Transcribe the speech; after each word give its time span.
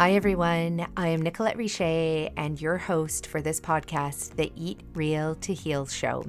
Hi, 0.00 0.12
everyone. 0.12 0.86
I 0.96 1.08
am 1.08 1.20
Nicolette 1.20 1.58
Richer 1.58 2.30
and 2.34 2.58
your 2.58 2.78
host 2.78 3.26
for 3.26 3.42
this 3.42 3.60
podcast, 3.60 4.34
the 4.34 4.50
Eat 4.56 4.80
Real 4.94 5.34
to 5.34 5.52
Heal 5.52 5.84
show. 5.84 6.24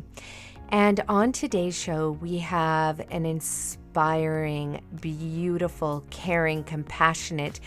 And 0.68 1.00
on 1.08 1.32
today's 1.32 1.80
show, 1.80 2.12
we 2.12 2.40
have 2.40 3.00
an 3.12 3.26
inspiring, 3.26 4.82
beautiful, 5.00 6.04
caring, 6.10 6.66
compassionate, 6.66 7.62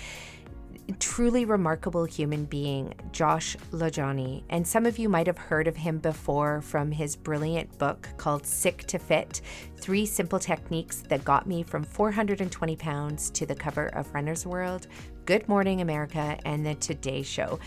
truly 0.99 1.45
remarkable 1.45 2.05
human 2.05 2.45
being, 2.45 2.95
Josh 3.13 3.57
LaJaunie. 3.73 4.43
And 4.51 4.67
some 4.67 4.87
of 4.87 4.99
you 4.99 5.09
might 5.09 5.27
have 5.27 5.39
heard 5.39 5.67
of 5.67 5.77
him 5.77 5.99
before 5.99 6.61
from 6.61 6.91
his 6.91 7.17
brilliant 7.17 7.79
book 7.79 8.09
called 8.17 8.47
Sick 8.47 8.85
to 8.89 8.99
Fit 8.99 9.41
Three 9.77 10.07
Simple 10.07 10.39
Techniques 10.39 11.03
That 11.09 11.25
Got 11.25 11.47
Me 11.47 11.63
from 11.63 11.85
420 11.85 12.77
Pounds 12.77 13.31
to 13.31 13.47
the 13.47 13.55
Cover 13.55 13.87
of 13.89 14.13
Runner's 14.15 14.47
World, 14.47 14.87
Good 15.25 15.49
Morning 15.49 15.81
America, 15.81 16.39
and 16.45 16.65
The 16.65 16.75
Today 16.75 17.23
Show. 17.23 17.59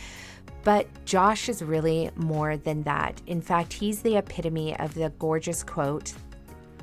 But 0.63 0.87
Josh 1.05 1.49
is 1.49 1.63
really 1.63 2.11
more 2.15 2.57
than 2.57 2.83
that. 2.83 3.21
In 3.27 3.41
fact, 3.41 3.73
he's 3.73 4.01
the 4.01 4.17
epitome 4.17 4.77
of 4.77 4.93
the 4.93 5.11
gorgeous 5.17 5.63
quote, 5.63 6.13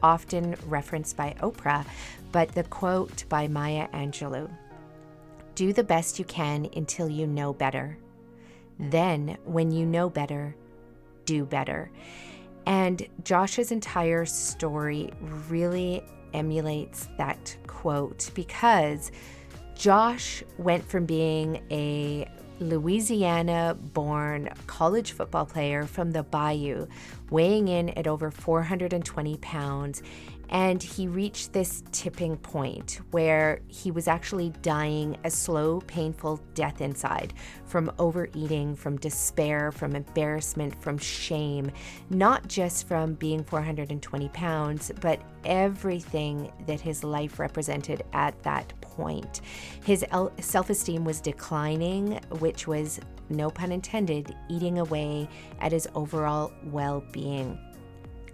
often 0.03 0.57
referenced 0.67 1.17
by 1.17 1.35
Oprah, 1.41 1.85
but 2.33 2.49
the 2.53 2.65
quote 2.65 3.25
by 3.29 3.47
Maya 3.47 3.89
Angelou 3.89 4.51
Do 5.55 5.73
the 5.73 5.85
best 5.85 6.19
you 6.19 6.25
can 6.25 6.69
until 6.77 7.09
you 7.09 7.27
know 7.27 7.53
better. 7.53 7.99
Then, 8.79 9.37
when 9.45 9.71
you 9.71 9.87
know 9.87 10.11
better, 10.11 10.57
do 11.25 11.45
better. 11.45 11.91
And 12.67 13.07
Josh's 13.23 13.71
entire 13.71 14.25
story 14.25 15.11
really 15.49 16.03
emulates 16.33 17.09
that 17.19 17.57
quote 17.67 18.31
because 18.35 19.13
Josh 19.75 20.43
went 20.59 20.89
from 20.89 21.07
being 21.07 21.63
a 21.71 22.29
Louisiana 22.61 23.77
born 23.93 24.49
college 24.67 25.13
football 25.13 25.45
player 25.45 25.87
from 25.87 26.13
the 26.13 26.23
Bayou, 26.23 26.87
weighing 27.31 27.69
in 27.69 27.91
at 27.91 28.07
over 28.07 28.31
420 28.31 29.37
pounds. 29.39 30.03
And 30.51 30.83
he 30.83 31.09
reached 31.09 31.53
this 31.53 31.83
tipping 31.91 32.37
point 32.37 33.01
where 33.11 33.61
he 33.69 33.91
was 33.91 34.09
actually 34.09 34.51
dying 34.63 35.17
a 35.25 35.31
slow, 35.31 35.81
painful 35.81 36.41
death 36.55 36.81
inside 36.81 37.35
from 37.65 37.91
overeating, 37.99 38.77
from 38.77 38.97
despair, 38.99 39.73
from 39.73 39.97
embarrassment, 39.97 40.81
from 40.81 40.99
shame, 40.99 41.71
not 42.11 42.47
just 42.47 42.87
from 42.87 43.15
being 43.15 43.43
420 43.43 44.29
pounds, 44.31 44.93
but 45.01 45.21
everything 45.45 46.53
that 46.67 46.81
his 46.81 47.03
life 47.03 47.39
represented 47.39 48.03
at 48.13 48.41
that 48.43 48.73
point. 48.81 49.41
His 49.85 50.05
self 50.41 50.71
esteem 50.71 51.05
was 51.05 51.21
declining, 51.21 52.21
which 52.39 52.67
was, 52.67 53.01
no 53.29 53.51
pun 53.51 53.73
intended, 53.73 54.35
eating 54.49 54.79
away 54.79 55.29
at 55.61 55.73
his 55.73 55.89
overall 55.95 56.53
well 56.65 57.03
being. 57.13 57.59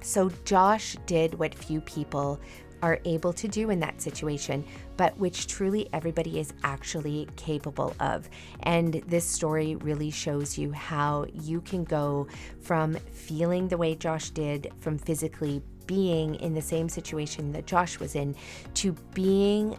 So 0.03 0.31
Josh 0.45 0.97
did 1.07 1.35
what 1.35 1.55
few 1.55 1.81
people 1.81 2.41
are 2.83 2.99
able 3.05 3.33
to 3.35 3.47
do 3.47 3.71
in 3.71 3.81
that 3.81 4.01
situation, 4.01 4.65
but 4.97 5.17
which 5.19 5.47
truly 5.47 5.89
everybody 5.93 6.39
is 6.39 6.53
actually 6.65 7.29
capable 7.37 7.95
of. 8.01 8.29
And 8.63 8.95
this 9.07 9.25
story 9.25 9.77
really 9.77 10.11
shows 10.11 10.57
you 10.57 10.73
how 10.73 11.27
you 11.35 11.61
can 11.61 11.85
go 11.85 12.27
from 12.61 12.95
feeling 13.13 13.69
the 13.69 13.77
way 13.77 13.95
Josh 13.95 14.31
did, 14.31 14.73
from 14.81 14.97
physically 14.97 15.63
being 15.87 16.37
in 16.37 16.55
the 16.55 16.63
same 16.63 16.89
situation 16.89 17.53
that 17.53 17.67
Josh 17.67 17.99
was 17.99 18.15
in, 18.15 18.35
to 18.75 18.93
being 19.13 19.77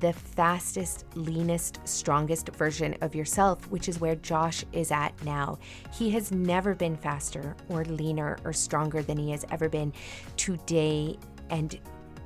the 0.00 0.12
fastest, 0.12 1.04
leanest, 1.14 1.80
strongest 1.86 2.48
version 2.50 2.96
of 3.00 3.14
yourself, 3.14 3.70
which 3.70 3.88
is 3.88 4.00
where 4.00 4.16
Josh 4.16 4.64
is 4.72 4.90
at 4.90 5.12
now. 5.24 5.58
He 5.92 6.10
has 6.10 6.32
never 6.32 6.74
been 6.74 6.96
faster 6.96 7.56
or 7.68 7.84
leaner 7.84 8.38
or 8.44 8.52
stronger 8.52 9.02
than 9.02 9.16
he 9.16 9.30
has 9.30 9.44
ever 9.50 9.68
been 9.68 9.92
today. 10.36 11.18
And 11.50 11.78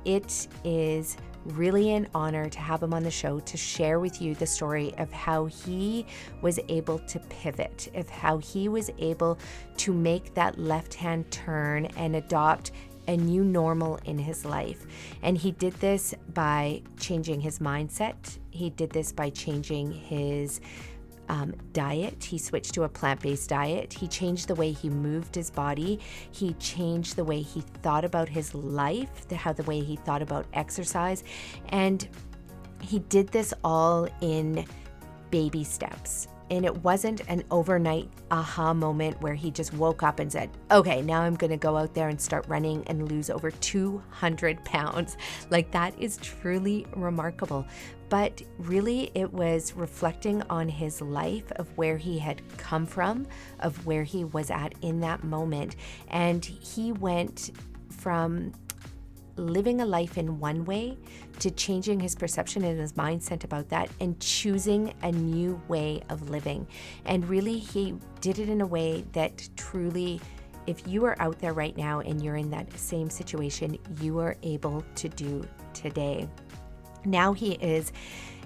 it 0.05 0.47
is 0.63 1.17
really 1.45 1.93
an 1.93 2.07
honor 2.13 2.49
to 2.49 2.59
have 2.59 2.83
him 2.83 2.93
on 2.93 3.03
the 3.03 3.11
show 3.11 3.39
to 3.39 3.57
share 3.57 3.99
with 3.99 4.21
you 4.21 4.35
the 4.35 4.45
story 4.45 4.93
of 4.97 5.11
how 5.11 5.45
he 5.45 6.05
was 6.41 6.59
able 6.69 6.99
to 6.99 7.19
pivot, 7.29 7.89
of 7.95 8.09
how 8.09 8.37
he 8.37 8.67
was 8.67 8.91
able 8.99 9.37
to 9.77 9.93
make 9.93 10.33
that 10.33 10.57
left 10.59 10.93
hand 10.93 11.29
turn 11.31 11.85
and 11.97 12.15
adopt 12.15 12.71
a 13.07 13.17
new 13.17 13.43
normal 13.43 13.99
in 14.05 14.17
his 14.17 14.45
life. 14.45 14.85
And 15.21 15.37
he 15.37 15.51
did 15.51 15.73
this 15.73 16.13
by 16.33 16.81
changing 16.99 17.41
his 17.41 17.59
mindset, 17.59 18.37
he 18.49 18.69
did 18.69 18.89
this 18.89 19.11
by 19.11 19.29
changing 19.29 19.91
his 19.91 20.59
um, 21.29 21.53
diet. 21.73 22.23
He 22.23 22.37
switched 22.37 22.73
to 22.75 22.83
a 22.83 22.89
plant 22.89 23.21
based 23.21 23.49
diet. 23.49 23.93
He 23.93 24.07
changed 24.07 24.47
the 24.47 24.55
way 24.55 24.71
he 24.71 24.89
moved 24.89 25.35
his 25.35 25.49
body. 25.49 25.99
He 26.31 26.53
changed 26.53 27.15
the 27.15 27.23
way 27.23 27.41
he 27.41 27.61
thought 27.83 28.05
about 28.05 28.29
his 28.29 28.53
life, 28.53 29.27
the, 29.27 29.35
how 29.35 29.53
the 29.53 29.63
way 29.63 29.81
he 29.81 29.95
thought 29.97 30.21
about 30.21 30.45
exercise. 30.53 31.23
And 31.69 32.07
he 32.81 32.99
did 32.99 33.27
this 33.29 33.53
all 33.63 34.07
in 34.21 34.65
baby 35.29 35.63
steps. 35.63 36.27
And 36.49 36.65
it 36.65 36.83
wasn't 36.83 37.21
an 37.27 37.43
overnight 37.51 38.09
aha 38.31 38.73
moment 38.73 39.21
where 39.21 39.33
he 39.33 39.51
just 39.51 39.73
woke 39.73 40.03
up 40.03 40.19
and 40.19 40.31
said, 40.31 40.49
okay, 40.71 41.01
now 41.01 41.21
I'm 41.21 41.35
to 41.37 41.57
go 41.57 41.75
out 41.75 41.93
there 41.93 42.09
and 42.09 42.19
start 42.19 42.45
running 42.47 42.83
and 42.87 43.11
lose 43.11 43.29
over 43.29 43.51
200 43.51 44.63
pounds. 44.65 45.17
Like, 45.49 45.71
that 45.71 45.97
is 45.99 46.17
truly 46.17 46.85
remarkable. 46.95 47.65
But 48.09 48.41
really, 48.59 49.11
it 49.13 49.31
was 49.31 49.73
reflecting 49.73 50.41
on 50.49 50.67
his 50.67 51.01
life 51.01 51.51
of 51.53 51.67
where 51.77 51.97
he 51.97 52.19
had 52.19 52.41
come 52.57 52.85
from, 52.85 53.27
of 53.59 53.85
where 53.85 54.03
he 54.03 54.23
was 54.25 54.49
at 54.51 54.73
in 54.81 54.99
that 55.01 55.23
moment. 55.23 55.75
And 56.09 56.43
he 56.43 56.91
went 56.91 57.51
from 57.89 58.53
living 59.37 59.81
a 59.81 59.85
life 59.85 60.17
in 60.17 60.39
one 60.39 60.65
way 60.65 60.97
to 61.39 61.51
changing 61.51 61.99
his 61.99 62.15
perception 62.15 62.63
and 62.63 62.79
his 62.79 62.93
mindset 62.93 63.43
about 63.43 63.69
that 63.69 63.89
and 63.99 64.19
choosing 64.19 64.93
a 65.03 65.11
new 65.11 65.61
way 65.67 66.01
of 66.09 66.29
living. 66.29 66.67
And 67.05 67.27
really, 67.29 67.59
he 67.59 67.95
did 68.21 68.39
it 68.39 68.49
in 68.49 68.61
a 68.61 68.67
way 68.67 69.05
that 69.13 69.47
truly, 69.55 70.19
if 70.65 70.87
you 70.87 71.05
are 71.05 71.15
out 71.21 71.39
there 71.39 71.53
right 71.53 71.75
now 71.77 72.01
and 72.01 72.21
you're 72.21 72.35
in 72.35 72.49
that 72.51 72.71
same 72.77 73.09
situation, 73.09 73.77
you 74.01 74.19
are 74.19 74.35
able 74.43 74.83
to 74.95 75.09
do 75.09 75.47
today. 75.73 76.27
Now 77.05 77.33
he 77.33 77.53
is 77.53 77.91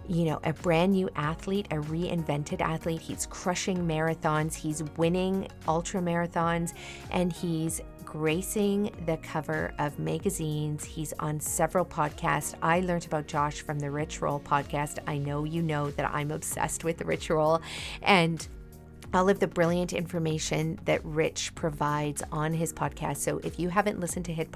you 0.07 0.25
know, 0.25 0.39
a 0.43 0.51
brand 0.51 0.91
new 0.91 1.09
athlete, 1.15 1.67
a 1.71 1.75
reinvented 1.75 2.59
athlete. 2.59 2.99
He's 2.99 3.25
crushing 3.27 3.77
marathons, 3.77 4.53
he's 4.53 4.83
winning 4.97 5.47
ultra 5.67 6.01
marathons, 6.01 6.73
and 7.11 7.31
he's 7.31 7.81
gracing 8.11 8.91
the 9.05 9.15
cover 9.23 9.73
of 9.79 9.97
magazines. 9.97 10.83
He's 10.83 11.13
on 11.19 11.39
several 11.39 11.85
podcasts. 11.85 12.53
I 12.61 12.81
learned 12.81 13.05
about 13.05 13.25
Josh 13.25 13.61
from 13.61 13.79
the 13.79 13.89
Rich 13.89 14.21
Roll 14.21 14.37
podcast. 14.37 14.99
I 15.07 15.17
know 15.17 15.45
you 15.45 15.61
know 15.61 15.91
that 15.91 16.13
I'm 16.13 16.29
obsessed 16.29 16.83
with 16.83 16.97
the 16.97 17.05
Roll. 17.29 17.61
And 18.01 18.45
all 19.13 19.27
of 19.29 19.39
the 19.39 19.47
brilliant 19.47 19.93
information 19.93 20.79
that 20.85 21.03
Rich 21.03 21.53
provides 21.55 22.23
on 22.31 22.53
his 22.53 22.71
podcast. 22.71 23.17
So 23.17 23.39
if 23.43 23.59
you 23.59 23.69
haven't 23.69 23.99
listened 23.99 24.25
to 24.25 24.33
his, 24.33 24.47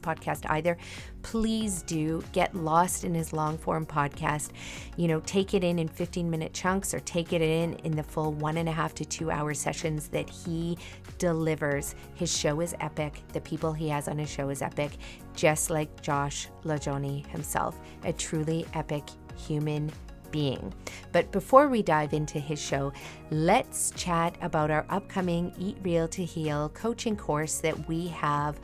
podcast 0.00 0.48
either, 0.50 0.76
please 1.22 1.82
do 1.82 2.22
get 2.32 2.54
lost 2.54 3.04
in 3.04 3.14
his 3.14 3.32
long 3.32 3.58
form 3.58 3.86
podcast. 3.86 4.50
You 4.96 5.08
know, 5.08 5.20
take 5.20 5.54
it 5.54 5.62
in 5.62 5.78
in 5.78 5.88
15 5.88 6.30
minute 6.30 6.52
chunks 6.52 6.94
or 6.94 7.00
take 7.00 7.32
it 7.32 7.42
in 7.42 7.74
in 7.84 7.92
the 7.92 8.02
full 8.02 8.32
one 8.32 8.56
and 8.56 8.68
a 8.68 8.72
half 8.72 8.94
to 8.94 9.04
two 9.04 9.30
hour 9.30 9.54
sessions 9.54 10.08
that 10.08 10.28
he 10.28 10.78
delivers. 11.18 11.94
His 12.14 12.36
show 12.36 12.60
is 12.60 12.74
epic. 12.80 13.22
The 13.32 13.40
people 13.40 13.72
he 13.72 13.88
has 13.88 14.08
on 14.08 14.18
his 14.18 14.30
show 14.30 14.48
is 14.48 14.62
epic, 14.62 14.92
just 15.34 15.70
like 15.70 16.02
Josh 16.02 16.48
LaJaunie 16.64 17.26
himself, 17.26 17.78
a 18.04 18.12
truly 18.12 18.66
epic 18.74 19.04
human 19.36 19.90
being. 20.30 20.72
But 21.12 21.32
before 21.32 21.68
we 21.68 21.82
dive 21.82 22.12
into 22.12 22.38
his 22.38 22.60
show, 22.60 22.92
let's 23.30 23.90
chat 23.92 24.36
about 24.40 24.70
our 24.70 24.86
upcoming 24.88 25.52
Eat 25.58 25.76
Real 25.82 26.08
to 26.08 26.24
Heal 26.24 26.68
coaching 26.70 27.16
course 27.16 27.58
that 27.58 27.88
we 27.88 28.08
have 28.08 28.58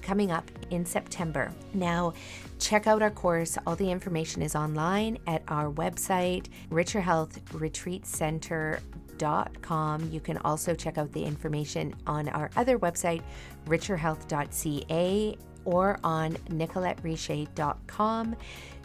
coming 0.00 0.32
up 0.32 0.50
in 0.70 0.84
September. 0.84 1.52
Now, 1.74 2.14
check 2.58 2.86
out 2.86 3.02
our 3.02 3.10
course. 3.10 3.56
All 3.66 3.76
the 3.76 3.90
information 3.90 4.42
is 4.42 4.56
online 4.56 5.18
at 5.28 5.42
our 5.46 5.70
website, 5.70 6.46
Richer 6.70 7.00
Health 7.00 7.40
Retreat 7.52 8.06
Center. 8.06 8.80
You 10.10 10.18
can 10.18 10.38
also 10.38 10.74
check 10.74 10.98
out 10.98 11.12
the 11.12 11.22
information 11.22 11.94
on 12.08 12.28
our 12.30 12.50
other 12.56 12.76
website, 12.76 13.22
richerhealth.ca, 13.66 15.36
or 15.64 15.98
on 16.02 16.32
nicolettericher.com. 16.48 18.36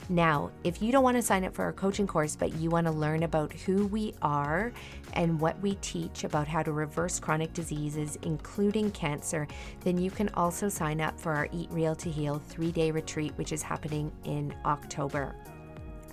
Now, 0.10 0.52
if 0.64 0.82
you 0.82 0.92
don't 0.92 1.04
want 1.04 1.18
to 1.18 1.22
sign 1.22 1.44
up 1.44 1.54
for 1.54 1.64
our 1.64 1.74
coaching 1.74 2.08
course, 2.08 2.36
but 2.36 2.56
you 2.56 2.70
want 2.70 2.88
to 2.88 2.94
learn 2.94 3.24
about 3.24 3.52
who 3.52 3.88
we 3.88 4.14
are 4.22 4.72
and 5.14 5.40
what 5.40 5.60
we 5.62 5.76
teach 5.76 6.24
about 6.24 6.48
how 6.48 6.64
to 6.64 6.72
reverse 6.72 7.20
chronic 7.20 7.54
diseases, 7.54 8.18
including 8.22 8.92
cancer, 8.92 9.48
then 9.82 9.98
you 9.98 10.10
can 10.10 10.30
also 10.30 10.70
sign 10.70 11.02
up 11.02 11.20
for 11.20 11.34
our 11.34 11.50
Eat 11.52 11.70
Real 11.72 11.96
to 11.96 12.10
Heal 12.10 12.40
three 12.48 12.72
day 12.72 12.90
retreat, 12.92 13.34
which 13.36 13.52
is 13.52 13.62
happening 13.62 14.12
in 14.24 14.56
October. 14.66 15.36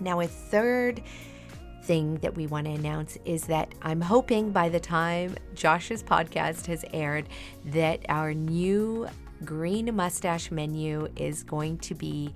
Now, 0.01 0.21
a 0.21 0.27
third 0.27 1.01
thing 1.85 2.17
that 2.17 2.35
we 2.35 2.47
want 2.47 2.67
to 2.67 2.73
announce 2.73 3.19
is 3.25 3.45
that 3.45 3.73
I'm 3.83 4.01
hoping 4.01 4.51
by 4.51 4.71
the 4.71 4.81
time 4.81 5.37
Josh's 5.55 6.03
podcast 6.03 6.67
has 6.67 6.85
aired, 6.93 7.29
that 7.67 8.01
our 8.09 8.35
new 8.35 9.07
green 9.44 9.94
mustache 9.94 10.50
menu 10.50 11.08
is 11.17 11.43
going 11.43 11.79
to 11.79 11.94
be 11.94 12.35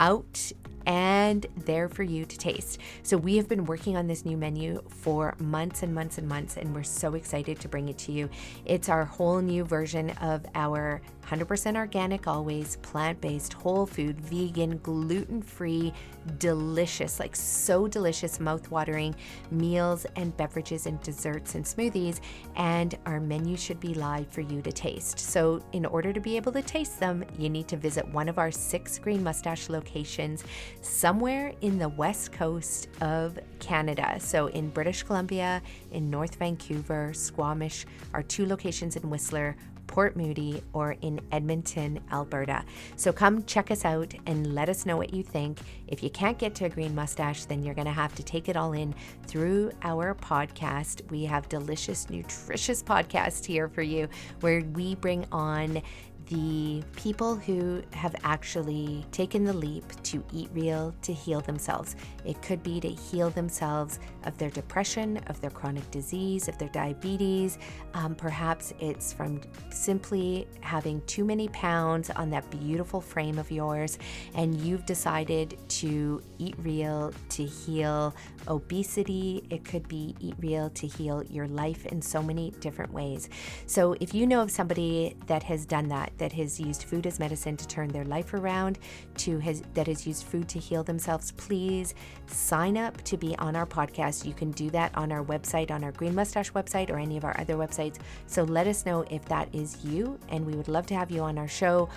out 0.00 0.52
and 0.86 1.46
there 1.56 1.88
for 1.88 2.04
you 2.04 2.24
to 2.24 2.38
taste. 2.38 2.78
So, 3.02 3.16
we 3.16 3.36
have 3.36 3.48
been 3.48 3.64
working 3.64 3.96
on 3.96 4.06
this 4.06 4.24
new 4.24 4.36
menu 4.36 4.82
for 4.88 5.34
months 5.38 5.82
and 5.82 5.94
months 5.94 6.16
and 6.18 6.28
months, 6.28 6.56
and 6.56 6.74
we're 6.74 6.84
so 6.84 7.14
excited 7.14 7.58
to 7.60 7.68
bring 7.68 7.88
it 7.88 7.98
to 7.98 8.12
you. 8.12 8.30
It's 8.64 8.88
our 8.88 9.04
whole 9.04 9.40
new 9.40 9.64
version 9.64 10.10
of 10.20 10.46
our 10.54 11.02
100% 11.28 11.76
organic, 11.76 12.26
always 12.26 12.76
plant 12.76 13.20
based, 13.20 13.52
whole 13.52 13.86
food, 13.86 14.20
vegan, 14.20 14.78
gluten 14.78 15.42
free, 15.42 15.92
delicious, 16.38 17.18
like 17.18 17.34
so 17.34 17.88
delicious, 17.88 18.38
mouth 18.38 18.70
watering 18.70 19.14
meals 19.50 20.06
and 20.16 20.36
beverages 20.36 20.86
and 20.86 21.00
desserts 21.02 21.54
and 21.54 21.64
smoothies. 21.64 22.20
And 22.54 22.96
our 23.06 23.20
menu 23.20 23.56
should 23.56 23.80
be 23.80 23.94
live 23.94 24.28
for 24.28 24.40
you 24.40 24.62
to 24.62 24.72
taste. 24.72 25.18
So, 25.18 25.62
in 25.72 25.84
order 25.84 26.12
to 26.12 26.20
be 26.20 26.36
able 26.36 26.52
to 26.52 26.62
taste 26.62 27.00
them, 27.00 27.24
you 27.38 27.48
need 27.48 27.68
to 27.68 27.76
visit 27.76 28.06
one 28.08 28.28
of 28.28 28.38
our 28.38 28.50
six 28.50 28.98
Green 28.98 29.22
Mustache 29.22 29.68
locations 29.68 30.44
somewhere 30.80 31.52
in 31.60 31.78
the 31.78 31.88
west 31.88 32.32
coast 32.32 32.88
of 33.00 33.38
Canada. 33.58 34.16
So, 34.20 34.46
in 34.48 34.70
British 34.70 35.02
Columbia, 35.02 35.62
in 35.90 36.08
North 36.10 36.36
Vancouver, 36.36 37.12
Squamish, 37.12 37.84
our 38.14 38.22
two 38.22 38.46
locations 38.46 38.96
in 38.96 39.08
Whistler, 39.10 39.56
Port 39.86 40.16
Moody, 40.16 40.62
or 40.72 40.96
in 41.00 41.20
Edmonton, 41.32 42.00
Alberta. 42.12 42.64
So 42.96 43.12
come 43.12 43.44
check 43.44 43.70
us 43.70 43.84
out 43.84 44.14
and 44.26 44.54
let 44.54 44.68
us 44.68 44.86
know 44.86 44.96
what 44.96 45.12
you 45.14 45.22
think. 45.22 45.60
If 45.86 46.02
you 46.02 46.10
can't 46.10 46.38
get 46.38 46.54
to 46.56 46.66
a 46.66 46.68
green 46.68 46.94
mustache, 46.94 47.44
then 47.44 47.62
you're 47.62 47.74
going 47.74 47.86
to 47.86 47.92
have 47.92 48.14
to 48.16 48.22
take 48.22 48.48
it 48.48 48.56
all 48.56 48.72
in 48.72 48.94
through 49.26 49.72
our 49.82 50.14
podcast. 50.14 51.08
We 51.10 51.24
have 51.24 51.48
delicious, 51.48 52.10
nutritious 52.10 52.82
podcast 52.82 53.44
here 53.44 53.68
for 53.68 53.82
you 53.82 54.08
where 54.40 54.62
we 54.74 54.94
bring 54.96 55.26
on 55.32 55.82
the 56.26 56.82
people 56.96 57.36
who 57.36 57.82
have 57.92 58.14
actually 58.24 59.04
taken 59.12 59.44
the 59.44 59.52
leap 59.52 59.84
to 60.02 60.24
eat 60.32 60.48
real 60.52 60.94
to 61.02 61.12
heal 61.12 61.40
themselves. 61.40 61.96
It 62.24 62.40
could 62.42 62.62
be 62.62 62.80
to 62.80 62.88
heal 62.88 63.30
themselves 63.30 64.00
of 64.24 64.36
their 64.38 64.50
depression, 64.50 65.18
of 65.28 65.40
their 65.40 65.50
chronic 65.50 65.88
disease, 65.90 66.48
of 66.48 66.58
their 66.58 66.68
diabetes. 66.70 67.58
Um, 67.94 68.14
perhaps 68.14 68.72
it's 68.80 69.12
from 69.12 69.40
simply 69.70 70.48
having 70.60 71.00
too 71.06 71.24
many 71.24 71.48
pounds 71.48 72.10
on 72.10 72.30
that 72.30 72.50
beautiful 72.50 73.00
frame 73.00 73.38
of 73.38 73.50
yours, 73.50 73.98
and 74.34 74.60
you've 74.60 74.84
decided 74.86 75.58
to 75.68 76.22
eat 76.38 76.54
real 76.58 77.12
to 77.30 77.44
heal 77.44 78.14
obesity. 78.48 79.44
It 79.50 79.64
could 79.64 79.88
be 79.88 80.14
eat 80.20 80.34
real 80.38 80.70
to 80.70 80.86
heal 80.86 81.22
your 81.24 81.48
life 81.48 81.86
in 81.86 82.02
so 82.02 82.22
many 82.22 82.52
different 82.60 82.92
ways. 82.92 83.28
So 83.66 83.94
if 84.00 84.14
you 84.14 84.26
know 84.26 84.42
of 84.42 84.50
somebody 84.50 85.16
that 85.26 85.42
has 85.44 85.66
done 85.66 85.88
that, 85.88 86.12
that 86.18 86.32
has 86.32 86.60
used 86.60 86.84
food 86.84 87.06
as 87.06 87.18
medicine 87.18 87.56
to 87.56 87.66
turn 87.66 87.88
their 87.88 88.04
life 88.04 88.34
around, 88.34 88.78
to 89.18 89.38
has 89.38 89.62
that 89.74 89.86
has 89.86 90.06
used 90.06 90.24
food 90.24 90.48
to 90.48 90.58
heal 90.58 90.82
themselves, 90.82 91.32
please 91.32 91.94
sign 92.26 92.76
up 92.76 93.02
to 93.02 93.16
be 93.16 93.36
on 93.38 93.56
our 93.56 93.66
podcast. 93.66 94.24
You 94.24 94.34
can 94.34 94.50
do 94.52 94.70
that 94.70 94.96
on 94.96 95.12
our 95.12 95.24
website, 95.24 95.70
on 95.70 95.84
our 95.84 95.92
Green 95.92 96.14
Mustache 96.14 96.52
website, 96.52 96.90
or 96.90 96.98
any 96.98 97.16
of 97.16 97.24
our 97.24 97.38
other 97.38 97.54
websites. 97.54 97.96
So 98.26 98.44
let 98.44 98.66
us 98.66 98.86
know 98.86 99.04
if 99.10 99.24
that 99.26 99.54
is 99.54 99.84
you, 99.84 100.18
and 100.28 100.44
we 100.46 100.54
would 100.54 100.68
love 100.68 100.86
to 100.86 100.94
have 100.94 101.10
you 101.10 101.22
on 101.22 101.38
our 101.38 101.48
show. 101.48 101.88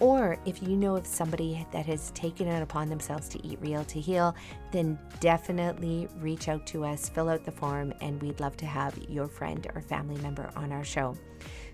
Or 0.00 0.38
if 0.44 0.62
you 0.62 0.76
know 0.76 0.96
of 0.96 1.06
somebody 1.06 1.66
that 1.72 1.86
has 1.86 2.10
taken 2.10 2.46
it 2.46 2.62
upon 2.62 2.88
themselves 2.88 3.28
to 3.30 3.46
eat 3.46 3.58
real 3.60 3.84
to 3.84 4.00
heal, 4.00 4.34
then 4.72 4.98
definitely 5.20 6.08
reach 6.18 6.48
out 6.48 6.66
to 6.68 6.84
us, 6.84 7.08
fill 7.08 7.28
out 7.28 7.44
the 7.44 7.52
form, 7.52 7.94
and 8.00 8.20
we'd 8.20 8.40
love 8.40 8.56
to 8.58 8.66
have 8.66 8.96
your 9.08 9.26
friend 9.26 9.66
or 9.74 9.80
family 9.80 10.20
member 10.20 10.50
on 10.56 10.72
our 10.72 10.84
show. 10.84 11.16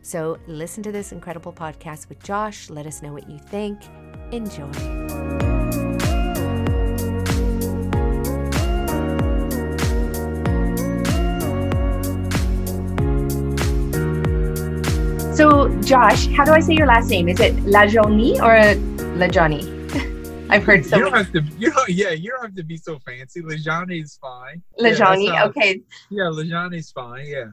So 0.02 0.38
listen 0.46 0.82
to 0.84 0.92
this 0.92 1.12
incredible 1.12 1.52
podcast 1.52 2.08
with 2.08 2.22
Josh. 2.22 2.70
Let 2.70 2.86
us 2.86 3.02
know 3.02 3.12
what 3.12 3.28
you 3.28 3.38
think. 3.38 3.80
Enjoy. 4.32 4.70
So, 15.34 15.74
Josh, 15.80 16.26
how 16.28 16.44
do 16.44 16.52
I 16.52 16.60
say 16.60 16.74
your 16.74 16.86
last 16.86 17.08
name? 17.08 17.26
Is 17.26 17.40
it 17.40 17.56
Lajoni 17.64 18.34
or 18.36 18.78
Lajoni? 19.16 19.72
I've 20.50 20.62
heard 20.62 20.84
so. 20.84 20.98
You 20.98 21.04
don't 21.04 21.14
have 21.14 21.32
to. 21.32 21.42
You 21.58 21.72
don't. 21.72 21.88
Yeah, 21.88 22.10
you 22.10 22.30
don't 22.30 22.42
have 22.42 22.54
to 22.54 22.62
be 22.62 22.76
so 22.76 22.98
fancy. 22.98 23.40
Lajani 23.40 24.02
is 24.02 24.18
fine. 24.20 24.62
Lajani, 24.78 25.28
yeah, 25.28 25.46
okay. 25.46 25.80
Yeah, 26.10 26.24
Lajani 26.24 26.76
is 26.76 26.90
fine. 26.90 27.24
Yeah. 27.24 27.46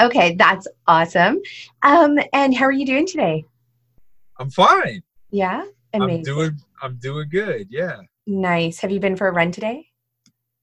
Okay, 0.00 0.34
that's 0.36 0.66
awesome. 0.86 1.42
Um, 1.82 2.18
and 2.32 2.56
how 2.56 2.64
are 2.64 2.72
you 2.72 2.86
doing 2.86 3.06
today? 3.06 3.44
I'm 4.38 4.48
fine. 4.48 5.02
Yeah, 5.30 5.66
amazing. 5.92 6.16
I'm 6.16 6.22
doing. 6.22 6.60
I'm 6.80 6.96
doing 6.96 7.28
good. 7.28 7.66
Yeah. 7.68 8.00
Nice. 8.26 8.78
Have 8.78 8.90
you 8.90 8.98
been 8.98 9.14
for 9.14 9.28
a 9.28 9.32
run 9.32 9.52
today? 9.52 9.86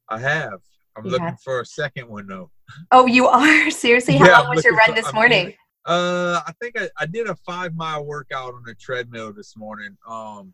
I 0.09 0.17
have. 0.17 0.59
I'm 0.95 1.05
you 1.05 1.11
looking 1.11 1.37
for 1.43 1.61
a 1.61 1.65
second 1.67 2.07
one 2.07 2.25
though. 2.25 2.49
Oh, 2.91 3.05
you 3.05 3.27
are 3.27 3.69
seriously? 3.69 4.17
How 4.17 4.25
yeah, 4.25 4.39
long 4.39 4.55
was 4.55 4.65
your 4.65 4.73
run 4.73 4.89
for, 4.89 4.95
this 4.95 5.13
morning? 5.13 5.53
Uh, 5.85 6.39
I 6.45 6.51
think 6.61 6.79
I, 6.79 6.89
I 6.97 7.05
did 7.05 7.27
a 7.27 7.35
five 7.35 7.75
mile 7.75 8.05
workout 8.05 8.53
on 8.53 8.63
a 8.69 8.75
treadmill 8.75 9.33
this 9.33 9.57
morning. 9.57 9.97
Um, 10.07 10.53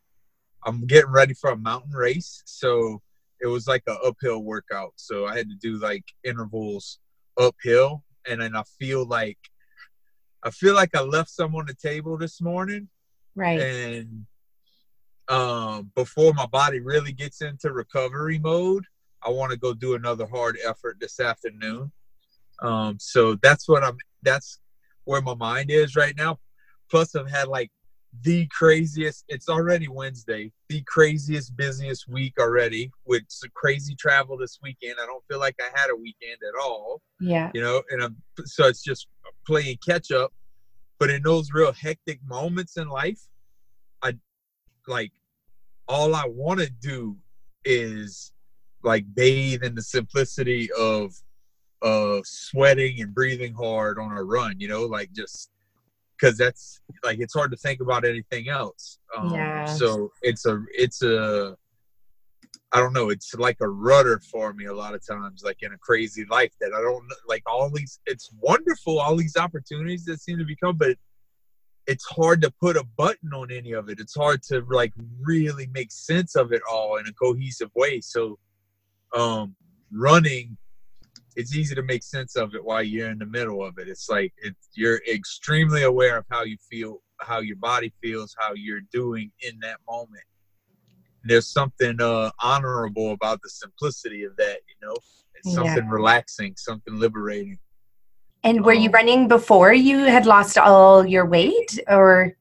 I'm 0.66 0.86
getting 0.88 1.12
ready 1.12 1.34
for 1.34 1.52
a 1.52 1.58
mountain 1.58 1.92
race, 1.92 2.42
so 2.46 3.02
it 3.40 3.48
was 3.48 3.68
like 3.68 3.84
an 3.88 3.98
uphill 4.04 4.44
workout. 4.44 4.94
So 4.96 5.26
I 5.26 5.38
had 5.38 5.50
to 5.50 5.56
do 5.56 5.78
like 5.78 6.04
intervals 6.24 7.00
uphill, 7.38 8.04
and 8.28 8.42
then 8.42 8.56
I 8.56 8.64
feel 8.80 9.06
like 9.06 9.38
I 10.44 10.50
feel 10.50 10.74
like 10.74 10.96
I 10.96 11.02
left 11.02 11.30
some 11.30 11.56
on 11.56 11.66
the 11.68 11.76
table 11.76 12.18
this 12.18 12.42
morning, 12.42 12.90
right? 13.36 13.60
And 13.60 14.26
um, 15.28 15.92
before 15.96 16.34
my 16.34 16.48
body 16.48 16.80
really 16.80 17.12
gets 17.12 17.42
into 17.42 17.72
recovery 17.72 18.40
mode, 18.40 18.86
I 19.22 19.30
want 19.30 19.52
to 19.52 19.58
go 19.58 19.74
do 19.74 19.94
another 19.94 20.26
hard 20.26 20.58
effort 20.66 20.98
this 21.00 21.20
afternoon. 21.20 21.92
Um, 22.62 22.98
so 23.00 23.36
that's 23.36 23.68
what 23.70 23.84
I'm. 23.84 23.98
That's 24.24 24.60
where 25.10 25.22
my 25.22 25.34
mind 25.34 25.72
is 25.72 25.96
right 25.96 26.16
now. 26.16 26.38
Plus, 26.92 27.16
I've 27.16 27.30
had 27.30 27.48
like 27.48 27.72
the 28.22 28.48
craziest. 28.56 29.26
It's 29.28 29.50
already 29.50 29.88
Wednesday. 29.88 30.52
The 30.70 30.84
craziest, 30.86 31.58
busiest 31.58 32.08
week 32.08 32.36
already 32.40 32.92
with 33.08 33.24
some 33.28 33.50
crazy 33.56 33.96
travel 33.96 34.38
this 34.38 34.60
weekend. 34.62 34.98
I 35.02 35.08
don't 35.08 35.24
feel 35.28 35.40
like 35.40 35.56
I 35.60 35.70
had 35.74 35.90
a 35.90 35.96
weekend 35.96 36.38
at 36.48 36.64
all. 36.64 37.02
Yeah. 37.20 37.50
You 37.56 37.62
know, 37.62 37.82
and 37.90 38.04
I'm 38.04 38.18
so 38.46 38.68
it's 38.68 38.84
just 38.84 39.08
playing 39.48 39.80
catch 39.84 40.12
up. 40.12 40.32
But 41.00 41.10
in 41.10 41.24
those 41.24 41.50
real 41.52 41.74
hectic 41.74 42.20
moments 42.24 42.78
in 42.78 42.88
life, 42.88 43.22
I 44.04 44.14
like 44.88 45.12
all 45.88 46.14
I 46.14 46.26
want 46.28 46.60
to 46.60 46.70
do 46.70 47.18
is 47.66 48.32
like 48.84 49.06
bathe 49.16 49.64
in 49.64 49.74
the 49.74 49.82
simplicity 49.82 50.70
of 50.78 51.16
of 51.82 52.26
sweating 52.26 53.02
and 53.02 53.14
breathing 53.14 53.54
hard 53.54 54.00
on 54.00 54.12
a 54.12 54.24
run, 54.24 54.60
you 54.60 54.68
know, 54.68 54.86
like 54.86 55.12
just 55.14 55.50
because 56.20 56.38
that's 56.38 56.82
like 57.04 57.20
it's 57.20 57.34
hard 57.34 57.52
to 57.52 57.58
think 57.58 57.82
about 57.82 58.06
anything 58.06 58.50
else. 58.50 59.00
Um, 59.18 59.34
yeah. 59.34 59.66
So 59.66 60.12
it's 60.22 60.46
a 60.46 60.64
it's 60.74 61.02
a 61.02 61.56
I 62.72 62.80
don't 62.80 62.94
know. 62.94 63.10
It's 63.10 63.34
like 63.34 63.58
a 63.62 63.70
rudder 63.70 64.22
for 64.32 64.54
me 64.54 64.66
a 64.66 64.74
lot 64.74 64.94
of 64.94 65.06
times, 65.06 65.42
like 65.44 65.58
in 65.62 65.74
a 65.74 65.78
crazy 65.78 66.26
life 66.30 66.54
that 66.62 66.72
I 66.74 66.82
don't 66.82 67.04
like. 67.28 67.42
All 67.48 67.70
these, 67.70 68.00
it's 68.06 68.30
wonderful, 68.40 69.00
all 69.00 69.16
these 69.16 69.38
opportunities 69.38 70.06
that 70.06 70.22
seem 70.22 70.38
to 70.38 70.46
become, 70.46 70.78
but 70.78 70.96
it's 71.88 72.06
hard 72.06 72.42
to 72.44 72.52
put 72.62 72.78
a 72.78 72.86
button 72.96 73.34
on 73.34 73.52
any 73.52 73.72
of 73.72 73.90
it. 73.90 74.00
It's 74.00 74.16
hard 74.16 74.44
to 74.44 74.64
like 74.70 74.94
really 75.20 75.68
make 75.74 75.92
sense 75.92 76.36
of 76.36 76.54
it 76.54 76.62
all 76.72 76.98
in 76.98 77.08
a 77.08 77.14
cohesive 77.14 77.72
way. 77.76 78.02
So, 78.02 78.38
um, 79.16 79.56
running 79.92 80.56
it's 81.36 81.56
easy 81.56 81.76
to 81.76 81.84
make 81.84 82.04
sense 82.04 82.36
of 82.36 82.56
it 82.56 82.64
while 82.64 82.84
you're 82.84 83.10
in 83.10 83.20
the 83.20 83.26
middle 83.26 83.64
of 83.64 83.78
it. 83.78 83.88
It's 83.88 84.10
like 84.10 84.34
it's 84.38 84.70
you're 84.74 85.02
extremely 85.12 85.84
aware 85.84 86.18
of 86.18 86.26
how 86.30 86.44
you 86.44 86.58
feel, 86.70 87.02
how 87.20 87.40
your 87.40 87.58
body 87.58 87.94
feels, 88.02 88.36
how 88.40 88.54
you're 88.54 88.82
doing 88.92 89.32
in 89.42 89.60
that 89.62 89.78
moment. 89.88 90.24
There's 91.24 91.48
something 91.48 92.02
uh, 92.02 92.32
honorable 92.42 93.12
about 93.12 93.42
the 93.42 93.50
simplicity 93.50 94.24
of 94.24 94.36
that, 94.38 94.60
you 94.68 94.88
know. 94.88 94.96
It's 95.36 95.54
something 95.54 95.86
yeah. 95.86 95.92
relaxing, 95.92 96.56
something 96.58 96.98
liberating. 96.98 97.60
And 98.44 98.64
were 98.66 98.74
um, 98.74 98.80
you 98.80 98.90
running 98.90 99.28
before 99.28 99.74
you 99.74 100.00
had 100.00 100.26
lost 100.26 100.58
all 100.58 101.06
your 101.06 101.26
weight, 101.26 101.80
or? 101.88 102.34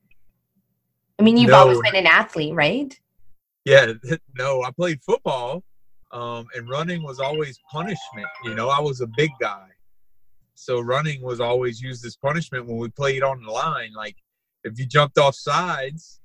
I 1.18 1.22
mean, 1.24 1.36
you've 1.36 1.50
no, 1.50 1.56
always 1.56 1.80
been 1.80 1.96
an 1.96 2.06
athlete, 2.06 2.54
right? 2.54 2.98
Yeah, 3.64 3.92
no. 4.38 4.62
I 4.62 4.70
played 4.70 5.00
football 5.02 5.64
um, 6.12 6.46
and 6.54 6.68
running 6.68 7.02
was 7.02 7.20
always 7.20 7.58
punishment. 7.70 8.26
You 8.44 8.54
know, 8.54 8.68
I 8.68 8.80
was 8.80 9.00
a 9.00 9.08
big 9.16 9.30
guy, 9.40 9.66
so 10.54 10.80
running 10.80 11.22
was 11.22 11.40
always 11.40 11.80
used 11.80 12.04
as 12.04 12.16
punishment 12.16 12.66
when 12.66 12.78
we 12.78 12.88
played 12.88 13.22
on 13.22 13.42
the 13.42 13.50
line. 13.50 13.92
Like 13.94 14.16
if 14.64 14.78
you 14.78 14.86
jumped 14.86 15.18
off 15.18 15.34
sides 15.34 16.20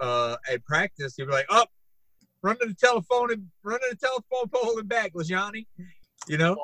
uh, 0.00 0.36
at 0.50 0.64
practice, 0.64 1.14
you'd 1.18 1.26
be 1.26 1.32
like, 1.32 1.46
"Up, 1.50 1.68
oh, 1.70 2.26
run 2.42 2.58
to 2.60 2.66
the 2.66 2.74
telephone 2.74 3.32
and 3.32 3.46
run 3.62 3.80
to 3.80 3.86
the 3.90 3.96
telephone 3.96 4.48
pole 4.48 4.78
and 4.78 4.88
back, 4.88 5.12
Lajani." 5.14 5.66
you 6.28 6.38
know. 6.38 6.56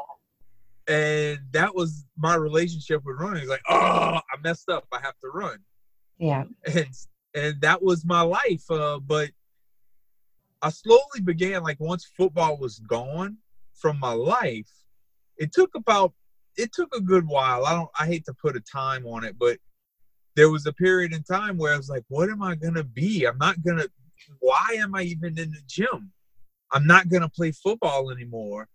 And 0.87 1.39
that 1.53 1.75
was 1.75 2.05
my 2.17 2.35
relationship 2.35 3.03
with 3.05 3.17
running. 3.19 3.43
It's 3.43 3.51
like, 3.51 3.63
oh, 3.69 3.75
I 4.19 4.37
messed 4.43 4.69
up. 4.69 4.87
I 4.93 5.01
have 5.01 5.19
to 5.21 5.29
run. 5.33 5.59
Yeah. 6.19 6.45
And 6.67 6.89
and 7.35 7.61
that 7.63 7.83
was 7.83 8.05
my 8.05 8.21
life. 8.21 8.71
Uh, 8.71 9.01
but 9.01 9.31
I 10.65 10.71
slowly 10.71 11.21
began 11.23 11.63
like 11.63 11.79
once 11.79 12.11
football 12.17 12.57
was 12.57 12.79
gone 12.79 13.37
from 13.75 14.01
my 14.01 14.13
life, 14.15 14.71
it 15.37 15.53
took 15.53 15.75
about 15.75 16.15
it 16.57 16.73
took 16.73 16.95
a 16.97 17.03
good 17.03 17.27
while. 17.27 17.67
I 17.67 17.75
don't 17.75 17.91
I 18.01 18.07
hate 18.07 18.25
to 18.25 18.33
put 18.33 18.57
a 18.57 18.61
time 18.61 19.07
on 19.07 19.25
it, 19.25 19.37
but 19.39 19.59
there 20.37 20.49
was 20.49 20.65
a 20.65 20.73
period 20.73 21.13
in 21.13 21.23
time 21.23 21.59
where 21.59 21.75
I 21.75 21.77
was 21.77 21.91
like, 21.91 22.05
what 22.09 22.31
am 22.31 22.43
I 22.43 22.55
gonna 22.55 22.83
be? 22.83 23.27
I'm 23.27 23.37
not 23.37 23.63
gonna 23.63 23.85
why 24.41 24.79
am 24.79 24.95
I 24.95 25.03
even 25.03 25.39
in 25.39 25.51
the 25.51 25.61
gym? 25.67 26.13
I'm 26.73 26.87
not 26.87 27.11
gonna 27.11 27.29
play 27.29 27.53
football 27.53 28.11
anymore. 28.11 28.67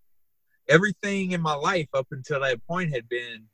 Everything 0.67 1.31
in 1.31 1.41
my 1.41 1.55
life 1.55 1.87
up 1.95 2.05
until 2.11 2.41
that 2.41 2.63
point 2.67 2.93
had 2.93 3.09
been 3.09 3.45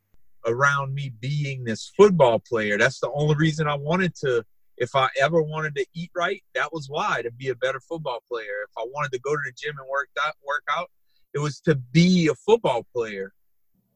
around 0.46 0.94
me 0.94 1.14
being 1.22 1.64
this 1.64 1.90
football 1.96 2.40
player. 2.40 2.78
That's 2.78 3.00
the 3.00 3.12
only 3.14 3.36
reason 3.36 3.66
I 3.66 3.76
wanted 3.76 4.14
to 4.18 4.44
if 4.78 4.96
I 4.96 5.10
ever 5.22 5.42
wanted 5.42 5.76
to 5.76 5.86
eat 5.94 6.12
right, 6.16 6.44
that 6.54 6.74
was 6.74 6.90
why 6.90 7.22
to 7.22 7.32
be 7.32 7.50
a 7.50 7.56
better 7.56 7.80
football 7.80 8.22
player. 8.30 8.64
If 8.68 8.78
I 8.78 8.86
wanted 8.86 9.12
to 9.14 9.20
go 9.20 9.36
to 9.36 9.42
the 9.46 9.54
gym 9.58 9.76
and 9.80 9.88
work 9.90 10.10
out, 10.26 10.34
work 10.46 10.64
out, 10.78 10.90
it 11.34 11.40
was 11.40 11.60
to 11.62 11.76
be 11.76 12.28
a 12.28 12.36
football 12.36 12.86
player. 12.94 13.34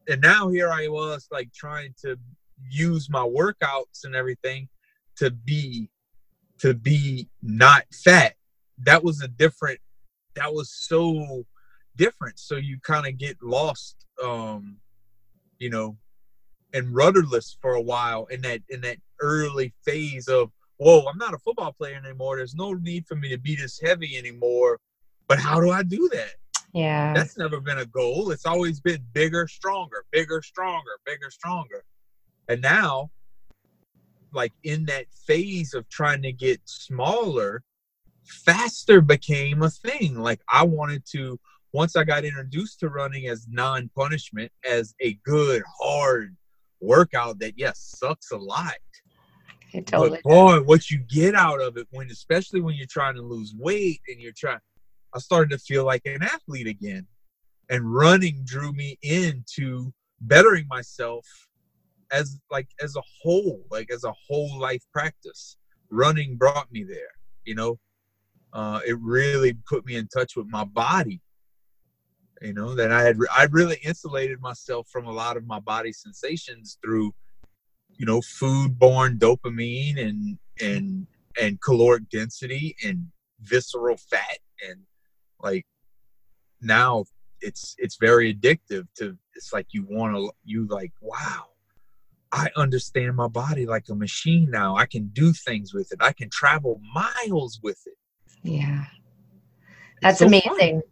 And 0.08 0.20
now 0.20 0.48
here 0.48 0.70
I 0.70 0.88
was, 0.88 1.28
like 1.30 1.52
trying 1.52 1.94
to 2.02 2.18
use 2.68 3.08
my 3.10 3.22
workouts 3.22 4.04
and 4.04 4.14
everything 4.14 4.68
to 5.16 5.30
be 5.30 5.90
to 6.58 6.74
be 6.74 7.28
not 7.42 7.84
fat. 7.92 8.34
That 8.78 9.04
was 9.04 9.22
a 9.22 9.28
different. 9.28 9.80
That 10.34 10.52
was 10.52 10.70
so 10.70 11.44
different. 11.96 12.38
So 12.38 12.56
you 12.56 12.78
kind 12.82 13.06
of 13.06 13.18
get 13.18 13.36
lost, 13.42 14.06
um, 14.22 14.76
you 15.58 15.70
know, 15.70 15.96
and 16.72 16.94
rudderless 16.94 17.56
for 17.60 17.74
a 17.74 17.82
while 17.82 18.26
in 18.26 18.42
that 18.42 18.62
in 18.68 18.80
that 18.82 18.98
early 19.20 19.74
phase 19.84 20.28
of 20.28 20.50
whoa, 20.80 21.04
I'm 21.06 21.18
not 21.18 21.34
a 21.34 21.38
football 21.38 21.72
player 21.72 22.00
anymore. 22.02 22.38
There's 22.38 22.54
no 22.54 22.72
need 22.72 23.06
for 23.06 23.14
me 23.14 23.28
to 23.28 23.38
be 23.38 23.54
this 23.54 23.78
heavy 23.80 24.16
anymore. 24.16 24.80
But 25.28 25.38
how 25.38 25.60
do 25.60 25.70
I 25.70 25.82
do 25.82 26.08
that? 26.12 26.32
Yeah. 26.72 27.12
That's 27.12 27.36
never 27.36 27.60
been 27.60 27.78
a 27.78 27.84
goal. 27.84 28.30
It's 28.30 28.46
always 28.46 28.80
been 28.80 29.04
bigger, 29.12 29.46
stronger, 29.46 30.06
bigger, 30.10 30.40
stronger, 30.40 30.92
bigger, 31.04 31.30
stronger. 31.30 31.84
And 32.48 32.62
now, 32.62 33.10
like 34.32 34.52
in 34.64 34.86
that 34.86 35.04
phase 35.26 35.74
of 35.74 35.86
trying 35.90 36.22
to 36.22 36.32
get 36.32 36.60
smaller, 36.64 37.62
faster 38.24 39.02
became 39.02 39.62
a 39.62 39.70
thing. 39.70 40.18
Like 40.18 40.40
I 40.48 40.64
wanted 40.64 41.04
to, 41.12 41.38
once 41.74 41.94
I 41.94 42.04
got 42.04 42.24
introduced 42.24 42.80
to 42.80 42.88
running 42.88 43.28
as 43.28 43.46
non 43.50 43.90
punishment, 43.94 44.50
as 44.68 44.94
a 45.00 45.12
good, 45.24 45.62
hard 45.78 46.36
workout 46.80 47.38
that, 47.40 47.58
yes, 47.58 47.94
sucks 47.98 48.30
a 48.30 48.38
lot 48.38 48.76
it 49.72 49.86
totally 49.86 50.20
but 50.22 50.28
boy, 50.28 50.62
what 50.62 50.90
you 50.90 50.98
get 50.98 51.34
out 51.34 51.60
of 51.60 51.76
it 51.76 51.86
when, 51.90 52.10
especially 52.10 52.60
when 52.60 52.74
you're 52.74 52.86
trying 52.88 53.14
to 53.14 53.22
lose 53.22 53.54
weight 53.56 54.00
and 54.08 54.20
you're 54.20 54.32
trying, 54.36 54.60
I 55.14 55.18
started 55.18 55.50
to 55.50 55.58
feel 55.58 55.84
like 55.84 56.02
an 56.06 56.22
athlete 56.22 56.66
again, 56.66 57.06
and 57.68 57.92
running 57.92 58.42
drew 58.44 58.72
me 58.72 58.98
into 59.02 59.92
bettering 60.20 60.66
myself 60.68 61.26
as 62.12 62.40
like 62.50 62.68
as 62.80 62.96
a 62.96 63.02
whole, 63.22 63.64
like 63.70 63.90
as 63.90 64.04
a 64.04 64.12
whole 64.26 64.58
life 64.58 64.82
practice. 64.92 65.56
Running 65.90 66.36
brought 66.36 66.70
me 66.70 66.84
there, 66.84 67.12
you 67.44 67.54
know. 67.54 67.78
Uh, 68.52 68.80
it 68.86 68.98
really 69.00 69.56
put 69.68 69.86
me 69.86 69.96
in 69.96 70.08
touch 70.08 70.36
with 70.36 70.46
my 70.48 70.64
body. 70.64 71.20
You 72.40 72.54
know 72.54 72.74
that 72.74 72.90
I 72.90 73.02
had 73.02 73.18
I 73.36 73.46
really 73.50 73.78
insulated 73.84 74.40
myself 74.40 74.88
from 74.90 75.06
a 75.06 75.12
lot 75.12 75.36
of 75.36 75.46
my 75.46 75.60
body 75.60 75.92
sensations 75.92 76.78
through 76.82 77.12
you 78.00 78.06
know 78.06 78.22
food-borne 78.22 79.18
dopamine 79.18 80.00
and 80.00 80.38
and 80.58 81.06
and 81.38 81.60
caloric 81.60 82.08
density 82.08 82.74
and 82.82 83.06
visceral 83.42 83.98
fat 83.98 84.38
and 84.66 84.80
like 85.42 85.66
now 86.62 87.04
it's 87.42 87.74
it's 87.76 87.98
very 88.00 88.34
addictive 88.34 88.86
to 88.96 89.18
it's 89.34 89.52
like 89.52 89.66
you 89.72 89.84
want 89.90 90.16
to 90.16 90.32
you 90.44 90.66
like 90.68 90.92
wow 91.02 91.44
i 92.32 92.48
understand 92.56 93.14
my 93.14 93.28
body 93.28 93.66
like 93.66 93.84
a 93.90 93.94
machine 93.94 94.50
now. 94.50 94.76
I 94.76 94.86
can 94.86 95.08
do 95.08 95.32
things 95.32 95.74
with 95.74 95.92
it. 95.92 95.98
I 96.00 96.12
can 96.12 96.30
travel 96.30 96.80
miles 96.94 97.60
with 97.62 97.80
it. 97.86 97.98
Yeah. 98.42 98.84
That's 100.00 100.20
so 100.20 100.26
amazing. 100.26 100.48
fun. 100.58 100.82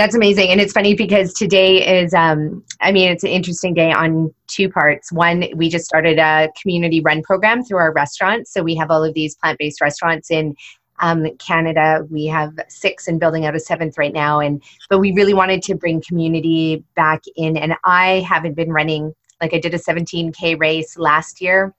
That's 0.00 0.14
amazing. 0.14 0.48
And 0.48 0.62
it's 0.62 0.72
funny 0.72 0.94
because 0.94 1.34
today 1.34 2.00
is, 2.00 2.14
um, 2.14 2.64
I 2.80 2.90
mean, 2.90 3.10
it's 3.10 3.22
an 3.22 3.28
interesting 3.28 3.74
day 3.74 3.92
on 3.92 4.34
two 4.46 4.70
parts. 4.70 5.12
One, 5.12 5.44
we 5.54 5.68
just 5.68 5.84
started 5.84 6.18
a 6.18 6.48
community 6.58 7.02
run 7.02 7.20
program 7.20 7.62
through 7.62 7.76
our 7.76 7.92
restaurant. 7.92 8.48
So 8.48 8.62
we 8.62 8.74
have 8.76 8.90
all 8.90 9.04
of 9.04 9.12
these 9.12 9.34
plant 9.34 9.58
based 9.58 9.82
restaurants 9.82 10.30
in 10.30 10.56
um, 11.00 11.26
Canada. 11.36 12.06
We 12.08 12.24
have 12.28 12.54
six 12.68 13.08
and 13.08 13.20
building 13.20 13.44
out 13.44 13.54
a 13.54 13.60
seventh 13.60 13.98
right 13.98 14.14
now. 14.14 14.40
And, 14.40 14.62
but 14.88 15.00
we 15.00 15.12
really 15.12 15.34
wanted 15.34 15.62
to 15.64 15.74
bring 15.74 16.00
community 16.00 16.82
back 16.96 17.20
in. 17.36 17.58
And 17.58 17.74
I 17.84 18.20
haven't 18.20 18.54
been 18.54 18.72
running, 18.72 19.12
like 19.42 19.52
I 19.52 19.58
did 19.58 19.74
a 19.74 19.78
17K 19.78 20.58
race 20.58 20.96
last 20.96 21.42
year 21.42 21.74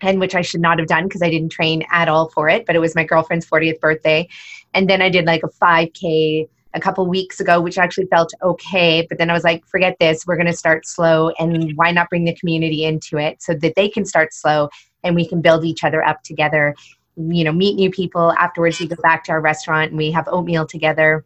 and 0.00 0.18
which 0.18 0.34
I 0.34 0.40
should 0.40 0.62
not 0.62 0.78
have 0.78 0.88
done 0.88 1.04
because 1.04 1.20
I 1.20 1.28
didn't 1.28 1.50
train 1.50 1.84
at 1.92 2.08
all 2.08 2.30
for 2.30 2.48
it. 2.48 2.64
But 2.64 2.74
it 2.74 2.78
was 2.78 2.94
my 2.94 3.04
girlfriend's 3.04 3.44
40th 3.44 3.80
birthday. 3.80 4.30
And 4.72 4.88
then 4.88 5.02
I 5.02 5.10
did 5.10 5.26
like 5.26 5.42
a 5.42 5.50
5K 5.62 6.48
a 6.74 6.80
couple 6.80 7.06
weeks 7.06 7.40
ago, 7.40 7.60
which 7.60 7.78
actually 7.78 8.06
felt 8.06 8.32
okay. 8.42 9.06
But 9.08 9.18
then 9.18 9.30
I 9.30 9.32
was 9.32 9.44
like, 9.44 9.66
forget 9.66 9.96
this. 9.98 10.26
We're 10.26 10.36
going 10.36 10.46
to 10.46 10.52
start 10.52 10.86
slow. 10.86 11.30
And 11.38 11.76
why 11.76 11.90
not 11.90 12.08
bring 12.08 12.24
the 12.24 12.34
community 12.34 12.84
into 12.84 13.18
it 13.18 13.42
so 13.42 13.54
that 13.54 13.74
they 13.74 13.88
can 13.88 14.04
start 14.04 14.32
slow 14.32 14.68
and 15.02 15.16
we 15.16 15.26
can 15.26 15.40
build 15.40 15.64
each 15.64 15.82
other 15.82 16.04
up 16.04 16.22
together? 16.22 16.74
You 17.16 17.44
know, 17.44 17.52
meet 17.52 17.74
new 17.74 17.90
people. 17.90 18.32
Afterwards, 18.32 18.78
we 18.78 18.86
go 18.86 18.96
back 19.02 19.24
to 19.24 19.32
our 19.32 19.40
restaurant 19.40 19.90
and 19.90 19.98
we 19.98 20.10
have 20.12 20.28
oatmeal 20.28 20.66
together. 20.66 21.24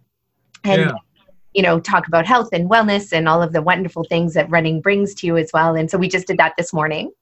And, 0.65 0.81
yeah. 0.81 0.93
you 1.53 1.63
know, 1.63 1.79
talk 1.79 2.09
about 2.09 2.25
health 2.25 2.49
and 2.53 2.71
wellness 2.71 3.13
and 3.13 3.29
all 3.29 3.43
of 3.43 3.53
the 3.53 3.61
wonderful 3.61 4.05
things 4.05 4.33
that 4.35 4.49
running 4.49 4.81
brings 4.81 5.15
to 5.17 5.27
you 5.27 5.37
as 5.37 5.51
well. 5.53 5.77
And 5.77 5.91
so 5.91 5.99
we 5.99 6.09
just 6.09 6.27
did 6.27 6.39
that 6.39 6.55
this 6.57 6.73
morning. 6.73 7.13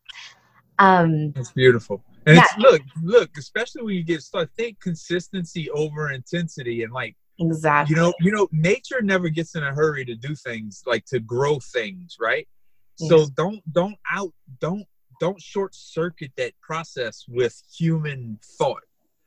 Um, 0.78 1.32
That's 1.32 1.50
beautiful. 1.50 2.02
And 2.26 2.36
yeah. 2.36 2.46
look, 2.58 2.82
look, 3.02 3.30
especially 3.36 3.82
when 3.82 3.94
you 3.96 4.04
get 4.04 4.22
started, 4.22 4.54
think 4.56 4.80
consistency 4.80 5.68
over 5.70 6.12
intensity 6.12 6.84
and 6.84 6.92
like 6.92 7.16
Exactly. 7.38 7.94
You 7.94 8.02
know, 8.02 8.14
you 8.20 8.30
know, 8.30 8.48
nature 8.52 9.00
never 9.02 9.28
gets 9.28 9.54
in 9.54 9.62
a 9.62 9.74
hurry 9.74 10.04
to 10.04 10.14
do 10.14 10.34
things 10.34 10.82
like 10.86 11.04
to 11.06 11.20
grow 11.20 11.58
things, 11.58 12.16
right? 12.20 12.46
Yes. 12.98 13.08
So 13.08 13.26
don't 13.36 13.60
don't 13.72 13.96
out 14.10 14.32
don't 14.60 14.84
don't 15.20 15.40
short 15.40 15.74
circuit 15.74 16.32
that 16.36 16.52
process 16.60 17.24
with 17.28 17.60
human 17.76 18.38
thought. 18.58 18.82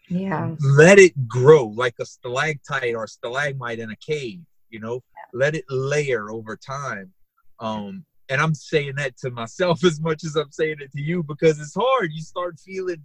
Yeah. 0.08 0.56
Let 0.60 1.00
it 1.00 1.28
grow 1.28 1.66
like 1.66 1.96
a 2.00 2.06
stalactite 2.06 2.96
or 2.96 3.08
stalagmite 3.08 3.80
in 3.80 3.90
a 3.90 3.96
cave, 3.96 4.42
you 4.70 4.80
know. 4.80 5.02
Let 5.34 5.56
it 5.56 5.66
layer 5.70 6.30
over 6.30 6.56
time. 6.56 7.12
Um 7.60 8.06
and 8.30 8.42
I'm 8.42 8.56
saying 8.56 8.96
that 8.96 9.18
to 9.18 9.32
myself 9.32 9.84
as 9.84 10.00
much 10.00 10.24
as 10.24 10.36
I'm 10.36 10.52
saying 10.52 10.78
it 10.80 10.92
to 10.92 11.02
you 11.02 11.24
because 11.24 11.60
it's 11.60 11.76
hard. 11.76 12.12
You 12.14 12.22
start 12.22 12.60
feeling 12.60 13.04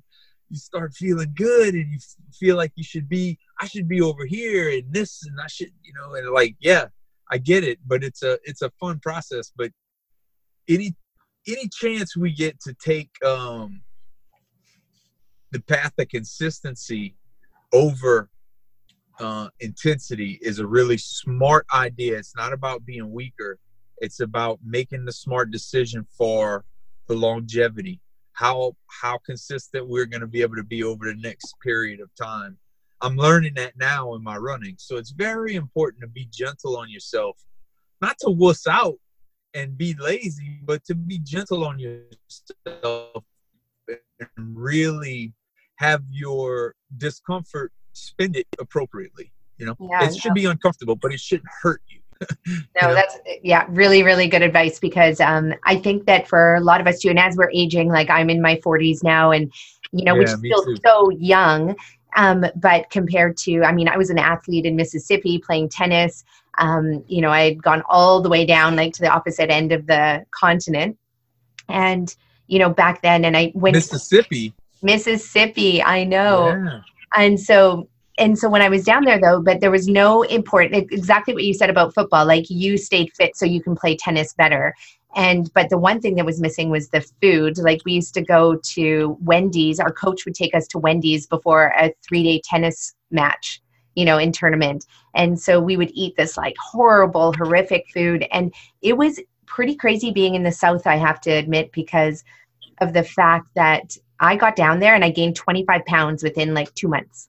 you 0.50 0.59
start 0.59 0.92
feeling 0.92 1.33
good 1.35 1.75
and 1.75 1.90
you 1.90 1.99
feel 2.38 2.57
like 2.57 2.73
you 2.75 2.85
should 2.85 3.09
be 3.09 3.38
i 3.61 3.66
should 3.66 3.88
be 3.88 4.00
over 4.00 4.26
here 4.26 4.71
and 4.71 4.92
this 4.92 5.25
and 5.26 5.40
i 5.40 5.47
should 5.47 5.71
you 5.83 5.92
know 5.95 6.14
and 6.14 6.28
like 6.30 6.57
yeah 6.61 6.87
i 7.30 7.38
get 7.38 7.64
it 7.64 7.78
but 7.87 8.02
it's 8.04 8.23
a 8.23 8.38
it's 8.45 8.62
a 8.62 8.71
fun 8.80 8.99
process 8.99 9.52
but 9.57 9.71
any 10.69 10.95
any 11.49 11.69
chance 11.69 12.16
we 12.16 12.33
get 12.33 12.61
to 12.61 12.75
take 12.75 13.11
um 13.25 13.83
the 15.52 15.61
path 15.61 15.92
of 15.99 16.09
consistency 16.09 17.16
over 17.73 18.28
uh, 19.21 19.49
intensity 19.61 20.38
is 20.42 20.59
a 20.59 20.66
really 20.66 20.97
smart 20.97 21.66
idea. 21.75 22.16
It's 22.16 22.35
not 22.37 22.52
about 22.52 22.87
being 22.87 23.12
weaker. 23.12 23.59
It's 23.99 24.21
about 24.21 24.61
making 24.64 25.04
the 25.04 25.12
smart 25.12 25.50
decision 25.50 26.07
for 26.16 26.64
the 27.07 27.14
longevity 27.14 28.00
how 28.40 28.75
how 29.02 29.18
consistent 29.18 29.87
we're 29.87 30.06
going 30.06 30.23
to 30.23 30.26
be 30.26 30.40
able 30.40 30.56
to 30.56 30.64
be 30.64 30.82
over 30.82 31.04
the 31.04 31.20
next 31.20 31.54
period 31.62 32.00
of 32.00 32.09
time. 32.14 32.56
I'm 33.02 33.16
learning 33.16 33.54
that 33.54 33.75
now 33.76 34.14
in 34.14 34.23
my 34.23 34.37
running. 34.37 34.76
So 34.78 34.97
it's 34.97 35.11
very 35.11 35.56
important 35.56 36.00
to 36.00 36.09
be 36.09 36.26
gentle 36.32 36.78
on 36.78 36.88
yourself, 36.88 37.37
not 38.00 38.16
to 38.20 38.30
wuss 38.30 38.66
out 38.66 38.99
and 39.52 39.76
be 39.76 39.94
lazy, 40.00 40.59
but 40.64 40.82
to 40.87 40.94
be 40.94 41.18
gentle 41.18 41.66
on 41.66 41.78
yourself 41.78 43.25
and 43.88 44.28
really 44.38 45.35
have 45.76 46.02
your 46.11 46.75
discomfort 46.97 47.73
spend 47.92 48.37
it 48.37 48.47
appropriately. 48.59 49.32
You 49.59 49.66
know, 49.66 49.76
yeah, 49.78 50.09
it 50.09 50.16
should 50.16 50.32
be 50.32 50.47
uncomfortable, 50.47 50.97
but 50.97 51.12
it 51.12 51.20
shouldn't 51.20 51.50
hurt 51.62 51.82
you. 51.88 52.00
No, 52.81 52.95
that's 52.95 53.19
yeah, 53.43 53.67
really, 53.69 54.03
really 54.03 54.29
good 54.29 54.43
advice 54.43 54.79
because 54.79 55.21
um, 55.21 55.55
I 55.65 55.77
think 55.77 56.07
that 56.07 56.29
for 56.29 56.57
a 56.57 56.61
lot 56.61 56.81
of 56.81 56.87
us 56.87 57.00
too, 57.00 57.09
and 57.09 57.19
as 57.19 57.37
we're 57.37 57.50
aging, 57.50 57.89
like 57.89 58.11
I'm 58.11 58.31
in 58.31 58.43
my 58.43 58.57
40s 58.57 59.03
now, 59.03 59.31
and 59.31 59.53
you 59.93 60.05
know, 60.05 60.15
yeah, 60.15 60.19
which 60.19 60.29
is 60.29 60.39
still 60.39 60.65
too. 60.65 60.77
so 60.85 61.11
young. 61.11 61.77
Um, 62.17 62.45
but 62.57 62.91
compared 62.91 63.37
to, 63.39 63.62
I 63.62 63.73
mean, 63.73 63.89
I 63.89 63.97
was 63.97 64.11
an 64.11 64.19
athlete 64.19 64.67
in 64.67 64.77
Mississippi 64.77 65.39
playing 65.39 65.69
tennis. 65.69 66.25
Um, 66.59 67.05
you 67.07 67.21
know, 67.21 67.31
I 67.31 67.43
had 67.43 67.62
gone 67.62 67.83
all 67.89 68.21
the 68.21 68.29
way 68.29 68.45
down 68.45 68.75
like 68.77 68.93
to 68.95 69.03
the 69.03 69.09
opposite 69.09 69.50
end 69.50 69.73
of 69.73 69.87
the 69.87 70.25
continent. 70.33 70.99
And, 71.69 72.15
you 72.49 72.59
know, 72.59 72.69
back 72.69 73.03
then, 73.03 73.25
and 73.25 73.37
I 73.37 73.53
went 73.55 73.77
Mississippi. 73.77 74.53
Mississippi, 74.83 75.83
I 75.83 76.05
know. 76.05 76.49
Yeah. 76.49 76.81
And 77.15 77.39
so, 77.39 77.89
and 78.21 78.39
so 78.39 78.49
when 78.49 78.62
I 78.62 78.69
was 78.69 78.85
down 78.85 79.05
there 79.05 79.21
though, 79.21 79.41
but 79.41 79.61
there 79.61 79.71
was 79.71 79.89
no 79.89 80.23
important, 80.23 80.93
exactly 80.93 81.35
what 81.35 81.45
you 81.45 81.55
said 81.55 81.71
about 81.71 81.95
football, 81.95 82.27
like 82.27 82.49
you 82.49 82.77
stayed 82.77 83.12
fit 83.15 83.37
so 83.37 83.45
you 83.45 83.62
can 83.62 83.75
play 83.75 83.97
tennis 83.97 84.35
better. 84.35 84.75
And 85.17 85.53
but 85.55 85.71
the 85.71 85.79
one 85.79 86.00
thing 86.00 86.15
that 86.17 86.27
was 86.27 86.41
missing 86.41 86.71
was 86.71 86.91
the 86.91 87.00
food. 87.21 87.59
Like 87.59 87.81
we 87.85 87.95
used 87.95 88.15
to 88.15 88.23
go 88.23 88.57
to 88.75 89.17
wendy's. 89.21 89.81
Our 89.81 89.93
coach 89.93 90.25
would 90.25 90.37
take 90.37 90.55
us 90.55 90.69
to 90.69 90.79
wendy's 90.79 91.27
before 91.27 91.75
a 91.77 91.93
three 92.07 92.23
day 92.23 92.41
tennis 92.45 92.95
match 93.11 93.61
you 93.97 94.05
know 94.05 94.19
in 94.19 94.31
tournament. 94.31 94.87
And 95.15 95.41
so 95.41 95.59
we 95.61 95.77
would 95.77 95.91
eat 95.95 96.15
this 96.17 96.37
like 96.37 96.55
horrible 96.61 97.33
horrific 97.33 97.87
food. 97.93 98.25
And 98.31 98.55
it 98.83 98.97
was 98.97 99.19
pretty 99.50 99.75
crazy 99.75 100.12
being 100.12 100.37
in 100.37 100.45
the 100.45 100.53
south 100.53 100.87
i 100.87 100.95
have 100.95 101.21
to 101.21 101.31
admit 101.31 101.73
because 101.73 102.25
of 102.81 102.93
the 102.93 103.03
fact 103.03 103.49
that 103.57 103.97
i 104.21 104.37
got 104.37 104.55
down 104.55 104.79
there 104.79 104.95
and 104.95 105.05
i 105.05 105.11
gained 105.11 105.35
25 105.35 105.85
pounds 105.87 106.23
within 106.23 106.55
like 106.55 106.73
two 106.77 106.87
months 106.87 107.29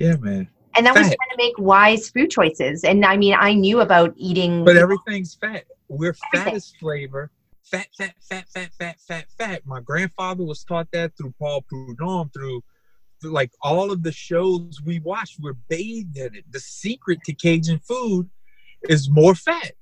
Yeah, 0.00 0.16
man. 0.16 0.48
and 0.76 0.86
that 0.86 0.94
was 0.94 1.06
trying 1.06 1.30
to 1.30 1.36
make 1.36 1.58
wise 1.58 2.08
food 2.10 2.30
choices 2.30 2.84
and 2.84 3.04
i 3.04 3.16
mean 3.16 3.34
i 3.38 3.52
knew 3.52 3.80
about 3.80 4.14
eating 4.16 4.64
But 4.64 4.76
everything's 4.76 5.34
fat. 5.34 5.64
We're 5.88 6.14
Everything. 6.32 6.44
fattest 6.52 6.76
flavor. 6.78 7.30
Fat, 7.64 7.88
fat, 7.98 8.14
fat, 8.28 8.46
fat, 8.54 8.70
fat, 8.78 8.96
fat, 9.06 9.26
fat. 9.38 9.62
My 9.66 9.80
grandfather 9.80 10.44
was 10.44 10.64
taught 10.64 10.88
that 10.92 11.16
through 11.16 11.34
Paul 11.38 11.62
Prudhomme, 11.68 12.30
through, 12.30 12.62
through 13.20 13.32
like 13.32 13.50
all 13.60 13.92
of 13.92 14.02
the 14.02 14.10
shows 14.12 14.80
we 14.84 15.00
watched. 15.00 15.36
We're 15.40 15.52
bathed 15.68 16.16
in 16.16 16.34
it. 16.34 16.44
The 16.50 16.60
secret 16.60 17.18
to 17.24 17.34
Cajun 17.34 17.80
food 17.80 18.30
is 18.88 19.10
more 19.10 19.34
fat. 19.34 19.72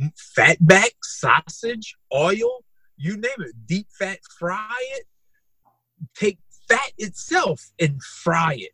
M- 0.00 0.12
Fat 0.16 0.56
back, 0.66 0.92
sausage, 1.02 1.94
oil, 2.14 2.64
you 2.96 3.16
name 3.16 3.40
it. 3.40 3.52
Deep 3.66 3.86
fat, 3.98 4.18
fry 4.38 4.76
it. 4.96 5.06
Take 6.14 6.38
fat 6.68 6.92
itself 6.98 7.70
and 7.78 8.02
fry 8.02 8.54
it. 8.58 8.72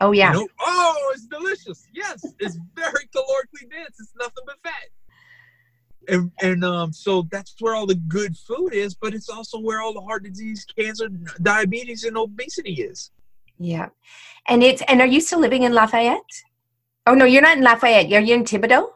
Oh 0.00 0.12
yeah 0.12 0.32
You 0.32 0.40
know, 0.40 0.48
oh, 0.60 1.12
it's 1.14 1.26
delicious. 1.26 1.86
Yes, 1.94 2.24
it's 2.38 2.58
very 2.74 3.06
calorically 3.14 3.70
dense. 3.70 3.96
It's 3.98 4.12
nothing 4.18 4.44
but 4.46 4.56
fat. 4.62 4.88
And 6.08 6.32
and 6.40 6.64
um, 6.64 6.92
so 6.92 7.26
that's 7.30 7.54
where 7.60 7.74
all 7.74 7.86
the 7.86 7.94
good 7.94 8.36
food 8.36 8.72
is, 8.72 8.94
but 8.94 9.14
it's 9.14 9.28
also 9.28 9.58
where 9.60 9.80
all 9.80 9.92
the 9.92 10.00
heart 10.00 10.24
disease, 10.24 10.64
cancer, 10.78 11.08
diabetes, 11.42 12.04
and 12.04 12.16
obesity 12.16 12.74
is. 12.74 13.10
Yeah. 13.58 13.90
And 14.48 14.62
it's 14.62 14.82
and 14.88 15.00
are 15.00 15.06
you 15.06 15.20
still 15.20 15.38
living 15.38 15.64
in 15.64 15.72
Lafayette? 15.72 16.32
Oh 17.06 17.14
no, 17.14 17.26
you're 17.26 17.42
not 17.42 17.58
in 17.58 17.62
Lafayette. 17.62 18.10
Are 18.12 18.20
you 18.20 18.34
in 18.34 18.44
Thibodaux? 18.44 18.88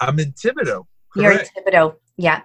I'm 0.00 0.18
in 0.18 0.32
Thibodaux. 0.32 0.86
You're 1.14 1.32
in 1.32 1.46
Thibodaux. 1.46 1.96
Yeah. 2.16 2.42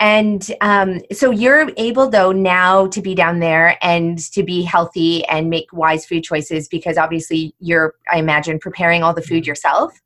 And 0.00 0.48
um, 0.60 1.00
so 1.12 1.30
you're 1.30 1.70
able 1.76 2.08
though 2.08 2.30
now 2.30 2.86
to 2.88 3.02
be 3.02 3.14
down 3.16 3.40
there 3.40 3.76
and 3.82 4.18
to 4.32 4.44
be 4.44 4.62
healthy 4.62 5.24
and 5.26 5.50
make 5.50 5.72
wise 5.72 6.06
food 6.06 6.22
choices 6.22 6.68
because 6.68 6.96
obviously 6.96 7.54
you're, 7.58 7.94
I 8.10 8.18
imagine, 8.18 8.60
preparing 8.60 9.02
all 9.02 9.12
the 9.12 9.22
food 9.22 9.46
yourself. 9.46 10.00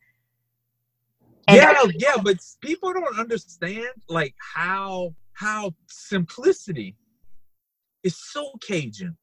And 1.46 1.56
yeah, 1.58 1.72
are- 1.72 1.90
yeah, 1.98 2.16
but 2.22 2.38
people 2.62 2.92
don't 2.94 3.18
understand 3.18 3.88
like 4.08 4.34
how 4.54 5.14
how 5.34 5.74
simplicity 5.88 6.96
is 8.02 8.16
so 8.16 8.52
Cajun. 8.66 9.16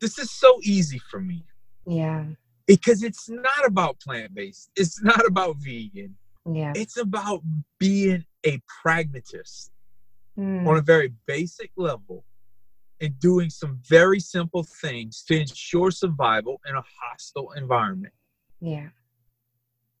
This 0.00 0.18
is 0.18 0.30
so 0.30 0.58
easy 0.62 1.00
for 1.10 1.20
me. 1.20 1.44
yeah, 1.86 2.24
Because 2.66 3.02
it's 3.02 3.28
not 3.28 3.64
about 3.64 3.98
plant-based. 4.00 4.70
It's 4.76 5.02
not 5.02 5.24
about 5.26 5.56
vegan. 5.58 6.16
yeah. 6.50 6.72
It's 6.74 6.96
about 6.98 7.42
being 7.78 8.24
a 8.44 8.60
pragmatist. 8.82 9.70
Mm, 10.38 10.66
on 10.66 10.76
a 10.76 10.82
very 10.82 11.12
basic 11.26 11.70
level 11.76 12.24
and 13.00 13.18
doing 13.18 13.50
some 13.50 13.80
very 13.88 14.20
simple 14.20 14.62
things 14.62 15.22
to 15.28 15.38
ensure 15.38 15.90
survival 15.90 16.60
in 16.68 16.74
a 16.74 16.84
hostile 17.00 17.52
environment. 17.52 18.14
yeah. 18.60 18.88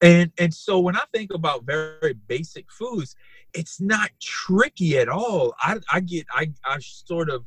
And 0.02 0.30
and 0.38 0.52
so 0.52 0.78
when 0.78 0.94
I 0.94 1.04
think 1.10 1.32
about 1.32 1.64
very 1.64 2.12
basic 2.12 2.70
foods, 2.70 3.16
it's 3.54 3.80
not 3.80 4.10
tricky 4.20 4.98
at 4.98 5.08
all. 5.08 5.54
I 5.58 5.78
I 5.90 6.00
get 6.00 6.26
I 6.30 6.52
I 6.66 6.78
sort 6.80 7.30
of 7.30 7.46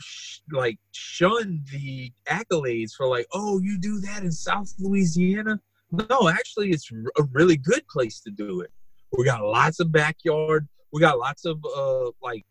sh- 0.00 0.40
like 0.50 0.78
shun 0.90 1.62
the 1.70 2.12
accolades 2.28 2.92
for 2.92 3.06
like, 3.06 3.26
oh, 3.32 3.60
you 3.60 3.78
do 3.78 4.00
that 4.00 4.24
in 4.24 4.32
South 4.32 4.74
Louisiana. 4.80 5.60
No, 5.92 6.28
actually, 6.28 6.70
it's 6.70 6.90
a 6.92 7.22
really 7.30 7.56
good 7.56 7.86
place 7.88 8.20
to 8.22 8.30
do 8.30 8.62
it. 8.62 8.72
We 9.16 9.24
got 9.24 9.42
lots 9.42 9.78
of 9.80 9.92
backyard. 9.92 10.68
We 10.92 11.00
got 11.00 11.18
lots 11.18 11.44
of 11.44 11.64
uh 11.64 12.10
like 12.22 12.44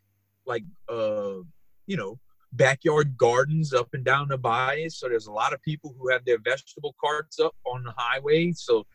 like 0.45 0.63
uh 0.89 1.39
you 1.88 1.97
know 1.97 2.19
backyard 2.54 3.17
gardens 3.17 3.73
up 3.73 3.89
and 3.93 4.04
down 4.04 4.30
the 4.30 4.38
bayou. 4.38 4.89
So 4.89 5.08
there's 5.08 5.28
a 5.28 5.32
lot 5.32 5.54
of 5.54 5.62
people 5.62 5.95
who 5.97 6.10
have 6.10 6.25
their 6.25 6.39
vegetable 6.39 6.95
carts 6.99 7.39
up 7.39 7.56
on 7.65 7.84
the 7.84 7.93
highway. 7.95 8.52
So 8.54 8.86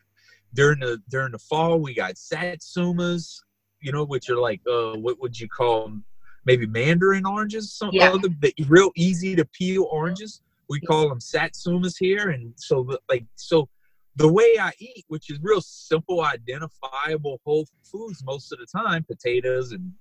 during 0.53 0.79
the 0.79 1.01
during 1.09 1.31
the 1.31 1.39
fall, 1.39 1.79
we 1.79 1.93
got 1.93 2.15
satsumas, 2.15 3.35
you 3.81 3.91
know, 3.91 4.03
which 4.05 4.29
are 4.29 4.37
like 4.37 4.61
uh 4.69 4.95
what 4.97 5.19
would 5.21 5.39
you 5.39 5.47
call 5.47 5.83
them? 5.83 6.05
Maybe 6.45 6.67
mandarin 6.67 7.25
oranges, 7.25 7.73
some 7.73 7.91
Yeah. 7.91 8.11
other 8.11 8.29
the 8.39 8.53
real 8.67 8.91
easy 8.95 9.35
to 9.35 9.45
peel 9.45 9.87
oranges. 9.91 10.41
We 10.69 10.79
call 10.79 11.09
them 11.09 11.19
satsumas 11.19 11.95
here, 11.99 12.29
and 12.29 12.53
so 12.55 12.97
like 13.09 13.25
so 13.35 13.69
the 14.15 14.31
way 14.31 14.55
I 14.59 14.71
eat, 14.79 15.05
which 15.07 15.29
is 15.29 15.39
real 15.41 15.61
simple, 15.61 16.21
identifiable 16.21 17.41
whole 17.43 17.67
foods 17.83 18.23
most 18.23 18.51
of 18.51 18.59
the 18.59 18.65
time, 18.65 19.03
potatoes 19.03 19.71
and 19.71 19.91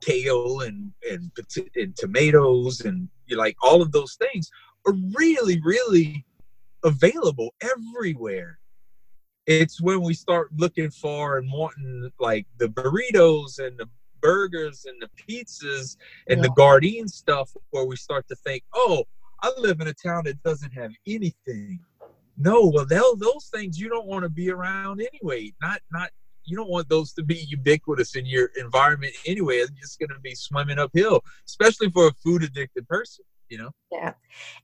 kale 0.00 0.60
and 0.60 0.92
and, 1.10 1.30
and 1.74 1.96
tomatoes 1.96 2.82
and 2.82 3.08
you 3.26 3.34
like 3.34 3.56
all 3.62 3.80
of 3.80 3.92
those 3.92 4.14
things 4.16 4.50
are 4.86 4.92
really 5.14 5.58
really 5.62 6.22
available 6.84 7.54
everywhere. 7.62 8.58
It's 9.46 9.80
when 9.80 10.02
we 10.02 10.12
start 10.12 10.50
looking 10.56 10.90
for 10.90 11.38
and 11.38 11.50
wanting 11.50 12.10
like 12.18 12.46
the 12.58 12.68
burritos 12.68 13.58
and 13.58 13.78
the 13.78 13.88
burgers 14.20 14.86
and 14.86 15.00
the 15.00 15.08
pizzas 15.22 15.96
and 16.28 16.42
the 16.42 16.48
Gardein 16.50 17.08
stuff 17.08 17.50
where 17.70 17.84
we 17.84 17.96
start 17.96 18.26
to 18.28 18.34
think, 18.36 18.64
oh, 18.74 19.04
I 19.42 19.52
live 19.58 19.80
in 19.80 19.86
a 19.86 19.94
town 19.94 20.24
that 20.24 20.42
doesn't 20.42 20.72
have 20.72 20.90
anything. 21.06 21.78
No, 22.38 22.66
well, 22.66 22.86
those 22.86 23.48
things 23.52 23.78
you 23.78 23.88
don't 23.88 24.06
want 24.06 24.24
to 24.24 24.28
be 24.28 24.50
around 24.50 25.00
anyway. 25.00 25.52
Not, 25.60 25.80
not. 25.90 26.10
You 26.44 26.56
don't 26.56 26.70
want 26.70 26.88
those 26.88 27.12
to 27.14 27.24
be 27.24 27.46
ubiquitous 27.48 28.14
in 28.14 28.24
your 28.24 28.50
environment 28.56 29.14
anyway. 29.26 29.56
It's 29.56 29.70
just 29.72 29.98
going 29.98 30.10
to 30.10 30.20
be 30.20 30.34
swimming 30.34 30.78
uphill, 30.78 31.24
especially 31.46 31.90
for 31.90 32.06
a 32.06 32.12
food 32.12 32.44
addicted 32.44 32.86
person. 32.88 33.24
You 33.48 33.58
know. 33.58 33.70
Yeah. 33.92 34.14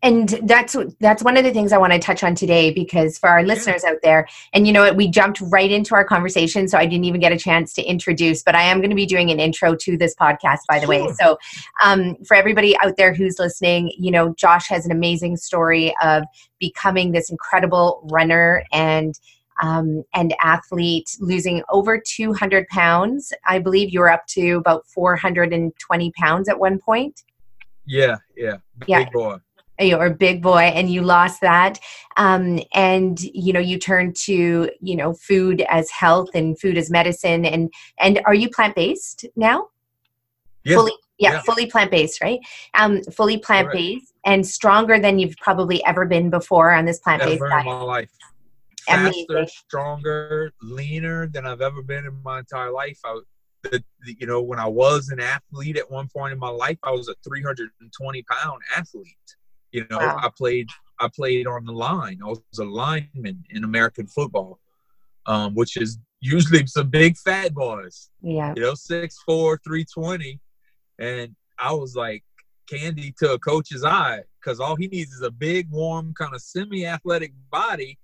And 0.03 0.29
that's 0.29 0.77
that's 0.99 1.23
one 1.23 1.37
of 1.37 1.45
the 1.45 1.53
things 1.53 1.73
I 1.73 1.79
want 1.79 1.92
to 1.92 1.99
touch 1.99 2.25
on 2.25 2.35
today 2.35 2.73
because 2.73 3.16
for 3.16 3.29
our 3.29 3.42
listeners 3.45 3.85
out 3.85 3.99
there, 4.03 4.27
and 4.53 4.66
you 4.66 4.73
know 4.73 4.83
what, 4.83 4.97
we 4.97 5.09
jumped 5.09 5.40
right 5.40 5.71
into 5.71 5.95
our 5.95 6.05
conversation, 6.05 6.66
so 6.68 6.79
I 6.79 6.87
didn't 6.87 7.05
even 7.05 7.21
get 7.21 7.33
a 7.33 7.38
chance 7.38 7.73
to 7.75 7.83
introduce, 7.83 8.42
but 8.42 8.55
I 8.55 8.62
am 8.62 8.79
going 8.79 8.90
to 8.90 8.97
be 8.97 9.07
doing 9.07 9.31
an 9.31 9.38
intro 9.38 9.77
to 9.77 9.97
this 9.97 10.14
podcast, 10.16 10.61
by 10.68 10.81
the 10.81 10.87
way. 10.88 11.07
So 11.21 11.38
um, 11.83 12.16
for 12.27 12.37
everybody 12.37 12.77
out 12.81 12.97
there 12.97 13.14
who's 13.14 13.38
listening, 13.38 13.92
you 13.97 14.11
know, 14.11 14.35
Josh 14.35 14.68
has 14.68 14.85
an 14.85 14.92
amazing 14.92 15.37
story 15.37 15.95
of 16.03 16.25
becoming 16.59 17.12
this 17.12 17.31
incredible 17.31 18.07
runner 18.11 18.64
and 18.73 19.14
um, 19.61 20.03
and 20.14 20.35
athlete, 20.42 21.16
losing 21.21 21.62
over 21.71 22.01
200 22.01 22.66
pounds. 22.68 23.33
I 23.47 23.59
believe 23.59 23.90
you 23.90 24.01
were 24.01 24.11
up 24.11 24.27
to 24.29 24.53
about 24.53 24.87
420 24.88 26.12
pounds 26.18 26.49
at 26.49 26.59
one 26.59 26.79
point. 26.79 27.23
Yeah, 27.87 28.16
yeah. 28.37 28.57
Big 28.79 28.88
Yeah. 28.88 29.09
boy. 29.12 29.37
you're 29.81 30.07
a 30.07 30.11
big 30.14 30.40
boy 30.42 30.61
and 30.61 30.88
you 30.90 31.03
lost 31.03 31.40
that 31.40 31.81
um, 32.16 32.61
and 32.73 33.21
you 33.21 33.53
know 33.53 33.59
you 33.59 33.79
turned 33.79 34.14
to 34.14 34.71
you 34.81 34.95
know 34.95 35.12
food 35.14 35.61
as 35.68 35.90
health 35.90 36.29
and 36.35 36.57
food 36.61 36.79
as 36.79 36.88
medicine 36.88 37.45
and 37.45 37.73
and 37.99 38.21
are 38.25 38.35
you 38.35 38.49
plant-based 38.49 39.25
now 39.35 39.66
Yeah. 40.62 40.77
fully 40.77 40.92
yeah, 41.18 41.33
Yeah. 41.33 41.40
fully 41.42 41.66
plant-based 41.66 42.21
right 42.23 42.38
um 42.75 43.03
fully 43.05 43.38
plant-based 43.38 44.12
and 44.25 44.47
stronger 44.47 45.01
than 45.01 45.18
you've 45.18 45.37
probably 45.38 45.85
ever 45.85 46.07
been 46.07 46.31
before 46.31 46.71
on 46.71 46.85
this 46.85 47.01
plant-based 47.01 47.35
ever 47.42 47.47
in 47.47 47.51
diet 47.51 47.66
my 47.66 47.83
life. 47.83 48.11
Amazing. 48.88 49.27
Faster, 49.29 49.47
stronger, 49.47 50.53
leaner 50.61 51.27
than 51.29 51.47
I've 51.47 51.61
ever 51.61 51.83
been 51.83 52.05
in 52.07 52.21
my 52.23 52.40
entire 52.40 52.71
life. 52.71 52.99
I, 53.05 53.21
the, 53.62 53.83
the, 54.05 54.16
you 54.18 54.27
know, 54.27 54.40
when 54.42 54.59
I 54.59 54.66
was 54.66 55.09
an 55.11 55.20
athlete 55.20 55.77
at 55.77 55.90
one 55.90 56.09
point 56.09 56.33
in 56.33 56.38
my 56.38 56.48
life, 56.48 56.79
I 56.83 56.90
was 56.90 57.09
a 57.09 57.14
320 57.25 58.22
pound 58.25 58.61
athlete. 58.77 59.07
You 59.70 59.87
know, 59.90 59.98
Wow. 59.98 60.20
I 60.22 60.29
played 60.37 60.68
I 61.01 61.09
played 61.09 61.46
on 61.46 61.64
the 61.64 61.72
line. 61.72 62.20
I 62.22 62.29
was 62.29 62.40
a 62.61 62.64
lineman 62.64 63.44
in 63.51 63.64
American 63.64 64.07
football, 64.07 64.61
um, 65.27 65.55
which 65.55 65.77
is 65.77 65.98
usually 66.20 66.64
some 66.66 66.88
big 66.88 67.16
fat 67.16 67.53
boys 67.53 68.09
yeah 68.22 68.53
you 68.55 68.62
know, 68.62 68.72
6'4", 68.72 69.09
320. 69.27 70.40
And 70.98 71.35
I 71.59 71.72
was 71.72 71.96
like, 71.96 72.22
candy 72.68 73.12
to 73.18 73.33
a 73.33 73.38
coach's 73.38 73.85
eye 73.85 74.22
because 74.40 74.61
all 74.61 74.77
he 74.77 74.87
needs 74.88 75.12
is 75.12 75.22
a 75.22 75.31
big, 75.31 75.68
warm, 75.70 76.14
kind 76.14 76.35
of 76.35 76.40
semi-athletic 76.40 77.33
body 77.51 77.98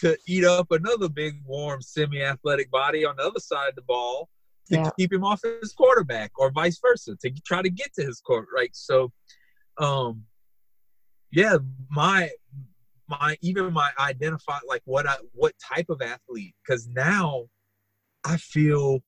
to 0.00 0.16
eat 0.26 0.44
up 0.44 0.70
another 0.72 1.08
big, 1.08 1.34
warm, 1.46 1.80
semi-athletic 1.80 2.70
body 2.70 3.04
on 3.04 3.16
the 3.16 3.22
other 3.22 3.40
side 3.40 3.68
of 3.68 3.74
the 3.76 3.82
ball 3.82 4.28
to 4.70 4.76
yeah. 4.76 4.90
keep 4.98 5.12
him 5.12 5.24
off 5.24 5.42
his 5.42 5.72
quarterback, 5.72 6.32
or 6.38 6.50
vice 6.50 6.78
versa, 6.80 7.16
to 7.20 7.30
try 7.46 7.62
to 7.62 7.70
get 7.70 7.92
to 7.94 8.04
his 8.04 8.20
court. 8.20 8.46
Right. 8.54 8.70
So, 8.74 9.12
um, 9.78 10.24
yeah, 11.30 11.58
my 11.90 12.30
my 13.08 13.36
even 13.42 13.72
my 13.72 13.90
identify 13.98 14.58
like 14.66 14.82
what 14.84 15.06
I 15.06 15.16
what 15.32 15.54
type 15.58 15.86
of 15.90 16.00
athlete 16.00 16.54
because 16.64 16.88
now 16.88 17.46
I 18.24 18.36
feel 18.36 19.00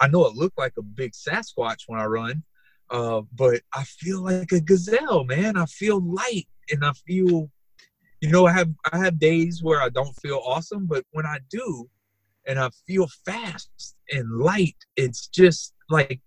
I 0.00 0.08
know 0.08 0.26
it 0.26 0.34
looked 0.34 0.58
like 0.58 0.72
a 0.78 0.82
big 0.82 1.12
Sasquatch 1.12 1.82
when 1.86 2.00
I 2.00 2.06
run, 2.06 2.42
uh, 2.90 3.20
but 3.36 3.60
I 3.74 3.84
feel 3.84 4.22
like 4.22 4.50
a 4.52 4.60
gazelle, 4.60 5.24
man. 5.24 5.56
I 5.56 5.66
feel 5.66 6.00
light 6.00 6.48
and 6.70 6.84
I 6.84 6.92
feel, 7.06 7.50
you 8.20 8.30
know, 8.30 8.46
I 8.46 8.52
have 8.52 8.70
I 8.92 8.98
have 8.98 9.18
days 9.18 9.62
where 9.62 9.82
I 9.82 9.90
don't 9.90 10.14
feel 10.22 10.40
awesome, 10.44 10.86
but 10.86 11.04
when 11.12 11.26
I 11.26 11.38
do, 11.50 11.88
and 12.50 12.58
I 12.58 12.70
feel 12.86 13.08
fast 13.24 13.94
and 14.10 14.40
light, 14.40 14.76
it's 14.96 15.28
just 15.28 15.72
like 15.88 16.20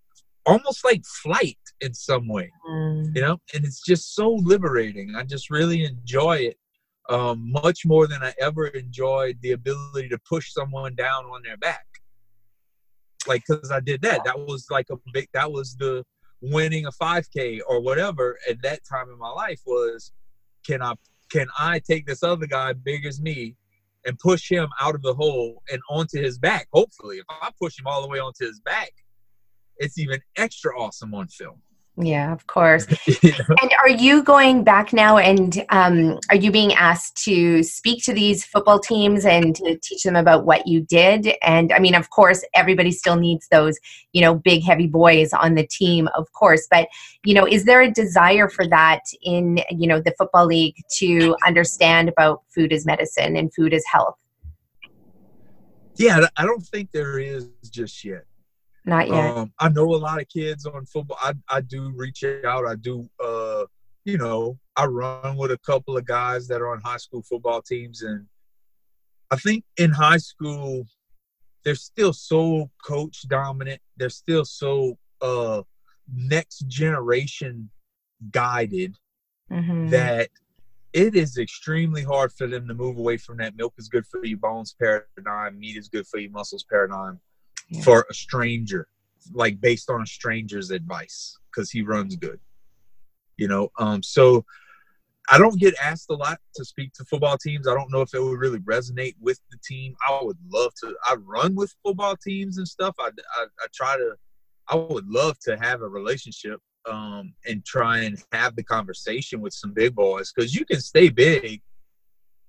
almost 0.46 0.84
like 0.84 1.04
flight 1.06 1.60
in 1.82 1.94
some 1.94 2.28
way, 2.28 2.52
mm. 2.68 3.16
you 3.16 3.22
know. 3.22 3.38
And 3.54 3.66
it's 3.66 3.82
just 3.84 4.16
so 4.16 4.32
liberating. 4.32 5.16
I 5.16 5.24
just 5.24 5.50
really 5.50 5.84
enjoy 5.84 6.38
it 6.38 6.58
um, 7.10 7.52
much 7.52 7.86
more 7.86 8.08
than 8.08 8.24
I 8.24 8.34
ever 8.40 8.68
enjoyed 8.68 9.38
the 9.42 9.52
ability 9.52 10.10
to 10.10 10.20
push 10.28 10.54
someone 10.54 10.96
down 10.96 11.26
on 11.26 11.42
their 11.44 11.58
back 11.58 11.86
like 13.28 13.44
because 13.48 13.72
I 13.72 13.80
did 13.80 14.02
that. 14.02 14.24
That 14.26 14.40
was 14.40 14.68
like 14.70 14.88
a 14.92 14.98
big. 15.14 15.30
That 15.34 15.52
was 15.52 15.76
the 15.76 16.04
winning 16.42 16.86
a 16.86 16.92
5K 16.92 17.62
or 17.68 17.80
whatever 17.80 18.38
at 18.50 18.62
that 18.64 18.82
time 18.90 19.10
in 19.10 19.18
my 19.18 19.30
life 19.30 19.62
was, 19.66 20.12
can 20.66 20.82
I 20.82 20.94
can 21.32 21.48
I 21.58 21.80
take 21.80 22.06
this 22.06 22.24
other 22.24 22.46
guy 22.46 22.74
big 22.74 23.06
as 23.06 23.22
me 23.22 23.56
and 24.06 24.18
push 24.20 24.50
him 24.50 24.68
out 24.80 24.96
of 24.96 25.02
the 25.02 25.14
hole 25.14 25.62
and 25.72 25.82
onto 25.90 26.22
his 26.22 26.38
back? 26.38 26.68
Hopefully, 26.74 27.18
if 27.18 27.26
I 27.30 27.50
push 27.62 27.80
him 27.80 27.88
all 27.88 28.02
the 28.02 28.08
way 28.08 28.20
onto 28.20 28.46
his 28.46 28.60
back, 28.60 28.92
it's 29.78 29.98
even 29.98 30.20
extra 30.38 30.78
awesome 30.80 31.14
on 31.14 31.28
film. 31.28 31.62
Yeah, 31.96 32.34
of 32.34 32.48
course. 32.48 32.88
And 33.08 33.72
are 33.82 33.90
you 33.90 34.24
going 34.24 34.64
back 34.64 34.94
now 34.94 35.18
and 35.18 35.64
um, 35.70 36.20
are 36.30 36.36
you 36.36 36.52
being 36.52 36.74
asked 36.74 37.24
to 37.26 37.62
speak 37.62 38.04
to 38.06 38.14
these 38.14 38.44
football 38.44 38.80
teams 38.80 39.26
and 39.26 39.56
to 39.58 39.78
teach 39.78 40.04
them 40.04 40.16
about 40.16 40.46
what 40.46 40.68
you 40.68 40.82
did? 40.82 41.36
And 41.44 41.72
I 41.72 41.80
mean, 41.80 41.94
of 41.94 42.10
course, 42.10 42.44
everybody 42.56 42.92
still 42.92 43.16
needs 43.16 43.48
those, 43.50 43.78
you 44.12 44.22
know, 44.22 44.34
big, 44.34 44.64
heavy 44.64 44.88
boys 44.88 45.34
on 45.34 45.54
the 45.54 45.68
team, 45.68 46.10
of 46.16 46.32
course. 46.34 46.68
But, 46.70 46.88
you 47.24 47.36
know, 47.36 47.46
is 47.46 47.66
there 47.66 47.82
a 47.82 47.92
desire 47.92 48.50
for 48.50 48.68
that 48.68 49.02
in, 49.22 49.60
you 49.70 49.88
know, 49.88 50.02
the 50.02 50.16
Football 50.18 50.48
League 50.48 50.76
to 50.98 51.36
understand 51.46 52.10
about 52.10 52.42
food 52.54 52.74
as 52.74 52.86
medicine 52.86 53.38
and 53.38 53.54
food 53.54 53.74
as 53.74 53.84
health? 53.86 54.16
Yeah, 55.96 56.26
I 56.38 56.46
don't 56.46 56.66
think 56.66 56.92
there 56.92 57.20
is 57.20 57.50
just 57.70 58.04
yet. 58.04 58.26
Not 58.86 59.08
yet. 59.08 59.38
Um, 59.38 59.54
I 59.60 59.70
know 59.70 59.94
a 59.94 59.96
lot 59.96 60.22
of 60.22 60.28
kids 60.28 60.66
on 60.66 60.86
football. 60.86 61.18
I, 61.22 61.34
I 61.50 61.62
do 61.62 61.94
reach 61.96 62.24
out. 62.46 62.68
I 62.68 62.76
do, 62.76 63.10
uh, 63.24 63.64
you 64.04 64.18
know, 64.18 64.58
I 64.76 64.86
run 64.86 65.38
with 65.38 65.52
a 65.52 65.58
couple 65.60 65.96
of 65.96 66.06
guys 66.06 66.48
that 66.48 66.62
are 66.62 66.72
on 66.72 66.82
high 66.82 66.98
school 66.98 67.22
football 67.22 67.62
teams. 67.62 68.02
And 68.02 68.26
I 69.32 69.38
think 69.38 69.64
in 69.78 69.92
high 69.92 70.18
school, 70.18 70.86
they're 71.64 71.76
still 71.76 72.12
so 72.12 72.70
coach 72.84 73.28
dominant. 73.30 73.82
They're 73.96 74.10
still 74.10 74.44
so 74.44 74.98
uh, 75.22 75.62
next 76.14 76.68
generation 76.68 77.70
guided 78.32 78.98
mm-hmm. 79.50 79.90
that 79.90 80.30
it 80.92 81.16
is 81.16 81.38
extremely 81.38 82.04
hard 82.04 82.34
for 82.34 82.48
them 82.48 82.68
to 82.68 82.74
move 82.74 82.98
away 82.98 83.16
from 83.16 83.38
that 83.38 83.56
milk 83.56 83.74
is 83.78 83.88
good 83.88 84.06
for 84.06 84.26
you 84.26 84.38
bones 84.38 84.76
paradigm, 84.80 85.58
meat 85.58 85.78
is 85.78 85.88
good 85.88 86.06
for 86.06 86.20
you 86.20 86.30
muscles 86.30 86.66
paradigm 86.70 87.20
yeah. 87.70 87.82
for 87.82 88.06
a 88.10 88.14
stranger, 88.14 88.88
like 89.34 89.60
based 89.60 89.90
on 89.90 90.02
a 90.02 90.06
stranger's 90.06 90.72
advice, 90.72 91.38
because 91.50 91.72
he 91.72 91.82
runs 91.82 92.16
good. 92.16 92.40
You 93.38 93.48
know, 93.48 93.70
um, 93.80 94.04
so 94.04 94.46
I 95.30 95.38
don't 95.38 95.60
get 95.60 95.74
asked 95.82 96.10
a 96.10 96.16
lot 96.16 96.40
to 96.56 96.66
speak 96.66 96.94
to 96.94 97.06
football 97.06 97.38
teams. 97.38 97.68
I 97.68 97.74
don't 97.74 97.92
know 97.92 98.02
if 98.02 98.14
it 98.14 98.22
would 98.22 98.40
really 98.40 98.60
resonate 98.60 99.16
with 99.20 99.40
the 99.52 99.58
team. 99.64 99.96
I 100.08 100.20
would 100.22 100.38
love 100.52 100.74
to. 100.84 100.96
I 101.06 101.16
run 101.16 101.56
with 101.56 101.74
football 101.84 102.16
teams 102.16 102.58
and 102.58 102.68
stuff. 102.68 102.96
I, 103.00 103.10
I, 103.38 103.46
I 103.62 103.68
try 103.74 103.98
to. 103.98 104.16
I 104.68 104.76
would 104.76 105.08
love 105.08 105.38
to 105.40 105.58
have 105.58 105.82
a 105.82 105.88
relationship 105.88 106.60
um, 106.90 107.34
and 107.46 107.66
try 107.66 108.00
and 108.00 108.22
have 108.32 108.56
the 108.56 108.64
conversation 108.64 109.42
with 109.42 109.54
some 109.54 109.74
big 109.74 109.96
boys 109.96 110.32
because 110.34 110.56
you 110.56 110.66
can 110.66 110.80
stay 110.80 111.10
big 111.10 111.62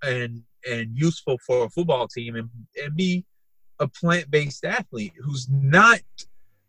and 0.02 0.42
and 0.68 0.96
useful 0.96 1.38
for 1.46 1.66
a 1.66 1.70
football 1.70 2.08
team 2.08 2.36
and, 2.36 2.48
and 2.82 2.94
be 2.96 3.24
a 3.84 3.88
plant-based 3.88 4.64
athlete 4.64 5.12
who's 5.22 5.46
not 5.50 6.00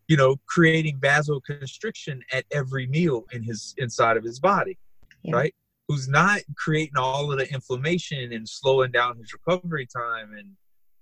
you 0.07 0.17
know 0.17 0.35
creating 0.45 0.99
vasoconstriction 0.99 2.19
at 2.31 2.45
every 2.51 2.87
meal 2.87 3.25
in 3.31 3.41
his 3.41 3.73
inside 3.77 4.17
of 4.17 4.23
his 4.23 4.39
body 4.39 4.77
yeah. 5.23 5.35
right 5.35 5.55
who's 5.87 6.07
not 6.07 6.41
creating 6.57 6.97
all 6.97 7.31
of 7.31 7.37
the 7.39 7.51
inflammation 7.53 8.33
and 8.33 8.47
slowing 8.47 8.91
down 8.91 9.17
his 9.17 9.31
recovery 9.33 9.87
time 9.87 10.33
and 10.37 10.49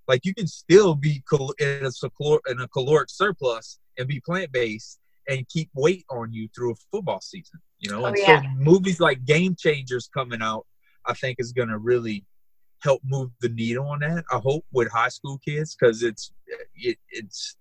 like 0.08 0.24
you 0.24 0.34
can 0.36 0.48
still 0.48 0.94
be 0.94 1.24
in 1.60 1.86
a, 1.86 2.52
in 2.52 2.60
a 2.60 2.68
caloric 2.68 3.10
surplus 3.10 3.80
and 3.98 4.08
be 4.08 4.20
plant-based 4.20 5.00
and 5.30 5.48
keep 5.50 5.70
weight 5.74 6.06
on 6.12 6.32
you 6.32 6.48
through 6.54 6.74
a 6.74 6.76
football 6.92 7.22
season 7.22 7.60
you 7.80 7.90
know 7.90 8.04
oh, 8.04 8.06
and 8.06 8.18
yeah. 8.20 8.42
so 8.42 8.48
movies 8.58 9.00
like 9.00 9.26
game 9.26 9.56
changers 9.56 10.08
coming 10.14 10.44
out 10.44 10.68
i 11.08 11.14
think 11.14 11.38
is 11.40 11.54
going 11.54 11.70
to 11.70 11.80
really 11.80 12.24
help 12.84 13.02
move 13.06 13.32
the 13.42 13.50
needle 13.50 13.88
on 13.88 14.00
that. 14.00 14.26
I 14.32 14.38
hope 14.38 14.66
with 14.72 14.92
high 14.92 15.10
school 15.10 15.40
kids 15.40 15.76
because 15.76 16.04
it's 16.04 16.32
it, 16.76 16.98
it's 17.10 17.56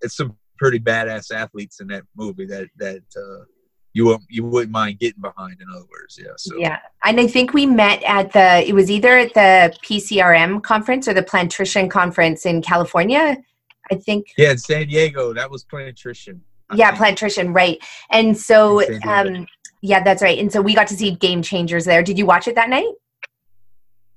it's 0.00 0.16
some 0.16 0.36
pretty 0.58 0.80
badass 0.80 1.32
athletes 1.32 1.80
in 1.80 1.88
that 1.88 2.04
movie 2.16 2.46
that 2.46 2.68
that 2.78 3.02
uh, 3.16 3.44
you 3.92 4.06
won't 4.06 4.22
you 4.28 4.44
wouldn't 4.44 4.72
mind 4.72 4.98
getting 4.98 5.20
behind. 5.20 5.60
In 5.60 5.68
other 5.70 5.86
words, 5.90 6.18
yeah. 6.18 6.32
So 6.36 6.56
yeah, 6.56 6.78
and 7.04 7.20
I 7.20 7.26
think 7.26 7.52
we 7.52 7.66
met 7.66 8.02
at 8.04 8.32
the 8.32 8.66
it 8.66 8.74
was 8.74 8.90
either 8.90 9.18
at 9.18 9.34
the 9.34 9.76
PCRM 9.84 10.62
conference 10.62 11.06
or 11.06 11.14
the 11.14 11.22
Plantrition 11.22 11.88
conference 11.88 12.46
in 12.46 12.62
California. 12.62 13.36
I 13.90 13.94
think. 13.94 14.26
Yeah, 14.36 14.52
in 14.52 14.58
San 14.58 14.88
Diego, 14.88 15.32
that 15.34 15.50
was 15.50 15.64
Plantrition. 15.64 16.40
yeah, 16.74 16.88
think. 16.88 16.98
Plantrition, 16.98 17.52
right? 17.52 17.78
And 18.10 18.36
so, 18.36 18.82
um, 19.04 19.46
yeah, 19.80 20.02
that's 20.02 20.22
right. 20.22 20.38
And 20.38 20.50
so 20.50 20.60
we 20.60 20.74
got 20.74 20.88
to 20.88 20.94
see 20.94 21.12
Game 21.12 21.40
Changers 21.40 21.84
there. 21.84 22.02
Did 22.02 22.18
you 22.18 22.26
watch 22.26 22.48
it 22.48 22.56
that 22.56 22.68
night? 22.68 22.92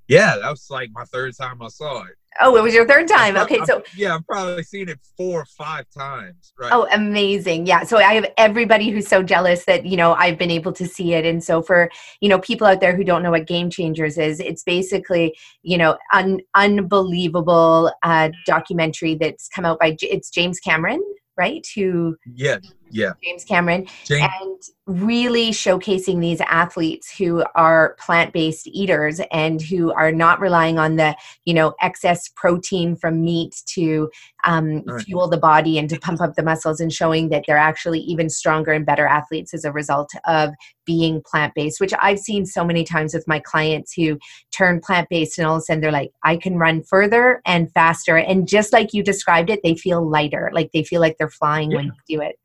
Yeah, 0.10 0.38
that 0.42 0.50
was 0.50 0.68
like 0.72 0.90
my 0.92 1.06
third 1.06 1.38
time 1.38 1.62
I 1.62 1.68
saw 1.68 2.04
it. 2.04 2.16
Oh, 2.42 2.56
it 2.58 2.64
was 2.64 2.74
your 2.74 2.88
third 2.88 3.08
time. 3.08 3.38
Okay, 3.38 3.60
so 3.66 3.84
yeah, 3.96 4.16
I've 4.16 4.26
probably 4.26 4.64
seen 4.64 4.90
it 4.90 5.00
four 5.16 5.42
or 5.42 5.46
five 5.46 5.86
times. 5.90 6.52
Right. 6.58 6.72
Oh, 6.74 6.88
amazing! 6.92 7.68
Yeah, 7.68 7.84
so 7.84 7.98
I 7.98 8.14
have 8.14 8.32
everybody 8.38 8.90
who's 8.90 9.08
so 9.08 9.22
jealous 9.22 9.66
that 9.66 9.86
you 9.86 9.98
know 9.98 10.14
I've 10.14 10.38
been 10.38 10.50
able 10.50 10.74
to 10.74 10.88
see 10.88 11.14
it, 11.14 11.26
and 11.26 11.44
so 11.44 11.62
for 11.62 11.92
you 12.22 12.30
know 12.30 12.40
people 12.40 12.66
out 12.66 12.82
there 12.82 12.96
who 12.96 13.04
don't 13.04 13.22
know 13.22 13.32
what 13.32 13.46
Game 13.46 13.70
Changers 13.70 14.18
is, 14.18 14.40
it's 14.40 14.64
basically 14.64 15.38
you 15.62 15.78
know 15.78 15.96
an 16.12 16.40
unbelievable 16.56 17.92
uh, 18.02 18.30
documentary 18.48 19.16
that's 19.16 19.48
come 19.50 19.66
out 19.66 19.80
by 19.80 19.96
it's 20.02 20.32
James 20.32 20.60
Cameron, 20.60 21.04
right? 21.38 21.66
Who 21.76 22.16
yeah 22.34 22.58
yeah 22.92 23.14
James 23.24 23.44
Cameron 23.44 23.88
James. 24.06 24.30
and 24.42 24.64
really 24.90 25.52
showcasing 25.52 26.20
these 26.20 26.42
athletes 26.42 27.16
who 27.16 27.44
are 27.54 27.96
plant-based 28.00 28.66
eaters 28.66 29.22
and 29.32 29.62
who 29.62 29.92
are 29.92 30.12
not 30.12 30.40
relying 30.40 30.80
on 30.80 30.96
the 30.96 31.16
you 31.46 31.54
know 31.54 31.76
excess 31.80 32.28
protein 32.36 32.96
from 32.96 33.22
meat 33.24 33.62
to 33.68 34.10
um, 34.46 34.82
right. 34.88 35.04
fuel 35.04 35.28
the 35.28 35.38
body 35.38 35.78
and 35.78 35.90
to 35.90 36.00
pump 36.00 36.22
up 36.22 36.34
the 36.34 36.42
muscles 36.42 36.80
and 36.80 36.92
showing 36.92 37.30
that 37.30 37.44
they're 37.46 37.56
actually 37.58 38.00
even 38.00 38.30
stronger 38.30 38.72
and 38.72 38.86
better 38.86 39.06
athletes 39.06 39.54
as 39.54 39.64
a 39.64 39.72
result 39.72 40.10
of 40.26 40.50
being 40.86 41.22
plant-based 41.24 41.80
which 41.80 41.94
i've 42.02 42.20
seen 42.20 42.44
so 42.46 42.66
many 42.66 42.84
times 42.84 43.14
with 43.14 43.28
my 43.28 43.40
clients 43.40 43.94
who 43.94 44.18
turn 44.52 44.80
plant-based 44.80 45.38
and 45.38 45.48
all 45.48 45.58
of 45.58 45.60
a 45.60 45.62
sudden 45.62 45.82
they're 45.82 45.92
like 45.92 46.12
i 46.24 46.36
can 46.36 46.58
run 46.58 46.82
further 46.82 47.42
and 47.46 47.72
faster 47.74 48.18
and 48.18 48.48
just 48.48 48.74
like 48.74 48.92
you 48.92 49.04
described 49.04 49.52
it 49.52 49.60
they 49.62 49.76
feel 49.76 50.08
lighter 50.08 50.50
like 50.52 50.72
they 50.74 50.84
feel 50.84 51.00
like 51.00 51.16
they're 51.20 51.30
flying 51.30 51.70
yeah. 51.70 51.78
when 51.78 51.88
they 51.90 52.16
do 52.16 52.22
it 52.22 52.38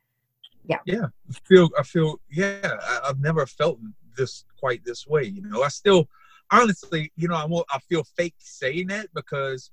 yeah. 0.66 0.78
Yeah. 0.86 1.06
I 1.30 1.34
feel 1.46 1.70
i 1.78 1.82
feel 1.82 2.20
yeah 2.30 2.76
I, 3.04 3.08
have 3.08 3.20
never 3.20 3.46
felt 3.46 3.78
this 4.16 4.44
quite 4.58 4.84
this 4.84 5.06
way 5.06 5.24
you 5.24 5.42
know? 5.42 5.62
I 5.62 5.68
still 5.68 6.08
honestly 6.50 7.12
you 7.16 7.28
know 7.28 7.36
i 7.36 7.44
will 7.44 7.64
i 7.70 7.78
feel 7.80 8.04
fake 8.16 8.34
saying 8.38 8.88
that 8.88 9.08
because 9.14 9.70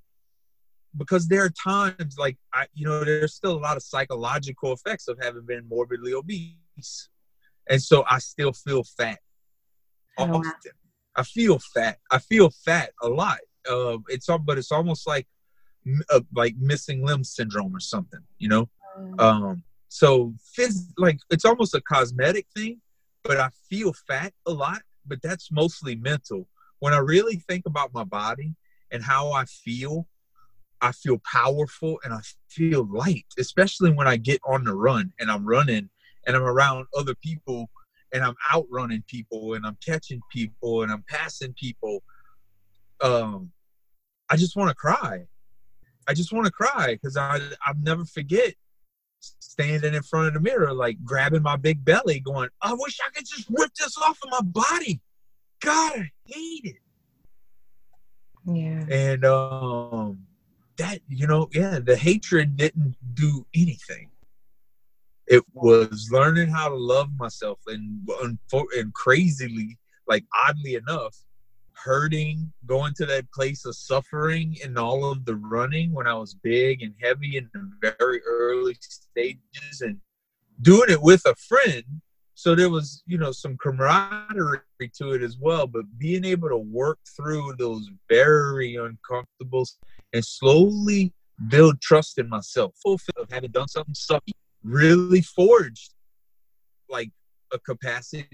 because 0.98 1.28
there 1.28 1.44
are 1.44 1.50
times 1.50 2.18
like 2.18 2.38
i 2.54 2.66
you 2.74 2.86
know 2.86 3.04
there's 3.04 3.36
still 3.36 3.54
a 3.54 3.60
lot 3.60 3.78
of 3.78 3.84
psychological 3.84 4.74
effects 4.74 5.08
of 5.08 5.18
having 5.22 5.46
been 5.46 5.68
morbidly 5.68 6.14
obese. 6.14 7.10
And 7.70 7.82
so 7.82 8.04
i 8.10 8.20
still 8.20 8.54
feel 8.54 8.84
fat 8.84 9.20
oh, 10.18 10.24
often. 10.24 10.72
I 11.14 11.24
feel 11.24 11.60
fat. 11.60 11.98
I 12.10 12.20
feel 12.20 12.50
fat 12.50 12.92
a 13.02 13.10
lot. 13.10 13.40
Uh, 13.70 13.98
it's 14.08 14.30
all 14.30 14.40
but 14.40 14.58
it's 14.58 14.72
almost 14.72 15.06
like 15.06 15.28
uh, 16.10 16.22
like 16.34 16.56
missing 16.58 17.06
limb 17.06 17.24
syndrome 17.24 17.76
or 17.76 17.80
something 17.80 18.22
you 18.38 18.48
know? 18.48 18.70
Mm. 18.98 19.22
um 19.22 19.64
so, 19.94 20.34
phys- 20.58 20.94
like, 20.98 21.20
it's 21.30 21.44
almost 21.44 21.76
a 21.76 21.82
cosmetic 21.82 22.48
thing, 22.56 22.80
but 23.26 23.36
I 23.36 23.50
feel 23.70 23.92
fat 23.92 24.32
a 24.46 24.52
lot, 24.54 24.84
but 25.06 25.22
that's 25.22 25.52
mostly 25.52 25.98
mental. 25.98 26.48
When 26.80 26.94
I 26.94 27.00
really 27.00 27.36
think 27.36 27.66
about 27.66 27.94
my 27.94 28.06
body 28.06 28.56
and 28.90 29.04
how 29.04 29.34
I 29.34 29.44
feel, 29.44 30.08
I 30.80 30.94
feel 30.94 31.20
powerful 31.30 32.00
and 32.06 32.14
I 32.14 32.22
feel 32.48 32.88
light, 32.90 33.26
especially 33.38 33.92
when 33.92 34.08
I 34.08 34.16
get 34.16 34.40
on 34.48 34.64
the 34.64 34.74
run 34.74 35.12
and 35.20 35.30
I'm 35.30 35.46
running 35.46 35.90
and 36.26 36.38
I'm 36.38 36.44
around 36.44 36.86
other 36.98 37.14
people 37.16 37.70
and 38.14 38.24
I'm 38.24 38.36
outrunning 38.50 39.04
people 39.08 39.56
and 39.56 39.66
I'm 39.66 39.78
catching 39.86 40.22
people 40.32 40.84
and 40.84 40.92
I'm 40.92 41.04
passing 41.10 41.54
people. 41.60 42.02
Um, 43.02 43.52
I 44.30 44.38
just 44.38 44.56
want 44.56 44.70
to 44.70 44.76
cry. 44.76 45.26
I 46.08 46.14
just 46.14 46.32
want 46.32 46.46
to 46.46 46.52
cry 46.52 46.94
because 46.94 47.18
I 47.18 47.42
I 47.66 47.74
never 47.84 48.06
forget 48.06 48.54
standing 49.22 49.94
in 49.94 50.04
front 50.04 50.28
of 50.28 50.34
the 50.34 50.40
mirror, 50.40 50.74
like 50.74 51.04
grabbing 51.04 51.44
my 51.44 51.56
big 51.56 51.84
belly, 51.84 52.20
going, 52.20 52.50
I 52.62 52.74
wish 52.74 53.00
I 53.02 53.10
could 53.10 53.26
just 53.26 53.48
rip 53.50 53.74
this 53.76 53.98
off 53.98 54.20
of 54.24 54.30
my 54.30 54.42
body. 54.42 55.02
God, 55.62 55.94
I 55.96 56.12
hate 56.26 56.66
it. 56.66 56.76
Yeah. 58.46 58.86
And 58.90 59.26
um 59.26 60.26
that, 60.78 61.00
you 61.08 61.28
know, 61.28 61.50
yeah, 61.54 61.80
the 61.80 61.96
hatred 61.96 62.58
didn't 62.58 62.96
do 63.14 63.46
anything. 63.54 64.10
It 65.28 65.44
was 65.54 66.10
learning 66.12 66.50
how 66.50 66.70
to 66.70 66.76
love 66.76 67.10
myself 67.18 67.60
and 67.68 68.08
and 68.76 68.94
crazily, 68.94 69.78
like 70.08 70.26
oddly 70.36 70.76
enough, 70.76 71.16
hurting, 71.84 72.52
going 72.66 72.94
to 72.96 73.06
that 73.06 73.32
place 73.32 73.66
of 73.66 73.76
suffering 73.76 74.58
and 74.64 74.78
all 74.78 75.10
of 75.10 75.26
the 75.26 75.36
running 75.36 75.92
when 75.92 76.08
I 76.08 76.14
was 76.14 76.34
big 76.34 76.82
and 76.82 76.94
heavy 77.02 77.38
in 77.38 77.50
the 77.54 77.96
very 77.98 78.22
early 78.26 78.76
stages 78.80 79.82
and 79.82 79.98
doing 80.62 80.90
it 80.90 81.02
with 81.02 81.26
a 81.26 81.36
friend. 81.36 81.84
So 82.36 82.56
there 82.56 82.70
was, 82.70 83.04
you 83.06 83.18
know, 83.18 83.32
some 83.32 83.58
camaraderie 83.58 84.62
to 84.98 85.12
it 85.12 85.22
as 85.22 85.38
well. 85.38 85.68
But 85.68 85.86
being 85.98 86.26
able 86.26 86.50
to 86.50 86.58
work 86.58 87.00
through 87.16 87.56
those 87.58 87.88
very 88.10 88.76
uncomfortable 88.76 89.68
and 90.14 90.26
slowly 90.26 91.14
build 91.50 91.82
trust 91.82 92.18
in 92.18 92.30
myself, 92.30 92.74
of 92.86 93.02
having 93.30 93.52
done 93.52 93.68
something 93.68 93.94
sucky, 93.94 94.34
really 94.64 95.22
forged 95.22 95.94
like 96.90 97.12
a 97.54 97.60
capacity 97.60 98.28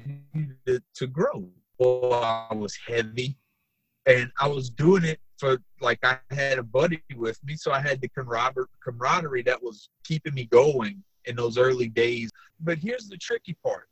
to, 0.65 0.81
to 0.95 1.07
grow. 1.07 1.49
I 1.80 2.54
was 2.54 2.76
heavy, 2.88 3.38
and 4.06 4.32
I 4.40 4.48
was 4.48 4.70
doing 4.70 5.04
it 5.04 5.20
for 5.38 5.62
like 5.82 6.00
I 6.04 6.18
had 6.32 6.58
a 6.58 6.63
buddy 6.63 7.04
with 7.16 7.40
me, 7.44 7.56
so 7.56 7.72
I 7.72 7.80
had 7.80 8.02
the 8.02 8.10
camaraderie 8.10 9.44
that 9.44 9.62
was 9.62 9.90
keeping 10.04 10.34
me 10.34 10.46
going 10.46 11.04
in 11.26 11.36
those 11.36 11.58
early 11.58 11.88
days. 11.88 12.32
But 12.60 12.80
here's 12.80 13.08
the 13.08 13.18
tricky 13.18 13.56
part: 13.63 13.88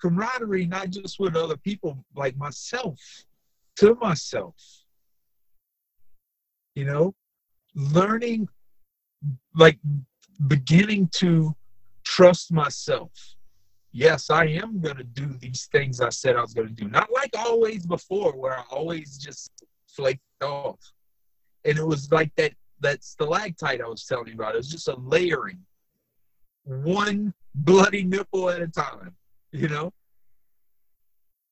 camaraderie 0.00 0.66
not 0.66 0.90
just 0.90 1.20
with 1.20 1.36
other 1.36 1.56
people, 1.56 2.04
like 2.16 2.36
myself, 2.36 2.98
to 3.76 3.94
myself. 3.96 4.56
You 6.74 6.84
know, 6.84 7.14
learning, 7.74 8.48
like 9.54 9.78
beginning 10.46 11.08
to 11.14 11.54
trust 12.04 12.52
myself 12.52 13.10
yes, 13.92 14.30
I 14.30 14.46
am 14.46 14.80
going 14.80 14.96
to 14.96 15.04
do 15.04 15.26
these 15.40 15.68
things 15.72 16.00
I 16.00 16.10
said 16.10 16.36
I 16.36 16.42
was 16.42 16.54
going 16.54 16.68
to 16.68 16.74
do. 16.74 16.88
Not 16.88 17.12
like 17.12 17.30
always 17.36 17.86
before, 17.86 18.32
where 18.32 18.58
I 18.58 18.62
always 18.70 19.18
just 19.18 19.50
flaked 19.86 20.22
off. 20.42 20.78
And 21.64 21.78
it 21.78 21.86
was 21.86 22.10
like 22.12 22.34
that 22.36 22.52
that 22.80 23.02
stalactite 23.02 23.80
I 23.80 23.88
was 23.88 24.04
telling 24.04 24.28
you 24.28 24.34
about. 24.34 24.54
It 24.54 24.58
was 24.58 24.70
just 24.70 24.88
a 24.88 24.94
layering, 24.96 25.58
one 26.64 27.34
bloody 27.54 28.04
nipple 28.04 28.50
at 28.50 28.62
a 28.62 28.68
time, 28.68 29.16
you 29.52 29.68
know. 29.68 29.92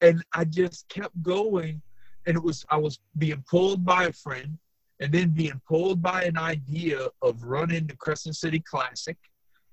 And 0.01 0.23
I 0.33 0.45
just 0.45 0.89
kept 0.89 1.21
going, 1.23 1.83
and 2.27 2.37
it 2.37 2.43
was 2.43 2.65
I 2.71 2.77
was 2.77 3.01
being 3.19 3.43
pulled 3.49 3.85
by 3.85 4.05
a 4.05 4.13
friend, 4.13 4.59
and 5.01 5.13
then 5.13 5.31
being 5.31 5.61
pulled 5.67 6.01
by 6.01 6.23
an 6.23 6.39
idea 6.39 7.09
of 7.23 7.43
running 7.43 7.87
the 7.87 7.97
Crescent 7.97 8.37
City 8.37 8.61
Classic 8.61 9.17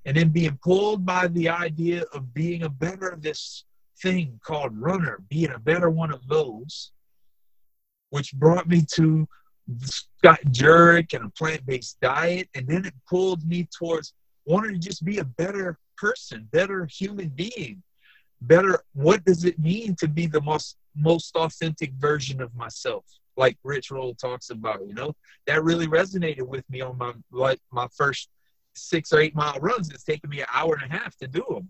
and 0.05 0.17
then 0.17 0.29
being 0.29 0.57
pulled 0.63 1.05
by 1.05 1.27
the 1.27 1.49
idea 1.49 2.03
of 2.13 2.33
being 2.33 2.63
a 2.63 2.69
better 2.69 3.17
this 3.19 3.65
thing 4.01 4.39
called 4.43 4.77
runner, 4.77 5.21
being 5.29 5.51
a 5.51 5.59
better 5.59 5.89
one 5.89 6.11
of 6.11 6.27
those, 6.27 6.91
which 8.09 8.33
brought 8.33 8.67
me 8.67 8.83
to 8.93 9.27
Scott 9.81 10.39
Jurek 10.47 11.13
and 11.13 11.25
a 11.25 11.29
plant-based 11.29 11.99
diet, 12.01 12.49
and 12.53 12.67
then 12.67 12.85
it 12.85 12.93
pulled 13.09 13.47
me 13.47 13.67
towards 13.77 14.13
wanting 14.45 14.73
to 14.73 14.79
just 14.79 15.05
be 15.05 15.19
a 15.19 15.23
better 15.23 15.77
person, 15.97 16.47
better 16.51 16.85
human 16.85 17.29
being, 17.29 17.81
better. 18.41 18.81
What 18.93 19.23
does 19.23 19.45
it 19.45 19.57
mean 19.57 19.95
to 19.95 20.07
be 20.07 20.27
the 20.27 20.41
most 20.41 20.77
most 20.95 21.35
authentic 21.35 21.93
version 21.93 22.41
of 22.41 22.53
myself? 22.55 23.05
Like 23.35 23.57
Rich 23.63 23.89
Roll 23.89 24.13
talks 24.13 24.49
about, 24.51 24.85
you 24.85 24.93
know, 24.93 25.15
that 25.47 25.63
really 25.63 25.87
resonated 25.87 26.43
with 26.43 26.69
me 26.69 26.81
on 26.81 26.97
my 26.97 27.13
like 27.31 27.59
my 27.71 27.87
first 27.95 28.29
six 28.75 29.11
or 29.13 29.19
eight 29.19 29.35
mile 29.35 29.57
runs. 29.59 29.89
It's 29.89 30.03
taking 30.03 30.29
me 30.29 30.41
an 30.41 30.47
hour 30.53 30.77
and 30.81 30.91
a 30.91 30.95
half 30.95 31.15
to 31.17 31.27
do 31.27 31.45
them. 31.49 31.69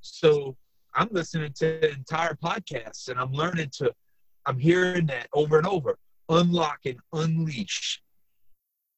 So 0.00 0.56
I'm 0.94 1.08
listening 1.10 1.52
to 1.54 1.78
the 1.80 1.90
entire 1.92 2.34
podcasts 2.34 3.08
and 3.08 3.18
I'm 3.18 3.32
learning 3.32 3.70
to, 3.78 3.92
I'm 4.46 4.58
hearing 4.58 5.06
that 5.06 5.28
over 5.34 5.58
and 5.58 5.66
over. 5.66 5.98
Unlock 6.28 6.80
and 6.86 6.98
unleash 7.12 8.02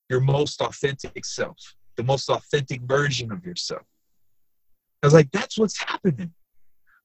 your 0.08 0.20
most 0.20 0.60
authentic 0.60 1.24
self, 1.24 1.74
the 1.96 2.02
most 2.02 2.30
authentic 2.30 2.82
version 2.82 3.32
of 3.32 3.44
yourself. 3.44 3.82
I 5.02 5.06
was 5.06 5.14
like, 5.14 5.30
that's 5.30 5.58
what's 5.58 5.80
happening. 5.80 6.32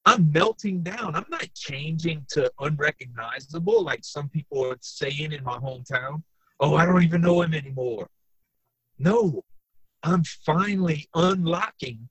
I'm 0.06 0.32
melting 0.32 0.82
down. 0.82 1.15
I'm 1.15 1.25
not 1.29 1.47
changing 1.53 2.25
to 2.29 2.51
unrecognizable 2.60 3.84
like 3.84 4.03
some 4.03 4.29
people 4.29 4.65
are 4.65 4.77
saying 4.82 5.32
in 5.32 5.43
my 5.43 5.58
hometown. 5.58 6.23
Oh, 6.60 6.75
I 6.75 6.86
don't 6.86 7.03
even 7.03 7.21
know 7.21 7.41
him 7.41 7.53
anymore. 7.53 8.10
No, 8.99 9.43
I'm 10.03 10.23
finally 10.45 11.07
unlocking 11.15 12.09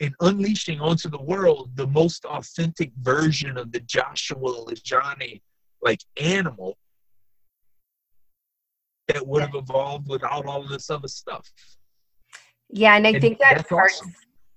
and 0.00 0.14
unleashing 0.20 0.80
onto 0.80 1.08
the 1.08 1.20
world 1.20 1.70
the 1.74 1.86
most 1.86 2.24
authentic 2.24 2.92
version 3.00 3.56
of 3.56 3.72
the 3.72 3.80
Joshua 3.80 4.36
LaJaunie 4.36 5.40
like 5.82 6.00
animal 6.20 6.76
that 9.08 9.26
would 9.26 9.42
have 9.42 9.54
evolved 9.54 10.08
without 10.08 10.46
all 10.46 10.62
this 10.66 10.90
other 10.90 11.08
stuff. 11.08 11.50
Yeah, 12.70 12.96
and 12.96 13.06
I 13.06 13.10
and 13.10 13.20
think 13.20 13.38
that 13.38 13.68
part 13.68 13.92
awesome. 13.92 14.14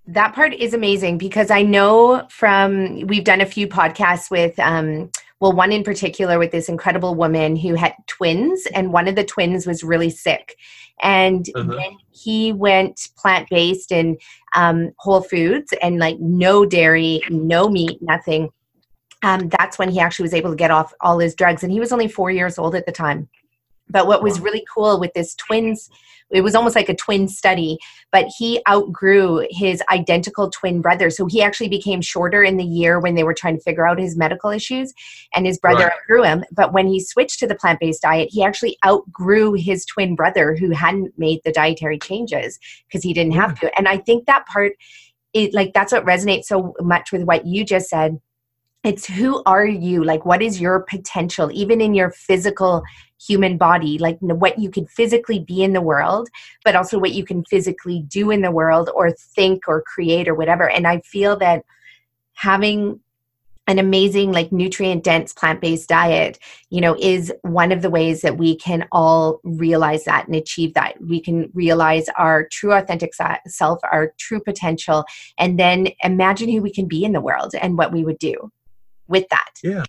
that 0.08 0.36
part 0.36 0.54
is 0.54 0.74
amazing 0.74 1.18
because 1.18 1.50
I 1.50 1.62
know 1.62 2.28
from 2.30 3.08
we've 3.08 3.24
done 3.24 3.42
a 3.42 3.46
few 3.46 3.68
podcasts 3.68 4.30
with 4.30 4.60
um 4.60 5.12
well 5.42 5.52
one 5.52 5.74
in 5.74 5.84
particular 5.84 6.40
with 6.40 6.52
this 6.52 6.70
incredible 6.70 7.16
woman 7.16 7.58
who 7.58 7.76
had 7.76 7.94
twins 8.08 8.66
and 8.74 8.94
one 8.94 9.10
of 9.10 9.16
the 9.16 9.24
twins 9.26 9.68
was 9.68 9.84
really 9.84 10.10
sick 10.10 10.56
and 11.02 11.50
uh-huh. 11.56 11.76
then 11.76 11.98
he 12.12 12.54
went 12.54 13.10
plant 13.18 13.50
based 13.50 13.92
and 13.92 14.20
um, 14.56 14.92
whole 14.98 15.22
foods 15.22 15.74
and 15.82 15.98
like 15.98 16.20
no 16.20 16.66
dairy, 16.66 17.22
no 17.30 17.70
meat, 17.70 18.00
nothing. 18.02 18.50
Um, 19.24 19.50
that's 19.50 19.78
when 19.78 19.90
he 19.90 20.00
actually 20.00 20.24
was 20.24 20.34
able 20.34 20.52
to 20.52 20.56
get 20.56 20.72
off 20.72 20.94
all 21.02 21.20
his 21.20 21.36
drugs. 21.36 21.64
And 21.64 21.72
he 21.72 21.80
was 21.80 21.92
only 21.92 22.08
four 22.08 22.32
years 22.32 22.58
old 22.58 22.76
at 22.76 22.86
the 22.86 22.92
time. 22.92 23.30
But 23.92 24.08
what 24.08 24.24
was 24.24 24.40
really 24.40 24.66
cool 24.74 25.00
with 25.00 25.14
this 25.14 25.36
twins, 25.36 25.90
it 26.32 26.42
was 26.42 26.56
almost 26.56 26.76
like 26.76 26.90
a 26.90 26.96
twin 26.96 27.28
study, 27.28 27.78
but 28.12 28.26
he 28.38 28.62
outgrew 28.70 29.46
his 29.50 29.84
identical 29.92 30.50
twin 30.50 30.82
brother. 30.82 31.10
So 31.10 31.26
he 31.26 31.42
actually 31.42 31.70
became 31.70 32.02
shorter 32.02 32.44
in 32.44 32.58
the 32.58 32.64
year 32.64 33.00
when 33.00 33.16
they 33.16 33.24
were 33.24 33.34
trying 33.34 33.58
to 33.58 33.64
figure 33.64 33.88
out 33.88 34.00
his 34.00 34.18
medical 34.18 34.50
issues, 34.50 34.94
and 35.36 35.46
his 35.46 35.60
brother 35.60 35.86
right. 35.86 35.94
outgrew 35.94 36.24
him. 36.24 36.44
But 36.52 36.74
when 36.74 36.88
he 36.88 37.00
switched 37.00 37.40
to 37.40 37.48
the 37.48 37.56
plant 37.56 37.80
based 37.80 38.02
diet, 38.02 38.30
he 38.32 38.44
actually 38.44 38.78
outgrew 38.86 39.54
his 39.54 39.86
twin 39.86 40.16
brother 40.16 40.56
who 40.56 40.72
hadn't 40.72 41.14
made 41.18 41.42
the 41.44 41.52
dietary 41.52 42.00
changes 42.00 42.60
because 42.88 43.04
he 43.04 43.14
didn't 43.14 43.34
have 43.34 43.56
mm. 43.56 43.60
to. 43.62 43.78
And 43.78 43.88
I 43.88 43.98
think 43.98 44.26
that 44.26 44.46
part, 44.46 44.74
it 45.34 45.54
like 45.54 45.74
that's 45.74 45.92
what 45.92 46.06
resonates 46.06 46.46
so 46.46 46.74
much 46.80 47.12
with 47.12 47.24
what 47.24 47.46
you 47.46 47.64
just 47.64 47.90
said 47.90 48.20
it's 48.84 49.06
who 49.06 49.44
are 49.46 49.66
you 49.66 50.04
like 50.04 50.26
what 50.26 50.42
is 50.42 50.60
your 50.60 50.82
potential 50.82 51.50
even 51.54 51.82
in 51.82 51.94
your 51.94 52.10
physical 52.10 52.82
human 53.28 53.58
body 53.58 53.98
like 53.98 54.18
what 54.20 54.58
you 54.58 54.70
can 54.70 54.86
physically 54.88 55.40
be 55.40 55.64
in 55.64 55.74
the 55.74 55.82
world 55.82 56.30
but 56.64 56.76
also 56.76 56.98
what 56.98 57.12
you 57.12 57.24
can 57.24 57.44
physically 57.46 58.02
do 58.08 58.32
in 58.32 58.42
the 58.42 58.52
world 58.52 58.90
or 58.96 59.12
think 59.12 59.68
or 59.68 59.82
create 59.82 60.28
or 60.28 60.36
whatever. 60.36 60.70
And 60.70 60.88
i 60.88 61.00
feel 61.02 61.38
that 61.38 61.64
having 62.34 63.00
an 63.68 63.78
amazing 63.78 64.32
like 64.32 64.52
nutrient 64.52 65.04
dense 65.04 65.34
plant-based 65.34 65.88
diet 65.88 66.40
you 66.72 66.82
know 66.82 66.96
is 67.00 67.32
one 67.44 67.72
of 67.72 67.84
the 67.84 67.92
ways 67.92 68.22
that 68.22 68.38
we 68.38 68.56
can 68.56 68.88
all 68.92 69.40
realize 69.44 70.04
that 70.06 70.26
and 70.26 70.36
achieve 70.36 70.74
that. 70.74 70.96
We 71.00 71.22
can 71.22 71.52
realize 71.54 72.08
our 72.18 72.48
true 72.52 72.74
authentic 72.74 73.14
self 73.48 73.80
our 73.92 74.14
true 74.18 74.42
potential 74.42 75.06
and 75.38 75.60
then 75.60 75.90
imagine 76.04 76.50
who 76.50 76.62
we 76.62 76.74
can 76.74 76.88
be 76.88 77.04
in 77.04 77.14
the 77.14 77.22
world 77.22 77.54
and 77.62 77.78
what 77.78 77.92
we 77.92 78.04
would 78.04 78.18
do 78.18 78.52
with 79.08 79.28
that. 79.30 79.52
Yeah 79.64 79.84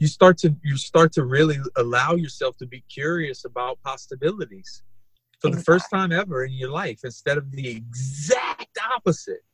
you 0.00 0.08
start 0.08 0.36
to 0.38 0.56
you 0.64 0.76
start 0.76 1.12
to 1.12 1.24
really 1.24 1.58
allow 1.76 2.14
yourself 2.16 2.56
to 2.56 2.66
be 2.66 2.82
curious 2.92 3.44
about 3.44 3.78
possibilities 3.84 4.82
for 5.40 5.48
exactly. 5.48 5.52
the 5.52 5.64
first 5.64 5.86
time 5.92 6.10
ever 6.10 6.44
in 6.44 6.52
your 6.52 6.70
life 6.70 7.00
instead 7.04 7.38
of 7.38 7.52
the 7.52 7.68
exact 7.68 8.76
opposite 8.92 9.44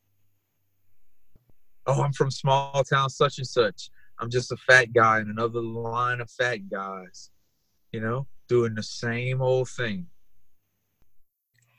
oh, 1.86 2.02
I'm 2.02 2.12
from 2.12 2.30
small 2.30 2.84
town 2.84 3.10
such 3.10 3.38
and 3.38 3.46
such. 3.46 3.90
I'm 4.18 4.30
just 4.30 4.52
a 4.52 4.56
fat 4.56 4.92
guy 4.92 5.20
in 5.20 5.30
another 5.30 5.60
line 5.60 6.20
of 6.20 6.30
fat 6.30 6.68
guys, 6.70 7.30
you 7.92 8.00
know, 8.00 8.26
doing 8.48 8.74
the 8.74 8.82
same 8.82 9.42
old 9.42 9.68
thing. 9.68 10.06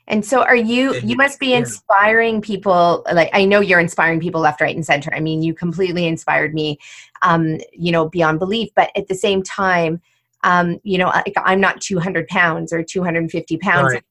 And 0.08 0.24
so 0.24 0.42
are 0.42 0.56
you 0.56 0.94
you 0.96 1.16
must 1.16 1.38
be 1.38 1.52
inspiring 1.54 2.40
people 2.40 3.04
like 3.12 3.30
I 3.32 3.44
know 3.44 3.60
you're 3.60 3.80
inspiring 3.80 4.20
people 4.20 4.40
left 4.40 4.60
right 4.60 4.74
and 4.74 4.84
center. 4.84 5.14
I 5.14 5.20
mean, 5.20 5.42
you 5.42 5.54
completely 5.54 6.06
inspired 6.06 6.54
me 6.54 6.78
um, 7.22 7.58
you 7.72 7.92
know, 7.92 8.08
beyond 8.08 8.38
belief, 8.38 8.70
but 8.74 8.90
at 8.96 9.08
the 9.08 9.14
same 9.14 9.42
time 9.42 10.00
um, 10.44 10.78
you 10.84 10.98
know, 10.98 11.08
like 11.08 11.34
I'm 11.36 11.60
not 11.60 11.80
200 11.80 12.28
pounds 12.28 12.72
or 12.72 12.82
250 12.82 13.56
pounds. 13.58 13.94
Right 13.94 14.04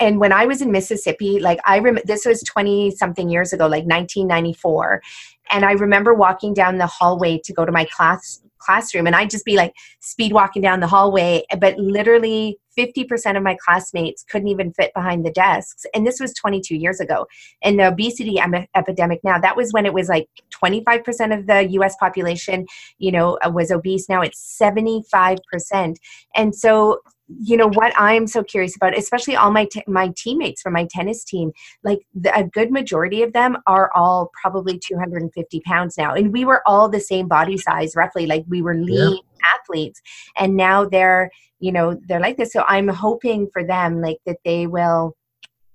and 0.00 0.18
when 0.20 0.32
I 0.32 0.46
was 0.46 0.62
in 0.62 0.72
Mississippi, 0.72 1.38
like 1.38 1.60
I 1.64 1.76
remember 1.76 2.02
this 2.04 2.24
was 2.24 2.42
20 2.42 2.92
something 2.92 3.28
years 3.28 3.52
ago, 3.52 3.64
like 3.64 3.84
1994. 3.84 5.02
And 5.50 5.64
I 5.64 5.72
remember 5.72 6.14
walking 6.14 6.54
down 6.54 6.78
the 6.78 6.86
hallway 6.86 7.38
to 7.44 7.52
go 7.52 7.64
to 7.64 7.72
my 7.72 7.84
class 7.84 8.40
classroom 8.58 9.06
and 9.06 9.14
I'd 9.14 9.30
just 9.30 9.44
be 9.44 9.54
like 9.54 9.74
speed 10.00 10.32
walking 10.32 10.62
down 10.62 10.80
the 10.80 10.86
hallway, 10.86 11.44
but 11.60 11.78
literally 11.78 12.58
50% 12.76 13.36
of 13.36 13.42
my 13.42 13.56
classmates 13.64 14.24
couldn't 14.24 14.48
even 14.48 14.72
fit 14.72 14.92
behind 14.94 15.24
the 15.24 15.30
desks. 15.30 15.86
And 15.94 16.06
this 16.06 16.20
was 16.20 16.32
22 16.34 16.76
years 16.76 17.00
ago. 17.00 17.26
And 17.62 17.78
the 17.78 17.88
obesity 17.88 18.38
em- 18.38 18.66
epidemic 18.74 19.20
now, 19.24 19.38
that 19.38 19.56
was 19.56 19.72
when 19.72 19.86
it 19.86 19.94
was 19.94 20.08
like 20.08 20.28
25% 20.62 21.38
of 21.38 21.46
the 21.46 21.68
US 21.80 21.96
population, 21.96 22.66
you 22.98 23.12
know, 23.12 23.38
uh, 23.44 23.50
was 23.50 23.70
obese. 23.70 24.08
Now 24.08 24.22
it's 24.22 24.58
75%. 24.60 25.96
And 26.34 26.54
so 26.54 27.00
you 27.40 27.56
know 27.56 27.68
what 27.70 27.92
i'm 27.96 28.26
so 28.26 28.42
curious 28.42 28.76
about 28.76 28.96
especially 28.96 29.34
all 29.34 29.50
my 29.50 29.64
t- 29.64 29.82
my 29.88 30.12
teammates 30.16 30.62
from 30.62 30.72
my 30.72 30.86
tennis 30.90 31.24
team 31.24 31.50
like 31.82 31.98
the, 32.14 32.32
a 32.36 32.44
good 32.44 32.70
majority 32.70 33.22
of 33.22 33.32
them 33.32 33.56
are 33.66 33.90
all 33.94 34.30
probably 34.40 34.78
250 34.78 35.60
pounds 35.60 35.98
now 35.98 36.14
and 36.14 36.32
we 36.32 36.44
were 36.44 36.62
all 36.66 36.88
the 36.88 37.00
same 37.00 37.26
body 37.26 37.56
size 37.58 37.96
roughly 37.96 38.26
like 38.26 38.44
we 38.48 38.62
were 38.62 38.76
lean 38.76 39.14
yeah. 39.14 39.18
Athletes 39.54 40.00
and 40.36 40.56
now 40.56 40.84
they're 40.84 41.30
you 41.58 41.72
know 41.72 41.98
they're 42.06 42.20
like 42.20 42.36
this. 42.36 42.52
So 42.52 42.64
i'm 42.66 42.88
hoping 42.88 43.48
for 43.52 43.64
them 43.64 44.00
like 44.00 44.18
that 44.26 44.38
they 44.44 44.66
will 44.66 45.16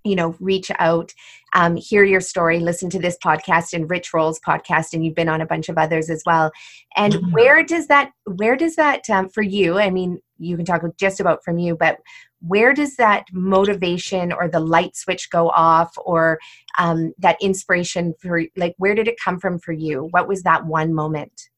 you 0.04 0.16
know 0.16 0.36
reach 0.40 0.72
out 0.80 1.14
um, 1.54 1.76
hear 1.76 2.04
your 2.04 2.22
story 2.22 2.60
listen 2.60 2.90
to 2.92 3.00
this 3.00 3.18
podcast 3.24 3.74
and 3.74 3.90
Rich 3.90 4.14
Roll's 4.14 4.40
podcast 4.40 4.94
and 4.94 5.04
you've 5.06 5.16
been 5.16 5.30
on 5.30 5.42
a 5.42 5.46
bunch 5.46 5.68
of 5.68 5.78
others 5.78 6.10
as 6.10 6.24
well. 6.26 6.50
And 6.96 7.14
mm-hmm. 7.14 7.32
where 7.32 7.64
does 7.64 7.88
that 7.88 8.12
where 8.26 8.56
does 8.56 8.76
that 8.78 9.10
um, 9.10 9.30
for 9.30 9.44
you 9.44 9.78
i 9.78 9.90
mean 9.90 10.20
you 10.38 10.56
can 10.56 10.66
talk 10.66 10.82
just 10.98 11.20
about 11.20 11.44
from 11.44 11.58
you 11.58 11.76
but 11.76 11.98
where 12.42 12.74
does 12.74 12.96
that 12.96 13.26
motivation 13.32 14.34
or 14.34 14.48
the 14.48 14.60
light 14.60 14.96
switch 14.96 15.30
go 15.30 15.50
off 15.50 15.94
or 15.98 16.40
um, 16.80 17.14
that 17.20 17.38
inspiration 17.42 18.14
for 18.20 18.44
like 18.56 18.74
where 18.78 18.96
did 18.96 19.08
it 19.08 19.20
come 19.24 19.40
from 19.40 19.60
for 19.60 19.74
you? 19.74 20.08
What 20.12 20.28
was 20.28 20.44
that 20.44 20.66
one 20.66 20.94
moment 20.94 21.50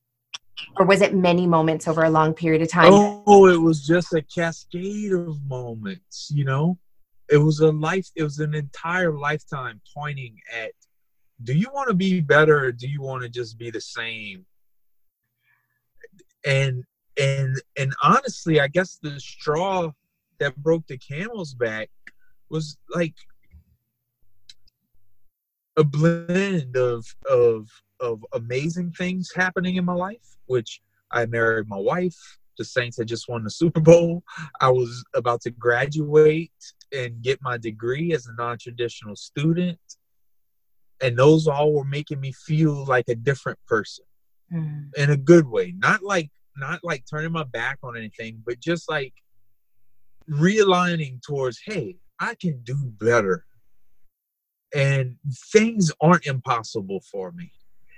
or 0.78 0.86
was 0.86 1.02
it 1.02 1.14
many 1.14 1.48
moments 1.48 1.88
over 1.88 2.04
a 2.04 2.10
long 2.10 2.34
period 2.34 2.62
of 2.62 2.70
time? 2.70 2.92
Oh 2.94 3.48
it 3.48 3.58
was 3.58 3.86
just 3.86 4.14
a 4.14 4.22
cascade 4.22 5.14
of 5.14 5.44
moments 5.46 6.30
you 6.34 6.46
know? 6.46 6.78
It 7.30 7.38
was 7.38 7.60
a 7.60 7.72
life 7.72 8.08
it 8.16 8.24
was 8.24 8.40
an 8.40 8.54
entire 8.54 9.12
lifetime 9.18 9.82
pointing 9.96 10.38
at 10.56 10.72
do 11.44 11.54
you 11.54 11.68
want 11.74 11.90
to 11.90 11.94
be 11.94 12.22
better 12.22 12.66
or 12.66 12.72
do 12.72 12.88
you 12.88 13.02
want 13.02 13.24
to 13.24 13.30
just 13.30 13.58
be 13.58 13.70
the 13.70 13.82
same? 13.82 14.46
And 16.46 16.84
and 17.20 17.62
and 17.78 17.94
honestly 18.02 18.60
i 18.60 18.68
guess 18.68 18.98
the 19.02 19.20
straw 19.20 19.92
that 20.40 20.56
broke 20.58 20.86
the 20.88 20.98
camel's 20.98 21.54
back 21.54 21.90
was 22.50 22.78
like 22.94 23.14
a 25.78 25.84
blend 25.84 26.76
of 26.76 27.06
of 27.30 27.68
of 28.04 28.24
amazing 28.34 28.92
things 28.92 29.32
happening 29.34 29.78
in 29.78 29.86
my 29.86 29.94
life 29.94 30.34
which 30.46 30.82
i 31.12 31.26
married 31.26 31.68
my 31.68 31.78
wife. 31.78 32.18
The 32.58 32.66
saints 32.66 32.98
had 32.98 33.08
just 33.08 33.28
won 33.28 33.44
the 33.44 33.50
super 33.50 33.80
bowl. 33.80 34.24
I 34.62 34.70
was 34.70 35.04
about 35.16 35.42
to 35.42 35.50
graduate 35.50 36.52
and 36.96 37.22
get 37.22 37.40
my 37.42 37.58
degree 37.58 38.14
as 38.14 38.28
a 38.28 38.36
non-traditional 38.38 39.16
student. 39.16 39.80
And 41.02 41.18
those 41.18 41.48
all 41.48 41.74
were 41.74 41.84
making 41.84 42.20
me 42.20 42.32
feel 42.32 42.86
like 42.86 43.10
a 43.10 43.16
different 43.16 43.58
person 43.68 44.06
mm. 44.54 44.94
in 44.96 45.10
a 45.10 45.18
good 45.18 45.48
way. 45.48 45.74
Not 45.76 46.04
like 46.04 46.30
not 46.56 46.82
like 46.84 47.04
turning 47.10 47.32
my 47.32 47.44
back 47.46 47.80
on 47.82 47.98
anything 47.98 48.44
but 48.46 48.60
just 48.60 48.88
like 48.88 49.12
realigning 50.30 51.20
towards 51.24 51.60
hey 51.66 51.98
i 52.20 52.36
can 52.36 52.62
do 52.64 52.78
better. 53.00 53.46
And 54.76 55.18
things 55.52 55.92
aren't 56.00 56.28
impossible 56.28 57.02
for 57.12 57.32
me 57.32 57.52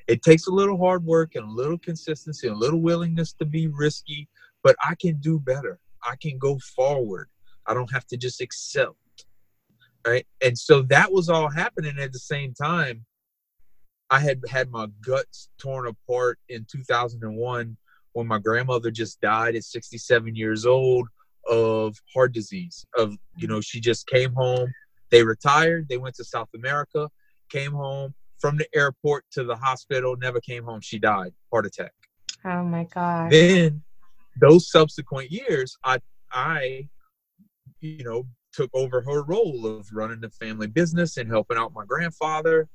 it 0.08 0.22
takes 0.22 0.48
a 0.48 0.52
little 0.52 0.78
hard 0.78 1.04
work 1.04 1.36
and 1.36 1.46
a 1.46 1.52
little 1.52 1.78
consistency 1.78 2.48
and 2.48 2.56
a 2.56 2.60
little 2.60 2.82
willingness 2.82 3.34
to 3.34 3.46
be 3.46 3.68
risky 3.68 4.28
but 4.64 4.76
i 4.84 4.96
can 4.96 5.16
do 5.20 5.40
better 5.40 5.80
i 6.04 6.16
can 6.22 6.38
go 6.38 6.60
forward 6.76 7.30
I 7.66 7.74
don't 7.74 7.92
have 7.92 8.06
to 8.08 8.18
just 8.18 8.42
accept. 8.42 8.96
Right. 10.06 10.28
And 10.42 10.58
so 10.58 10.84
that 10.84 11.12
was 11.12 11.30
all 11.30 11.50
happening 11.50 11.98
at 12.00 12.14
the 12.14 12.20
same 12.20 12.54
time. 12.54 13.06
I 14.12 14.20
had 14.20 14.40
had 14.48 14.70
my 14.70 14.88
guts 15.02 15.50
torn 15.58 15.88
apart 15.88 16.38
in 16.48 16.68
2001 16.72 17.76
when 18.14 18.28
my 18.28 18.38
grandmother 18.38 18.92
just 18.92 19.20
died 19.20 19.56
at 19.56 19.64
67 19.64 20.36
years 20.36 20.66
old 20.66 21.08
of 21.50 21.98
heart 22.14 22.34
disease. 22.34 22.86
Of, 22.96 23.16
you 23.36 23.48
know, 23.48 23.62
she 23.62 23.80
just 23.80 24.06
came 24.06 24.32
home. 24.34 24.72
They 25.10 25.24
retired. 25.24 25.88
They 25.90 25.98
went 25.98 26.16
to 26.16 26.24
South 26.24 26.50
America, 26.54 27.10
came 27.50 27.72
home 27.72 28.14
from 28.40 28.58
the 28.58 28.68
airport 28.76 29.26
to 29.32 29.44
the 29.44 29.56
hospital, 29.56 30.16
never 30.18 30.40
came 30.40 30.64
home. 30.64 30.82
She 30.82 31.00
died, 31.00 31.34
heart 31.52 31.66
attack. 31.66 31.94
Oh 32.44 32.64
my 32.64 32.84
God. 32.84 33.32
Then 33.32 33.84
those 34.40 34.70
subsequent 34.70 35.32
years, 35.32 35.78
I 35.84 36.00
I 36.32 36.90
you 37.86 38.04
know, 38.04 38.26
took 38.54 38.70
over 38.74 39.02
her 39.02 39.24
role 39.24 39.66
of 39.66 39.88
running 39.92 40.22
the 40.22 40.30
family 40.30 40.68
business 40.68 41.18
and 41.18 41.30
helping 41.30 41.58
out 41.58 41.74
my 41.74 41.86
grandfather. 41.86 42.68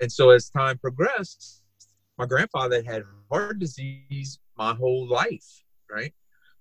And 0.00 0.10
so 0.10 0.30
as 0.30 0.48
time 0.48 0.78
progressed, 0.78 1.62
my 2.18 2.26
grandfather 2.26 2.82
had 2.82 3.02
heart 3.30 3.58
disease 3.58 4.38
my 4.56 4.74
whole 4.74 5.06
life, 5.06 5.64
right? 5.90 6.12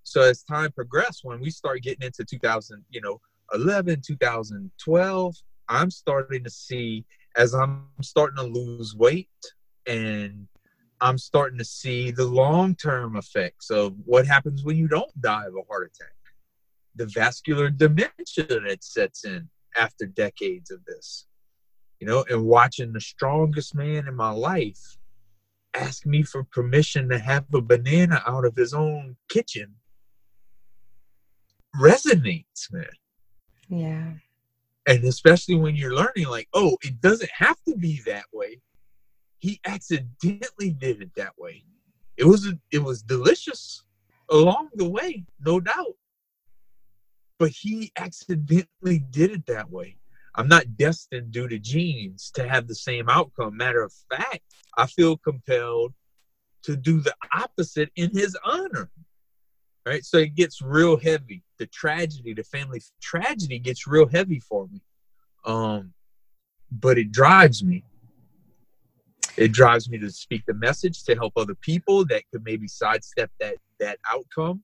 So 0.04 0.22
as 0.22 0.44
time 0.44 0.72
progressed, 0.72 1.22
when 1.24 1.40
we 1.40 1.50
start 1.50 1.82
getting 1.82 2.06
into 2.06 2.26
2000, 2.26 2.84
you 2.90 3.02
know, 3.02 3.20
11, 3.54 4.02
2012, 4.06 5.36
I'm 5.70 5.90
starting 5.90 6.44
to 6.44 6.50
see 6.50 7.06
as 7.36 7.54
I'm 7.54 7.88
starting 8.02 8.38
to 8.38 8.44
lose 8.44 8.96
weight 8.96 9.30
and 9.88 10.48
I'm 11.02 11.18
starting 11.18 11.58
to 11.60 11.66
see 11.66 12.12
the 12.12 12.26
long-term 12.26 13.18
effects 13.18 13.70
of 13.70 13.96
what 14.06 14.26
happens 14.26 14.64
when 14.64 14.78
you 14.78 14.88
don't 14.88 15.22
die 15.22 15.46
of 15.46 15.56
a 15.56 15.68
heart 15.68 15.92
attack 15.94 16.16
the 16.96 17.06
vascular 17.08 17.70
dementia 17.70 18.46
that 18.48 18.84
sets 18.84 19.26
in 19.26 19.50
after 19.78 20.06
decades 20.06 20.72
of 20.72 20.84
this. 20.86 21.28
You 22.00 22.08
know, 22.08 22.26
and 22.30 22.46
watching 22.46 22.94
the 22.94 23.02
strongest 23.02 23.76
man 23.76 24.08
in 24.08 24.16
my 24.16 24.32
life 24.32 24.98
ask 25.74 26.06
me 26.06 26.24
for 26.24 26.44
permission 26.44 27.10
to 27.10 27.20
have 27.20 27.46
a 27.54 27.62
banana 27.62 28.22
out 28.26 28.46
of 28.46 28.56
his 28.56 28.74
own 28.74 29.16
kitchen 29.30 29.76
resonates, 31.76 32.72
man. 32.72 32.86
Yeah. 33.70 34.12
And 34.88 35.04
especially 35.04 35.56
when 35.56 35.76
you're 35.76 35.96
learning, 35.96 36.28
like, 36.28 36.48
oh, 36.54 36.78
it 36.84 37.02
doesn't 37.02 37.32
have 37.32 37.58
to 37.68 37.76
be 37.76 38.02
that 38.06 38.26
way. 38.32 38.62
He 39.40 39.60
accidentally 39.66 40.72
did 40.72 41.02
it 41.02 41.12
that 41.16 41.34
way. 41.38 41.64
It 42.18 42.26
was 42.26 42.52
it 42.72 42.80
was 42.80 43.02
delicious 43.02 43.84
along 44.30 44.70
the 44.76 44.90
way, 44.90 45.26
no 45.40 45.60
doubt 45.60 45.96
but 47.40 47.52
he 47.52 47.92
accidentally 47.98 49.00
did 49.10 49.32
it 49.32 49.46
that 49.48 49.70
way. 49.70 49.98
I'm 50.36 50.48
not 50.48 50.78
destined 50.78 51.32
due 51.32 51.48
to 51.48 51.60
genes 51.60 52.32
to 52.36 52.48
have 52.48 52.68
the 52.68 52.76
same 52.76 53.10
outcome. 53.10 53.56
Matter 53.56 53.84
of 53.84 53.94
fact, 54.10 54.42
I 54.78 54.86
feel 54.86 55.18
compelled 55.18 55.94
to 56.64 56.76
do 56.76 57.00
the 57.00 57.16
opposite 57.34 57.90
in 57.96 58.10
his 58.12 58.38
honor. 58.44 58.90
Right? 59.86 60.04
So 60.04 60.18
it 60.18 60.36
gets 60.36 60.62
real 60.62 60.98
heavy. 60.98 61.44
The 61.60 61.68
tragedy, 61.68 62.34
the 62.34 62.44
family 62.44 62.82
tragedy 63.02 63.60
gets 63.60 63.86
real 63.86 64.08
heavy 64.08 64.40
for 64.40 64.68
me. 64.68 64.82
Um, 65.46 65.94
but 66.72 66.98
it 66.98 67.12
drives 67.12 67.64
me. 67.64 67.84
It 69.38 69.52
drives 69.52 69.90
me 69.90 69.98
to 70.00 70.10
speak 70.10 70.44
the 70.48 70.54
message 70.54 71.04
to 71.04 71.16
help 71.16 71.34
other 71.36 71.56
people 71.56 72.06
that 72.06 72.24
could 72.32 72.44
maybe 72.44 72.68
sidestep 72.68 73.30
that 73.40 73.58
that 73.80 74.00
outcome 74.10 74.64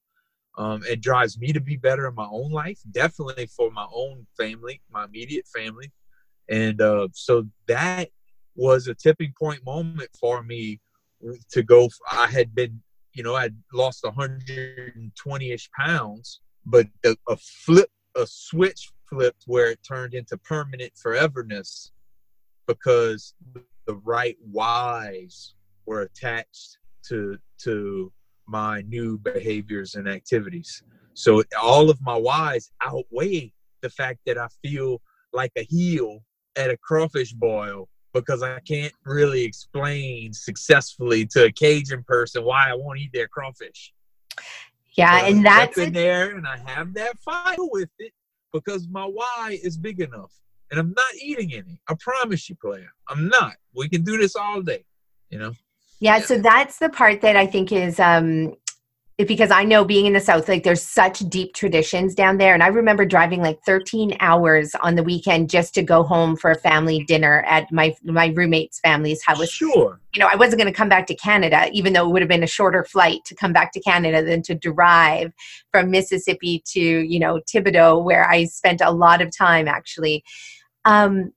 um, 0.58 0.82
it 0.88 1.02
drives 1.02 1.40
me 1.40 1.54
to 1.54 1.62
be 1.62 1.78
better 1.78 2.08
in 2.08 2.16
my 2.16 2.28
own 2.30 2.52
life, 2.52 2.80
definitely 2.92 3.48
for 3.48 3.72
my 3.72 3.88
own 3.94 4.28
family, 4.38 4.82
my 4.92 5.06
immediate 5.06 5.48
family. 5.48 5.92
And 6.50 6.82
uh, 6.82 7.08
so 7.14 7.48
that 7.68 8.10
was 8.56 8.88
a 8.88 8.94
tipping 8.94 9.34
point 9.40 9.66
moment 9.66 10.10
for 10.20 10.44
me 10.44 10.80
to 11.52 11.64
go. 11.64 11.90
I 12.12 12.28
had 12.28 12.54
been, 12.54 12.82
you 13.14 13.24
know, 13.24 13.36
I 13.36 13.44
had 13.44 13.58
lost 13.74 14.04
120 14.04 15.52
ish 15.52 15.70
pounds, 15.78 16.42
but 16.66 16.88
a, 17.06 17.16
a 17.28 17.38
flip, 17.38 17.90
a 18.16 18.26
switch 18.26 18.92
flipped 19.10 19.44
where 19.46 19.72
it 19.72 19.80
turned 19.88 20.14
into 20.14 20.38
permanent 20.38 20.94
foreverness 20.96 21.92
because 22.68 23.34
the 23.88 23.96
right 23.96 24.38
whys 24.42 25.56
were 25.86 26.02
attached 26.02 26.78
to 27.10 27.38
to 27.64 28.12
my 28.48 28.82
new 28.82 29.18
behaviors 29.18 29.96
and 29.96 30.08
activities. 30.08 30.84
So 31.14 31.44
all 31.62 31.90
of 31.90 32.00
my 32.02 32.16
whys 32.16 32.72
outweigh 32.82 33.54
the 33.82 33.90
fact 33.90 34.20
that 34.26 34.38
I 34.38 34.48
feel 34.64 35.02
like 35.34 35.52
a 35.58 35.64
heel 35.64 36.24
at 36.56 36.70
a 36.70 36.78
crawfish 36.78 37.34
boil 37.34 37.90
because 38.14 38.44
I 38.44 38.60
can't 38.60 38.94
really 39.06 39.44
explain 39.44 40.34
successfully 40.34 41.26
to 41.28 41.46
a 41.46 41.52
Cajun 41.52 42.04
person 42.04 42.44
why 42.44 42.70
I 42.70 42.74
won't 42.74 43.00
eat 43.00 43.12
their 43.14 43.28
crawfish. 43.28 43.94
Yeah, 44.94 45.22
so 45.22 45.26
and 45.28 45.46
that's 45.46 45.78
in 45.78 45.94
there, 45.94 46.36
and 46.36 46.46
I 46.46 46.58
have 46.66 46.94
that 46.96 47.18
fight 47.20 47.58
with 47.58 47.90
it 48.00 48.12
because 48.52 48.88
my 48.90 49.06
why 49.06 49.58
is 49.64 49.78
big 49.78 50.02
enough, 50.02 50.34
and 50.70 50.80
I'm 50.80 50.94
not 50.96 51.16
eating 51.22 51.54
any. 51.54 51.80
I 51.88 51.96
promise 52.00 52.50
you, 52.50 52.56
player, 52.56 52.90
I'm 53.08 53.30
not. 53.30 53.54
We 53.74 53.88
can 53.88 54.04
do 54.04 54.18
this 54.18 54.36
all 54.36 54.62
day, 54.62 54.84
you 55.30 55.40
know. 55.40 55.54
Yeah, 56.00 56.18
yeah. 56.18 56.24
so 56.24 56.38
that's 56.40 56.78
the 56.80 56.90
part 56.90 57.22
that 57.22 57.38
I 57.38 57.48
think 57.48 57.72
is 57.72 58.00
um 58.00 58.56
because 59.28 59.52
I 59.52 59.64
know 59.64 59.84
being 59.84 60.06
in 60.06 60.14
the 60.14 60.20
South, 60.20 60.48
like 60.48 60.64
there's 60.64 60.82
such 60.82 61.20
deep 61.30 61.54
traditions 61.54 62.16
down 62.16 62.38
there. 62.38 62.54
And 62.54 62.64
I 62.64 62.68
remember 62.68 63.06
driving 63.06 63.42
like 63.42 63.60
13 63.66 64.18
hours 64.20 64.76
on 64.76 64.96
the 64.96 65.04
weekend 65.04 65.50
just 65.50 65.74
to 65.76 65.84
go 65.84 66.04
home 66.04 66.36
for 66.36 66.52
a 66.52 66.56
family 66.56 67.04
dinner 67.04 67.44
at 67.48 67.72
my 67.72 67.96
my 68.04 68.28
roommate's 68.28 68.80
family's 68.80 69.24
house. 69.24 69.50
Sure. 69.50 70.00
You 70.14 70.20
know, 70.20 70.30
I 70.32 70.36
wasn't 70.36 70.62
going 70.62 70.72
to 70.72 70.78
come 70.78 70.90
back 70.90 71.08
to 71.08 71.16
Canada, 71.16 71.70
even 71.72 71.94
though 71.94 72.08
it 72.08 72.12
would 72.12 72.22
have 72.22 72.30
been 72.30 72.44
a 72.44 72.48
shorter 72.48 72.84
flight 72.84 73.20
to 73.26 73.36
come 73.36 73.54
back 73.54 73.72
to 73.74 73.80
Canada 73.80 74.24
than 74.24 74.42
to 74.44 74.56
drive 74.56 75.32
from 75.72 75.92
Mississippi 75.92 76.64
to, 76.68 76.80
you 76.80 77.20
know, 77.20 77.40
Thibodaux, 77.48 78.04
where 78.04 78.30
I 78.30 78.46
spent 78.46 78.82
a 78.82 78.92
lot 78.92 79.22
of 79.22 79.36
time 79.36 79.68
actually. 79.68 80.24
Um, 80.86 81.32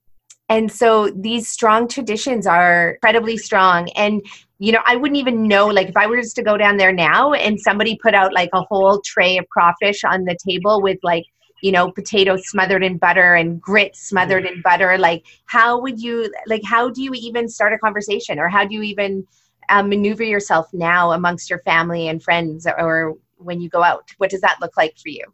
and 0.48 0.70
so 0.70 1.10
these 1.10 1.48
strong 1.48 1.88
traditions 1.88 2.46
are 2.46 2.92
incredibly 2.92 3.36
strong. 3.38 3.88
And 3.90 4.24
you 4.64 4.72
know, 4.72 4.80
I 4.86 4.96
wouldn't 4.96 5.18
even 5.18 5.46
know, 5.46 5.66
like, 5.66 5.88
if 5.90 5.96
I 5.96 6.06
was 6.06 6.32
to 6.32 6.42
go 6.42 6.56
down 6.56 6.78
there 6.78 6.90
now 6.90 7.34
and 7.34 7.60
somebody 7.60 7.98
put 8.02 8.14
out 8.14 8.32
like 8.32 8.48
a 8.54 8.62
whole 8.62 9.02
tray 9.04 9.36
of 9.36 9.46
crawfish 9.50 10.04
on 10.04 10.24
the 10.24 10.38
table 10.48 10.80
with 10.80 10.98
like, 11.02 11.24
you 11.60 11.70
know, 11.70 11.90
potatoes 11.90 12.48
smothered 12.48 12.82
in 12.82 12.96
butter 12.96 13.34
and 13.34 13.60
grits 13.60 14.00
smothered 14.08 14.46
in 14.46 14.62
butter, 14.62 14.96
like, 14.96 15.26
how 15.44 15.78
would 15.82 16.00
you, 16.00 16.32
like, 16.46 16.62
how 16.64 16.88
do 16.88 17.02
you 17.02 17.12
even 17.12 17.46
start 17.46 17.74
a 17.74 17.78
conversation 17.78 18.38
or 18.38 18.48
how 18.48 18.64
do 18.64 18.74
you 18.74 18.80
even 18.80 19.26
uh, 19.68 19.82
maneuver 19.82 20.24
yourself 20.24 20.66
now 20.72 21.12
amongst 21.12 21.50
your 21.50 21.58
family 21.58 22.08
and 22.08 22.22
friends 22.22 22.66
or 22.66 23.12
when 23.36 23.60
you 23.60 23.68
go 23.68 23.82
out? 23.82 24.08
What 24.16 24.30
does 24.30 24.40
that 24.40 24.62
look 24.62 24.78
like 24.78 24.96
for 24.96 25.10
you? 25.10 25.24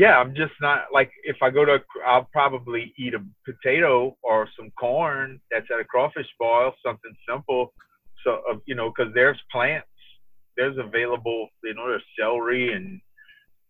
Yeah, 0.00 0.16
I'm 0.16 0.34
just 0.34 0.54
not 0.62 0.84
like 0.94 1.10
if 1.24 1.36
I 1.42 1.50
go 1.50 1.66
to, 1.66 1.78
I'll 2.06 2.26
probably 2.32 2.94
eat 2.96 3.12
a 3.12 3.22
potato 3.44 4.16
or 4.22 4.48
some 4.58 4.70
corn 4.80 5.38
that's 5.50 5.66
at 5.70 5.78
a 5.78 5.84
crawfish 5.84 6.26
boil, 6.38 6.72
something 6.82 7.14
simple. 7.28 7.74
So, 8.24 8.40
uh, 8.50 8.56
you 8.64 8.74
know, 8.74 8.90
because 8.90 9.12
there's 9.12 9.38
plants, 9.52 9.86
there's 10.56 10.78
available, 10.78 11.48
you 11.62 11.74
know, 11.74 11.86
there's 11.86 12.02
celery 12.18 12.72
and 12.72 12.98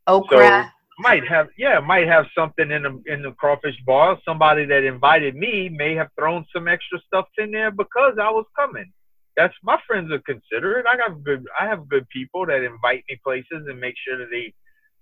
okra. 0.06 0.62
So 0.62 0.78
might 1.00 1.26
have, 1.26 1.48
yeah, 1.58 1.80
might 1.80 2.06
have 2.06 2.26
something 2.38 2.70
in 2.70 2.84
the 2.84 3.02
in 3.12 3.22
the 3.22 3.32
crawfish 3.32 3.78
boil. 3.84 4.16
Somebody 4.24 4.66
that 4.66 4.84
invited 4.84 5.34
me 5.34 5.68
may 5.68 5.96
have 5.96 6.10
thrown 6.16 6.46
some 6.54 6.68
extra 6.68 7.00
stuff 7.08 7.26
in 7.38 7.50
there 7.50 7.72
because 7.72 8.18
I 8.22 8.30
was 8.30 8.46
coming. 8.54 8.92
That's 9.36 9.54
my 9.64 9.78
friends 9.84 10.12
are 10.12 10.20
considerate. 10.20 10.86
I 10.86 10.96
got 10.96 11.24
good, 11.24 11.44
I 11.58 11.66
have 11.66 11.88
good 11.88 12.08
people 12.10 12.46
that 12.46 12.62
invite 12.62 13.02
me 13.08 13.18
places 13.24 13.66
and 13.68 13.80
make 13.80 13.96
sure 14.06 14.16
that 14.18 14.28
they 14.30 14.54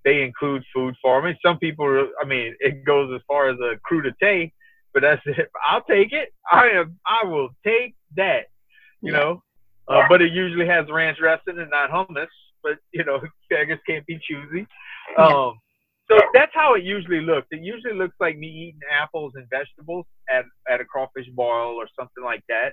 they 0.09 0.23
include 0.23 0.65
food 0.75 0.95
for 1.03 1.21
me. 1.21 1.39
Some 1.45 1.59
people, 1.59 2.09
I 2.23 2.25
mean, 2.27 2.55
it 2.61 2.83
goes 2.87 3.13
as 3.15 3.21
far 3.29 3.51
as 3.51 3.59
a 3.61 3.77
crudité, 3.87 4.51
but 4.95 5.03
that's 5.03 5.21
it. 5.27 5.51
I'll 5.69 5.83
take 5.83 6.13
it. 6.13 6.31
I 6.51 6.69
am. 6.69 6.99
I 7.07 7.27
will 7.27 7.51
take 7.65 7.95
that. 8.17 8.47
You 9.03 9.13
yeah. 9.13 9.19
know, 9.19 9.43
uh, 9.87 10.05
but 10.09 10.23
it 10.23 10.33
usually 10.33 10.67
has 10.67 10.87
ranch 10.91 11.19
dressing 11.19 11.59
and 11.59 11.71
not 11.71 11.91
hummus. 11.91 12.27
But 12.63 12.79
you 12.93 13.05
know, 13.05 13.21
beggars 13.51 13.81
can't 13.87 14.07
be 14.07 14.19
choosy. 14.27 14.67
Um, 15.19 15.59
so 16.11 16.19
that's 16.33 16.53
how 16.55 16.73
it 16.75 16.85
usually 16.85 17.21
looks. 17.21 17.49
It 17.51 17.63
usually 17.63 17.95
looks 17.95 18.17
like 18.19 18.39
me 18.39 18.49
eating 18.49 18.81
apples 18.91 19.33
and 19.37 19.47
vegetables 19.51 20.07
at 20.31 20.47
at 20.71 20.81
a 20.81 20.87
crawfish 20.87 21.29
boil 21.35 21.75
or 21.75 21.87
something 21.99 22.25
like 22.25 22.43
that, 22.49 22.73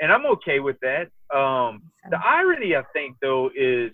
and 0.00 0.12
I'm 0.12 0.26
okay 0.26 0.60
with 0.60 0.76
that. 0.82 1.08
Um, 1.36 1.82
the 2.08 2.20
irony, 2.24 2.76
I 2.76 2.84
think, 2.92 3.16
though, 3.20 3.50
is 3.54 3.90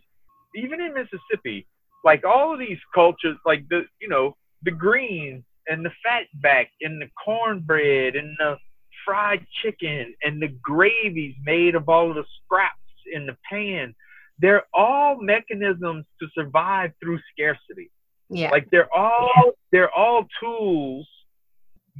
even 0.54 0.82
in 0.82 0.92
Mississippi, 0.92 1.66
like 2.04 2.24
all 2.24 2.52
of 2.52 2.58
these 2.58 2.78
cultures, 2.94 3.36
like 3.44 3.68
the 3.68 3.82
you 4.00 4.08
know 4.08 4.36
the 4.62 4.70
greens 4.70 5.44
and 5.66 5.84
the 5.84 5.92
fatback 6.06 6.68
and 6.82 7.00
the 7.00 7.08
cornbread 7.22 8.16
and 8.16 8.36
the 8.38 8.56
fried 9.04 9.46
chicken 9.62 10.14
and 10.22 10.40
the 10.40 10.48
gravies 10.62 11.34
made 11.44 11.74
of 11.74 11.88
all 11.88 12.10
of 12.10 12.16
the 12.16 12.24
scraps 12.42 12.78
in 13.12 13.26
the 13.26 13.36
pan, 13.50 13.94
they're 14.38 14.64
all 14.72 15.16
mechanisms 15.20 16.04
to 16.20 16.28
survive 16.34 16.92
through 17.00 17.18
scarcity. 17.32 17.90
Yeah. 18.30 18.50
Like 18.50 18.68
they're 18.70 18.92
all 18.94 19.52
they're 19.72 19.92
all 19.92 20.26
tools 20.40 21.06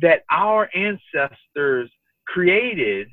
that 0.02 0.24
our 0.30 0.68
ancestors 0.74 1.90
created 2.26 3.08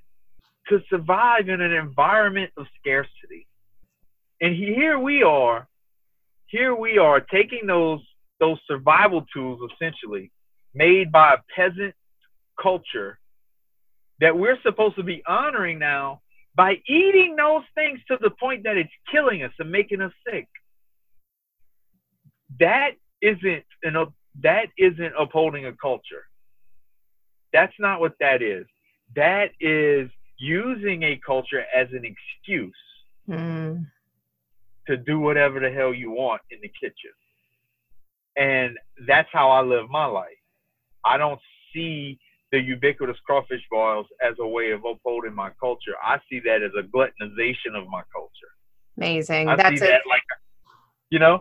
to 0.69 0.81
survive 0.89 1.49
in 1.49 1.61
an 1.61 1.73
environment 1.73 2.51
of 2.57 2.65
scarcity. 2.79 3.47
And 4.39 4.55
here 4.55 4.97
we 4.97 5.21
are 5.21 5.67
here 6.51 6.75
we 6.75 6.97
are 6.97 7.21
taking 7.21 7.65
those 7.65 8.01
those 8.39 8.59
survival 8.67 9.25
tools 9.33 9.59
essentially 9.73 10.31
made 10.73 11.11
by 11.11 11.35
a 11.35 11.37
peasant 11.55 11.93
culture 12.61 13.19
that 14.19 14.37
we're 14.37 14.59
supposed 14.61 14.95
to 14.95 15.03
be 15.03 15.23
honoring 15.27 15.79
now 15.79 16.21
by 16.55 16.77
eating 16.87 17.35
those 17.35 17.63
things 17.75 17.99
to 18.07 18.17
the 18.21 18.31
point 18.31 18.63
that 18.63 18.77
it's 18.77 18.91
killing 19.11 19.43
us 19.43 19.51
and 19.59 19.71
making 19.71 20.01
us 20.01 20.11
sick. 20.29 20.47
That 22.59 22.91
isn't 23.21 23.63
an 23.83 23.95
that 24.41 24.67
isn't 24.77 25.13
upholding 25.17 25.65
a 25.65 25.73
culture. 25.73 26.25
That's 27.53 27.73
not 27.79 27.99
what 27.99 28.13
that 28.19 28.41
is. 28.41 28.65
That 29.15 29.51
is 29.59 30.09
using 30.37 31.03
a 31.03 31.19
culture 31.25 31.63
as 31.75 31.87
an 31.91 32.03
excuse 32.05 32.75
mm 33.29 33.85
to 34.91 34.97
do 34.97 35.19
whatever 35.19 35.59
the 35.59 35.71
hell 35.71 35.93
you 35.93 36.11
want 36.11 36.41
in 36.51 36.59
the 36.61 36.71
kitchen. 36.79 37.11
And 38.35 38.77
that's 39.07 39.29
how 39.31 39.49
I 39.49 39.61
live 39.61 39.89
my 39.89 40.05
life. 40.05 40.27
I 41.05 41.17
don't 41.17 41.39
see 41.73 42.19
the 42.51 42.59
ubiquitous 42.59 43.17
crawfish 43.25 43.61
boils 43.71 44.05
as 44.21 44.35
a 44.39 44.47
way 44.47 44.71
of 44.71 44.83
upholding 44.85 45.33
my 45.33 45.49
culture. 45.59 45.93
I 46.03 46.17
see 46.29 46.41
that 46.41 46.61
as 46.61 46.71
a 46.77 46.83
gluttonization 46.83 47.75
of 47.75 47.87
my 47.89 48.03
culture. 48.13 48.51
Amazing. 48.97 49.47
I 49.47 49.55
that's 49.55 49.79
see 49.79 49.87
that 49.87 50.01
like, 50.09 50.23
you 51.09 51.19
know, 51.19 51.39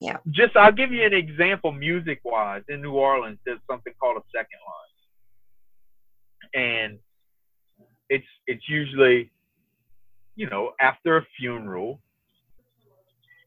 yeah. 0.00 0.16
Just 0.30 0.56
I'll 0.56 0.72
give 0.72 0.92
you 0.92 1.04
an 1.04 1.12
example, 1.12 1.72
music 1.72 2.20
wise. 2.24 2.62
In 2.68 2.80
New 2.80 2.92
Orleans, 2.92 3.38
there's 3.44 3.60
something 3.70 3.92
called 4.00 4.16
a 4.16 4.24
second 4.34 4.58
line, 6.54 6.64
and 6.64 6.98
it's 8.08 8.26
it's 8.46 8.66
usually, 8.66 9.30
you 10.36 10.48
know, 10.48 10.72
after 10.80 11.18
a 11.18 11.26
funeral, 11.38 12.00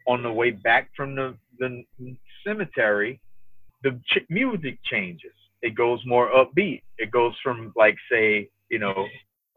on 0.08 0.24
the 0.24 0.32
way 0.32 0.52
back 0.52 0.90
from 0.96 1.16
the, 1.16 1.36
the 1.60 1.84
cemetery, 2.46 3.20
the 3.84 4.00
ch- 4.08 4.26
music 4.30 4.80
changes. 4.84 5.34
It 5.62 5.76
goes 5.76 6.00
more 6.06 6.30
upbeat. 6.32 6.82
It 6.98 7.12
goes 7.12 7.34
from 7.44 7.74
like 7.76 7.96
say, 8.12 8.50
you 8.70 8.80
know, 8.80 9.08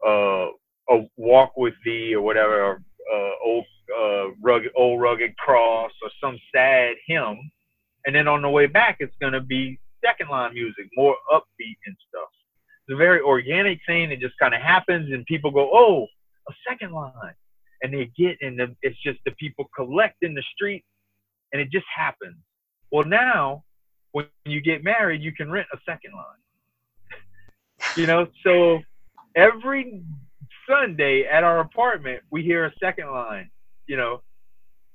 uh, 0.05 0.47
a 0.93 1.05
walk 1.17 1.57
with 1.57 1.73
thee 1.83 2.13
or 2.13 2.21
whatever, 2.21 2.63
or, 2.63 2.81
uh, 3.13 3.31
old 3.43 3.65
uh, 3.97 4.29
rugged, 4.41 4.71
old 4.75 5.01
rugged 5.01 5.35
cross 5.37 5.91
or 6.01 6.09
some 6.21 6.37
sad 6.53 6.95
hymn, 7.07 7.51
and 8.05 8.15
then 8.15 8.27
on 8.27 8.41
the 8.41 8.49
way 8.49 8.67
back, 8.67 8.97
it's 8.99 9.15
gonna 9.21 9.41
be 9.41 9.79
second 10.03 10.29
line 10.29 10.53
music, 10.53 10.85
more 10.95 11.15
upbeat 11.33 11.77
and 11.85 11.95
stuff. 12.07 12.29
It's 12.87 12.93
a 12.93 12.95
very 12.95 13.21
organic 13.21 13.79
thing. 13.85 14.11
It 14.11 14.19
just 14.19 14.37
kind 14.39 14.53
of 14.53 14.61
happens, 14.61 15.11
and 15.11 15.25
people 15.25 15.51
go, 15.51 15.69
"Oh, 15.73 16.07
a 16.49 16.53
second 16.67 16.91
line." 16.93 17.33
And 17.81 17.93
they 17.93 18.11
get 18.17 18.37
in 18.41 18.57
the 18.57 18.75
it's 18.81 19.01
just 19.03 19.19
the 19.25 19.31
people 19.31 19.69
collect 19.75 20.17
in 20.21 20.33
the 20.33 20.43
street 20.53 20.83
and 21.53 21.61
it 21.61 21.69
just 21.71 21.85
happens. 21.95 22.37
Well 22.91 23.05
now 23.05 23.63
when 24.11 24.27
you 24.45 24.61
get 24.61 24.83
married 24.83 25.21
you 25.21 25.31
can 25.31 25.51
rent 25.51 25.67
a 25.73 25.77
second 25.85 26.13
line. 26.13 27.95
You 27.95 28.07
know 28.07 28.27
so 28.43 28.79
every 29.35 30.01
sunday 30.67 31.23
at 31.23 31.43
our 31.43 31.59
apartment 31.59 32.21
we 32.31 32.43
hear 32.43 32.65
a 32.65 32.73
second 32.81 33.09
line 33.09 33.49
you 33.87 33.95
know 33.95 34.21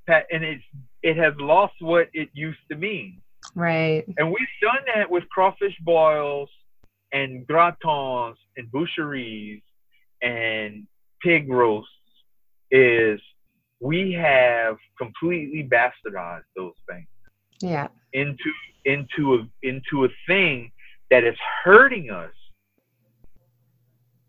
and 0.09 0.45
it's 0.45 0.65
it 1.03 1.17
has 1.17 1.35
lost 1.39 1.75
what 1.81 2.09
it 2.13 2.29
used 2.33 2.61
to 2.71 2.77
mean. 2.77 3.21
Right. 3.55 4.05
And 4.19 4.29
we've 4.29 4.39
done 4.61 4.85
that 4.95 5.11
with 5.11 5.29
crawfish 5.31 5.77
boils 5.81 6.49
and 7.13 7.47
gratons 7.47 8.37
and 8.57 8.71
boucheries 8.71 9.63
and 10.23 10.87
pig 11.23 11.51
roasts 11.51 11.91
is 12.73 13.21
we 13.81 14.13
have 14.13 14.77
completely 14.99 15.69
bastardized 15.71 16.43
those 16.57 16.73
things 16.89 17.07
yeah 17.61 17.87
into 18.13 18.51
into 18.85 19.35
a 19.35 19.67
into 19.67 20.05
a 20.05 20.09
thing 20.27 20.73
that 21.11 21.25
is 21.25 21.37
hurting 21.63 22.11
us 22.11 22.33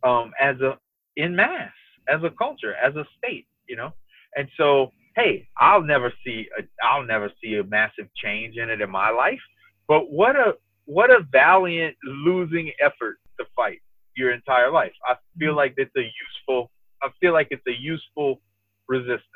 um, 0.04 0.32
as 0.40 0.60
a 0.62 0.78
in 1.16 1.36
mass, 1.36 1.72
as 2.10 2.22
a 2.24 2.30
culture, 2.32 2.76
as 2.76 2.96
a 2.96 3.06
state, 3.18 3.48
you 3.68 3.76
know. 3.76 3.94
And 4.36 4.48
so, 4.58 4.92
hey, 5.16 5.48
I'll 5.58 5.82
never 5.82 6.12
see 6.26 6.48
a, 6.58 6.64
I'll 6.86 7.06
never 7.06 7.32
see 7.42 7.56
a 7.56 7.64
massive 7.64 8.08
change 8.16 8.58
in 8.58 8.70
it 8.70 8.82
in 8.82 8.90
my 8.90 9.10
life. 9.10 9.40
But 9.88 10.12
what 10.12 10.36
a 10.36 10.56
what 10.86 11.10
a 11.10 11.26
valiant 11.32 11.96
losing 12.04 12.72
effort 12.82 13.18
to 13.40 13.46
fight 13.56 13.80
your 14.16 14.34
entire 14.34 14.72
life. 14.72 14.92
I 15.08 15.16
feel 15.40 15.50
mm-hmm. 15.50 15.58
like 15.58 15.74
it's 15.78 15.96
a 15.96 16.02
useful. 16.02 16.70
I 17.04 17.10
feel 17.20 17.34
like 17.34 17.48
it's 17.52 17.66
a 17.68 17.80
useful 17.80 18.42
resistance. 18.88 19.28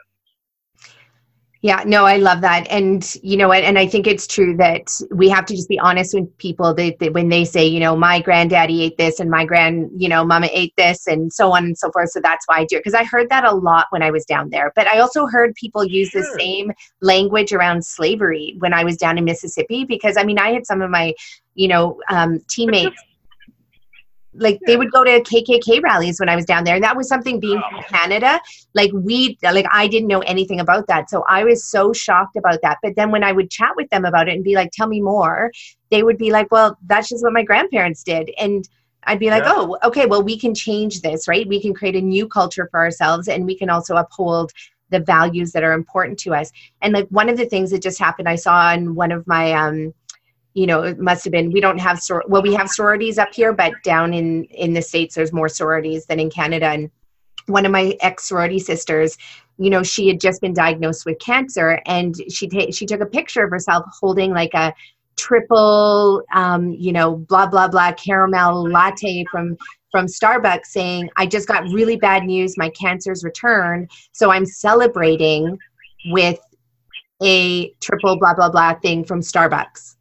Yeah, 1.64 1.84
no, 1.88 2.06
I 2.06 2.18
love 2.18 2.42
that. 2.42 2.68
And 2.70 3.16
you 3.24 3.36
know 3.36 3.48
what? 3.48 3.64
And 3.64 3.80
I 3.80 3.88
think 3.88 4.06
it's 4.06 4.28
true 4.28 4.56
that 4.58 4.90
we 5.12 5.28
have 5.30 5.46
to 5.48 5.56
just 5.56 5.68
be 5.68 5.80
honest 5.80 6.14
with 6.14 6.38
people 6.38 6.74
that, 6.76 7.00
that, 7.00 7.14
when 7.14 7.30
they 7.30 7.46
say, 7.46 7.66
you 7.66 7.80
know, 7.80 7.96
my 7.96 8.22
granddaddy 8.22 8.84
ate 8.84 8.98
this 8.98 9.20
and 9.20 9.30
my 9.30 9.44
grand, 9.44 9.90
you 9.96 10.08
know, 10.08 10.24
mama 10.24 10.50
ate 10.52 10.74
this 10.78 11.08
and 11.08 11.34
so 11.34 11.52
on 11.52 11.66
and 11.66 11.78
so 11.78 11.92
forth. 11.92 12.12
So 12.12 12.22
that's 12.22 12.48
why 12.48 12.60
I 12.60 12.66
do 12.66 12.78
it. 12.78 12.84
Because 12.84 12.94
I 12.94 13.04
heard 13.04 13.28
that 13.32 13.44
a 13.44 13.52
lot 13.52 13.88
when 13.90 14.04
I 14.04 14.12
was 14.12 14.24
down 14.26 14.50
there. 14.52 14.72
But 14.76 14.88
I 14.88 15.00
also 15.00 15.26
heard 15.26 15.56
people 15.56 15.84
use 15.84 16.10
sure. 16.10 16.22
the 16.22 16.40
same 16.40 16.72
language 17.02 17.52
around 17.52 17.84
slavery 17.84 18.56
when 18.60 18.74
I 18.74 18.84
was 18.84 18.96
down 18.96 19.18
in 19.18 19.26
Mississippi. 19.26 19.84
Because 19.84 20.16
I 20.16 20.24
mean, 20.24 20.38
I 20.38 20.52
had 20.52 20.66
some 20.68 20.84
of 20.84 20.92
my, 20.92 21.16
you 21.56 21.68
know, 21.68 22.00
um, 22.10 22.40
teammates 22.48 23.02
like 24.38 24.60
they 24.66 24.78
would 24.78 24.92
go 24.92 25.04
to 25.04 25.22
KKK 25.22 25.82
rallies 25.82 26.20
when 26.20 26.30
I 26.30 26.36
was 26.36 26.46
down 26.46 26.64
there. 26.64 26.76
And 26.76 26.84
that 26.84 26.96
was 26.96 27.08
something 27.08 27.40
being 27.40 27.62
from 27.70 27.84
Canada. 27.84 28.40
Like 28.74 28.92
we, 28.94 29.38
like 29.44 29.66
I 29.72 29.88
didn't 29.88 30.08
know 30.08 30.20
anything 30.22 30.60
about 30.60 30.88
that. 30.88 31.10
So 31.10 31.24
I 31.28 31.44
was 31.44 31.66
so 31.66 31.94
shocked 31.94 32.36
about 32.36 32.60
that. 32.62 32.78
But 32.82 32.96
then 32.96 33.12
when 33.12 33.24
I 33.24 33.32
would 33.32 33.50
chat 33.50 33.72
with 33.76 33.90
them 33.90 34.06
about 34.06 34.30
it 34.30 34.36
and 34.36 34.44
be 34.44 34.56
like, 34.56 34.72
tell 34.72 34.88
me 34.88 35.02
more, 35.02 35.52
they 35.90 36.04
would 36.04 36.18
be 36.18 36.32
like, 36.32 36.52
well, 36.52 36.78
that's 36.86 37.10
just 37.10 37.24
what 37.24 37.34
my 37.34 37.44
grandparents 37.44 38.04
did. 38.04 38.32
And 38.38 38.68
I'd 39.04 39.20
be 39.20 39.30
like, 39.30 39.44
yeah. 39.44 39.54
oh, 39.56 39.78
okay, 39.84 40.06
well, 40.06 40.22
we 40.22 40.38
can 40.38 40.54
change 40.54 41.02
this, 41.02 41.28
right? 41.28 41.48
We 41.48 41.62
can 41.62 41.74
create 41.74 41.96
a 41.96 42.02
new 42.02 42.28
culture 42.28 42.68
for 42.70 42.80
ourselves 42.80 43.28
and 43.28 43.46
we 43.46 43.58
can 43.58 43.70
also 43.70 43.96
uphold 43.96 44.52
the 44.90 45.00
values 45.00 45.52
that 45.52 45.64
are 45.64 45.74
important 45.74 46.20
to 46.20 46.34
us. 46.34 46.52
And 46.82 46.94
like 46.94 47.08
one 47.10 47.30
of 47.30 47.38
the 47.38 47.46
things 47.46 47.72
that 47.72 47.82
just 47.82 48.00
happened, 48.00 48.30
I 48.30 48.36
saw 48.36 48.74
in 48.74 48.96
one 48.96 49.12
of 49.12 49.26
my, 49.28 49.54
um, 49.54 49.94
you 50.58 50.66
know 50.66 50.82
it 50.82 50.98
must 50.98 51.24
have 51.24 51.32
been 51.32 51.52
we 51.52 51.62
don't 51.62 51.78
have 51.78 52.00
sor- 52.00 52.24
well 52.28 52.42
we 52.42 52.54
have 52.56 52.68
sororities 52.68 53.20
up 53.20 53.32
here 53.32 53.54
but 53.54 53.72
down 53.84 54.12
in 54.12 54.44
in 54.46 54.74
the 54.74 54.82
states 54.82 55.14
there's 55.14 55.32
more 55.32 55.48
sororities 55.48 56.08
than 56.08 56.20
in 56.20 56.32
canada. 56.32 56.66
And 56.66 56.90
one 57.46 57.66
of 57.66 57.72
my 57.72 57.96
ex 58.02 58.28
sorority 58.28 58.58
sisters 58.58 59.18
you 59.60 59.70
know 59.70 59.84
she 59.84 60.08
had 60.08 60.20
just 60.20 60.42
been 60.42 60.54
diagnosed 60.54 61.06
with 61.06 61.20
cancer 61.20 61.80
and 61.86 62.16
she 62.32 62.48
ta- 62.48 62.72
she 62.72 62.88
took 62.88 63.02
a 63.02 63.06
picture 63.06 63.44
of 63.44 63.52
herself 63.52 63.86
holding 64.02 64.34
like 64.34 64.56
a 64.56 64.74
triple 65.16 66.24
um, 66.34 66.72
you 66.72 66.92
know 66.92 67.18
blah 67.18 67.46
blah 67.46 67.68
blah 67.68 67.92
caramel 67.92 68.68
latte 68.68 69.26
from 69.32 69.56
from 69.92 70.08
starbucks 70.08 70.66
saying 70.66 71.08
i 71.18 71.26
just 71.26 71.48
got 71.48 71.64
really 71.72 71.98
bad 71.98 72.24
news. 72.24 72.58
My 72.58 72.70
cancer's 72.70 73.24
returned. 73.24 73.92
So 74.12 74.32
i'm 74.32 74.46
celebrating 74.46 75.56
with 76.08 76.40
a 77.22 77.70
triple 77.80 78.18
blah 78.18 78.34
blah 78.34 78.50
blah 78.50 78.74
thing 78.80 79.04
from 79.04 79.22
starbucks 79.22 79.97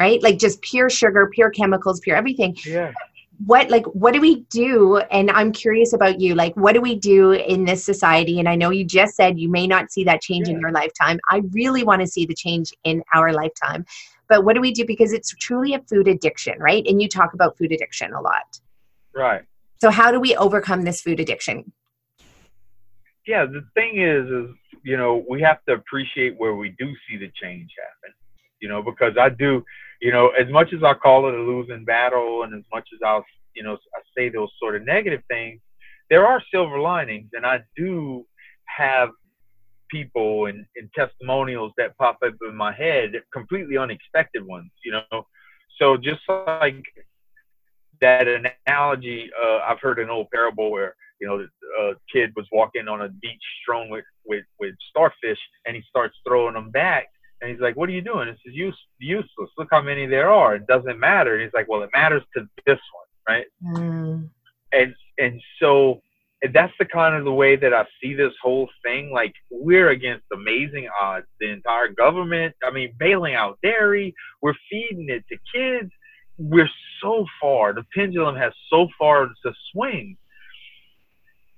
right? 0.00 0.22
Like 0.22 0.38
just 0.38 0.62
pure 0.62 0.88
sugar, 0.88 1.28
pure 1.32 1.50
chemicals, 1.50 2.00
pure 2.00 2.16
everything. 2.16 2.56
Yeah. 2.64 2.92
What 3.46 3.70
like 3.70 3.84
what 3.86 4.14
do 4.14 4.20
we 4.20 4.40
do? 4.50 4.98
And 5.10 5.30
I'm 5.30 5.52
curious 5.52 5.92
about 5.92 6.20
you. 6.20 6.34
Like 6.34 6.54
what 6.56 6.72
do 6.72 6.80
we 6.80 6.94
do 6.94 7.32
in 7.32 7.64
this 7.66 7.84
society? 7.84 8.38
And 8.38 8.48
I 8.48 8.56
know 8.56 8.70
you 8.70 8.84
just 8.84 9.14
said 9.14 9.38
you 9.38 9.50
may 9.50 9.66
not 9.66 9.92
see 9.92 10.04
that 10.04 10.22
change 10.22 10.48
yeah. 10.48 10.54
in 10.54 10.60
your 10.60 10.72
lifetime. 10.72 11.20
I 11.28 11.42
really 11.52 11.84
want 11.84 12.00
to 12.00 12.06
see 12.06 12.26
the 12.26 12.34
change 12.34 12.72
in 12.84 13.02
our 13.14 13.32
lifetime. 13.32 13.84
But 14.28 14.44
what 14.44 14.54
do 14.54 14.60
we 14.60 14.72
do 14.72 14.84
because 14.86 15.12
it's 15.12 15.30
truly 15.34 15.74
a 15.74 15.80
food 15.80 16.08
addiction, 16.08 16.58
right? 16.58 16.84
And 16.86 17.00
you 17.00 17.08
talk 17.08 17.34
about 17.34 17.58
food 17.58 17.72
addiction 17.72 18.12
a 18.12 18.20
lot. 18.20 18.58
Right. 19.14 19.42
So 19.80 19.90
how 19.90 20.10
do 20.10 20.20
we 20.20 20.34
overcome 20.36 20.82
this 20.82 21.00
food 21.00 21.20
addiction? 21.20 21.72
Yeah, 23.26 23.44
the 23.44 23.62
thing 23.74 24.00
is 24.00 24.26
is 24.30 24.56
you 24.82 24.96
know, 24.96 25.24
we 25.28 25.42
have 25.42 25.62
to 25.66 25.74
appreciate 25.74 26.38
where 26.38 26.54
we 26.54 26.74
do 26.78 26.86
see 27.06 27.16
the 27.16 27.30
change 27.40 27.70
happen. 27.78 28.14
You 28.60 28.68
know, 28.68 28.82
because 28.82 29.14
I 29.18 29.28
do 29.30 29.64
you 30.00 30.12
know, 30.12 30.28
as 30.28 30.48
much 30.50 30.72
as 30.72 30.82
I 30.82 30.94
call 30.94 31.28
it 31.28 31.34
a 31.34 31.42
losing 31.42 31.84
battle, 31.84 32.42
and 32.42 32.54
as 32.54 32.64
much 32.72 32.88
as 32.94 33.00
I'll, 33.04 33.24
you 33.54 33.62
know, 33.62 33.74
I 33.74 34.00
say 34.16 34.28
those 34.28 34.50
sort 34.58 34.76
of 34.76 34.84
negative 34.84 35.22
things, 35.28 35.60
there 36.08 36.26
are 36.26 36.42
silver 36.52 36.80
linings, 36.80 37.30
and 37.34 37.44
I 37.46 37.60
do 37.76 38.26
have 38.66 39.10
people 39.90 40.46
and, 40.46 40.64
and 40.76 40.88
testimonials 40.94 41.72
that 41.76 41.96
pop 41.98 42.18
up 42.24 42.34
in 42.48 42.56
my 42.56 42.72
head, 42.72 43.12
completely 43.32 43.76
unexpected 43.76 44.46
ones, 44.46 44.70
you 44.84 44.92
know. 44.92 45.26
So 45.78 45.96
just 45.96 46.20
like 46.28 46.84
that 48.00 48.26
analogy, 48.28 49.30
uh, 49.40 49.58
I've 49.58 49.80
heard 49.80 49.98
an 49.98 50.10
old 50.10 50.30
parable 50.30 50.70
where 50.70 50.94
you 51.20 51.26
know 51.26 51.46
a 51.80 51.92
kid 52.12 52.32
was 52.36 52.46
walking 52.50 52.88
on 52.88 53.02
a 53.02 53.08
beach 53.08 53.42
strewn 53.62 53.90
with 53.90 54.04
with 54.26 54.44
with 54.58 54.74
starfish, 54.88 55.38
and 55.66 55.76
he 55.76 55.82
starts 55.88 56.16
throwing 56.26 56.54
them 56.54 56.70
back, 56.70 57.08
and 57.40 57.50
he's 57.50 57.60
like, 57.60 57.76
"What 57.76 57.88
are 57.88 57.92
you 57.92 58.02
doing? 58.02 58.28
This 58.28 58.38
is 58.44 58.54
use, 58.54 58.78
useless. 58.98 59.50
Look 59.56 59.68
how 59.70 59.82
many 59.82 60.06
there 60.06 60.30
are. 60.30 60.56
It 60.56 60.66
doesn't 60.66 60.98
matter." 60.98 61.34
And 61.34 61.42
he's 61.42 61.54
like, 61.54 61.68
"Well, 61.68 61.82
it 61.82 61.90
matters 61.92 62.22
to 62.36 62.46
this 62.66 62.78
one, 62.92 63.36
right?" 63.36 63.46
Mm. 63.62 64.28
And 64.72 64.94
and 65.18 65.42
so 65.58 66.00
that's 66.52 66.72
the 66.78 66.86
kind 66.86 67.14
of 67.14 67.24
the 67.24 67.32
way 67.32 67.56
that 67.56 67.74
I 67.74 67.86
see 68.02 68.14
this 68.14 68.32
whole 68.42 68.68
thing. 68.82 69.10
Like 69.10 69.34
we're 69.50 69.90
against 69.90 70.24
amazing 70.32 70.88
odds. 70.98 71.26
The 71.38 71.50
entire 71.50 71.88
government, 71.88 72.54
I 72.64 72.70
mean, 72.70 72.94
bailing 72.98 73.34
out 73.34 73.58
dairy. 73.62 74.14
We're 74.40 74.54
feeding 74.70 75.08
it 75.10 75.24
to 75.28 75.36
kids. 75.54 75.90
We're 76.38 76.70
so 77.02 77.26
far. 77.40 77.74
The 77.74 77.84
pendulum 77.94 78.36
has 78.36 78.52
so 78.70 78.88
far 78.98 79.26
to 79.26 79.52
swing 79.72 80.16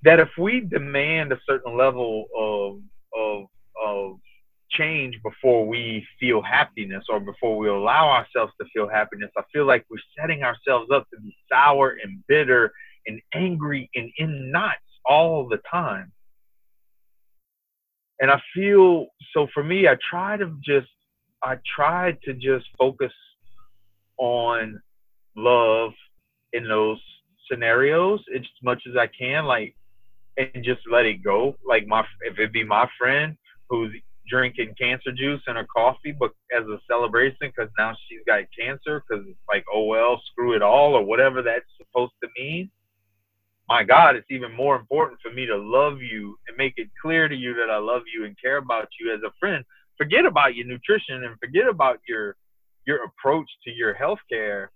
that 0.03 0.19
if 0.19 0.31
we 0.37 0.61
demand 0.61 1.33
a 1.33 1.41
certain 1.47 1.77
level 1.77 2.27
of 2.37 2.81
of 3.17 3.47
of 3.85 4.21
change 4.79 5.19
before 5.23 5.67
we 5.67 6.07
feel 6.19 6.43
happiness 6.43 7.05
or 7.09 7.21
before 7.21 7.57
we 7.57 7.69
allow 7.69 8.09
ourselves 8.09 8.53
to 8.61 8.67
feel 8.73 8.89
happiness. 8.89 9.31
I 9.37 9.43
feel 9.53 9.67
like 9.67 9.85
we're 9.91 9.99
setting 10.19 10.43
ourselves 10.43 10.91
up 10.93 11.09
to 11.11 11.21
be 11.21 11.35
sour 11.51 11.97
and 12.03 12.23
bitter 12.29 12.73
and 13.07 13.21
angry 13.35 13.91
and 13.95 14.11
in 14.19 14.51
knots 14.51 14.79
all 15.05 15.49
the 15.49 15.59
time. 15.71 16.13
And 18.21 18.31
I 18.31 18.41
feel 18.55 19.07
so 19.35 19.49
for 19.53 19.65
me, 19.65 19.89
I 19.89 19.97
try 20.09 20.37
to 20.37 20.55
just, 20.65 20.89
I 21.43 21.57
try 21.75 22.17
to 22.25 22.35
just 22.35 22.67
focus 22.79 23.13
on 24.17 24.81
love 25.37 25.93
in 26.53 26.69
those 26.69 27.01
scenarios 27.51 28.21
as 28.35 28.43
much 28.63 28.83
as 28.89 28.97
I 28.97 29.09
can, 29.09 29.45
like, 29.45 29.75
and 30.37 30.65
just 30.65 30.81
let 30.91 31.05
it 31.05 31.25
go. 31.25 31.57
Like 31.67 31.87
my, 31.87 32.05
if 32.21 32.39
it 32.39 32.53
be 32.53 32.65
my 32.65 32.89
friend 32.99 33.37
who's 33.69 33.93
drinking 34.33 34.75
cancer 34.81 35.13
juice 35.13 35.43
in 35.47 35.57
her 35.57 35.67
coffee, 35.67 36.13
but 36.19 36.31
as 36.57 36.65
a 36.65 36.79
celebration 36.89 37.37
because 37.43 37.69
now 37.79 37.95
she's 38.09 38.21
got 38.27 38.45
cancer. 38.59 39.03
Because 39.07 39.25
it's 39.29 39.39
like, 39.53 39.65
oh 39.73 39.85
well, 39.85 40.21
screw 40.31 40.57
it 40.57 40.63
all, 40.63 40.95
or 40.95 41.05
whatever 41.05 41.43
that's 41.43 41.67
supposed 41.77 42.15
to 42.23 42.29
mean. 42.39 42.71
My 43.69 43.85
God, 43.85 44.17
it's 44.17 44.31
even 44.31 44.57
more 44.57 44.77
important 44.77 45.21
for 45.23 45.33
me 45.33 45.47
to 45.47 45.57
love 45.57 46.01
you 46.01 46.37
and 46.49 46.57
make 46.57 46.75
it 46.77 46.89
clear 47.01 47.29
to 47.29 47.35
you 47.35 47.55
that 47.55 47.71
I 47.71 47.79
love 47.79 48.03
you 48.13 48.25
and 48.25 48.35
care 48.43 48.57
about 48.57 48.89
you 48.99 49.15
as 49.15 49.21
a 49.23 49.33
friend. 49.39 49.65
Forget 49.99 50.25
about 50.25 50.57
your 50.57 50.67
nutrition 50.67 51.25
and 51.25 51.39
forget 51.39 51.69
about 51.69 52.01
your 52.09 52.37
your 52.87 53.05
approach 53.05 53.49
to 53.65 53.71
your 53.71 53.95
health 53.95 54.19
care. 54.31 54.73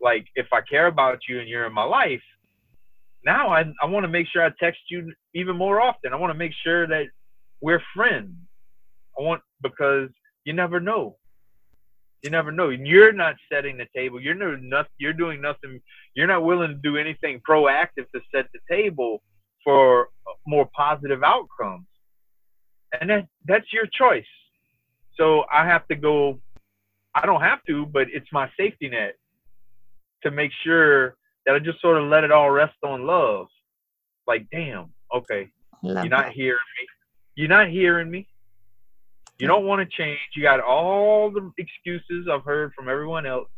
Like, 0.00 0.26
if 0.34 0.46
I 0.52 0.60
care 0.62 0.86
about 0.86 1.20
you 1.28 1.38
and 1.38 1.48
you're 1.48 1.66
in 1.66 1.72
my 1.72 1.84
life, 1.84 2.22
now 3.24 3.48
I, 3.48 3.64
I 3.82 3.86
want 3.86 4.04
to 4.04 4.08
make 4.08 4.26
sure 4.32 4.44
I 4.44 4.50
text 4.58 4.80
you 4.90 5.12
even 5.34 5.56
more 5.56 5.80
often. 5.80 6.12
I 6.12 6.16
want 6.16 6.32
to 6.32 6.38
make 6.38 6.52
sure 6.64 6.86
that 6.86 7.04
we're 7.60 7.82
friends. 7.94 8.34
I 9.18 9.22
want 9.22 9.42
because 9.62 10.08
you 10.44 10.52
never 10.52 10.80
know. 10.80 11.16
You 12.22 12.30
never 12.30 12.50
know. 12.50 12.70
You're 12.70 13.12
not 13.12 13.36
setting 13.52 13.76
the 13.76 13.86
table. 13.94 14.20
You're 14.20 14.34
no 14.34 14.56
nothing. 14.56 14.90
You're 14.98 15.12
doing 15.12 15.40
nothing. 15.40 15.80
You're 16.14 16.26
not 16.26 16.44
willing 16.44 16.70
to 16.70 16.74
do 16.82 16.96
anything 16.96 17.40
proactive 17.48 18.10
to 18.14 18.20
set 18.34 18.46
the 18.52 18.60
table 18.68 19.22
for 19.62 20.08
more 20.46 20.68
positive 20.74 21.22
outcomes, 21.22 21.86
and 23.00 23.10
that 23.10 23.26
that's 23.46 23.72
your 23.72 23.86
choice. 23.86 24.24
So 25.18 25.44
I 25.52 25.66
have 25.66 25.86
to 25.88 25.94
go. 25.94 26.40
I 27.14 27.26
don't 27.26 27.40
have 27.42 27.60
to, 27.68 27.86
but 27.86 28.08
it's 28.12 28.26
my 28.32 28.50
safety 28.58 28.88
net 28.88 29.14
to 30.22 30.30
make 30.30 30.50
sure 30.64 31.16
that 31.44 31.54
I 31.54 31.58
just 31.58 31.80
sort 31.80 31.96
of 32.00 32.08
let 32.08 32.24
it 32.24 32.32
all 32.32 32.50
rest 32.50 32.76
on 32.84 33.06
love. 33.06 33.46
Like, 34.26 34.46
damn, 34.50 34.92
okay, 35.14 35.48
Love 35.82 36.04
you're 36.04 36.10
not 36.10 36.26
that. 36.26 36.32
hearing 36.32 36.58
me. 36.80 36.86
You're 37.36 37.48
not 37.48 37.68
hearing 37.68 38.10
me. 38.10 38.26
You 39.38 39.46
don't 39.46 39.66
want 39.66 39.88
to 39.88 39.96
change. 39.96 40.18
You 40.34 40.42
got 40.42 40.60
all 40.60 41.30
the 41.30 41.50
excuses 41.58 42.26
I've 42.32 42.44
heard 42.44 42.72
from 42.74 42.88
everyone 42.88 43.26
else. 43.26 43.48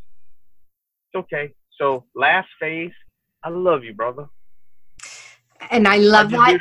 It's 1.12 1.24
okay. 1.24 1.54
So 1.78 2.04
last 2.14 2.48
phase, 2.60 2.92
I 3.44 3.50
love 3.50 3.84
you, 3.84 3.94
brother. 3.94 4.26
And 5.70 5.86
I 5.86 5.96
love 5.96 6.30
that. 6.30 6.58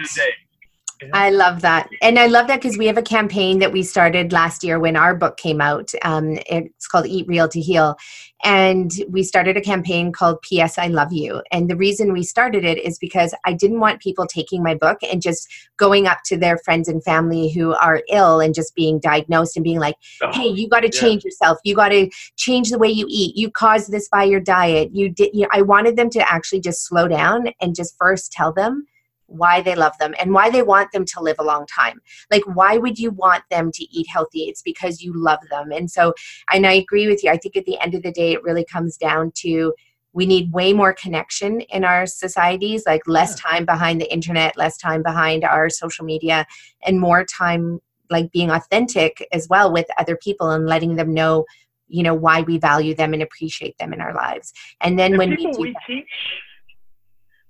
I 1.14 1.30
love 1.30 1.62
that. 1.62 1.90
And 2.02 2.18
I 2.18 2.28
love 2.28 2.48
that 2.48 2.62
because 2.62 2.78
we 2.78 2.88
have 2.88 2.98
a 2.98 3.04
campaign 3.04 3.60
that 3.60 3.72
we 3.72 3.84
started 3.84 4.32
last 4.32 4.64
year 4.64 4.80
when 4.80 4.96
our 4.96 5.16
book 5.16 5.38
came 5.38 5.62
out. 5.62 5.92
Um, 6.04 6.40
it's 6.48 6.88
called 6.88 7.06
Eat 7.06 7.28
Real 7.28 7.48
to 7.50 7.62
Heal. 7.62 7.96
And 8.44 8.92
we 9.10 9.24
started 9.24 9.58
a 9.58 9.62
campaign 9.62 10.12
called 10.12 10.42
P.S. 10.42 10.78
I 10.78 10.88
Love 10.88 11.12
You. 11.12 11.42
And 11.52 11.70
the 11.70 11.76
reason 11.76 12.14
we 12.14 12.24
started 12.24 12.64
it 12.64 12.78
is 12.78 12.98
because 13.00 13.34
I 13.46 13.54
didn't 13.54 13.80
want 13.80 14.02
people 14.02 14.28
taking 14.28 14.64
my 14.64 14.76
book 14.76 15.00
and 15.02 15.22
just 15.22 15.48
going 15.78 16.08
up 16.08 16.20
to 16.26 16.38
their 16.38 16.58
friends 16.60 16.88
and 16.88 17.04
family 17.04 17.50
who 17.50 17.74
are 17.74 18.04
ill 18.10 18.40
and 18.40 18.54
just 18.54 18.76
being 18.76 19.00
diagnosed 19.00 19.58
and 19.58 19.64
being 19.64 19.80
like, 19.80 19.96
oh, 20.22 20.32
hey, 20.34 20.48
you 20.48 20.70
got 20.70 20.82
to 20.82 20.92
yeah. 20.94 21.02
change 21.02 21.24
yourself. 21.24 21.58
You 21.64 21.76
got 21.76 21.90
to 21.90 22.10
change 22.36 22.70
the 22.70 22.80
way 22.80 22.90
you 22.90 23.06
eat. 23.10 23.36
You 23.36 23.50
caused 23.50 23.92
this 23.92 24.08
by 24.10 24.24
your 24.24 24.40
diet. 24.40 24.96
You 24.96 25.10
did. 25.10 25.32
You 25.34 25.44
know, 25.44 25.50
I 25.52 25.62
wanted 25.62 25.96
them 25.96 26.10
to 26.12 26.32
actually 26.32 26.62
just 26.62 26.86
slow 26.86 27.08
down 27.08 27.50
and 27.62 27.76
just 27.76 27.98
first 27.98 28.32
tell 28.32 28.54
them 28.54 28.86
why 29.28 29.62
they 29.62 29.76
love 29.76 29.98
them 30.00 30.16
and 30.20 30.34
why 30.34 30.50
they 30.50 30.64
want 30.64 30.92
them 30.92 31.06
to 31.06 31.22
live 31.22 31.36
a 31.40 31.44
long 31.44 31.66
time. 31.68 32.00
Like, 32.32 32.44
why 32.46 32.78
would 32.78 32.98
you 32.98 33.12
want 33.12 33.44
them 33.50 33.72
to 33.74 33.84
eat 33.84 34.08
healthy? 34.10 34.44
It's 34.44 34.62
because 34.62 35.02
you 35.02 35.14
love 35.16 35.40
them. 35.50 35.72
And 35.72 35.90
so, 35.92 36.14
and 36.52 36.66
I 36.66 36.74
agree 36.74 37.08
with 37.08 37.24
you. 37.24 37.30
I 37.30 37.38
think 37.38 37.56
at 37.56 37.66
the 37.66 37.80
end 37.80 37.94
of 37.94 38.04
the 38.04 38.12
day, 38.12 38.34
it 38.34 38.44
really 38.44 38.66
comes 38.66 38.98
down 38.98 39.32
to 39.38 39.74
we 40.14 40.26
need 40.26 40.52
way 40.52 40.74
more 40.74 40.94
connection 40.94 41.62
in 41.62 41.84
our 41.84 42.08
societies, 42.08 42.86
like 42.88 43.02
less 43.06 43.36
time 43.36 43.66
behind 43.66 44.02
the 44.02 44.12
internet, 44.12 44.58
less 44.58 44.78
time 44.78 45.04
behind 45.04 45.44
our 45.44 45.70
social 45.70 46.06
media, 46.06 46.48
and 46.84 47.00
more 47.00 47.24
time 47.24 47.80
like 48.10 48.32
being 48.32 48.50
authentic 48.50 49.28
as 49.32 49.48
well 49.50 49.72
with 49.72 49.86
other 49.98 50.16
people 50.16 50.50
and 50.50 50.66
letting 50.66 50.96
them 50.96 51.14
know 51.14 51.46
you 51.90 52.04
know 52.04 52.14
why 52.14 52.42
we 52.42 52.58
value 52.58 52.94
them 52.94 53.14
and 53.14 53.22
appreciate 53.22 53.78
them 53.78 53.94
in 53.94 54.02
our 54.02 54.14
lives 54.14 54.54
and 54.82 54.98
then 54.98 55.12
and 55.12 55.18
when 55.18 55.30
we, 55.32 55.54
we 55.58 55.74
that, 55.74 55.82
teach 55.88 56.06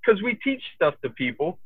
because 0.06 0.22
we 0.22 0.36
teach 0.44 0.62
stuff 0.76 0.96
to 1.04 1.10
people 1.10 1.60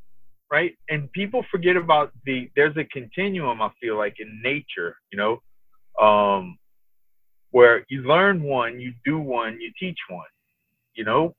right? 0.51 0.73
And 0.89 1.11
people 1.13 1.45
forget 1.49 1.75
about 1.75 2.11
the 2.25 2.49
there's 2.55 2.75
a 2.77 2.83
continuum 2.85 3.61
I 3.61 3.69
feel 3.81 3.97
like 3.97 4.15
in 4.19 4.41
nature, 4.43 4.97
you 5.11 5.17
know, 5.17 5.41
um, 6.05 6.57
where 7.51 7.85
you 7.89 8.03
learn 8.03 8.43
one, 8.43 8.79
you 8.79 8.93
do 9.05 9.17
one, 9.19 9.59
you 9.59 9.71
teach 9.79 9.97
one, 10.09 10.25
you 10.93 11.03
know, 11.03 11.35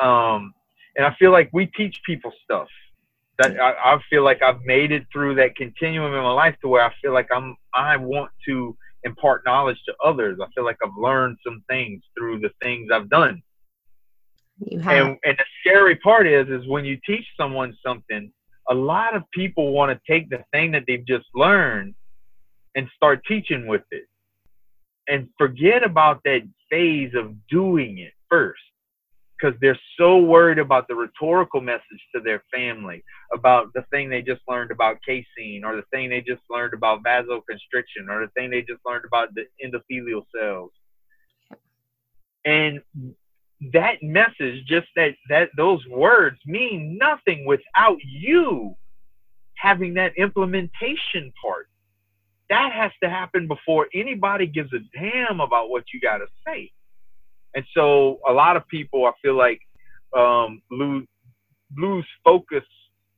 um, 0.00 0.54
and 0.96 1.06
I 1.06 1.14
feel 1.18 1.30
like 1.30 1.50
we 1.52 1.66
teach 1.66 2.00
people 2.06 2.32
stuff 2.42 2.68
that 3.38 3.58
I, 3.60 3.94
I 3.94 3.98
feel 4.08 4.22
like 4.22 4.42
I've 4.42 4.62
made 4.64 4.92
it 4.92 5.06
through 5.12 5.34
that 5.36 5.56
continuum 5.56 6.14
in 6.14 6.22
my 6.22 6.32
life 6.32 6.56
to 6.62 6.68
where 6.68 6.84
I 6.84 6.92
feel 7.02 7.12
like 7.12 7.28
I'm 7.32 7.56
I 7.74 7.96
want 7.96 8.30
to 8.46 8.76
impart 9.02 9.42
knowledge 9.44 9.78
to 9.86 9.94
others. 10.02 10.38
I 10.42 10.46
feel 10.54 10.64
like 10.64 10.78
I've 10.82 10.96
learned 10.96 11.36
some 11.46 11.62
things 11.68 12.02
through 12.16 12.40
the 12.40 12.50
things 12.62 12.90
I've 12.92 13.10
done. 13.10 13.42
You 14.58 14.78
have. 14.78 15.06
And, 15.06 15.16
and 15.24 15.36
the 15.36 15.44
scary 15.60 15.96
part 15.96 16.26
is, 16.26 16.48
is 16.48 16.66
when 16.68 16.84
you 16.84 16.98
teach 17.04 17.26
someone 17.36 17.76
something, 17.84 18.32
a 18.70 18.74
lot 18.74 19.14
of 19.14 19.22
people 19.32 19.72
want 19.72 19.90
to 19.90 20.12
take 20.12 20.30
the 20.30 20.42
thing 20.52 20.72
that 20.72 20.84
they've 20.86 21.06
just 21.06 21.26
learned 21.34 21.94
and 22.74 22.88
start 22.96 23.20
teaching 23.26 23.66
with 23.66 23.82
it 23.90 24.04
and 25.08 25.28
forget 25.38 25.82
about 25.82 26.20
that 26.24 26.42
phase 26.70 27.12
of 27.14 27.34
doing 27.48 27.98
it 27.98 28.12
first 28.28 28.60
because 29.44 29.58
they're 29.60 29.78
so 29.98 30.18
worried 30.18 30.58
about 30.58 30.88
the 30.88 30.94
rhetorical 30.94 31.60
message 31.60 31.82
to 32.14 32.20
their 32.20 32.42
family 32.52 33.02
about 33.32 33.72
the 33.74 33.82
thing 33.90 34.08
they 34.08 34.22
just 34.22 34.40
learned 34.48 34.70
about 34.70 34.96
casein 35.06 35.62
or 35.64 35.76
the 35.76 35.84
thing 35.92 36.08
they 36.08 36.20
just 36.20 36.42
learned 36.48 36.72
about 36.72 37.02
vasoconstriction 37.02 38.08
or 38.08 38.20
the 38.20 38.30
thing 38.34 38.50
they 38.50 38.62
just 38.62 38.80
learned 38.86 39.04
about 39.04 39.28
the 39.34 39.44
endothelial 39.64 40.22
cells. 40.34 40.70
And 42.44 42.80
that 43.72 44.02
message, 44.02 44.64
just 44.66 44.88
that 44.96 45.14
that 45.28 45.50
those 45.56 45.86
words 45.86 46.38
mean 46.46 46.98
nothing 47.00 47.46
without 47.46 47.98
you 48.04 48.76
having 49.54 49.94
that 49.94 50.12
implementation 50.16 51.32
part. 51.40 51.68
That 52.50 52.72
has 52.72 52.92
to 53.02 53.08
happen 53.08 53.48
before 53.48 53.88
anybody 53.94 54.46
gives 54.46 54.70
a 54.72 54.80
damn 54.98 55.40
about 55.40 55.70
what 55.70 55.84
you 55.92 56.00
got 56.00 56.18
to 56.18 56.26
say. 56.46 56.70
And 57.54 57.64
so 57.72 58.20
a 58.28 58.32
lot 58.32 58.56
of 58.56 58.66
people, 58.68 59.06
I 59.06 59.12
feel 59.22 59.36
like, 59.36 59.60
um, 60.14 60.60
lose 60.70 61.06
lose 61.76 62.06
focus 62.22 62.64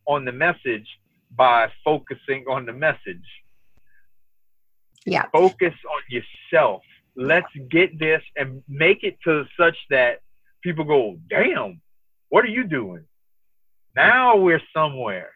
on 0.07 0.25
the 0.25 0.33
message 0.33 0.87
by 1.35 1.69
focusing 1.85 2.45
on 2.49 2.65
the 2.65 2.73
message. 2.73 3.27
Yeah. 5.05 5.27
Focus 5.33 5.75
on 5.85 6.03
yourself. 6.09 6.83
Let's 7.17 7.53
get 7.71 7.99
this 7.99 8.23
and 8.37 8.63
make 8.69 9.03
it 9.03 9.19
to 9.25 9.45
such 9.59 9.77
that 9.91 10.21
people 10.67 10.85
go, 10.85 11.17
damn, 11.31 11.81
what 12.29 12.45
are 12.45 12.49
you 12.49 12.65
doing? 12.65 13.05
Now 13.95 14.37
we're 14.37 14.61
somewhere. 14.75 15.31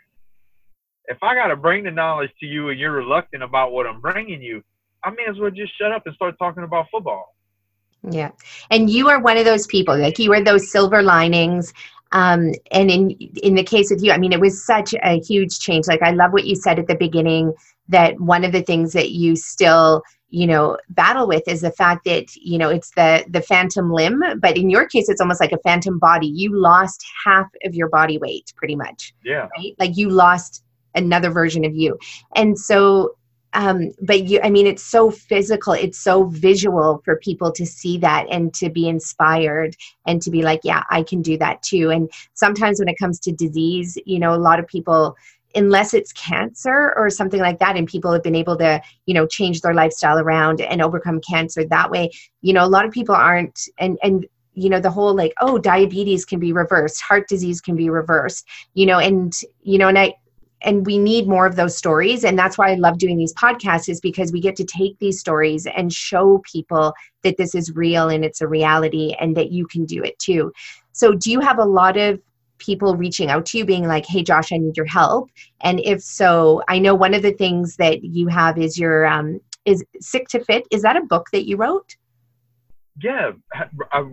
If 1.06 1.18
I 1.22 1.36
got 1.36 1.48
to 1.48 1.56
bring 1.56 1.84
the 1.84 1.92
knowledge 1.92 2.32
to 2.40 2.46
you 2.46 2.70
and 2.70 2.80
you're 2.80 2.90
reluctant 2.90 3.44
about 3.44 3.70
what 3.70 3.86
I'm 3.86 4.00
bringing 4.00 4.42
you, 4.42 4.60
I 5.04 5.10
may 5.10 5.24
as 5.28 5.38
well 5.38 5.52
just 5.52 5.78
shut 5.78 5.92
up 5.92 6.02
and 6.04 6.14
start 6.16 6.34
talking 6.36 6.64
about 6.64 6.86
football. 6.90 7.36
Yeah. 8.10 8.32
And 8.70 8.90
you 8.90 9.08
are 9.08 9.20
one 9.20 9.36
of 9.36 9.44
those 9.44 9.68
people, 9.68 9.96
like 9.96 10.18
you 10.18 10.32
are 10.32 10.42
those 10.42 10.72
silver 10.72 11.00
linings. 11.00 11.72
Um, 12.10 12.52
and 12.72 12.90
in 12.90 13.10
in 13.40 13.54
the 13.54 13.62
case 13.62 13.92
of 13.92 14.02
you, 14.02 14.10
I 14.10 14.18
mean, 14.18 14.32
it 14.32 14.40
was 14.40 14.66
such 14.66 14.94
a 15.04 15.20
huge 15.20 15.60
change. 15.60 15.86
Like 15.86 16.02
I 16.02 16.10
love 16.10 16.32
what 16.32 16.44
you 16.44 16.56
said 16.56 16.80
at 16.80 16.88
the 16.88 16.96
beginning 16.96 17.54
that 17.88 18.18
one 18.20 18.44
of 18.44 18.50
the 18.50 18.62
things 18.62 18.92
that 18.94 19.12
you 19.12 19.36
still 19.36 20.02
you 20.30 20.46
know 20.46 20.78
battle 20.90 21.26
with 21.26 21.46
is 21.46 21.60
the 21.60 21.72
fact 21.72 22.04
that 22.04 22.34
you 22.36 22.56
know 22.56 22.68
it's 22.68 22.90
the 22.92 23.24
the 23.28 23.42
phantom 23.42 23.92
limb 23.92 24.22
but 24.38 24.56
in 24.56 24.70
your 24.70 24.86
case 24.86 25.08
it's 25.08 25.20
almost 25.20 25.40
like 25.40 25.52
a 25.52 25.58
phantom 25.58 25.98
body. 25.98 26.26
You 26.26 26.56
lost 26.56 27.04
half 27.24 27.46
of 27.64 27.74
your 27.74 27.88
body 27.88 28.18
weight 28.18 28.52
pretty 28.56 28.76
much 28.76 29.12
yeah. 29.24 29.48
right? 29.56 29.74
Like 29.78 29.96
you 29.96 30.08
lost 30.08 30.64
another 30.94 31.30
version 31.30 31.64
of 31.64 31.74
you. 31.74 31.98
And 32.34 32.58
so 32.58 33.16
um 33.52 33.90
but 34.00 34.28
you 34.28 34.38
i 34.44 34.48
mean 34.48 34.64
it's 34.64 34.82
so 34.82 35.10
physical 35.10 35.72
it's 35.72 35.98
so 35.98 36.26
visual 36.26 37.02
for 37.04 37.16
people 37.16 37.50
to 37.50 37.66
see 37.66 37.98
that 37.98 38.24
and 38.30 38.54
to 38.54 38.70
be 38.70 38.88
inspired 38.88 39.74
and 40.06 40.22
to 40.22 40.30
be 40.30 40.42
like 40.42 40.60
yeah 40.62 40.84
i 40.90 41.02
can 41.02 41.20
do 41.20 41.36
that 41.36 41.60
too. 41.62 41.90
And 41.90 42.08
sometimes 42.34 42.78
when 42.78 42.88
it 42.88 42.96
comes 42.96 43.18
to 43.20 43.32
disease 43.32 43.98
you 44.06 44.20
know 44.20 44.32
a 44.32 44.38
lot 44.38 44.60
of 44.60 44.68
people 44.68 45.16
unless 45.55 45.94
it's 45.94 46.12
cancer 46.12 46.92
or 46.96 47.11
something 47.11 47.40
like 47.40 47.59
that 47.59 47.76
and 47.76 47.88
people 47.88 48.12
have 48.12 48.22
been 48.22 48.34
able 48.34 48.57
to 48.57 48.80
you 49.07 49.14
know 49.14 49.26
change 49.26 49.61
their 49.61 49.74
lifestyle 49.74 50.18
around 50.18 50.61
and 50.61 50.82
overcome 50.82 51.20
cancer 51.20 51.64
that 51.64 51.90
way 51.90 52.11
you 52.40 52.53
know 52.53 52.64
a 52.64 52.68
lot 52.68 52.84
of 52.84 52.92
people 52.92 53.14
aren't 53.14 53.68
and 53.78 53.98
and 54.03 54.26
you 54.55 54.68
know 54.68 54.80
the 54.80 54.90
whole 54.90 55.14
like 55.14 55.32
oh 55.40 55.59
diabetes 55.59 56.24
can 56.24 56.38
be 56.38 56.53
reversed 56.53 57.01
heart 57.01 57.28
disease 57.28 57.61
can 57.61 57.76
be 57.76 57.90
reversed 57.90 58.46
you 58.74 58.86
know 58.86 58.98
and 58.98 59.40
you 59.62 59.78
know 59.78 59.88
and 59.88 59.98
i 59.98 60.14
and 60.62 60.84
we 60.84 60.98
need 60.98 61.26
more 61.26 61.46
of 61.46 61.57
those 61.57 61.76
stories 61.76 62.24
and 62.24 62.38
that's 62.38 62.59
why 62.59 62.70
i 62.70 62.74
love 62.74 62.98
doing 62.98 63.16
these 63.16 63.34
podcasts 63.34 63.88
is 63.88 64.01
because 64.01 64.32
we 64.32 64.40
get 64.40 64.57
to 64.57 64.64
take 64.64 64.98
these 64.98 65.18
stories 65.18 65.66
and 65.76 65.92
show 65.92 66.42
people 66.51 66.92
that 67.22 67.36
this 67.36 67.55
is 67.55 67.74
real 67.74 68.09
and 68.09 68.24
it's 68.24 68.40
a 68.40 68.48
reality 68.48 69.14
and 69.20 69.36
that 69.36 69.51
you 69.51 69.66
can 69.66 69.84
do 69.84 70.03
it 70.03 70.18
too. 70.18 70.53
So 70.92 71.12
do 71.12 71.30
you 71.30 71.40
have 71.40 71.59
a 71.59 71.64
lot 71.64 71.96
of 71.96 72.20
people 72.61 72.96
reaching 72.96 73.30
out 73.30 73.44
to 73.46 73.58
you 73.58 73.64
being 73.64 73.86
like 73.86 74.06
hey 74.06 74.22
josh 74.22 74.52
i 74.52 74.56
need 74.58 74.76
your 74.76 74.86
help. 74.86 75.30
And 75.62 75.80
if 75.80 76.02
so 76.02 76.62
i 76.68 76.78
know 76.78 76.94
one 76.94 77.14
of 77.14 77.22
the 77.22 77.32
things 77.32 77.76
that 77.76 78.04
you 78.04 78.28
have 78.28 78.58
is 78.58 78.78
your 78.78 79.06
um 79.06 79.40
is 79.66 79.84
sick 80.00 80.26
to 80.28 80.42
fit. 80.44 80.66
Is 80.70 80.82
that 80.82 80.96
a 80.96 81.02
book 81.02 81.26
that 81.32 81.46
you 81.46 81.56
wrote? 81.56 81.96
Yeah 83.02 83.32
i 83.92 84.04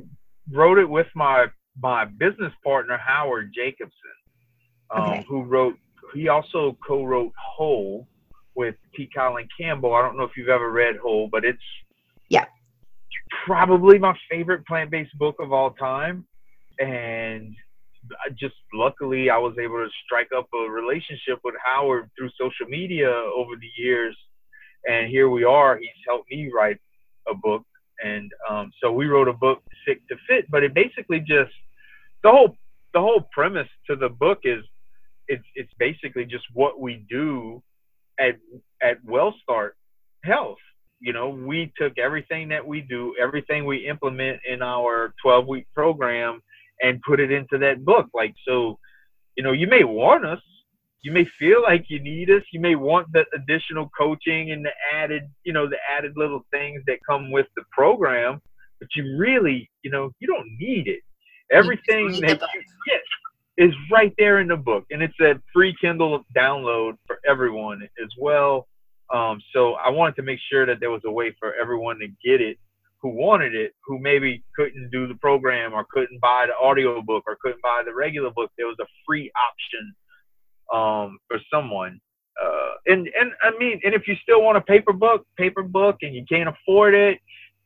wrote 0.52 0.78
it 0.78 0.90
with 0.90 1.08
my 1.16 1.46
my 1.82 2.06
business 2.06 2.54
partner 2.64 2.98
howard 2.98 3.52
jacobson 3.54 3.92
um, 4.90 5.04
okay. 5.04 5.26
who 5.28 5.44
wrote 5.44 5.76
he 6.14 6.30
also 6.30 6.78
co-wrote 6.86 7.34
whole 7.38 8.08
with 8.58 8.76
t. 8.96 9.10
Colin 9.16 9.48
campbell. 9.60 9.94
I 9.94 10.02
don't 10.02 10.18
know 10.18 10.24
if 10.24 10.32
you've 10.36 10.50
ever 10.50 10.72
read 10.72 10.98
whole 10.98 11.30
but 11.32 11.46
it's 11.46 11.64
yeah. 12.30 12.46
probably 13.46 14.00
my 14.00 14.18
favorite 14.30 14.66
plant-based 14.66 15.18
book 15.18 15.36
of 15.40 15.54
all 15.54 15.72
time. 15.72 16.26
And 16.80 17.56
I 18.26 18.30
just 18.30 18.56
luckily 18.74 19.30
I 19.30 19.38
was 19.38 19.56
able 19.60 19.78
to 19.78 19.90
strike 20.06 20.30
up 20.36 20.48
a 20.54 20.70
relationship 20.70 21.40
with 21.44 21.56
Howard 21.64 22.10
through 22.18 22.30
social 22.40 22.68
media 22.68 23.10
over 23.10 23.56
the 23.60 23.70
years, 23.82 24.18
and 24.88 25.10
here 25.10 25.30
we 25.30 25.44
are. 25.44 25.78
He's 25.78 25.90
helped 26.08 26.30
me 26.32 26.52
write 26.54 26.78
a 27.30 27.34
book, 27.34 27.64
and 28.04 28.32
um, 28.50 28.72
so 28.82 28.92
we 28.92 29.08
wrote 29.08 29.28
a 29.28 29.34
book, 29.34 29.64
Sick 29.86 30.08
to 30.10 30.16
Fit. 30.28 30.50
But 30.50 30.64
it 30.64 30.74
basically 30.74 31.20
just 31.20 31.52
the 32.24 32.32
whole 32.32 32.56
the 32.94 33.00
whole 33.00 33.28
premise 33.32 33.70
to 33.88 33.96
the 33.96 34.10
book 34.10 34.40
is 34.44 34.64
it's 35.28 35.46
it's 35.56 35.72
basically 35.78 36.26
just 36.26 36.46
what 36.54 36.80
we 36.80 37.06
do 37.10 37.62
at 38.20 38.36
at 38.82 39.04
WellStart 39.06 39.72
Health. 40.24 40.58
You 41.00 41.14
know, 41.14 41.30
we 41.30 41.72
took 41.78 41.98
everything 42.00 42.50
that 42.50 42.66
we 42.66 42.82
do, 42.82 43.16
everything 43.22 43.66
we 43.66 43.88
implement 43.88 44.40
in 44.50 44.64
our 44.64 45.14
12 45.22 45.48
week 45.48 45.68
program 45.76 46.42
and 46.82 47.02
put 47.02 47.20
it 47.20 47.32
into 47.32 47.58
that 47.60 47.84
book. 47.84 48.08
Like, 48.14 48.34
so, 48.48 48.80
you 49.36 49.44
know, 49.44 49.52
you 49.52 49.68
may 49.68 49.84
want 49.84 50.26
us, 50.26 50.42
you 51.02 51.12
may 51.12 51.26
feel 51.40 51.62
like 51.62 51.86
you 51.90 52.00
need 52.00 52.30
us, 52.30 52.44
you 52.52 52.60
may 52.60 52.76
want 52.76 53.08
the 53.14 53.26
additional 53.34 53.90
coaching 53.98 54.52
and 54.52 54.66
the 54.66 54.72
added, 54.94 55.24
you 55.44 55.54
know, 55.54 55.68
the 55.68 55.78
added 55.90 56.14
little 56.16 56.46
things 56.52 56.82
that 56.88 56.98
come 57.08 57.32
with 57.32 57.48
the 57.56 57.64
program, 57.72 58.42
but 58.80 58.90
you 58.96 59.18
really, 59.18 59.70
you 59.84 59.92
know, 59.92 60.12
you 60.20 60.28
don't 60.28 60.48
need 60.60 60.88
it. 60.88 61.02
Everything 61.52 62.12
that 62.22 62.42
you 62.42 62.62
get, 62.88 63.02
is 63.58 63.74
right 63.92 64.14
there 64.18 64.40
in 64.40 64.48
the 64.48 64.56
book, 64.56 64.86
and 64.92 65.02
it's 65.02 65.20
a 65.20 65.42
free 65.52 65.76
Kindle 65.82 66.24
download 66.36 66.94
for 67.08 67.20
everyone 67.28 67.82
as 67.82 68.10
well. 68.20 68.68
Um, 69.14 69.42
so 69.54 69.74
I 69.74 69.90
wanted 69.90 70.16
to 70.18 70.22
make 70.22 70.40
sure 70.52 70.66
that 70.66 70.80
there 70.80 70.92
was 70.92 71.02
a 71.06 71.12
way 71.12 71.36
for 71.40 71.56
everyone 71.56 71.98
to 72.00 72.08
get 72.24 72.42
it 72.42 72.58
who 73.02 73.10
wanted 73.10 73.54
it, 73.56 73.74
who 73.86 74.00
maybe 74.00 74.44
couldn't 74.56 74.90
do 74.92 75.08
the 75.08 75.16
program 75.16 75.74
or 75.74 75.86
couldn't 75.92 76.20
buy 76.20 76.48
the 76.48 76.66
audio 76.66 77.02
book 77.02 77.24
or 77.28 77.38
couldn't 77.42 77.62
buy 77.62 77.84
the 77.86 77.94
regular 77.94 78.32
book. 78.32 78.52
There 78.58 78.68
was 78.68 78.78
a 78.82 78.88
free 79.06 79.32
option 79.50 79.96
um, 80.74 81.20
for 81.28 81.40
someone. 81.54 82.00
Uh, 82.42 82.74
and 82.88 83.10
and 83.20 83.32
I 83.42 83.52
mean, 83.58 83.80
and 83.84 83.94
if 83.94 84.08
you 84.08 84.16
still 84.22 84.44
want 84.44 84.58
a 84.58 84.62
paper 84.62 84.94
book, 84.94 85.26
paper 85.38 85.64
book, 85.64 85.98
and 86.02 86.14
you 86.16 86.24
can't 86.30 86.50
afford 86.50 86.94
it, 86.94 87.20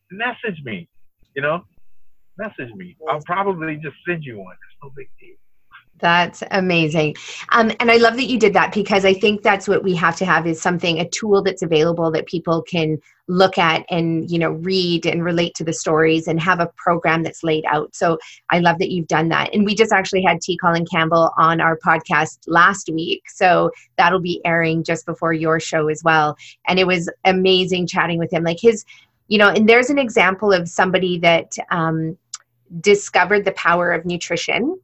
message 0.10 0.62
me. 0.64 0.88
You 1.36 1.42
know, 1.42 1.64
message 2.38 2.74
me. 2.76 2.96
I'll 3.10 3.22
probably 3.26 3.76
just 3.76 3.96
send 4.08 4.24
you 4.24 4.40
one. 4.40 4.54
It's 4.54 4.78
no 4.84 4.92
big 4.96 5.10
deal. 5.20 5.36
That's 6.02 6.42
amazing. 6.52 7.16
Um, 7.50 7.72
and 7.80 7.92
I 7.92 7.98
love 7.98 8.16
that 8.16 8.26
you 8.26 8.40
did 8.40 8.54
that 8.54 8.74
because 8.74 9.06
I 9.06 9.14
think 9.14 9.44
that's 9.44 9.68
what 9.68 9.84
we 9.84 9.96
have 9.96 10.16
to 10.18 10.26
have 10.26 10.48
is 10.48 10.62
something, 10.62 11.00
a 11.00 11.08
tool 11.08 11.44
that's 11.44 11.62
available 11.62 12.12
that 12.12 12.26
people 12.26 12.64
can 12.64 13.00
look 13.28 13.58
at 13.58 13.86
and, 13.90 14.30
you 14.30 14.40
know, 14.40 14.52
read 14.52 15.06
and 15.06 15.24
relate 15.24 15.54
to 15.56 15.64
the 15.64 15.72
stories 15.72 16.28
and 16.28 16.40
have 16.42 16.60
a 16.60 16.72
program 16.76 17.24
that's 17.24 17.44
laid 17.44 17.64
out. 17.66 17.96
So 17.96 18.18
I 18.50 18.60
love 18.60 18.80
that 18.80 18.90
you've 18.90 19.08
done 19.08 19.30
that. 19.30 19.54
And 19.54 19.64
we 19.64 19.76
just 19.76 19.94
actually 19.94 20.24
had 20.24 20.42
T. 20.42 20.58
Colin 20.58 20.86
Campbell 20.86 21.32
on 21.38 21.62
our 21.62 21.78
podcast 21.78 22.40
last 22.48 22.90
week. 22.92 23.30
So 23.30 23.72
that'll 23.98 24.20
be 24.20 24.42
airing 24.44 24.84
just 24.84 25.06
before 25.06 25.34
your 25.34 25.60
show 25.60 25.88
as 25.88 26.02
well. 26.04 26.36
And 26.68 26.80
it 26.80 26.88
was 26.88 27.10
amazing 27.26 27.88
chatting 27.88 28.18
with 28.18 28.34
him. 28.34 28.44
Like 28.44 28.60
his, 28.60 28.84
you 29.28 29.38
know, 29.38 29.50
and 29.50 29.70
there's 29.70 29.92
an 29.92 30.00
example 30.00 30.52
of 30.52 30.68
somebody 30.68 31.20
that 31.20 31.56
um, 31.70 32.18
discovered 32.80 33.46
the 33.46 33.52
power 33.54 33.92
of 33.92 34.04
nutrition 34.06 34.78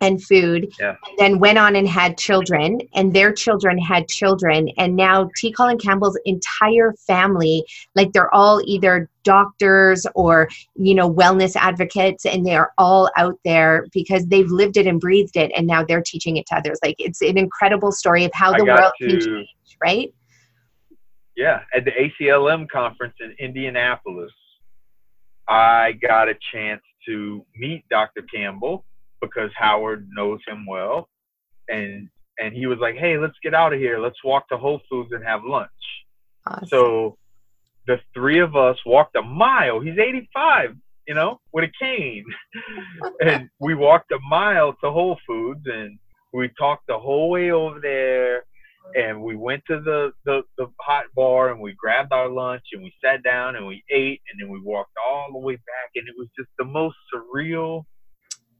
and 0.00 0.22
food 0.22 0.72
yeah. 0.78 0.96
and 1.08 1.18
then 1.18 1.38
went 1.38 1.58
on 1.58 1.76
and 1.76 1.88
had 1.88 2.18
children 2.18 2.80
and 2.94 3.14
their 3.14 3.32
children 3.32 3.78
had 3.78 4.08
children 4.08 4.68
and 4.76 4.94
now 4.94 5.28
t. 5.36 5.50
Colin 5.50 5.78
campbell's 5.78 6.18
entire 6.24 6.92
family 7.06 7.64
like 7.94 8.12
they're 8.12 8.32
all 8.34 8.60
either 8.66 9.08
doctors 9.24 10.06
or 10.14 10.48
you 10.76 10.94
know 10.94 11.12
wellness 11.12 11.56
advocates 11.56 12.24
and 12.24 12.46
they 12.46 12.54
are 12.54 12.72
all 12.78 13.10
out 13.16 13.38
there 13.44 13.86
because 13.92 14.26
they've 14.26 14.50
lived 14.50 14.76
it 14.76 14.86
and 14.86 15.00
breathed 15.00 15.36
it 15.36 15.50
and 15.56 15.66
now 15.66 15.84
they're 15.84 16.02
teaching 16.02 16.36
it 16.36 16.46
to 16.46 16.56
others. 16.56 16.78
Like 16.82 16.96
it's 16.98 17.20
an 17.22 17.36
incredible 17.36 17.90
story 17.90 18.24
of 18.24 18.30
how 18.32 18.56
the 18.56 18.64
world 18.64 18.92
to, 19.00 19.08
can 19.08 19.20
change 19.20 19.48
right? 19.82 20.14
Yeah 21.36 21.60
at 21.74 21.84
the 21.84 21.90
aclm 21.92 22.66
conference 22.70 23.14
in 23.20 23.34
indianapolis 23.38 24.32
i 25.48 25.92
got 26.00 26.28
a 26.28 26.34
chance 26.52 26.80
to 27.06 27.44
meet 27.54 27.84
dr 27.90 28.22
campbell 28.34 28.84
because 29.20 29.50
Howard 29.56 30.08
knows 30.12 30.40
him 30.46 30.66
well, 30.66 31.08
and 31.68 32.08
and 32.38 32.54
he 32.54 32.66
was 32.66 32.78
like, 32.78 32.96
"Hey, 32.96 33.18
let's 33.18 33.36
get 33.42 33.54
out 33.54 33.72
of 33.72 33.78
here. 33.78 33.98
Let's 33.98 34.22
walk 34.24 34.48
to 34.48 34.56
Whole 34.56 34.80
Foods 34.90 35.12
and 35.12 35.24
have 35.24 35.44
lunch." 35.44 35.70
Awesome. 36.46 36.68
So 36.68 37.18
the 37.86 38.00
three 38.14 38.40
of 38.40 38.56
us 38.56 38.76
walked 38.84 39.16
a 39.16 39.22
mile. 39.22 39.80
He's 39.80 39.98
85, 39.98 40.76
you 41.06 41.14
know, 41.14 41.40
with 41.52 41.64
a 41.64 41.72
cane, 41.80 42.24
and 43.20 43.48
we 43.60 43.74
walked 43.74 44.10
a 44.12 44.18
mile 44.28 44.74
to 44.82 44.90
Whole 44.90 45.18
Foods, 45.26 45.62
and 45.66 45.98
we 46.32 46.50
talked 46.58 46.86
the 46.86 46.98
whole 46.98 47.30
way 47.30 47.50
over 47.50 47.80
there. 47.80 48.44
And 48.94 49.20
we 49.20 49.34
went 49.34 49.64
to 49.66 49.80
the, 49.80 50.12
the, 50.24 50.42
the 50.58 50.66
hot 50.80 51.06
bar 51.16 51.50
and 51.50 51.60
we 51.60 51.74
grabbed 51.76 52.12
our 52.12 52.28
lunch 52.28 52.62
and 52.72 52.84
we 52.84 52.92
sat 53.04 53.24
down 53.24 53.56
and 53.56 53.66
we 53.66 53.82
ate 53.90 54.20
and 54.30 54.40
then 54.40 54.48
we 54.48 54.60
walked 54.60 54.92
all 55.04 55.26
the 55.32 55.38
way 55.40 55.56
back 55.56 55.90
and 55.96 56.06
it 56.06 56.14
was 56.16 56.28
just 56.38 56.48
the 56.56 56.64
most 56.64 56.94
surreal 57.12 57.82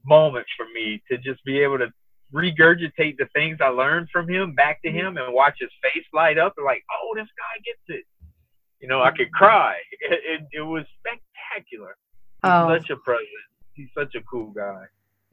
moment 0.07 0.45
for 0.55 0.65
me 0.73 1.01
to 1.11 1.17
just 1.17 1.43
be 1.43 1.59
able 1.59 1.77
to 1.79 1.87
regurgitate 2.33 3.17
the 3.17 3.27
things 3.33 3.57
I 3.61 3.67
learned 3.67 4.09
from 4.11 4.29
him 4.29 4.53
back 4.53 4.81
to 4.83 4.91
him 4.91 5.17
and 5.17 5.33
watch 5.33 5.55
his 5.59 5.69
face 5.81 6.05
light 6.13 6.37
up 6.37 6.53
and 6.57 6.65
like, 6.65 6.83
oh, 6.91 7.15
this 7.15 7.27
guy 7.37 7.61
gets 7.65 7.99
it. 7.99 8.05
You 8.79 8.87
know, 8.87 9.01
I 9.01 9.11
could 9.11 9.31
cry. 9.31 9.75
It, 10.09 10.19
it, 10.23 10.59
it 10.59 10.61
was 10.61 10.85
spectacular. 10.99 11.97
He's 12.43 12.51
oh. 12.51 12.77
such 12.77 12.89
a 12.91 12.95
present. 12.97 13.27
He's 13.73 13.89
such 13.97 14.15
a 14.15 14.21
cool 14.21 14.51
guy. 14.51 14.83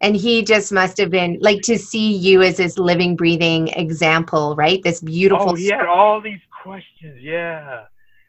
And 0.01 0.16
he 0.16 0.43
just 0.43 0.72
must 0.72 0.99
have 0.99 1.11
been 1.11 1.39
like 1.41 1.62
to 1.62 1.79
see 1.79 2.12
you 2.12 2.43
as 2.43 2.57
this 2.57 2.77
living, 2.77 3.14
breathing 3.14 3.68
example, 3.68 4.57
right? 4.57 4.83
This 4.83 5.01
beautiful. 5.01 5.51
Oh, 5.51 5.55
he 5.55 5.68
had 5.68 5.87
all 5.87 6.20
these 6.20 6.41
questions, 6.62 7.20
yeah. 7.20 7.85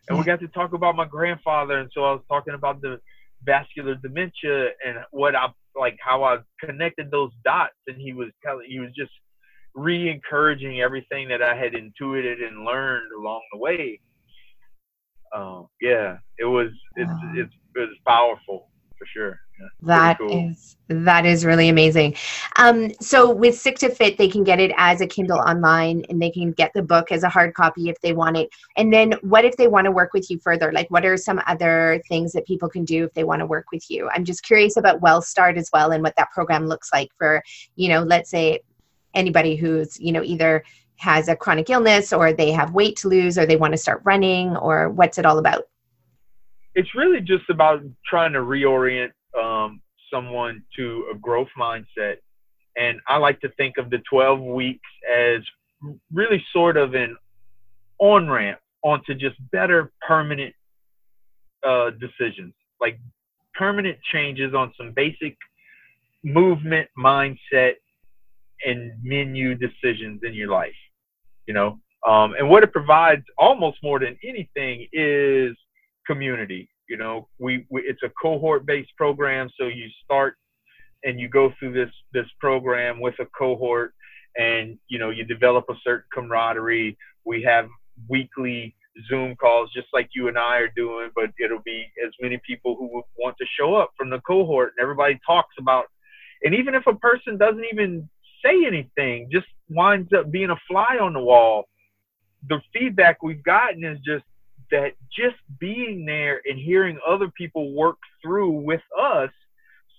And 0.07 0.17
yeah. 0.17 0.19
we 0.19 0.23
got 0.23 0.39
to 0.41 0.47
talk 0.49 0.73
about 0.73 0.95
my 0.95 1.05
grandfather, 1.05 1.79
and 1.79 1.89
so 1.93 2.03
I 2.03 2.11
was 2.11 2.21
talking 2.29 2.53
about 2.53 2.81
the 2.81 2.99
vascular 3.43 3.95
dementia 3.95 4.69
and 4.85 4.99
what 5.11 5.35
I 5.35 5.47
like 5.77 5.97
how 6.01 6.23
I 6.23 6.37
connected 6.59 7.11
those 7.11 7.31
dots 7.43 7.73
and 7.87 7.99
he 7.99 8.13
was 8.13 8.29
telling 8.43 8.67
he 8.69 8.79
was 8.79 8.91
just 8.95 9.11
re-encouraging 9.73 10.81
everything 10.81 11.27
that 11.27 11.41
I 11.41 11.55
had 11.55 11.73
intuited 11.73 12.41
and 12.41 12.63
learned 12.63 13.11
along 13.17 13.41
the 13.51 13.59
way. 13.59 13.99
Um, 15.35 15.67
yeah, 15.81 16.17
it 16.37 16.45
was 16.45 16.69
it's 16.95 17.11
it's 17.33 17.53
it 17.75 17.79
was 17.79 17.97
powerful 18.07 18.69
for 18.97 19.05
sure. 19.05 19.39
Yeah, 19.59 19.67
that 19.83 20.17
cool. 20.17 20.49
is 20.49 20.77
that 20.87 21.25
is 21.25 21.45
really 21.45 21.69
amazing. 21.69 22.15
Um, 22.57 22.91
so 23.01 23.31
with 23.31 23.57
Sick 23.57 23.77
to 23.79 23.89
Fit, 23.89 24.17
they 24.17 24.27
can 24.27 24.43
get 24.43 24.59
it 24.59 24.71
as 24.77 25.01
a 25.01 25.07
Kindle 25.07 25.39
online, 25.39 26.03
and 26.09 26.21
they 26.21 26.29
can 26.29 26.51
get 26.51 26.71
the 26.73 26.83
book 26.83 27.11
as 27.11 27.23
a 27.23 27.29
hard 27.29 27.53
copy 27.53 27.89
if 27.89 27.99
they 28.01 28.13
want 28.13 28.37
it. 28.37 28.49
And 28.77 28.93
then, 28.93 29.13
what 29.21 29.45
if 29.45 29.57
they 29.57 29.67
want 29.67 29.85
to 29.85 29.91
work 29.91 30.13
with 30.13 30.29
you 30.29 30.39
further? 30.39 30.71
Like, 30.71 30.89
what 30.91 31.05
are 31.05 31.17
some 31.17 31.41
other 31.47 32.01
things 32.07 32.33
that 32.33 32.45
people 32.45 32.69
can 32.69 32.85
do 32.85 33.05
if 33.05 33.13
they 33.13 33.23
want 33.23 33.39
to 33.39 33.45
work 33.45 33.65
with 33.71 33.89
you? 33.89 34.09
I'm 34.13 34.25
just 34.25 34.43
curious 34.43 34.77
about 34.77 35.01
Well 35.01 35.21
Start 35.21 35.57
as 35.57 35.69
well, 35.73 35.91
and 35.91 36.03
what 36.03 36.15
that 36.17 36.31
program 36.31 36.67
looks 36.67 36.91
like 36.93 37.09
for 37.17 37.43
you 37.75 37.89
know, 37.89 38.01
let's 38.01 38.29
say 38.29 38.59
anybody 39.13 39.55
who's 39.55 39.99
you 39.99 40.11
know 40.11 40.23
either 40.23 40.63
has 40.97 41.27
a 41.27 41.35
chronic 41.35 41.69
illness 41.69 42.13
or 42.13 42.31
they 42.31 42.51
have 42.51 42.73
weight 42.73 42.95
to 42.97 43.09
lose 43.09 43.37
or 43.37 43.45
they 43.45 43.57
want 43.57 43.73
to 43.73 43.77
start 43.77 44.01
running 44.05 44.55
or 44.57 44.89
what's 44.89 45.17
it 45.17 45.25
all 45.25 45.39
about 45.39 45.65
it's 46.75 46.93
really 46.93 47.21
just 47.21 47.49
about 47.49 47.81
trying 48.05 48.33
to 48.33 48.39
reorient 48.39 49.11
um, 49.41 49.81
someone 50.13 50.61
to 50.75 51.07
a 51.13 51.17
growth 51.17 51.47
mindset. 51.57 52.17
And 52.77 52.99
I 53.07 53.17
like 53.17 53.39
to 53.41 53.49
think 53.57 53.77
of 53.77 53.89
the 53.89 53.99
12 54.09 54.41
weeks 54.41 54.89
as 55.11 55.41
really 56.13 56.43
sort 56.51 56.77
of 56.77 56.93
an 56.93 57.15
on 57.99 58.29
ramp 58.29 58.59
onto 58.83 59.13
just 59.13 59.35
better 59.51 59.91
permanent 60.05 60.53
uh, 61.65 61.91
decisions, 61.91 62.53
like 62.81 62.99
permanent 63.53 63.97
changes 64.11 64.53
on 64.53 64.73
some 64.77 64.91
basic 64.91 65.37
movement, 66.23 66.89
mindset, 66.97 67.73
and 68.65 68.91
menu 69.01 69.55
decisions 69.55 70.21
in 70.23 70.33
your 70.33 70.49
life. 70.49 70.75
You 71.47 71.53
know, 71.53 71.79
um, 72.05 72.33
and 72.37 72.49
what 72.49 72.63
it 72.63 72.73
provides 72.73 73.23
almost 73.37 73.77
more 73.81 73.99
than 73.99 74.17
anything 74.23 74.87
is 74.91 75.55
community. 76.05 76.69
You 76.89 76.97
know, 76.97 77.27
we, 77.39 77.65
we 77.69 77.81
it's 77.81 78.03
a 78.03 78.11
cohort-based 78.21 78.95
program, 78.97 79.49
so 79.59 79.67
you 79.67 79.87
start 80.03 80.35
and 81.03 81.19
you 81.19 81.29
go 81.29 81.53
through 81.57 81.73
this 81.73 81.91
this 82.13 82.27
program 82.39 82.99
with 82.99 83.15
a 83.19 83.25
cohort, 83.37 83.93
and 84.37 84.77
you 84.87 84.99
know 84.99 85.09
you 85.09 85.23
develop 85.23 85.65
a 85.69 85.75
certain 85.83 86.05
camaraderie. 86.13 86.97
We 87.25 87.41
have 87.43 87.67
weekly 88.09 88.75
Zoom 89.09 89.35
calls, 89.35 89.71
just 89.73 89.87
like 89.93 90.09
you 90.13 90.27
and 90.27 90.37
I 90.37 90.57
are 90.57 90.71
doing, 90.75 91.09
but 91.15 91.29
it'll 91.39 91.61
be 91.65 91.85
as 92.05 92.11
many 92.21 92.39
people 92.45 92.75
who 92.77 93.03
want 93.17 93.37
to 93.37 93.45
show 93.59 93.75
up 93.75 93.91
from 93.97 94.09
the 94.09 94.19
cohort, 94.21 94.73
and 94.77 94.83
everybody 94.83 95.19
talks 95.25 95.55
about. 95.59 95.85
And 96.43 96.53
even 96.53 96.75
if 96.75 96.85
a 96.87 96.95
person 96.95 97.37
doesn't 97.37 97.65
even 97.71 98.09
say 98.43 98.65
anything, 98.65 99.29
just 99.31 99.47
winds 99.69 100.11
up 100.13 100.31
being 100.31 100.49
a 100.49 100.57
fly 100.67 100.97
on 101.01 101.13
the 101.13 101.19
wall. 101.19 101.65
The 102.47 102.61
feedback 102.73 103.23
we've 103.23 103.43
gotten 103.43 103.83
is 103.83 103.97
just 104.05 104.23
that 104.71 104.93
just 105.15 105.35
being 105.59 106.05
there 106.05 106.41
and 106.45 106.57
hearing 106.59 106.99
other 107.07 107.29
people 107.37 107.73
work 107.73 107.97
through 108.21 108.51
with 108.51 108.81
us 108.99 109.29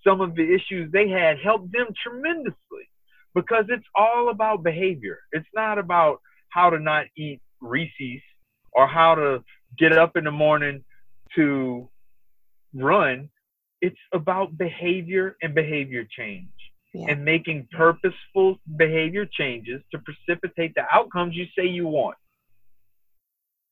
some 0.06 0.20
of 0.20 0.34
the 0.34 0.54
issues 0.54 0.90
they 0.92 1.08
had 1.08 1.38
helped 1.38 1.72
them 1.72 1.88
tremendously 2.02 2.88
because 3.34 3.64
it's 3.68 3.86
all 3.94 4.30
about 4.30 4.62
behavior. 4.62 5.18
It's 5.32 5.48
not 5.54 5.78
about 5.78 6.20
how 6.48 6.70
to 6.70 6.78
not 6.78 7.06
eat 7.16 7.40
Reese's 7.60 8.22
or 8.72 8.86
how 8.86 9.14
to 9.14 9.44
get 9.78 9.92
up 9.92 10.16
in 10.16 10.24
the 10.24 10.30
morning 10.30 10.84
to 11.34 11.88
run. 12.74 13.28
It's 13.80 13.96
about 14.12 14.56
behavior 14.56 15.36
and 15.42 15.54
behavior 15.54 16.06
change 16.08 16.48
yeah. 16.94 17.06
and 17.08 17.24
making 17.24 17.68
purposeful 17.72 18.58
behavior 18.76 19.26
changes 19.26 19.82
to 19.92 19.98
precipitate 19.98 20.74
the 20.74 20.84
outcomes 20.90 21.34
you 21.34 21.46
say 21.56 21.66
you 21.66 21.86
want 21.86 22.16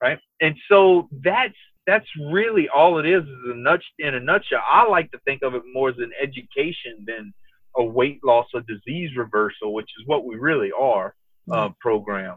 right? 0.04 0.18
And 0.40 0.54
so 0.70 1.08
that's 1.24 1.54
that's 1.86 2.06
really 2.32 2.68
all 2.68 2.98
it 2.98 3.06
is 3.06 3.22
is 3.22 3.38
a 3.46 3.56
nut 3.56 3.80
in 3.98 4.14
a 4.14 4.20
nutshell. 4.20 4.62
I 4.70 4.86
like 4.86 5.10
to 5.12 5.18
think 5.26 5.42
of 5.42 5.54
it 5.54 5.62
more 5.72 5.88
as 5.90 5.98
an 5.98 6.12
education 6.22 7.04
than 7.06 7.32
a 7.76 7.84
weight 7.84 8.20
loss 8.22 8.46
or 8.54 8.62
disease 8.62 9.10
reversal, 9.16 9.72
which 9.72 9.90
is 9.98 10.06
what 10.06 10.24
we 10.24 10.36
really 10.36 10.70
are 10.78 11.14
uh, 11.52 11.70
program. 11.80 12.36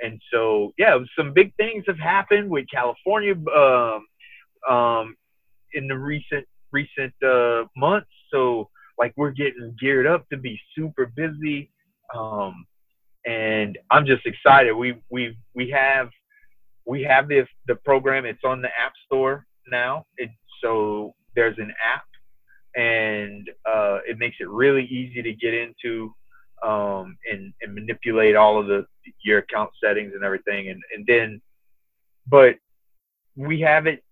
And 0.00 0.20
so, 0.32 0.72
yeah, 0.76 0.98
some 1.18 1.32
big 1.32 1.54
things 1.56 1.84
have 1.86 1.98
happened 1.98 2.50
with 2.50 2.66
California 2.72 3.34
um, 3.56 4.06
um, 4.68 5.16
in 5.72 5.88
the 5.88 5.96
recent 5.96 6.46
recent 6.72 7.14
uh, 7.24 7.64
months. 7.76 8.10
So 8.32 8.68
like 8.98 9.14
we're 9.16 9.30
getting 9.30 9.74
geared 9.80 10.06
up 10.06 10.28
to 10.30 10.36
be 10.36 10.60
super 10.76 11.06
busy. 11.06 11.70
Um, 12.14 12.66
and 13.24 13.78
I'm 13.90 14.06
just 14.06 14.26
excited. 14.26 14.72
We 14.72 15.00
we 15.10 15.36
we 15.54 15.70
have 15.70 16.10
we 16.86 17.02
have 17.02 17.28
the 17.28 17.46
the 17.66 17.74
program. 17.74 18.24
It's 18.24 18.44
on 18.44 18.62
the 18.62 18.68
App 18.68 18.92
Store 19.06 19.44
now. 19.68 20.06
It 20.16 20.30
so 20.62 21.14
there's 21.34 21.58
an 21.58 21.72
app, 21.94 22.04
and 22.80 23.50
uh, 23.66 23.98
it 24.06 24.18
makes 24.18 24.36
it 24.40 24.48
really 24.48 24.84
easy 24.84 25.22
to 25.22 25.32
get 25.34 25.52
into 25.52 26.14
um, 26.64 27.18
and 27.30 27.52
and 27.60 27.74
manipulate 27.74 28.36
all 28.36 28.58
of 28.58 28.66
the 28.68 28.86
your 29.22 29.38
account 29.38 29.70
settings 29.82 30.12
and 30.14 30.24
everything. 30.24 30.68
And 30.68 30.80
and 30.94 31.04
then, 31.06 31.42
but 32.26 32.56
we 33.36 33.60
have 33.60 33.86
it 33.86 34.02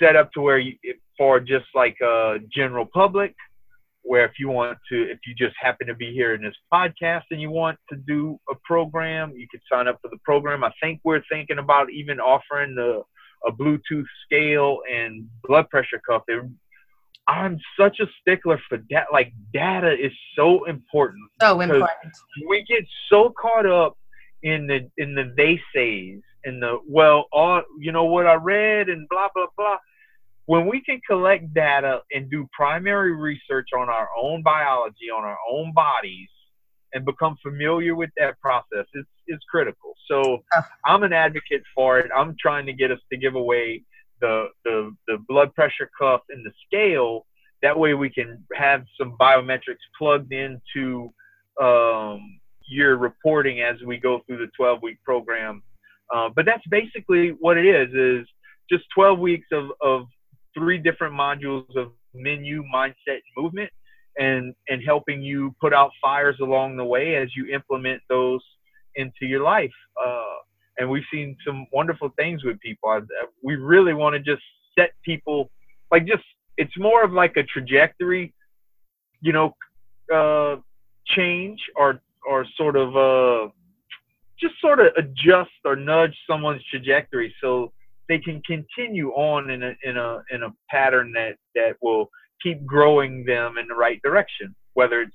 set 0.00 0.16
up 0.16 0.32
to 0.32 0.40
where 0.40 0.58
you, 0.58 0.74
for 1.16 1.38
just 1.38 1.66
like 1.74 1.96
a 2.00 2.38
general 2.52 2.86
public 2.86 3.34
where 4.04 4.24
if 4.24 4.32
you 4.38 4.48
want 4.48 4.78
to, 4.90 5.02
if 5.10 5.18
you 5.26 5.34
just 5.34 5.56
happen 5.60 5.86
to 5.86 5.94
be 5.94 6.12
here 6.12 6.34
in 6.34 6.42
this 6.42 6.54
podcast 6.72 7.22
and 7.30 7.40
you 7.40 7.50
want 7.50 7.78
to 7.90 7.96
do 7.96 8.38
a 8.50 8.54
program, 8.64 9.32
you 9.34 9.46
can 9.50 9.60
sign 9.70 9.88
up 9.88 9.98
for 10.00 10.08
the 10.08 10.18
program. 10.24 10.62
I 10.62 10.70
think 10.80 11.00
we're 11.04 11.22
thinking 11.30 11.58
about 11.58 11.90
even 11.90 12.20
offering 12.20 12.74
the 12.74 13.02
a 13.46 13.52
Bluetooth 13.52 14.06
scale 14.24 14.78
and 14.90 15.28
blood 15.42 15.68
pressure 15.68 16.00
cuff. 16.08 16.22
It, 16.28 16.44
I'm 17.28 17.58
such 17.78 18.00
a 18.00 18.06
stickler 18.20 18.60
for 18.68 18.78
that. 18.90 19.06
Like 19.12 19.32
data 19.52 19.92
is 19.92 20.12
so 20.36 20.64
important. 20.64 21.24
So 21.40 21.60
important. 21.60 22.14
We 22.48 22.64
get 22.68 22.84
so 23.10 23.34
caught 23.40 23.66
up 23.66 23.96
in 24.42 24.66
the 24.66 24.90
in 24.98 25.14
the 25.14 25.32
they 25.36 25.60
says 25.74 26.22
and 26.44 26.62
the 26.62 26.78
well, 26.86 27.26
all 27.32 27.62
you 27.78 27.92
know 27.92 28.04
what 28.04 28.26
I 28.26 28.34
read 28.34 28.88
and 28.88 29.08
blah 29.08 29.28
blah 29.34 29.46
blah 29.56 29.78
when 30.46 30.66
we 30.66 30.82
can 30.82 31.00
collect 31.08 31.52
data 31.54 32.00
and 32.12 32.30
do 32.30 32.48
primary 32.52 33.14
research 33.14 33.68
on 33.76 33.88
our 33.88 34.08
own 34.20 34.42
biology, 34.42 35.10
on 35.14 35.24
our 35.24 35.38
own 35.50 35.72
bodies, 35.72 36.28
and 36.92 37.04
become 37.04 37.36
familiar 37.42 37.94
with 37.94 38.10
that 38.16 38.40
process, 38.40 38.86
it's, 38.94 39.08
it's 39.26 39.42
critical. 39.50 39.94
So 40.08 40.44
I'm 40.84 41.02
an 41.02 41.12
advocate 41.12 41.62
for 41.74 41.98
it. 41.98 42.10
I'm 42.14 42.36
trying 42.40 42.66
to 42.66 42.72
get 42.72 42.90
us 42.90 43.00
to 43.10 43.18
give 43.18 43.34
away 43.34 43.82
the, 44.20 44.46
the, 44.64 44.94
the 45.08 45.18
blood 45.28 45.54
pressure 45.54 45.90
cuff 45.98 46.20
and 46.30 46.44
the 46.46 46.52
scale. 46.66 47.26
That 47.62 47.78
way 47.78 47.94
we 47.94 48.10
can 48.10 48.44
have 48.54 48.84
some 48.98 49.16
biometrics 49.18 49.82
plugged 49.98 50.32
into 50.32 51.12
um, 51.60 52.38
your 52.66 52.96
reporting 52.96 53.60
as 53.60 53.76
we 53.84 53.98
go 53.98 54.20
through 54.26 54.38
the 54.38 54.50
12 54.56 54.82
week 54.82 55.02
program. 55.04 55.62
Uh, 56.14 56.28
but 56.34 56.44
that's 56.44 56.66
basically 56.70 57.30
what 57.40 57.56
it 57.56 57.66
is, 57.66 57.92
is 57.94 58.28
just 58.70 58.84
12 58.94 59.18
weeks 59.18 59.48
of, 59.52 59.70
of 59.80 60.06
three 60.56 60.78
different 60.78 61.14
modules 61.14 61.76
of 61.76 61.92
menu, 62.14 62.62
mindset, 62.74 62.94
and 63.08 63.22
movement, 63.36 63.70
and 64.18 64.54
and 64.68 64.82
helping 64.84 65.22
you 65.22 65.54
put 65.60 65.72
out 65.72 65.90
fires 66.02 66.36
along 66.40 66.76
the 66.76 66.84
way 66.84 67.16
as 67.16 67.28
you 67.36 67.52
implement 67.54 68.00
those 68.08 68.40
into 68.96 69.26
your 69.26 69.42
life. 69.42 69.72
Uh, 70.04 70.36
and 70.78 70.88
we've 70.88 71.04
seen 71.12 71.36
some 71.46 71.66
wonderful 71.72 72.10
things 72.16 72.44
with 72.44 72.58
people. 72.60 72.88
I, 72.88 73.00
we 73.42 73.56
really 73.56 73.94
want 73.94 74.14
to 74.14 74.20
just 74.20 74.42
set 74.78 74.90
people 75.04 75.50
like 75.90 76.06
just 76.06 76.24
it's 76.56 76.76
more 76.78 77.02
of 77.02 77.12
like 77.12 77.36
a 77.36 77.42
trajectory, 77.42 78.32
you 79.20 79.32
know, 79.32 79.54
uh, 80.12 80.56
change 81.06 81.60
or 81.76 82.00
or 82.28 82.46
sort 82.56 82.76
of 82.76 82.96
uh, 82.96 83.48
just 84.40 84.54
sort 84.60 84.80
of 84.80 84.86
adjust 84.96 85.50
or 85.64 85.76
nudge 85.76 86.16
someone's 86.28 86.62
trajectory 86.70 87.34
so 87.40 87.72
they 88.08 88.18
can 88.18 88.42
continue 88.42 89.10
on 89.10 89.50
in 89.50 89.62
a 89.62 89.72
in 89.84 89.96
a 89.96 90.22
in 90.30 90.42
a 90.42 90.50
pattern 90.70 91.12
that 91.12 91.36
that 91.54 91.76
will 91.80 92.10
keep 92.42 92.64
growing 92.66 93.24
them 93.24 93.56
in 93.58 93.66
the 93.66 93.74
right 93.74 94.00
direction, 94.02 94.54
whether 94.74 95.00
it's 95.00 95.12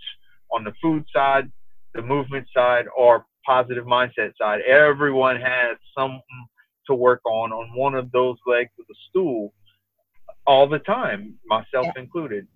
on 0.52 0.64
the 0.64 0.74
food 0.82 1.04
side, 1.14 1.52
the 1.94 2.02
movement 2.02 2.48
side, 2.56 2.86
or 2.98 3.26
positive 3.46 3.86
mindset 3.86 4.32
side. 4.40 4.62
Everyone 4.62 5.40
has 5.40 5.78
something 5.98 6.22
to 6.88 6.96
work 6.96 7.22
on 7.26 7.52
on 7.52 7.76
one 7.76 7.94
of 7.94 8.12
those 8.12 8.38
legs 8.48 8.72
of 8.80 8.86
the 8.88 8.96
stool 9.10 9.54
all 10.48 10.68
the 10.68 10.80
time, 10.80 11.36
myself 11.46 11.86
yeah. 11.86 12.02
included. 12.02 12.48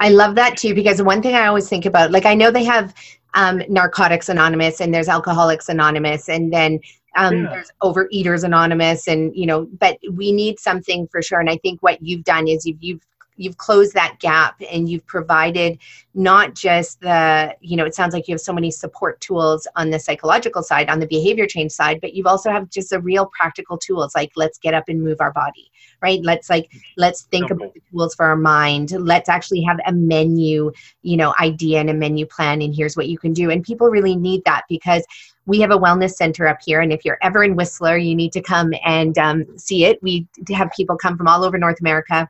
I 0.00 0.10
love 0.10 0.36
that 0.36 0.56
too 0.56 0.74
because 0.74 1.02
one 1.02 1.20
thing 1.20 1.34
I 1.34 1.46
always 1.46 1.68
think 1.68 1.84
about, 1.84 2.10
like 2.10 2.24
I 2.24 2.34
know 2.34 2.50
they 2.50 2.64
have 2.64 2.94
um, 3.34 3.62
Narcotics 3.68 4.28
Anonymous 4.28 4.80
and 4.80 4.94
there's 4.94 5.08
Alcoholics 5.08 5.68
Anonymous, 5.68 6.28
and 6.28 6.52
then 6.52 6.80
um, 7.16 7.44
yeah. 7.44 7.50
there's 7.50 7.70
Overeaters 7.82 8.44
Anonymous, 8.44 9.08
and 9.08 9.34
you 9.34 9.46
know, 9.46 9.68
but 9.78 9.98
we 10.12 10.32
need 10.32 10.58
something 10.58 11.08
for 11.08 11.22
sure. 11.22 11.40
And 11.40 11.50
I 11.50 11.56
think 11.58 11.82
what 11.82 12.02
you've 12.02 12.24
done 12.24 12.48
is 12.48 12.66
you've 12.66 12.82
you've 12.82 13.00
you've 13.38 13.56
closed 13.56 13.94
that 13.94 14.18
gap 14.18 14.60
and 14.70 14.88
you've 14.88 15.06
provided 15.06 15.78
not 16.14 16.54
just 16.54 17.00
the 17.00 17.54
you 17.60 17.76
know 17.76 17.84
it 17.84 17.94
sounds 17.94 18.12
like 18.12 18.28
you 18.28 18.34
have 18.34 18.40
so 18.40 18.52
many 18.52 18.70
support 18.70 19.20
tools 19.20 19.66
on 19.76 19.90
the 19.90 19.98
psychological 19.98 20.62
side 20.62 20.90
on 20.90 20.98
the 20.98 21.06
behavior 21.06 21.46
change 21.46 21.72
side 21.72 22.00
but 22.00 22.14
you've 22.14 22.26
also 22.26 22.50
have 22.50 22.68
just 22.68 22.92
a 22.92 23.00
real 23.00 23.26
practical 23.26 23.78
tools 23.78 24.14
like 24.14 24.30
let's 24.36 24.58
get 24.58 24.74
up 24.74 24.84
and 24.88 25.02
move 25.02 25.20
our 25.20 25.32
body 25.32 25.70
right 26.02 26.20
let's 26.22 26.50
like 26.50 26.70
let's 26.96 27.22
think 27.22 27.50
about 27.50 27.72
the 27.72 27.80
tools 27.90 28.14
for 28.14 28.26
our 28.26 28.36
mind 28.36 28.90
let's 28.90 29.28
actually 29.28 29.62
have 29.62 29.78
a 29.86 29.92
menu 29.92 30.70
you 31.02 31.16
know 31.16 31.34
idea 31.40 31.80
and 31.80 31.90
a 31.90 31.94
menu 31.94 32.26
plan 32.26 32.60
and 32.60 32.74
here's 32.74 32.96
what 32.96 33.08
you 33.08 33.18
can 33.18 33.32
do 33.32 33.50
and 33.50 33.62
people 33.62 33.88
really 33.88 34.16
need 34.16 34.42
that 34.44 34.64
because 34.68 35.04
we 35.48 35.60
have 35.60 35.70
a 35.70 35.78
wellness 35.78 36.12
center 36.12 36.46
up 36.46 36.58
here 36.64 36.80
and 36.80 36.92
if 36.92 37.04
you're 37.04 37.18
ever 37.22 37.42
in 37.42 37.56
whistler 37.56 37.96
you 37.96 38.14
need 38.14 38.32
to 38.32 38.42
come 38.42 38.72
and 38.84 39.18
um, 39.18 39.44
see 39.58 39.84
it 39.84 40.00
we 40.02 40.26
have 40.50 40.70
people 40.76 40.96
come 40.96 41.16
from 41.16 41.26
all 41.26 41.44
over 41.44 41.58
north 41.58 41.80
america 41.80 42.28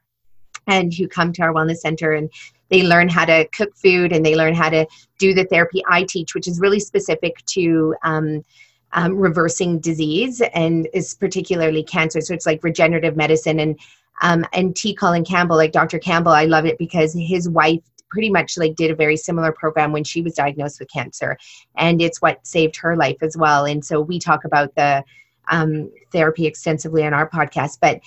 and 0.69 0.95
who 0.95 1.09
come 1.09 1.33
to 1.33 1.43
our 1.43 1.53
wellness 1.53 1.79
center 1.79 2.13
and 2.13 2.31
they 2.69 2.83
learn 2.83 3.09
how 3.09 3.25
to 3.25 3.47
cook 3.49 3.75
food 3.77 4.13
and 4.13 4.25
they 4.25 4.37
learn 4.37 4.55
how 4.55 4.69
to 4.69 4.87
do 5.19 5.35
the 5.35 5.45
therapy 5.45 5.83
I 5.89 6.05
teach, 6.05 6.35
which 6.35 6.47
is 6.47 6.61
really 6.61 6.81
specific 6.81 7.45
to 7.47 7.95
um, 8.03 8.45
um, 8.93 9.17
reversing 9.17 9.81
disease 9.81 10.43
and 10.55 10.89
is 10.93 11.15
particularly 11.15 11.83
cancer. 11.83 12.21
So 12.21 12.35
it's 12.35 12.47
like 12.47 12.63
regenerative 12.63 13.17
medicine 13.17 13.61
and 13.61 13.79
um, 14.21 14.45
and 14.53 14.75
T. 14.75 14.95
Colin 14.95 15.25
Campbell, 15.25 15.57
like 15.57 15.71
Dr. 15.71 16.01
Campbell, 16.01 16.33
I 16.33 16.45
love 16.45 16.67
it 16.67 16.77
because 16.77 17.15
his 17.15 17.49
wife 17.49 17.83
pretty 18.11 18.31
much 18.31 18.57
like 18.57 18.75
did 18.75 18.91
a 18.91 18.95
very 18.95 19.17
similar 19.17 19.53
program 19.53 19.93
when 19.93 20.05
she 20.05 20.23
was 20.23 20.35
diagnosed 20.35 20.81
with 20.81 20.91
cancer, 20.91 21.37
and 21.77 22.01
it's 22.01 22.21
what 22.21 22.47
saved 22.47 22.77
her 22.77 22.97
life 22.97 23.23
as 23.23 23.37
well. 23.37 23.65
And 23.65 23.85
so 23.85 24.01
we 24.01 24.19
talk 24.19 24.45
about 24.45 24.75
the 24.75 25.05
um, 25.51 25.91
therapy 26.13 26.47
extensively 26.47 27.05
on 27.05 27.15
our 27.15 27.29
podcast, 27.29 27.79
but 27.81 28.01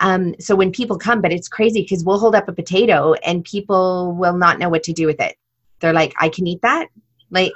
um, 0.00 0.34
so 0.38 0.54
when 0.54 0.70
people 0.70 0.98
come, 0.98 1.20
but 1.20 1.32
it's 1.32 1.48
crazy 1.48 1.82
because 1.82 2.04
we'll 2.04 2.18
hold 2.18 2.34
up 2.34 2.48
a 2.48 2.52
potato 2.52 3.14
and 3.24 3.44
people 3.44 4.12
will 4.12 4.36
not 4.36 4.58
know 4.58 4.68
what 4.68 4.84
to 4.84 4.92
do 4.92 5.06
with 5.06 5.20
it. 5.20 5.36
They're 5.80 5.92
like, 5.92 6.14
I 6.18 6.28
can 6.28 6.46
eat 6.46 6.62
that. 6.62 6.88
Like 7.30 7.52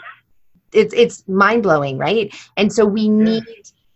it's 0.72 0.92
it's 0.94 1.26
mind 1.28 1.62
blowing, 1.62 1.98
right? 1.98 2.34
And 2.56 2.72
so 2.72 2.84
we 2.84 3.08
need 3.08 3.44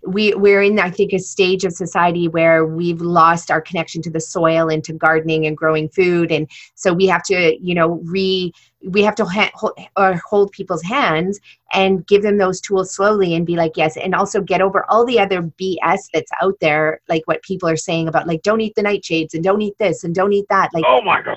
we 0.07 0.35
we're 0.35 0.63
in 0.63 0.79
I 0.79 0.91
think 0.91 1.13
a 1.13 1.19
stage 1.19 1.65
of 1.65 1.73
society 1.73 2.29
where 2.29 2.65
we've 2.65 3.01
lost 3.01 3.51
our 3.51 3.61
connection 3.61 4.03
to 4.03 4.11
the 4.11 4.21
soil 4.21 4.69
and 4.69 4.83
to 4.85 4.93
gardening 4.93 5.47
and 5.47 5.57
growing 5.57 5.89
food, 5.89 6.31
and 6.31 6.49
so 6.75 6.93
we 6.93 7.07
have 7.07 7.23
to 7.25 7.57
you 7.61 7.75
know 7.75 8.01
re 8.05 8.53
we 8.83 9.03
have 9.03 9.17
to 9.17 9.25
ha- 9.25 9.51
hold, 9.55 9.73
or 9.97 10.21
hold 10.29 10.53
people's 10.53 10.83
hands 10.83 11.41
and 11.73 12.07
give 12.07 12.23
them 12.23 12.39
those 12.39 12.61
tools 12.61 12.95
slowly 12.95 13.35
and 13.35 13.45
be 13.47 13.57
like 13.57 13.73
yes 13.77 13.97
and 13.97 14.15
also 14.15 14.41
get 14.41 14.61
over 14.61 14.85
all 14.89 15.05
the 15.05 15.19
other 15.19 15.43
bs 15.43 15.99
that's 16.13 16.31
out 16.41 16.55
there 16.61 17.01
like 17.09 17.23
what 17.25 17.43
people 17.43 17.69
are 17.69 17.77
saying 17.77 18.07
about 18.07 18.29
like 18.29 18.43
don't 18.43 18.61
eat 18.61 18.75
the 18.77 18.83
nightshades 18.83 19.35
and 19.35 19.43
don't 19.43 19.63
eat 19.63 19.77
this 19.79 20.05
and 20.05 20.15
don't 20.15 20.33
eat 20.33 20.45
that 20.51 20.71
like 20.73 20.85
oh 20.87 21.01
my 21.03 21.21
god. 21.21 21.37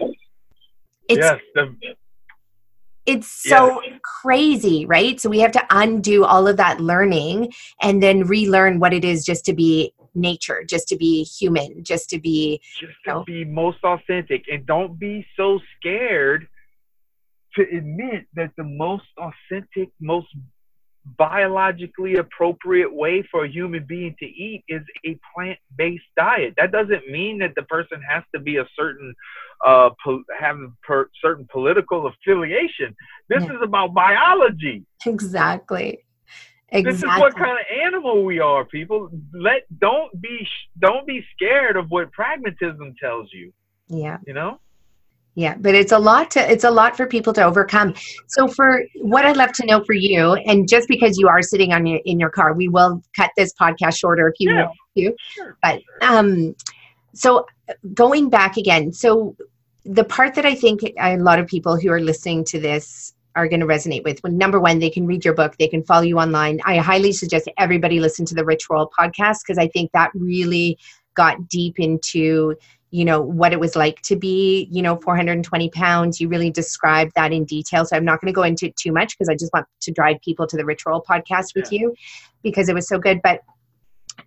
It's 1.10 1.18
yes, 1.18 1.40
the, 1.56 1.76
it's 3.10 3.28
so 3.28 3.82
yeah. 3.82 3.98
crazy, 4.04 4.86
right? 4.86 5.20
So 5.20 5.30
we 5.30 5.40
have 5.40 5.52
to 5.54 5.66
undo 5.72 6.26
all 6.26 6.48
of 6.48 6.58
that 6.58 6.80
learning 6.80 7.52
and 7.82 8.04
then 8.04 8.24
relearn 8.24 8.80
what 8.80 8.94
it 8.94 9.04
is 9.04 9.26
just 9.26 9.46
to 9.46 9.54
be 9.54 9.94
nature, 10.14 10.64
just 10.68 10.88
to 10.90 10.96
be 10.96 11.24
human, 11.24 11.84
just 11.84 12.10
to 12.12 12.20
be 12.20 12.62
just 12.80 12.94
to 13.06 13.12
know. 13.12 13.24
be 13.24 13.46
most 13.46 13.80
authentic 13.84 14.46
and 14.52 14.66
don't 14.66 15.00
be 15.00 15.26
so 15.36 15.60
scared 15.78 16.48
to 17.56 17.64
admit 17.76 18.28
that 18.36 18.52
the 18.58 18.64
most 18.64 19.06
authentic, 19.18 19.90
most 20.00 20.28
biologically 21.18 22.16
appropriate 22.16 22.94
way 22.94 23.24
for 23.32 23.46
a 23.46 23.50
human 23.50 23.86
being 23.88 24.16
to 24.20 24.26
eat 24.26 24.64
is 24.68 24.82
a 25.06 25.18
plant-based 25.34 26.04
diet. 26.18 26.54
That 26.58 26.72
doesn't 26.72 27.10
mean 27.10 27.40
that 27.40 27.54
the 27.56 27.64
person 27.64 28.02
has 28.08 28.24
to 28.34 28.40
be 28.40 28.58
a 28.58 28.68
certain 28.76 29.14
uh, 29.66 29.90
po- 30.04 30.24
have 30.40 30.58
per- 30.84 31.10
certain 31.22 31.48
political 31.52 32.08
affiliation. 32.08 32.96
This 33.30 33.44
yeah. 33.44 33.54
is 33.54 33.60
about 33.64 33.94
biology. 33.94 34.86
Exactly. 35.06 36.00
Exactly. 36.72 36.92
This 36.92 37.02
is 37.02 37.20
what 37.20 37.36
kind 37.36 37.58
of 37.58 37.66
animal 37.84 38.24
we 38.24 38.40
are, 38.40 38.64
people. 38.64 39.10
Let 39.34 39.64
don't 39.80 40.22
be 40.22 40.48
don't 40.78 41.08
be 41.08 41.26
scared 41.34 41.78
of 41.78 41.90
what 41.90 42.12
pragmatism 42.12 42.94
tells 43.02 43.30
you. 43.34 43.52
Yeah. 43.88 44.18
You 44.28 44.34
know? 44.34 44.60
Yeah 45.40 45.56
but 45.60 45.74
it's 45.74 45.92
a 45.92 46.00
lot 46.00 46.32
to 46.32 46.52
it's 46.52 46.64
a 46.64 46.72
lot 46.72 46.98
for 46.98 47.06
people 47.06 47.34
to 47.34 47.44
overcome 47.44 47.94
so 48.28 48.48
for 48.48 48.84
what 48.96 49.26
i'd 49.26 49.38
love 49.38 49.54
to 49.54 49.66
know 49.66 49.84
for 49.86 49.94
you 49.94 50.34
and 50.34 50.68
just 50.68 50.88
because 50.88 51.18
you 51.18 51.28
are 51.28 51.42
sitting 51.42 51.72
on 51.72 51.86
your 51.86 52.02
in 52.06 52.20
your 52.20 52.30
car 52.30 52.54
we 52.54 52.68
will 52.68 53.02
cut 53.16 53.32
this 53.38 53.54
podcast 53.54 53.98
shorter 53.98 54.28
if 54.28 54.36
you 54.40 54.52
yeah. 54.52 54.66
want 54.66 54.78
to 54.98 55.16
sure. 55.34 55.58
but 55.64 55.80
um 56.02 56.56
so 57.14 57.46
going 57.94 58.30
back 58.30 58.58
again 58.58 58.92
so 58.92 59.36
the 59.86 60.04
part 60.04 60.36
that 60.36 60.46
I 60.46 60.56
think 60.56 60.82
a 61.00 61.18
lot 61.18 61.40
of 61.40 61.48
people 61.48 61.78
who 61.78 61.90
are 61.92 62.00
listening 62.00 62.44
to 62.46 62.60
this 62.60 63.14
are 63.36 63.48
going 63.48 63.60
to 63.60 63.66
resonate 63.66 64.04
with. 64.04 64.20
When 64.20 64.38
number 64.38 64.60
one, 64.60 64.80
they 64.80 64.90
can 64.90 65.06
read 65.06 65.24
your 65.24 65.34
book, 65.34 65.56
they 65.58 65.68
can 65.68 65.84
follow 65.84 66.04
you 66.04 66.20
online. 66.20 66.60
I 66.66 66.78
highly 66.78 67.12
suggest 67.12 67.50
everybody 67.58 68.00
listen 68.00 68.26
to 68.26 68.36
the 68.36 68.44
Rich 68.44 68.70
Roll 68.70 68.92
podcast 68.98 69.38
because 69.46 69.58
I 69.58 69.68
think 69.68 69.92
that 69.94 70.12
really 70.14 70.78
got 71.16 71.48
deep 71.48 71.80
into 71.80 72.56
you 72.92 73.06
know 73.06 73.22
what 73.22 73.54
it 73.54 73.60
was 73.60 73.76
like 73.76 74.02
to 74.02 74.16
be 74.16 74.68
you 74.72 74.82
know 74.82 74.98
420 74.98 75.70
pounds 75.70 76.20
you 76.20 76.28
really 76.28 76.50
described 76.50 77.12
that 77.16 77.32
in 77.32 77.46
detail 77.46 77.86
so 77.86 77.96
i'm 77.96 78.06
not 78.06 78.20
going 78.20 78.32
to 78.32 78.36
go 78.36 78.44
into 78.44 78.66
it 78.68 78.76
too 78.76 78.92
much 78.92 79.16
because 79.18 79.30
i 79.30 79.36
just 79.36 79.54
want 79.54 79.66
to 79.82 79.92
drive 79.92 80.18
people 80.22 80.48
to 80.48 80.58
the 80.58 80.66
Rich 80.66 80.86
Roll 80.86 81.04
podcast 81.08 81.56
with 81.56 81.72
yeah. 81.72 81.80
you 81.82 81.96
because 82.42 82.68
it 82.68 82.76
was 82.76 82.88
so 82.88 82.98
good 82.98 83.22
but 83.24 83.42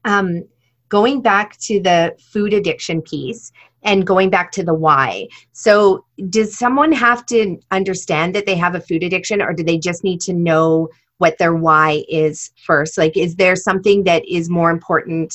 um 0.05 0.45
going 0.89 1.23
back 1.23 1.57
to 1.59 1.81
the 1.81 2.15
food 2.21 2.53
addiction 2.53 3.01
piece 3.01 3.51
and 3.83 4.07
going 4.07 4.31
back 4.31 4.53
to 4.53 4.63
the 4.63 4.75
why. 4.75 5.27
So, 5.53 6.05
does 6.29 6.57
someone 6.57 6.93
have 6.93 7.27
to 7.27 7.59
understand 7.71 8.35
that 8.35 8.47
they 8.47 8.55
have 8.57 8.75
a 8.75 8.81
food 8.81 9.03
addiction, 9.03 9.43
or 9.43 9.53
do 9.53 9.65
they 9.65 9.79
just 9.79 10.05
need 10.05 10.21
to 10.23 10.33
know 10.33 10.89
what 11.19 11.39
their 11.39 11.55
why 11.55 12.05
is 12.09 12.51
first? 12.65 12.99
Like, 12.99 13.17
is 13.17 13.37
there 13.37 13.57
something 13.57 14.05
that 14.05 14.23
is 14.29 14.51
more 14.51 14.71
important 14.71 15.35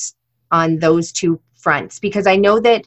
on 0.50 0.78
those 0.78 1.12
two 1.12 1.40
fronts? 1.56 1.98
Because 1.98 2.26
I 2.26 2.36
know 2.36 2.60
that, 2.60 2.86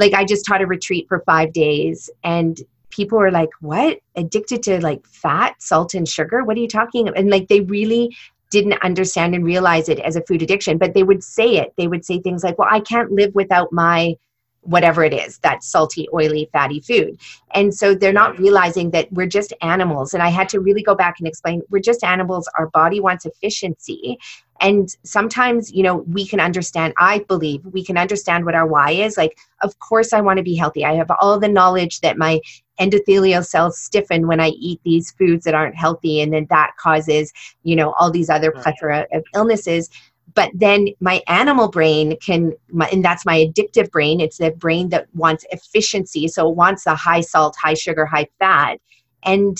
like, 0.00 0.14
I 0.14 0.24
just 0.24 0.44
taught 0.46 0.62
a 0.62 0.66
retreat 0.66 1.06
for 1.08 1.20
five 1.20 1.52
days, 1.52 2.10
and 2.24 2.60
people 2.88 3.18
were 3.18 3.30
like, 3.30 3.50
What? 3.60 4.00
Addicted 4.16 4.62
to 4.64 4.80
like 4.80 5.06
fat, 5.06 5.62
salt, 5.62 5.94
and 5.94 6.08
sugar? 6.08 6.42
What 6.42 6.56
are 6.56 6.60
you 6.60 6.68
talking 6.68 7.06
about? 7.06 7.18
And 7.18 7.30
like, 7.30 7.48
they 7.48 7.60
really 7.60 8.16
didn't 8.50 8.82
understand 8.82 9.34
and 9.34 9.44
realize 9.44 9.88
it 9.88 10.00
as 10.00 10.16
a 10.16 10.22
food 10.22 10.42
addiction, 10.42 10.76
but 10.76 10.94
they 10.94 11.04
would 11.04 11.22
say 11.22 11.58
it. 11.58 11.72
They 11.76 11.86
would 11.86 12.04
say 12.04 12.18
things 12.18 12.42
like, 12.42 12.58
Well, 12.58 12.68
I 12.70 12.80
can't 12.80 13.12
live 13.12 13.34
without 13.34 13.72
my 13.72 14.16
whatever 14.62 15.02
it 15.02 15.12
is 15.12 15.38
that 15.38 15.64
salty 15.64 16.06
oily 16.12 16.48
fatty 16.52 16.80
food. 16.80 17.18
And 17.54 17.74
so 17.74 17.94
they're 17.94 18.12
not 18.12 18.38
realizing 18.38 18.90
that 18.90 19.10
we're 19.12 19.26
just 19.26 19.52
animals. 19.62 20.12
And 20.14 20.22
i 20.22 20.28
had 20.28 20.48
to 20.50 20.60
really 20.60 20.82
go 20.82 20.94
back 20.94 21.16
and 21.18 21.26
explain 21.26 21.62
we're 21.70 21.80
just 21.80 22.04
animals. 22.04 22.48
Our 22.58 22.68
body 22.68 23.00
wants 23.00 23.24
efficiency. 23.24 24.18
And 24.60 24.94
sometimes 25.02 25.72
you 25.72 25.82
know 25.82 25.96
we 26.08 26.26
can 26.26 26.40
understand 26.40 26.92
i 26.98 27.20
believe 27.20 27.64
we 27.64 27.84
can 27.84 27.96
understand 27.96 28.44
what 28.44 28.54
our 28.54 28.66
why 28.66 28.90
is. 28.90 29.16
Like 29.16 29.38
of 29.62 29.78
course 29.78 30.12
i 30.12 30.20
want 30.20 30.36
to 30.36 30.42
be 30.42 30.54
healthy. 30.56 30.84
I 30.84 30.94
have 30.94 31.10
all 31.20 31.40
the 31.40 31.48
knowledge 31.48 32.00
that 32.00 32.18
my 32.18 32.40
endothelial 32.78 33.44
cells 33.44 33.78
stiffen 33.78 34.26
when 34.26 34.40
i 34.40 34.48
eat 34.48 34.80
these 34.84 35.10
foods 35.12 35.44
that 35.44 35.54
aren't 35.54 35.76
healthy. 35.76 36.20
And 36.20 36.32
then 36.34 36.46
that 36.50 36.72
causes 36.78 37.32
you 37.62 37.76
know 37.76 37.94
all 37.98 38.10
these 38.10 38.28
other 38.28 38.52
plethora 38.52 39.06
of 39.12 39.24
illnesses 39.34 39.88
but 40.34 40.50
then 40.54 40.88
my 41.00 41.22
animal 41.28 41.68
brain 41.68 42.16
can 42.18 42.52
my, 42.70 42.88
and 42.88 43.04
that's 43.04 43.26
my 43.26 43.38
addictive 43.38 43.90
brain. 43.90 44.20
It's 44.20 44.38
the 44.38 44.50
brain 44.50 44.88
that 44.90 45.06
wants 45.14 45.44
efficiency 45.50 46.28
so 46.28 46.48
it 46.50 46.56
wants 46.56 46.84
the 46.84 46.94
high 46.94 47.20
salt 47.20 47.56
high 47.60 47.74
sugar 47.74 48.06
high 48.06 48.28
fat. 48.38 48.78
And 49.22 49.58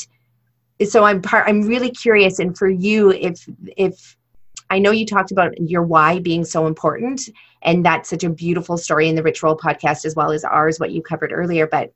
so 0.89 1.05
i'm 1.05 1.21
part 1.21 1.47
i'm 1.49 1.63
really 1.63 1.91
curious 1.91 2.39
and 2.39 2.57
for 2.57 2.69
you 2.69 3.11
if 3.11 3.47
if 3.77 4.17
i 4.71 4.79
know 4.79 4.91
you 4.91 5.05
talked 5.05 5.31
about 5.31 5.53
your 5.61 5.83
why 5.83 6.19
being 6.19 6.45
so 6.45 6.67
important 6.67 7.29
and 7.63 7.85
that's 7.85 8.09
such 8.09 8.25
a 8.25 8.31
beautiful 8.31 8.79
story 8.79 9.09
in 9.09 9.15
the 9.15 9.23
Rich 9.23 9.43
Roll 9.43 9.57
podcast 9.57 10.07
as 10.07 10.17
well 10.17 10.33
as 10.33 10.45
ours 10.45 10.81
what 10.81 10.93
you 10.93 11.03
covered 11.03 11.33
earlier 11.33 11.67
but 11.67 11.93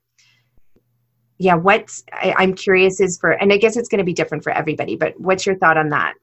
yeah 1.37 1.55
what's 1.55 2.03
I, 2.11 2.35
i'm 2.37 2.53
curious 2.53 2.99
is 2.99 3.17
for 3.17 3.31
and 3.31 3.51
i 3.51 3.57
guess 3.57 3.75
it's 3.75 3.89
going 3.89 3.99
to 3.99 4.05
be 4.05 4.13
different 4.13 4.43
for 4.43 4.51
everybody 4.51 4.95
but 4.95 5.19
what's 5.19 5.45
your 5.45 5.55
thought 5.55 5.77
on 5.77 5.89
that 5.89 6.13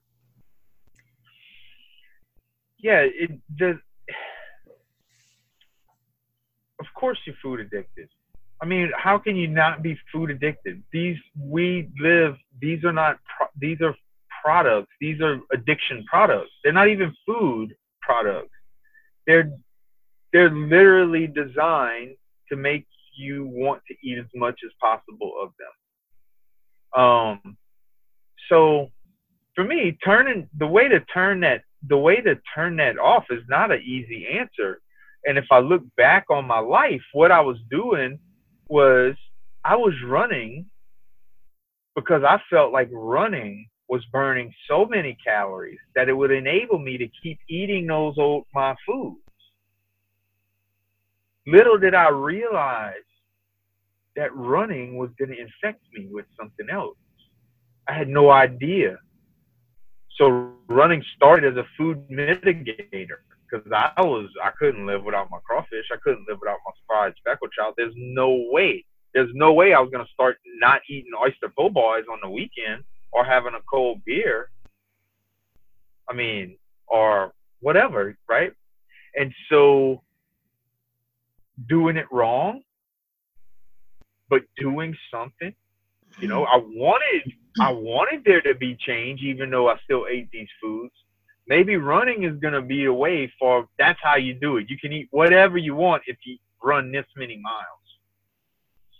yeah, 2.83 3.01
it 3.05 3.31
does. 3.57 3.77
Of 6.81 6.87
course, 6.95 7.19
you're 7.25 7.37
food 7.41 7.61
addicted. 7.61 8.09
I 8.61 8.67
mean, 8.67 8.91
how 8.97 9.19
can 9.19 9.37
you 9.37 9.49
not 9.49 9.83
be 9.83 9.97
food 10.13 10.31
addicted? 10.31 10.83
These 10.93 11.19
we 11.39 11.89
live. 12.01 12.37
These 12.61 12.85
are 12.85 12.93
not. 12.93 13.19
These 13.59 13.81
are 13.81 13.95
products. 14.43 14.93
These 15.01 15.21
are 15.21 15.41
addiction 15.53 16.05
products. 16.05 16.51
They're 16.63 16.73
not 16.73 16.89
even 16.89 17.15
food 17.25 17.75
products. 18.01 18.51
They're 19.27 19.51
they're 20.33 20.51
literally 20.51 21.29
designed 21.29 22.17
to 22.49 22.57
make 22.57 22.87
you 23.17 23.47
want 23.47 23.83
to 23.89 23.95
eat 24.03 24.19
as 24.19 24.27
much 24.35 24.61
as 24.65 24.73
possible 24.81 25.35
of 25.41 25.51
them. 25.59 27.03
Um, 27.05 27.57
so 28.49 28.91
for 29.55 29.65
me, 29.65 29.97
turning 30.05 30.49
the 30.59 30.67
way 30.67 30.89
to 30.89 31.01
turn 31.01 31.41
that 31.41 31.63
the 31.89 31.97
way 31.97 32.21
to 32.21 32.39
turn 32.55 32.77
that 32.77 32.99
off 32.99 33.25
is 33.31 33.43
not 33.49 33.73
an 33.73 33.83
easy 33.83 34.27
answer. 34.29 34.81
And 35.25 35.39
if 35.39 35.47
I 35.51 35.59
look 35.59 35.83
back 35.97 36.27
on 36.31 36.47
my 36.47 36.59
life, 36.59 37.03
what 37.13 37.31
I 37.31 37.41
was 37.41 37.59
doing 37.71 38.19
was 38.69 39.15
I 39.65 39.77
was 39.77 39.95
running 40.05 40.67
because 41.95 42.23
I 42.25 42.41
felt 42.51 42.73
like 42.73 42.89
running 42.93 43.69
was 43.89 44.05
burning 44.11 44.53
so 44.69 44.87
many 44.87 45.17
calories 45.25 45.79
that 45.95 46.09
it 46.09 46.15
would 46.15 46.31
enable 46.31 46.79
me 46.79 46.97
to 46.99 47.09
keep 47.23 47.39
eating 47.49 47.87
those 47.87 48.15
old 48.19 48.45
my 48.55 48.75
foods. 48.87 49.19
Little 51.47 51.79
did 51.79 51.95
I 51.95 52.09
realize 52.09 52.95
that 54.17 54.35
running 54.35 54.97
was 54.97 55.11
going 55.19 55.31
to 55.31 55.39
infect 55.39 55.83
me 55.93 56.09
with 56.11 56.27
something 56.39 56.69
else. 56.71 56.97
I 57.89 57.95
had 57.95 58.09
no 58.09 58.31
idea. 58.31 58.99
So 60.19 60.53
running 60.69 61.03
started 61.17 61.57
as 61.57 61.65
a 61.65 61.67
food 61.77 62.09
mitigator 62.11 63.21
because 63.51 63.67
I 63.73 64.01
was 64.03 64.29
I 64.43 64.51
couldn't 64.59 64.87
live 64.87 65.05
without 65.05 65.31
my 65.31 65.39
crawfish. 65.45 65.87
I 65.93 65.97
couldn't 66.03 66.27
live 66.29 66.39
without 66.41 66.59
my 66.65 66.73
fried 66.87 67.15
speckled 67.19 67.53
trout. 67.53 67.75
There's 67.77 67.95
no 67.97 68.47
way. 68.51 68.85
There's 69.15 69.31
no 69.35 69.53
way 69.53 69.75
I 69.75 69.81
was 69.81 69.91
gonna 69.91 70.07
start 70.13 70.39
not 70.59 70.81
eating 70.89 71.13
oyster 71.19 71.49
po' 71.57 71.71
boys 71.71 72.05
on 72.11 72.19
the 72.23 72.29
weekend 72.29 72.85
or 73.13 73.25
having 73.25 73.55
a 73.55 73.61
cold 73.71 74.05
beer. 74.05 74.51
I 76.09 76.15
mean, 76.15 76.57
or 76.87 77.33
whatever, 77.61 78.17
right? 78.29 78.53
And 79.15 79.33
so 79.49 80.03
doing 81.69 81.97
it 81.97 82.07
wrong, 82.11 82.63
but 84.29 84.43
doing 84.57 84.97
something, 85.11 85.55
you 86.19 86.29
know, 86.29 86.45
mm-hmm. 86.45 86.55
I 86.55 86.79
wanted 86.79 87.33
I 87.61 87.71
wanted 87.71 88.25
there 88.25 88.41
to 88.43 88.55
be 88.55 88.77
change, 88.77 89.21
even 89.21 89.51
though 89.51 89.69
I 89.69 89.77
still 89.85 90.07
ate 90.11 90.31
these 90.31 90.49
foods. 90.61 90.93
Maybe 91.47 91.77
running 91.77 92.25
is 92.25 92.39
going 92.41 92.55
to 92.55 92.63
be 92.63 92.85
a 92.87 92.93
way 92.93 93.33
for 93.39 93.69
that's 93.79 93.99
how 94.03 94.17
you 94.17 94.35
do 94.35 94.57
it. 94.57 94.71
You 94.71 94.79
can 94.79 94.93
eat 94.93 95.09
whatever 95.11 95.59
you 95.59 95.75
want 95.75 96.03
if 96.07 96.17
you 96.25 96.39
run 96.63 96.93
this 96.93 97.05
many 97.17 97.37
miles. 97.39 97.67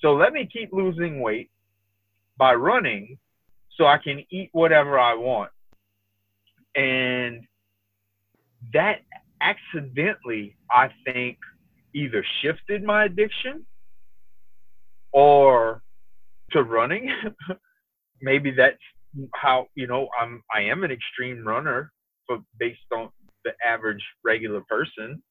So 0.01 0.15
let 0.15 0.33
me 0.33 0.49
keep 0.53 0.73
losing 0.73 1.21
weight 1.21 1.51
by 2.37 2.55
running 2.55 3.19
so 3.77 3.87
I 3.87 3.99
can 3.99 4.25
eat 4.31 4.51
whatever 4.53 4.99
I 4.99 5.15
want. 5.15 5.51
And 6.75 7.47
that 8.73 9.01
accidentally, 9.41 10.57
I 10.71 10.91
think, 11.05 11.39
either 11.95 12.25
shifted 12.41 12.83
my 12.83 13.05
addiction 13.05 13.65
or 15.13 15.83
to 16.53 16.63
running 16.63 17.11
maybe 18.23 18.53
that's 18.53 18.79
how 19.35 19.67
you 19.75 19.87
know 19.87 20.09
I'm 20.19 20.43
I 20.55 20.63
am 20.63 20.85
an 20.85 20.91
extreme 20.91 21.47
runner, 21.47 21.93
but 22.29 22.41
based 22.59 22.81
on 22.95 23.11
the 23.45 23.53
average 23.67 24.03
regular 24.25 24.63
person, 24.69 25.23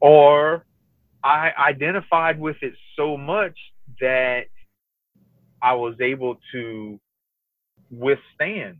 or 0.00 0.64
I 1.24 1.50
identified 1.58 2.40
with 2.40 2.56
it 2.62 2.74
so 2.96 3.16
much 3.16 3.58
that 4.00 4.44
I 5.62 5.74
was 5.74 5.94
able 6.00 6.38
to 6.52 7.00
withstand 7.90 8.78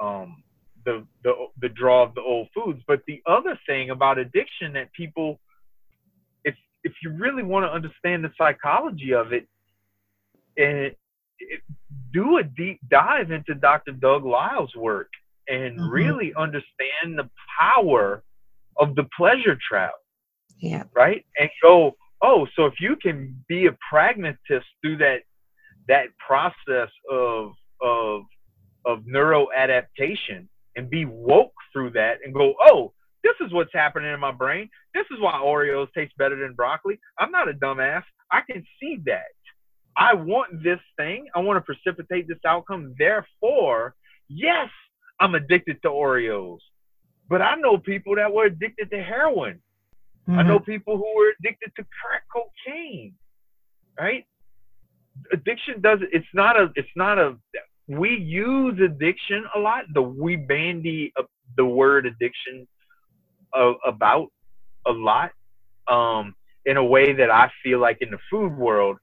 um, 0.00 0.42
the 0.84 1.06
the 1.24 1.32
the 1.60 1.68
draw 1.70 2.02
of 2.02 2.14
the 2.14 2.20
old 2.20 2.48
foods. 2.54 2.80
But 2.86 3.02
the 3.06 3.22
other 3.26 3.58
thing 3.66 3.90
about 3.90 4.18
addiction 4.18 4.74
that 4.74 4.92
people, 4.92 5.40
if 6.44 6.54
if 6.84 6.92
you 7.02 7.10
really 7.12 7.42
want 7.42 7.64
to 7.64 7.72
understand 7.72 8.24
the 8.24 8.32
psychology 8.36 9.14
of 9.14 9.32
it, 9.32 9.48
and 10.56 10.94
do 12.12 12.38
a 12.38 12.42
deep 12.42 12.80
dive 12.90 13.30
into 13.30 13.54
Dr. 13.54 13.92
Doug 13.92 14.24
Lisle's 14.24 14.74
work 14.76 15.08
and 15.48 15.78
mm-hmm. 15.78 15.88
really 15.88 16.32
understand 16.36 17.16
the 17.16 17.28
power 17.58 18.22
of 18.78 18.94
the 18.94 19.06
pleasure 19.16 19.58
trap. 19.68 19.92
Yeah. 20.58 20.84
Right? 20.94 21.24
And 21.38 21.50
go, 21.62 21.96
oh, 22.22 22.46
so 22.54 22.66
if 22.66 22.74
you 22.80 22.96
can 22.96 23.44
be 23.48 23.66
a 23.66 23.76
pragmatist 23.90 24.66
through 24.82 24.98
that 24.98 25.22
that 25.88 26.06
process 26.24 26.88
of 27.10 27.52
of 27.80 28.22
of 28.86 29.00
neuroadaptation 29.00 30.46
and 30.76 30.88
be 30.88 31.04
woke 31.04 31.52
through 31.72 31.90
that 31.90 32.18
and 32.24 32.32
go, 32.32 32.54
oh, 32.60 32.92
this 33.22 33.34
is 33.40 33.52
what's 33.52 33.72
happening 33.72 34.12
in 34.12 34.20
my 34.20 34.32
brain. 34.32 34.68
This 34.94 35.06
is 35.10 35.20
why 35.20 35.34
Oreos 35.34 35.92
taste 35.92 36.16
better 36.18 36.36
than 36.36 36.54
broccoli. 36.54 36.98
I'm 37.18 37.30
not 37.30 37.48
a 37.48 37.52
dumbass. 37.52 38.02
I 38.30 38.40
can 38.48 38.64
see 38.80 38.98
that. 39.06 39.30
I 39.96 40.14
want 40.14 40.62
this 40.62 40.80
thing. 40.96 41.28
I 41.34 41.40
want 41.40 41.56
to 41.56 41.60
precipitate 41.60 42.28
this 42.28 42.38
outcome. 42.46 42.94
Therefore, 42.98 43.94
yes, 44.28 44.68
I'm 45.20 45.34
addicted 45.34 45.82
to 45.82 45.88
Oreos. 45.88 46.58
But 47.28 47.42
I 47.42 47.54
know 47.56 47.78
people 47.78 48.16
that 48.16 48.32
were 48.32 48.46
addicted 48.46 48.90
to 48.90 49.02
heroin. 49.02 49.60
Mm-hmm. 50.28 50.38
I 50.38 50.42
know 50.42 50.58
people 50.58 50.96
who 50.96 51.16
were 51.16 51.32
addicted 51.38 51.72
to 51.76 51.86
crack 52.00 52.22
cocaine. 52.32 53.14
right? 53.98 54.24
Addiction 55.32 55.80
does 55.80 55.98
it's 56.12 56.26
not 56.34 56.58
a 56.58 56.72
it's 56.74 56.88
not 56.96 57.18
a 57.18 57.36
we 57.88 58.16
use 58.16 58.80
addiction 58.80 59.44
a 59.54 59.58
lot. 59.58 59.84
The 59.92 60.02
we 60.02 60.36
bandy 60.36 61.12
the 61.56 61.64
word 61.64 62.06
addiction 62.06 62.66
uh, 63.54 63.74
about 63.84 64.28
a 64.86 64.92
lot 64.92 65.32
um, 65.88 66.34
in 66.64 66.76
a 66.76 66.84
way 66.84 67.12
that 67.12 67.30
I 67.30 67.50
feel 67.62 67.78
like 67.78 67.98
in 68.00 68.10
the 68.10 68.18
food 68.30 68.56
world 68.56 68.98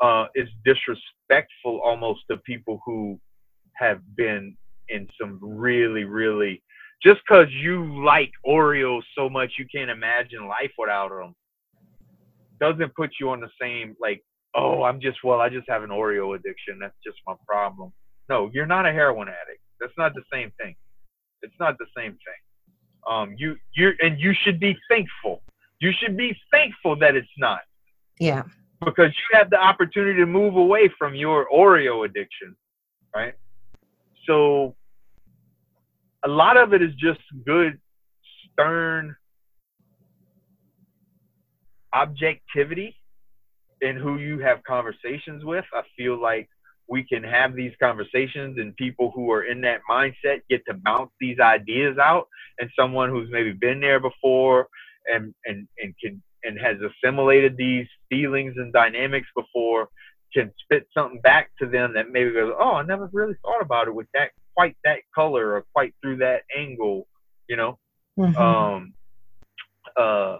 uh, 0.00 0.26
is 0.34 0.48
disrespectful 0.64 1.80
almost 1.84 2.20
to 2.30 2.36
people 2.38 2.80
who 2.84 3.18
have 3.74 4.00
been 4.16 4.56
in 4.88 5.06
some 5.20 5.38
really 5.42 6.04
really 6.04 6.62
just 7.02 7.20
because 7.26 7.46
you 7.50 8.04
like 8.04 8.30
Oreos 8.46 9.02
so 9.16 9.28
much 9.28 9.52
you 9.58 9.66
can't 9.74 9.90
imagine 9.90 10.46
life 10.46 10.72
without 10.78 11.10
them 11.10 11.34
doesn't 12.60 12.94
put 12.94 13.10
you 13.18 13.30
on 13.30 13.40
the 13.40 13.48
same 13.60 13.94
like 14.00 14.22
oh 14.54 14.82
i'm 14.82 15.00
just 15.00 15.18
well 15.24 15.40
i 15.40 15.48
just 15.48 15.68
have 15.68 15.82
an 15.82 15.90
oreo 15.90 16.34
addiction. 16.34 16.78
That's 16.80 16.96
just 17.04 17.18
my 17.26 17.34
problem. 17.46 17.92
No 18.28 18.50
you're 18.52 18.66
not 18.66 18.86
a 18.86 18.92
heroin 18.92 19.28
addict. 19.28 19.60
That's 19.80 19.92
not 19.96 20.14
the 20.14 20.22
same 20.32 20.52
thing. 20.60 20.74
It's 21.42 21.54
not 21.58 21.76
the 21.78 21.86
same 21.96 22.12
thing. 22.12 23.10
Um 23.10 23.34
you 23.38 23.56
you 23.74 23.92
and 24.00 24.20
you 24.20 24.34
should 24.44 24.60
be 24.60 24.76
thankful. 24.88 25.42
You 25.80 25.92
should 25.98 26.16
be 26.16 26.36
thankful 26.50 26.96
that 26.96 27.16
it's 27.16 27.28
not. 27.38 27.60
Yeah 28.18 28.42
because 28.84 29.08
you 29.08 29.38
have 29.38 29.50
the 29.50 29.56
opportunity 29.56 30.18
to 30.18 30.26
move 30.26 30.56
away 30.56 30.90
from 30.98 31.14
your 31.14 31.46
oreo 31.54 32.04
addiction 32.04 32.56
right 33.14 33.34
so 34.26 34.74
a 36.24 36.28
lot 36.28 36.56
of 36.56 36.72
it 36.74 36.82
is 36.82 36.94
just 36.94 37.20
good 37.46 37.78
stern 38.52 39.14
objectivity 41.92 42.96
in 43.80 43.96
who 43.96 44.18
you 44.18 44.38
have 44.38 44.62
conversations 44.64 45.44
with. 45.44 45.64
I 45.72 45.82
feel 45.96 46.20
like 46.20 46.48
we 46.88 47.04
can 47.04 47.22
have 47.22 47.54
these 47.54 47.72
conversations 47.80 48.58
and 48.58 48.76
people 48.76 49.12
who 49.14 49.30
are 49.30 49.44
in 49.44 49.60
that 49.62 49.80
mindset 49.88 50.40
get 50.50 50.62
to 50.66 50.74
bounce 50.74 51.10
these 51.20 51.38
ideas 51.38 51.96
out 51.98 52.26
and 52.58 52.68
someone 52.78 53.10
who's 53.10 53.28
maybe 53.30 53.52
been 53.52 53.80
there 53.80 54.00
before 54.00 54.68
and 55.06 55.32
and 55.46 55.66
and 55.78 55.94
can 56.02 56.22
and 56.44 56.58
has 56.58 56.76
assimilated 56.80 57.56
these 57.56 57.86
feelings 58.08 58.54
and 58.56 58.72
dynamics 58.72 59.28
before 59.36 59.88
can 60.32 60.52
spit 60.62 60.86
something 60.96 61.20
back 61.22 61.50
to 61.60 61.66
them 61.66 61.92
that 61.94 62.10
maybe 62.10 62.32
goes, 62.32 62.52
oh, 62.58 62.74
I 62.74 62.82
never 62.84 63.10
really 63.12 63.34
thought 63.42 63.62
about 63.62 63.88
it 63.88 63.94
with 63.94 64.06
that 64.14 64.30
quite 64.54 64.76
that 64.84 64.98
color 65.14 65.54
or 65.54 65.64
quite 65.74 65.94
through 66.02 66.18
that 66.18 66.42
angle, 66.56 67.06
you 67.48 67.56
know. 67.56 67.78
Mm-hmm. 68.18 68.40
Um, 68.40 68.94
uh, 69.96 70.38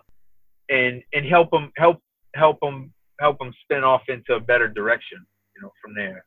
and 0.70 1.02
and 1.12 1.26
help 1.26 1.50
them 1.50 1.72
help 1.76 1.98
help 2.34 2.60
them 2.60 2.92
help 3.18 3.38
them 3.38 3.52
spin 3.62 3.84
off 3.84 4.02
into 4.08 4.34
a 4.34 4.40
better 4.40 4.68
direction 4.68 5.18
you 5.54 5.62
know 5.62 5.70
from 5.82 5.94
there 5.94 6.24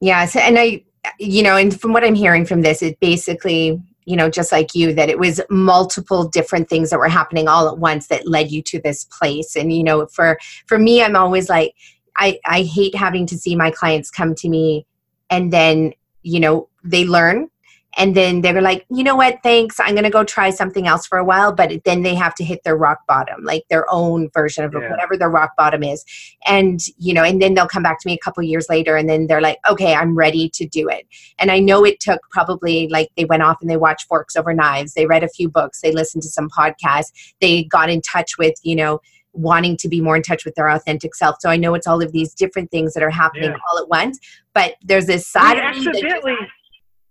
yeah 0.00 0.24
so, 0.26 0.38
and 0.38 0.58
i 0.58 0.82
you 1.18 1.42
know 1.42 1.56
and 1.56 1.80
from 1.80 1.92
what 1.92 2.04
i'm 2.04 2.14
hearing 2.14 2.44
from 2.44 2.62
this 2.62 2.82
it 2.82 2.98
basically 3.00 3.80
you 4.04 4.16
know 4.16 4.28
just 4.28 4.52
like 4.52 4.74
you 4.74 4.92
that 4.94 5.08
it 5.08 5.18
was 5.18 5.40
multiple 5.50 6.28
different 6.28 6.68
things 6.68 6.90
that 6.90 6.98
were 6.98 7.08
happening 7.08 7.48
all 7.48 7.68
at 7.68 7.78
once 7.78 8.08
that 8.08 8.26
led 8.26 8.50
you 8.50 8.62
to 8.62 8.80
this 8.80 9.04
place. 9.04 9.56
And 9.56 9.72
you 9.72 9.82
know 9.82 10.06
for 10.06 10.38
for 10.66 10.78
me 10.78 11.02
i'm 11.02 11.16
always 11.16 11.48
like 11.48 11.74
i 12.16 12.38
i 12.46 12.62
hate 12.62 12.94
having 12.94 13.26
to 13.26 13.38
see 13.38 13.56
my 13.56 13.70
clients 13.70 14.10
come 14.10 14.34
to 14.36 14.48
me 14.48 14.86
and 15.30 15.52
then 15.52 15.92
you 16.22 16.40
know 16.40 16.68
they 16.82 17.04
learn 17.04 17.48
and 17.96 18.14
then 18.14 18.40
they're 18.40 18.60
like 18.60 18.86
you 18.90 19.04
know 19.04 19.16
what? 19.16 19.38
Thanks. 19.42 19.78
I'm 19.80 19.94
going 19.94 20.04
to 20.04 20.10
go 20.10 20.24
try 20.24 20.50
something 20.50 20.86
else 20.86 21.06
for 21.06 21.18
a 21.18 21.24
while. 21.24 21.52
But 21.52 21.84
then 21.84 22.02
they 22.02 22.14
have 22.14 22.34
to 22.36 22.44
hit 22.44 22.62
their 22.64 22.76
rock 22.76 23.00
bottom 23.06 23.44
like 23.44 23.64
their 23.68 23.86
own 23.90 24.30
version 24.30 24.64
of 24.64 24.72
yeah. 24.72 24.90
whatever 24.90 25.16
their 25.16 25.30
rock 25.30 25.52
bottom 25.56 25.82
is. 25.82 26.04
And 26.46 26.80
you 26.98 27.14
know 27.14 27.22
and 27.22 27.40
then 27.40 27.54
they'll 27.54 27.68
come 27.68 27.82
back 27.82 28.00
to 28.00 28.08
me 28.08 28.14
a 28.14 28.18
couple 28.18 28.42
years 28.42 28.66
later 28.68 28.96
and 28.96 29.08
then 29.08 29.26
they're 29.26 29.40
like 29.40 29.58
okay 29.68 29.94
i'm 29.94 30.16
ready 30.16 30.48
to 30.50 30.66
do 30.66 30.88
it. 30.88 31.06
And 31.38 31.50
i 31.50 31.58
know 31.58 31.84
it 31.84 32.00
took 32.00 32.20
probably 32.30 32.88
like 32.88 33.10
they 33.16 33.24
went 33.24 33.42
off 33.42 33.58
and 33.60 33.70
they 33.70 33.76
watched 33.76 34.06
forks 34.06 34.36
over 34.36 34.52
knives. 34.52 34.94
They 34.94 35.06
read 35.06 35.22
a 35.22 35.28
few 35.28 35.48
books. 35.48 35.80
They 35.80 35.92
listened 35.92 36.22
to 36.22 36.28
some 36.28 36.48
podcasts. 36.50 37.12
They 37.40 37.64
got 37.64 37.90
in 37.90 38.00
touch 38.00 38.38
with 38.38 38.54
you 38.62 38.76
know 38.76 39.00
wanting 39.34 39.76
to 39.76 39.88
be 39.88 40.00
more 40.00 40.16
in 40.16 40.22
touch 40.22 40.44
with 40.44 40.54
their 40.54 40.68
authentic 40.68 41.14
self. 41.14 41.36
So 41.40 41.50
I 41.50 41.56
know 41.56 41.74
it's 41.74 41.86
all 41.86 42.02
of 42.02 42.12
these 42.12 42.32
different 42.32 42.70
things 42.70 42.94
that 42.94 43.02
are 43.02 43.10
happening 43.10 43.50
yeah. 43.50 43.56
all 43.68 43.78
at 43.78 43.88
once, 43.88 44.18
but 44.54 44.76
there's 44.82 45.06
this 45.06 45.26
side 45.26 45.58
of 45.58 45.76
me 45.76 45.88
accidentally 45.88 46.36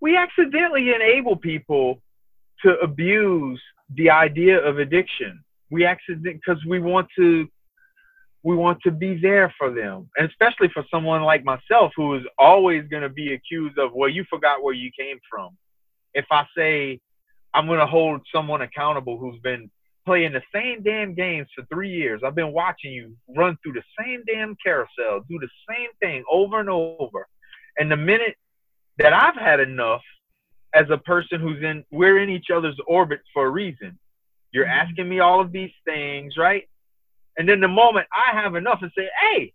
we 0.03 0.17
accidentally 0.17 0.93
enable 0.93 1.37
people 1.37 1.97
to 2.61 2.77
abuse 2.79 3.61
the 3.95 4.09
idea 4.09 4.59
of 4.59 4.77
addiction. 4.77 5.41
We 5.71 5.85
accident 5.85 6.41
because 6.45 6.61
we 6.65 6.81
want 6.81 7.07
to 7.17 7.47
we 8.43 8.57
want 8.57 8.79
to 8.83 8.91
be 8.91 9.17
there 9.17 9.53
for 9.57 9.73
them, 9.73 10.09
and 10.17 10.29
especially 10.29 10.67
for 10.73 10.83
someone 10.91 11.21
like 11.21 11.45
myself 11.45 11.93
who 11.95 12.15
is 12.15 12.23
always 12.37 12.85
going 12.89 13.03
to 13.03 13.07
be 13.07 13.33
accused 13.33 13.77
of, 13.77 13.91
well, 13.93 14.09
you 14.09 14.25
forgot 14.29 14.61
where 14.61 14.73
you 14.73 14.91
came 14.99 15.17
from. 15.31 15.57
If 16.13 16.25
I 16.29 16.45
say 16.55 16.99
I'm 17.53 17.65
going 17.67 17.79
to 17.79 17.85
hold 17.85 18.19
someone 18.35 18.61
accountable 18.61 19.17
who's 19.17 19.39
been 19.39 19.71
playing 20.05 20.33
the 20.33 20.41
same 20.53 20.83
damn 20.83 21.15
games 21.15 21.47
for 21.55 21.63
three 21.73 21.89
years, 21.89 22.19
I've 22.25 22.35
been 22.35 22.51
watching 22.51 22.91
you 22.91 23.15
run 23.37 23.57
through 23.63 23.73
the 23.79 23.83
same 23.97 24.21
damn 24.27 24.57
carousel, 24.61 25.21
do 25.29 25.39
the 25.39 25.47
same 25.69 25.91
thing 26.01 26.25
over 26.29 26.59
and 26.59 26.69
over, 26.69 27.25
and 27.77 27.89
the 27.89 27.95
minute 27.95 28.35
that 28.97 29.13
I've 29.13 29.35
had 29.35 29.59
enough 29.59 30.01
as 30.73 30.85
a 30.89 30.97
person 30.97 31.39
who's 31.39 31.61
in 31.63 31.83
we're 31.91 32.19
in 32.19 32.29
each 32.29 32.47
other's 32.53 32.77
orbits 32.87 33.23
for 33.33 33.45
a 33.45 33.49
reason. 33.49 33.97
You're 34.51 34.65
mm-hmm. 34.65 34.89
asking 34.89 35.09
me 35.09 35.19
all 35.19 35.41
of 35.41 35.51
these 35.51 35.71
things, 35.85 36.35
right? 36.37 36.63
And 37.37 37.47
then 37.49 37.59
the 37.59 37.67
moment 37.67 38.07
I 38.13 38.39
have 38.39 38.55
enough 38.55 38.79
and 38.81 38.91
say, 38.95 39.07
hey, 39.21 39.53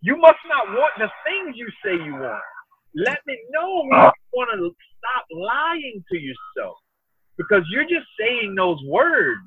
you 0.00 0.16
must 0.16 0.38
not 0.48 0.68
want 0.68 0.92
the 0.98 1.10
things 1.24 1.56
you 1.56 1.68
say 1.84 2.04
you 2.04 2.12
want. 2.12 2.42
Let 2.94 3.18
me 3.26 3.36
know 3.50 3.84
when 3.88 4.00
you 4.00 4.12
want 4.32 4.50
to 4.54 4.70
stop 4.98 5.24
lying 5.32 6.04
to 6.12 6.18
yourself. 6.18 6.76
Because 7.36 7.64
you're 7.70 7.88
just 7.88 8.06
saying 8.20 8.54
those 8.54 8.78
words. 8.86 9.40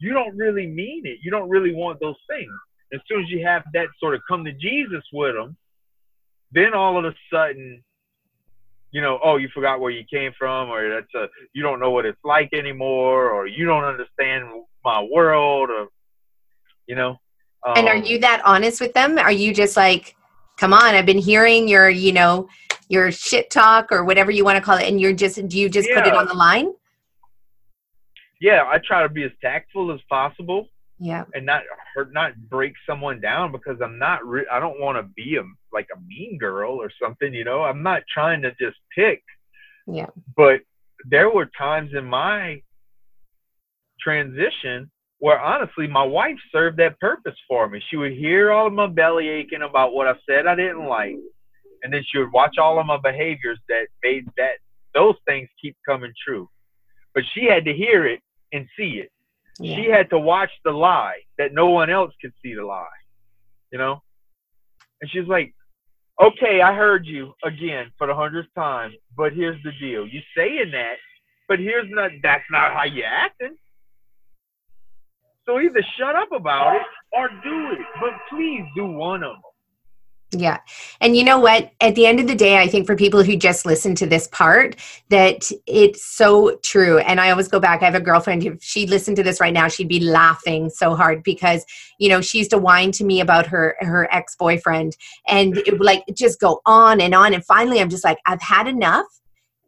You 0.00 0.12
don't 0.14 0.36
really 0.36 0.66
mean 0.66 1.02
it. 1.04 1.18
You 1.22 1.30
don't 1.30 1.48
really 1.48 1.74
want 1.74 2.00
those 2.00 2.16
things. 2.28 2.50
As 2.92 3.00
soon 3.06 3.22
as 3.22 3.30
you 3.30 3.46
have 3.46 3.62
that 3.74 3.86
sort 4.00 4.14
of 4.14 4.22
come 4.26 4.44
to 4.44 4.52
Jesus 4.52 5.04
with 5.12 5.34
them, 5.36 5.56
then 6.52 6.74
all 6.74 6.98
of 6.98 7.04
a 7.04 7.14
sudden, 7.32 7.82
you 8.92 9.00
know, 9.00 9.18
oh, 9.22 9.36
you 9.36 9.48
forgot 9.54 9.80
where 9.80 9.90
you 9.90 10.04
came 10.12 10.32
from, 10.38 10.68
or 10.70 10.88
that's 10.88 11.14
a 11.14 11.28
you 11.52 11.62
don't 11.62 11.80
know 11.80 11.90
what 11.90 12.06
it's 12.06 12.18
like 12.24 12.50
anymore, 12.52 13.30
or 13.30 13.46
you 13.46 13.64
don't 13.64 13.84
understand 13.84 14.44
my 14.84 15.00
world, 15.02 15.70
or 15.70 15.88
you 16.86 16.96
know. 16.96 17.10
Um, 17.66 17.74
and 17.76 17.88
are 17.88 17.96
um, 17.96 18.04
you 18.04 18.18
that 18.20 18.42
honest 18.44 18.80
with 18.80 18.94
them? 18.94 19.18
Are 19.18 19.32
you 19.32 19.54
just 19.54 19.76
like, 19.76 20.16
come 20.56 20.72
on, 20.72 20.94
I've 20.94 21.06
been 21.06 21.18
hearing 21.18 21.68
your, 21.68 21.90
you 21.90 22.12
know, 22.12 22.48
your 22.88 23.12
shit 23.12 23.50
talk 23.50 23.92
or 23.92 24.04
whatever 24.04 24.30
you 24.30 24.44
want 24.44 24.56
to 24.56 24.62
call 24.62 24.78
it, 24.78 24.88
and 24.88 25.00
you're 25.00 25.12
just 25.12 25.46
do 25.48 25.58
you 25.58 25.68
just 25.68 25.88
yeah. 25.88 26.00
put 26.00 26.06
it 26.08 26.14
on 26.14 26.26
the 26.26 26.34
line? 26.34 26.72
Yeah, 28.40 28.64
I 28.66 28.78
try 28.78 29.02
to 29.02 29.08
be 29.08 29.22
as 29.22 29.30
tactful 29.42 29.92
as 29.92 30.00
possible. 30.08 30.66
Yeah. 30.98 31.24
And 31.34 31.46
not 31.46 31.62
hurt, 31.94 32.12
not 32.12 32.32
break 32.48 32.72
someone 32.88 33.20
down 33.20 33.52
because 33.52 33.78
I'm 33.82 33.98
not. 33.98 34.26
Re- 34.26 34.46
I 34.50 34.60
don't 34.60 34.80
want 34.80 34.98
to 34.98 35.12
be 35.14 35.36
a 35.36 35.42
like 35.72 35.88
a 35.94 36.00
mean 36.06 36.38
girl 36.38 36.72
or 36.72 36.90
something. 37.02 37.32
You 37.32 37.44
know, 37.44 37.62
I'm 37.62 37.82
not 37.82 38.02
trying 38.12 38.42
to 38.42 38.50
just 38.60 38.76
pick. 38.96 39.22
Yeah. 39.86 40.06
But 40.36 40.60
there 41.08 41.30
were 41.30 41.50
times 41.56 41.90
in 41.96 42.04
my 42.04 42.62
transition 44.00 44.90
where 45.18 45.38
honestly 45.38 45.86
my 45.86 46.02
wife 46.02 46.36
served 46.50 46.78
that 46.78 46.98
purpose 46.98 47.36
for 47.46 47.68
me. 47.68 47.82
She 47.90 47.96
would 47.96 48.12
hear 48.12 48.50
all 48.52 48.66
of 48.66 48.72
my 48.72 48.86
belly 48.86 49.28
aching 49.28 49.62
about 49.62 49.92
what 49.92 50.08
I 50.08 50.14
said 50.28 50.46
I 50.46 50.54
didn't 50.54 50.86
like. 50.86 51.16
And 51.82 51.92
then 51.92 52.02
she 52.10 52.18
would 52.18 52.32
watch 52.32 52.56
all 52.58 52.78
of 52.78 52.86
my 52.86 52.98
behaviors 52.98 53.58
that 53.68 53.86
made 54.02 54.26
that 54.36 54.58
those 54.94 55.14
things 55.26 55.48
keep 55.60 55.76
coming 55.86 56.12
true. 56.26 56.48
But 57.14 57.24
she 57.34 57.44
had 57.44 57.64
to 57.66 57.74
hear 57.74 58.06
it 58.06 58.20
and 58.52 58.66
see 58.76 59.00
it. 59.02 59.10
She 59.62 59.88
had 59.90 60.10
to 60.10 60.18
watch 60.18 60.50
the 60.64 60.70
lie 60.70 61.18
that 61.38 61.52
no 61.52 61.70
one 61.70 61.90
else 61.90 62.12
could 62.20 62.32
see 62.42 62.54
the 62.54 62.64
lie. 62.64 62.86
You 63.72 63.78
know? 63.78 64.02
And 65.00 65.10
she's 65.10 65.26
like, 65.26 65.54
okay, 66.20 66.60
I 66.60 66.74
heard 66.74 67.06
you 67.06 67.32
again 67.44 67.90
for 67.98 68.06
the 68.06 68.14
hundredth 68.14 68.48
time, 68.54 68.92
but 69.16 69.32
here's 69.32 69.62
the 69.62 69.72
deal. 69.80 70.06
You 70.06 70.20
saying 70.36 70.70
that, 70.72 70.96
but 71.48 71.58
here's 71.58 71.88
not 71.90 72.10
that's 72.22 72.44
not 72.50 72.72
how 72.72 72.84
you 72.84 73.02
acting. 73.02 73.56
So 75.46 75.58
either 75.58 75.82
shut 75.98 76.14
up 76.14 76.32
about 76.32 76.76
it 76.76 76.82
or 77.12 77.28
do 77.42 77.72
it. 77.72 77.86
But 78.00 78.12
please 78.28 78.64
do 78.76 78.86
one 78.86 79.22
of 79.22 79.32
them. 79.32 79.49
Yeah. 80.32 80.58
And 81.00 81.16
you 81.16 81.24
know 81.24 81.40
what? 81.40 81.72
At 81.80 81.96
the 81.96 82.06
end 82.06 82.20
of 82.20 82.28
the 82.28 82.36
day, 82.36 82.58
I 82.58 82.68
think 82.68 82.86
for 82.86 82.94
people 82.94 83.24
who 83.24 83.34
just 83.34 83.66
listen 83.66 83.96
to 83.96 84.06
this 84.06 84.28
part, 84.28 84.76
that 85.08 85.50
it's 85.66 86.04
so 86.04 86.56
true. 86.62 86.98
And 86.98 87.20
I 87.20 87.30
always 87.30 87.48
go 87.48 87.58
back. 87.58 87.82
I 87.82 87.86
have 87.86 87.96
a 87.96 88.00
girlfriend, 88.00 88.44
if 88.44 88.62
she 88.62 88.86
listened 88.86 89.16
to 89.16 89.24
this 89.24 89.40
right 89.40 89.52
now, 89.52 89.66
she'd 89.66 89.88
be 89.88 89.98
laughing 89.98 90.70
so 90.70 90.94
hard 90.94 91.24
because, 91.24 91.66
you 91.98 92.08
know, 92.08 92.20
she 92.20 92.38
used 92.38 92.50
to 92.50 92.58
whine 92.58 92.92
to 92.92 93.04
me 93.04 93.20
about 93.20 93.46
her 93.48 93.74
her 93.80 94.08
ex-boyfriend. 94.14 94.96
And 95.26 95.58
it 95.58 95.72
would 95.72 95.84
like 95.84 96.04
just 96.14 96.38
go 96.38 96.60
on 96.64 97.00
and 97.00 97.12
on. 97.12 97.34
And 97.34 97.44
finally 97.44 97.80
I'm 97.80 97.90
just 97.90 98.04
like, 98.04 98.18
I've 98.26 98.42
had 98.42 98.68
enough. 98.68 99.06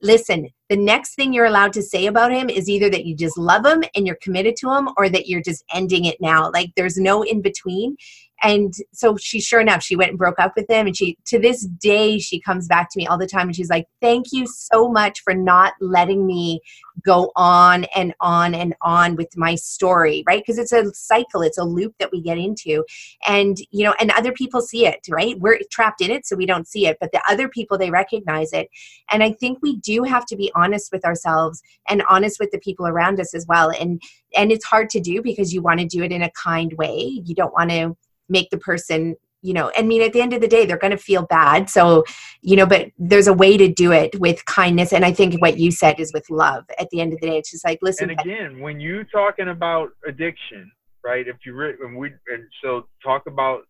Listen, 0.00 0.48
the 0.68 0.76
next 0.76 1.14
thing 1.14 1.32
you're 1.32 1.46
allowed 1.46 1.72
to 1.74 1.82
say 1.82 2.06
about 2.06 2.32
him 2.32 2.50
is 2.50 2.68
either 2.68 2.90
that 2.90 3.04
you 3.04 3.14
just 3.14 3.38
love 3.38 3.64
him 3.64 3.84
and 3.94 4.06
you're 4.06 4.16
committed 4.16 4.56
to 4.56 4.70
him 4.70 4.88
or 4.96 5.08
that 5.08 5.28
you're 5.28 5.42
just 5.42 5.64
ending 5.72 6.04
it 6.04 6.20
now. 6.20 6.50
Like 6.50 6.70
there's 6.76 6.96
no 6.96 7.22
in 7.22 7.40
between 7.40 7.96
and 8.42 8.74
so 8.92 9.16
she 9.16 9.40
sure 9.40 9.60
enough 9.60 9.82
she 9.82 9.94
went 9.94 10.10
and 10.10 10.18
broke 10.18 10.38
up 10.40 10.54
with 10.56 10.68
him. 10.68 10.86
And 10.86 10.96
she 10.96 11.16
to 11.26 11.38
this 11.38 11.64
day 11.64 12.18
she 12.18 12.40
comes 12.40 12.66
back 12.66 12.90
to 12.90 12.98
me 12.98 13.06
all 13.06 13.18
the 13.18 13.26
time 13.26 13.48
and 13.48 13.56
she's 13.56 13.70
like 13.70 13.86
thank 14.00 14.26
you 14.32 14.46
so 14.46 14.88
much 14.88 15.20
for 15.22 15.32
not 15.32 15.74
letting 15.80 16.26
me 16.26 16.60
go 17.04 17.32
on 17.36 17.84
and 17.94 18.14
on 18.20 18.54
and 18.54 18.74
on 18.82 19.16
with 19.16 19.36
my 19.36 19.54
story 19.54 20.24
right? 20.26 20.42
Because 20.44 20.58
it's 20.58 20.72
a 20.72 20.92
cycle 20.94 21.42
it's 21.42 21.58
a 21.58 21.64
loop 21.64 21.94
that 21.98 22.10
we 22.12 22.20
get 22.20 22.38
into. 22.38 22.84
And 23.26 23.56
you 23.70 23.84
know 23.84 23.94
and 24.00 24.10
other 24.12 24.32
people 24.32 24.60
see 24.60 24.86
it 24.86 25.06
right? 25.08 25.38
We're 25.38 25.60
trapped 25.70 26.00
in 26.00 26.10
it 26.10 26.26
so 26.26 26.36
we 26.36 26.46
don't 26.46 26.66
see 26.66 26.86
it 26.86 26.98
but 27.00 27.12
the 27.12 27.22
other 27.28 27.48
people 27.48 27.78
they 27.78 27.90
recognize 27.90 28.52
it. 28.52 28.68
And 29.10 29.22
i 29.22 29.32
think 29.32 29.58
we 29.62 29.76
do 29.76 30.02
have 30.02 30.26
to 30.26 30.36
be 30.36 30.50
honest 30.54 30.90
with 30.92 31.04
ourselves 31.04 31.62
and 31.88 32.02
honest 32.08 32.40
with 32.40 32.50
the 32.50 32.58
people 32.58 32.86
around 32.86 33.20
us 33.20 33.34
as 33.34 33.46
well. 33.46 33.70
And 33.70 34.00
and 34.34 34.50
it's 34.50 34.64
hard 34.64 34.90
to 34.90 35.00
do 35.00 35.22
because 35.22 35.52
you 35.52 35.62
want 35.62 35.80
to 35.80 35.86
do 35.86 36.02
it 36.02 36.12
in 36.12 36.22
a 36.22 36.30
kind 36.30 36.72
way. 36.74 37.22
You 37.24 37.34
don't 37.34 37.52
want 37.52 37.70
to 37.70 37.96
make 38.32 38.50
the 38.50 38.58
person 38.58 39.14
you 39.42 39.52
know 39.52 39.70
i 39.76 39.82
mean 39.82 40.02
at 40.02 40.12
the 40.12 40.20
end 40.20 40.32
of 40.32 40.40
the 40.40 40.48
day 40.48 40.64
they're 40.66 40.78
going 40.78 40.90
to 40.90 40.96
feel 40.96 41.24
bad. 41.26 41.70
So 41.70 42.04
you 42.40 42.56
know 42.56 42.66
but 42.66 42.90
there's 42.98 43.28
a 43.28 43.32
way 43.32 43.56
to 43.56 43.68
do 43.68 43.92
it 43.92 44.18
with 44.18 44.44
kindness. 44.46 44.92
And 44.92 45.04
i 45.04 45.12
think 45.12 45.40
what 45.40 45.58
you 45.58 45.70
said 45.70 46.00
is 46.00 46.12
with 46.12 46.28
love. 46.30 46.64
At 46.78 46.88
the 46.90 47.00
end 47.00 47.12
of 47.12 47.20
the 47.20 47.28
day 47.28 47.38
it's 47.38 47.50
just 47.50 47.64
like 47.64 47.78
listen 47.82 48.10
and 48.10 48.20
again 48.20 48.60
when 48.60 48.80
you're 48.80 49.04
talking 49.04 49.48
about 49.48 49.90
addiction 50.06 50.70
right 51.04 51.28
if 51.28 51.36
you 51.44 51.54
re- 51.54 51.76
and 51.80 51.96
we 51.96 52.08
and 52.32 52.44
so 52.62 52.86
talk 53.04 53.22
about 53.26 53.62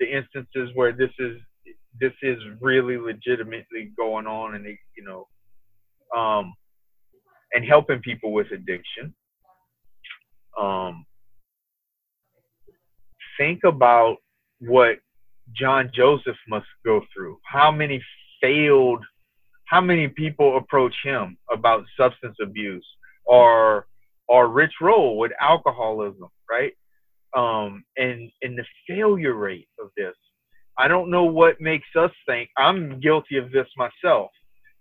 the 0.00 0.06
instances 0.06 0.70
where 0.74 0.92
this 0.92 1.10
is 1.18 1.36
this 2.00 2.12
is 2.22 2.38
really 2.60 2.98
legitimately 2.98 3.92
going 3.96 4.26
on 4.26 4.54
and 4.54 4.66
they, 4.66 4.78
you 4.96 5.04
know 5.04 5.26
um 6.16 6.52
and 7.52 7.64
helping 7.64 8.00
people 8.00 8.32
with 8.32 8.46
addiction 8.52 9.14
um 10.60 11.05
think 13.38 13.64
about 13.64 14.16
what 14.60 14.98
John 15.54 15.90
Joseph 15.94 16.36
must 16.48 16.66
go 16.84 17.02
through. 17.14 17.38
How 17.44 17.70
many 17.70 18.02
failed, 18.40 19.04
how 19.66 19.80
many 19.80 20.08
people 20.08 20.56
approach 20.56 20.94
him 21.02 21.36
about 21.50 21.84
substance 21.98 22.36
abuse 22.42 22.86
or 23.24 23.86
or 24.28 24.48
Rich 24.48 24.72
Roll 24.80 25.18
with 25.18 25.32
alcoholism, 25.40 26.28
right? 26.50 26.72
Um, 27.36 27.84
and 27.96 28.30
and 28.42 28.58
the 28.58 28.64
failure 28.88 29.34
rate 29.34 29.68
of 29.80 29.90
this. 29.96 30.14
I 30.78 30.88
don't 30.88 31.10
know 31.10 31.24
what 31.24 31.60
makes 31.60 31.88
us 31.96 32.10
think. 32.26 32.50
I'm 32.58 33.00
guilty 33.00 33.38
of 33.38 33.50
this 33.50 33.68
myself 33.76 34.30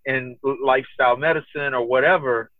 in 0.05 0.37
lifestyle 0.43 1.15
medicine 1.15 1.73
or 1.73 1.85
whatever. 1.85 2.51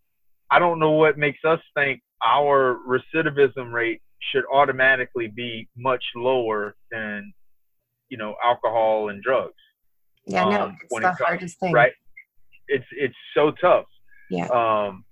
I 0.51 0.59
don't 0.59 0.79
know 0.79 0.91
what 0.91 1.17
makes 1.17 1.39
us 1.43 1.59
think 1.75 2.01
our 2.25 2.79
recidivism 2.87 3.73
rate 3.73 4.01
should 4.31 4.43
automatically 4.51 5.27
be 5.27 5.67
much 5.75 6.03
lower 6.15 6.75
than 6.91 7.33
you 8.09 8.17
know 8.17 8.35
alcohol 8.43 9.09
and 9.09 9.21
drugs. 9.21 9.53
Yeah, 10.25 10.45
um, 10.45 10.49
no, 10.49 10.65
it's 10.81 10.89
the 10.89 10.97
it 10.97 11.01
comes, 11.01 11.17
hardest 11.19 11.59
thing. 11.59 11.73
Right? 11.73 11.93
It's 12.67 12.85
it's 12.91 13.15
so 13.33 13.51
tough. 13.51 13.85
Yeah. 14.29 14.47
Um, 14.47 15.05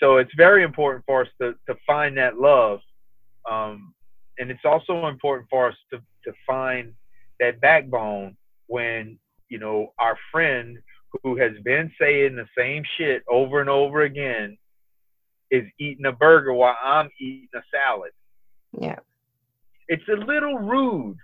so 0.00 0.16
it's 0.16 0.32
very 0.36 0.62
important 0.62 1.04
for 1.06 1.22
us 1.22 1.28
to 1.40 1.54
to 1.68 1.74
find 1.86 2.16
that 2.18 2.38
love, 2.38 2.80
um, 3.50 3.94
and 4.38 4.50
it's 4.50 4.64
also 4.64 5.06
important 5.06 5.48
for 5.50 5.68
us 5.68 5.76
to 5.92 5.98
to 6.24 6.32
find 6.46 6.92
that 7.38 7.60
backbone 7.60 8.36
when 8.66 9.18
you 9.48 9.58
know 9.58 9.92
our 9.98 10.16
friend 10.30 10.78
who 11.22 11.36
has 11.36 11.52
been 11.64 11.90
saying 12.00 12.36
the 12.36 12.46
same 12.56 12.84
shit 12.96 13.22
over 13.28 13.60
and 13.60 13.68
over 13.68 14.02
again 14.02 14.56
is 15.50 15.64
eating 15.78 16.06
a 16.06 16.12
burger 16.12 16.52
while 16.52 16.76
I'm 16.82 17.10
eating 17.20 17.48
a 17.54 17.62
salad. 17.72 18.12
Yeah. 18.78 18.96
It's 19.88 20.06
a 20.08 20.16
little 20.16 20.58
rude. 20.58 21.16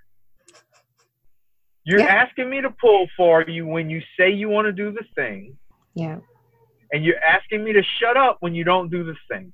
You're 1.85 2.01
yeah. 2.01 2.27
asking 2.27 2.51
me 2.51 2.60
to 2.60 2.70
pull 2.81 3.06
for 3.16 3.48
you 3.48 3.66
when 3.66 3.89
you 3.89 4.01
say 4.18 4.31
you 4.31 4.48
want 4.48 4.66
to 4.66 4.73
do 4.73 4.90
the 4.93 5.05
thing. 5.14 5.56
Yeah. 5.94 6.18
And 6.93 7.05
you're 7.05 7.23
asking 7.23 7.64
me 7.64 7.73
to 7.73 7.82
shut 8.01 8.16
up 8.16 8.39
when 8.40 8.55
you 8.55 8.64
don't 8.64 8.90
do 8.90 9.05
the 9.05 9.14
thing. 9.31 9.52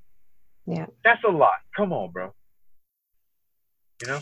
Yeah. 0.65 0.87
That's 1.03 1.23
a 1.23 1.31
lot. 1.31 1.59
Come 1.75 1.93
on, 1.93 2.11
bro. 2.11 2.33
You 4.01 4.07
know? 4.07 4.19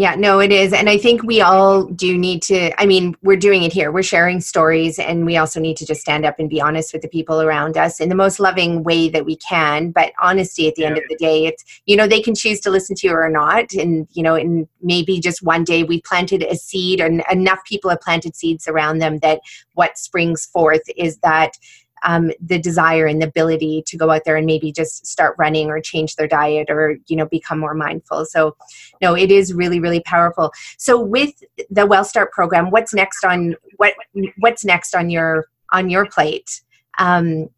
Yeah, 0.00 0.14
no, 0.14 0.40
it 0.40 0.50
is. 0.50 0.72
And 0.72 0.88
I 0.88 0.96
think 0.96 1.22
we 1.24 1.42
all 1.42 1.84
do 1.84 2.16
need 2.16 2.40
to, 2.44 2.72
I 2.80 2.86
mean, 2.86 3.14
we're 3.20 3.36
doing 3.36 3.64
it 3.64 3.70
here. 3.70 3.92
We're 3.92 4.02
sharing 4.02 4.40
stories, 4.40 4.98
and 4.98 5.26
we 5.26 5.36
also 5.36 5.60
need 5.60 5.76
to 5.76 5.84
just 5.84 6.00
stand 6.00 6.24
up 6.24 6.36
and 6.38 6.48
be 6.48 6.58
honest 6.58 6.94
with 6.94 7.02
the 7.02 7.08
people 7.08 7.42
around 7.42 7.76
us 7.76 8.00
in 8.00 8.08
the 8.08 8.14
most 8.14 8.40
loving 8.40 8.82
way 8.82 9.10
that 9.10 9.26
we 9.26 9.36
can. 9.36 9.90
But 9.90 10.14
honesty 10.18 10.68
at 10.68 10.74
the 10.76 10.82
yeah. 10.84 10.88
end 10.88 10.96
of 10.96 11.04
the 11.10 11.16
day, 11.16 11.44
it's, 11.44 11.62
you 11.84 11.96
know, 11.96 12.06
they 12.06 12.22
can 12.22 12.34
choose 12.34 12.60
to 12.60 12.70
listen 12.70 12.96
to 12.96 13.08
you 13.08 13.12
or 13.12 13.28
not. 13.28 13.74
And, 13.74 14.08
you 14.12 14.22
know, 14.22 14.36
and 14.36 14.66
maybe 14.80 15.20
just 15.20 15.42
one 15.42 15.64
day 15.64 15.82
we 15.82 16.00
planted 16.00 16.44
a 16.44 16.56
seed, 16.56 17.02
and 17.02 17.22
enough 17.30 17.58
people 17.68 17.90
have 17.90 18.00
planted 18.00 18.34
seeds 18.34 18.66
around 18.66 19.00
them 19.00 19.18
that 19.18 19.42
what 19.74 19.98
springs 19.98 20.46
forth 20.46 20.88
is 20.96 21.18
that 21.18 21.58
um, 22.02 22.30
the 22.40 22.58
desire 22.58 23.06
and 23.06 23.20
the 23.20 23.26
ability 23.26 23.82
to 23.86 23.96
go 23.96 24.10
out 24.10 24.22
there 24.24 24.36
and 24.36 24.46
maybe 24.46 24.72
just 24.72 25.06
start 25.06 25.36
running 25.38 25.68
or 25.68 25.80
change 25.80 26.16
their 26.16 26.28
diet 26.28 26.70
or 26.70 26.96
you 27.06 27.16
know 27.16 27.26
become 27.26 27.58
more 27.58 27.74
mindful. 27.74 28.24
So 28.26 28.56
no 29.00 29.14
it 29.14 29.30
is 29.30 29.52
really 29.52 29.80
really 29.80 30.00
powerful. 30.00 30.52
So 30.78 31.00
with 31.00 31.32
the 31.70 31.86
well 31.86 32.04
start 32.04 32.32
program 32.32 32.70
what's 32.70 32.94
next 32.94 33.24
on 33.24 33.56
what 33.76 33.94
what's 34.38 34.64
next 34.64 34.94
on 34.94 35.10
your 35.10 35.46
on 35.72 35.90
your 35.90 36.06
plate? 36.06 36.62
Um, 36.98 37.48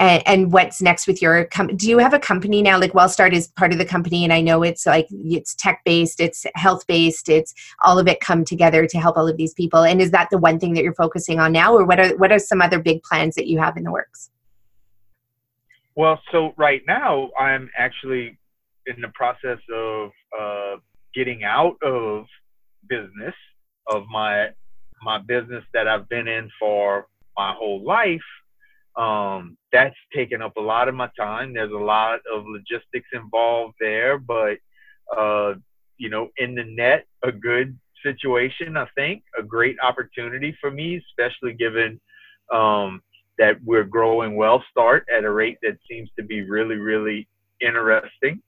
and, 0.00 0.22
and 0.26 0.52
what's 0.52 0.80
next 0.80 1.06
with 1.06 1.22
your 1.22 1.44
company 1.44 1.76
do 1.76 1.88
you 1.88 1.98
have 1.98 2.14
a 2.14 2.18
company 2.18 2.62
now? 2.62 2.80
Like 2.80 2.92
wellstart 2.92 3.32
is 3.32 3.48
part 3.48 3.70
of 3.70 3.78
the 3.78 3.84
company 3.84 4.24
and 4.24 4.32
i 4.32 4.40
know 4.40 4.62
it's 4.62 4.86
like 4.86 5.06
it's 5.10 5.54
tech 5.54 5.82
based 5.84 6.18
it's 6.20 6.46
health 6.54 6.86
based 6.86 7.28
it's 7.28 7.54
all 7.82 7.98
of 7.98 8.08
it 8.08 8.20
come 8.20 8.44
together 8.44 8.86
to 8.86 8.98
help 8.98 9.16
all 9.16 9.28
of 9.28 9.36
these 9.36 9.54
people. 9.54 9.84
And 9.84 10.00
is 10.00 10.10
that 10.10 10.28
the 10.30 10.38
one 10.38 10.58
thing 10.58 10.72
that 10.74 10.82
you're 10.82 10.94
focusing 10.94 11.38
on 11.38 11.52
now? 11.52 11.74
Or 11.74 11.84
what 11.84 12.00
are 12.00 12.16
what 12.16 12.32
are 12.32 12.38
some 12.38 12.60
other 12.62 12.80
big 12.80 13.02
plans 13.02 13.34
that 13.36 13.46
you 13.46 13.58
have 13.60 13.76
in 13.76 13.84
the 13.84 13.92
works? 13.92 14.30
Well 15.94 16.20
so 16.32 16.54
right 16.56 16.82
now 16.86 17.30
i'm 17.38 17.68
actually 17.76 18.38
in 18.86 19.00
the 19.00 19.08
process 19.08 19.58
of 19.72 20.10
uh, 20.38 20.76
getting 21.14 21.44
out 21.44 21.76
of 21.82 22.24
business 22.88 23.34
of 23.88 24.04
my 24.10 24.48
my 25.02 25.18
business 25.18 25.64
that 25.74 25.86
i've 25.86 26.08
been 26.08 26.26
in 26.26 26.48
for 26.58 27.06
my 27.36 27.52
whole 27.52 27.84
life 27.84 28.20
um, 28.96 29.56
that's 29.72 29.96
taken 30.14 30.42
up 30.42 30.56
a 30.56 30.60
lot 30.60 30.88
of 30.88 30.94
my 30.94 31.08
time. 31.18 31.54
There's 31.54 31.72
a 31.72 31.76
lot 31.76 32.20
of 32.32 32.44
logistics 32.46 33.08
involved 33.12 33.74
there, 33.80 34.18
but 34.18 34.58
uh, 35.16 35.54
you 35.96 36.08
know, 36.08 36.28
in 36.38 36.54
the 36.54 36.64
net, 36.64 37.06
a 37.22 37.32
good 37.32 37.78
situation. 38.02 38.76
I 38.76 38.86
think 38.94 39.22
a 39.38 39.42
great 39.42 39.76
opportunity 39.82 40.56
for 40.60 40.70
me, 40.70 41.00
especially 41.10 41.52
given 41.52 42.00
um, 42.52 43.02
that 43.38 43.56
we're 43.64 43.84
growing 43.84 44.36
well 44.36 44.62
start 44.70 45.06
at 45.14 45.24
a 45.24 45.30
rate 45.30 45.58
that 45.62 45.78
seems 45.90 46.10
to 46.18 46.24
be 46.24 46.42
really, 46.42 46.76
really 46.76 47.28
interesting. 47.60 48.42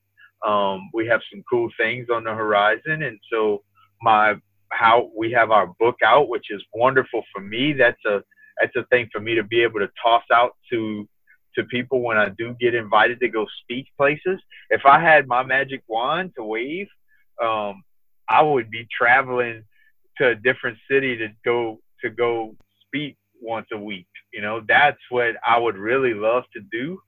Um, 0.47 0.90
we 0.93 1.06
have 1.06 1.20
some 1.32 1.43
cool 1.48 1.69
things 1.78 2.09
on 2.12 2.24
the 2.24 2.35
horizon, 2.35 3.02
and 3.02 3.19
so 3.31 3.62
my 4.01 4.35
how 4.73 5.10
we 5.16 5.31
have 5.32 5.51
our 5.51 5.69
book 5.78 5.97
out, 6.05 6.28
which 6.28 6.47
is 6.51 6.62
wonderful 6.74 7.23
for 7.32 7.40
me. 7.40 7.73
That's 7.73 8.05
a 8.06 8.23
that's 8.60 8.76
a 8.76 8.84
thing 8.86 9.08
for 9.12 9.20
me 9.20 9.34
to 9.34 9.42
be 9.42 9.62
able 9.62 9.80
to 9.80 9.88
toss 10.02 10.24
out 10.32 10.52
to 10.70 11.08
to 11.54 11.64
people 11.64 12.00
when 12.00 12.16
I 12.16 12.30
do 12.30 12.56
get 12.58 12.74
invited 12.74 13.20
to 13.20 13.28
go 13.28 13.46
speak 13.62 13.86
places. 13.98 14.40
If 14.70 14.86
I 14.86 14.98
had 14.98 15.28
my 15.28 15.42
magic 15.42 15.82
wand 15.86 16.32
to 16.36 16.44
wave, 16.44 16.86
um, 17.42 17.82
I 18.28 18.40
would 18.40 18.70
be 18.70 18.86
traveling 18.96 19.62
to 20.16 20.28
a 20.28 20.34
different 20.34 20.78
city 20.90 21.16
to 21.18 21.28
go 21.44 21.78
to 22.02 22.10
go 22.10 22.56
speak 22.86 23.16
once 23.40 23.66
a 23.72 23.78
week. 23.78 24.06
You 24.32 24.40
know, 24.40 24.62
that's 24.66 25.00
what 25.10 25.36
I 25.46 25.58
would 25.58 25.76
really 25.76 26.14
love 26.14 26.44
to 26.54 26.60
do. 26.72 26.98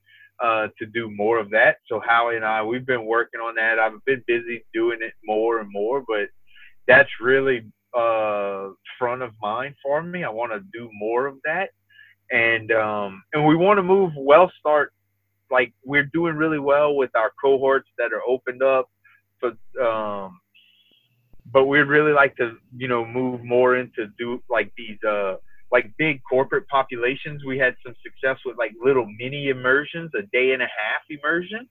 Uh, 0.43 0.67
to 0.77 0.85
do 0.85 1.09
more 1.09 1.39
of 1.39 1.49
that. 1.49 1.77
So 1.87 2.01
Howie 2.05 2.35
and 2.35 2.43
I, 2.43 2.61
we've 2.61 2.85
been 2.85 3.05
working 3.05 3.39
on 3.39 3.55
that. 3.55 3.79
I've 3.79 4.03
been 4.03 4.21
busy 4.27 4.65
doing 4.73 4.99
it 5.01 5.13
more 5.23 5.61
and 5.61 5.71
more, 5.71 6.03
but 6.05 6.27
that's 6.89 7.09
really 7.21 7.65
uh, 7.95 8.69
front 8.99 9.21
of 9.21 9.31
mind 9.41 9.75
for 9.81 10.01
me. 10.03 10.23
I 10.23 10.29
want 10.29 10.51
to 10.51 10.59
do 10.73 10.89
more 10.93 11.27
of 11.27 11.37
that, 11.45 11.69
and 12.31 12.71
um, 12.71 13.23
and 13.33 13.45
we 13.45 13.55
want 13.55 13.77
to 13.77 13.83
move 13.83 14.11
well 14.17 14.51
start. 14.59 14.91
Like 15.49 15.73
we're 15.83 16.09
doing 16.13 16.35
really 16.35 16.59
well 16.59 16.95
with 16.95 17.11
our 17.15 17.31
cohorts 17.41 17.89
that 17.97 18.11
are 18.11 18.21
opened 18.27 18.63
up, 18.63 18.89
but 19.41 19.55
um, 19.81 20.39
but 21.51 21.65
we'd 21.65 21.81
really 21.83 22.11
like 22.13 22.35
to 22.37 22.57
you 22.75 22.87
know 22.87 23.05
move 23.05 23.43
more 23.43 23.77
into 23.77 24.07
do 24.17 24.41
like 24.49 24.71
these 24.77 25.01
uh 25.07 25.35
like 25.71 25.91
big 25.97 26.21
corporate 26.29 26.67
populations. 26.67 27.43
We 27.45 27.57
had 27.57 27.75
some 27.85 27.95
success 28.03 28.39
with 28.45 28.57
like 28.57 28.73
little 28.83 29.05
mini 29.17 29.49
immersions, 29.49 30.11
a 30.17 30.23
day 30.33 30.51
and 30.51 30.61
a 30.61 30.65
half 30.67 31.01
immersion 31.09 31.67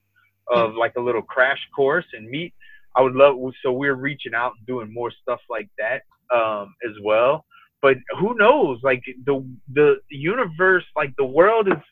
of 0.47 0.75
like 0.75 0.93
a 0.97 1.01
little 1.01 1.21
crash 1.21 1.59
course 1.75 2.05
and 2.13 2.29
meet. 2.29 2.53
I 2.95 3.01
would 3.01 3.13
love 3.13 3.35
so 3.61 3.73
we're 3.73 3.95
reaching 3.95 4.33
out 4.33 4.53
and 4.57 4.65
doing 4.67 4.93
more 4.93 5.11
stuff 5.21 5.41
like 5.49 5.69
that 5.77 6.03
um, 6.33 6.73
as 6.85 6.95
well. 7.03 7.45
But 7.81 7.97
who 8.19 8.35
knows? 8.35 8.79
Like 8.83 9.03
the 9.25 9.45
the 9.73 9.97
universe, 10.09 10.85
like 10.95 11.13
the 11.17 11.25
world 11.25 11.67
is, 11.67 11.83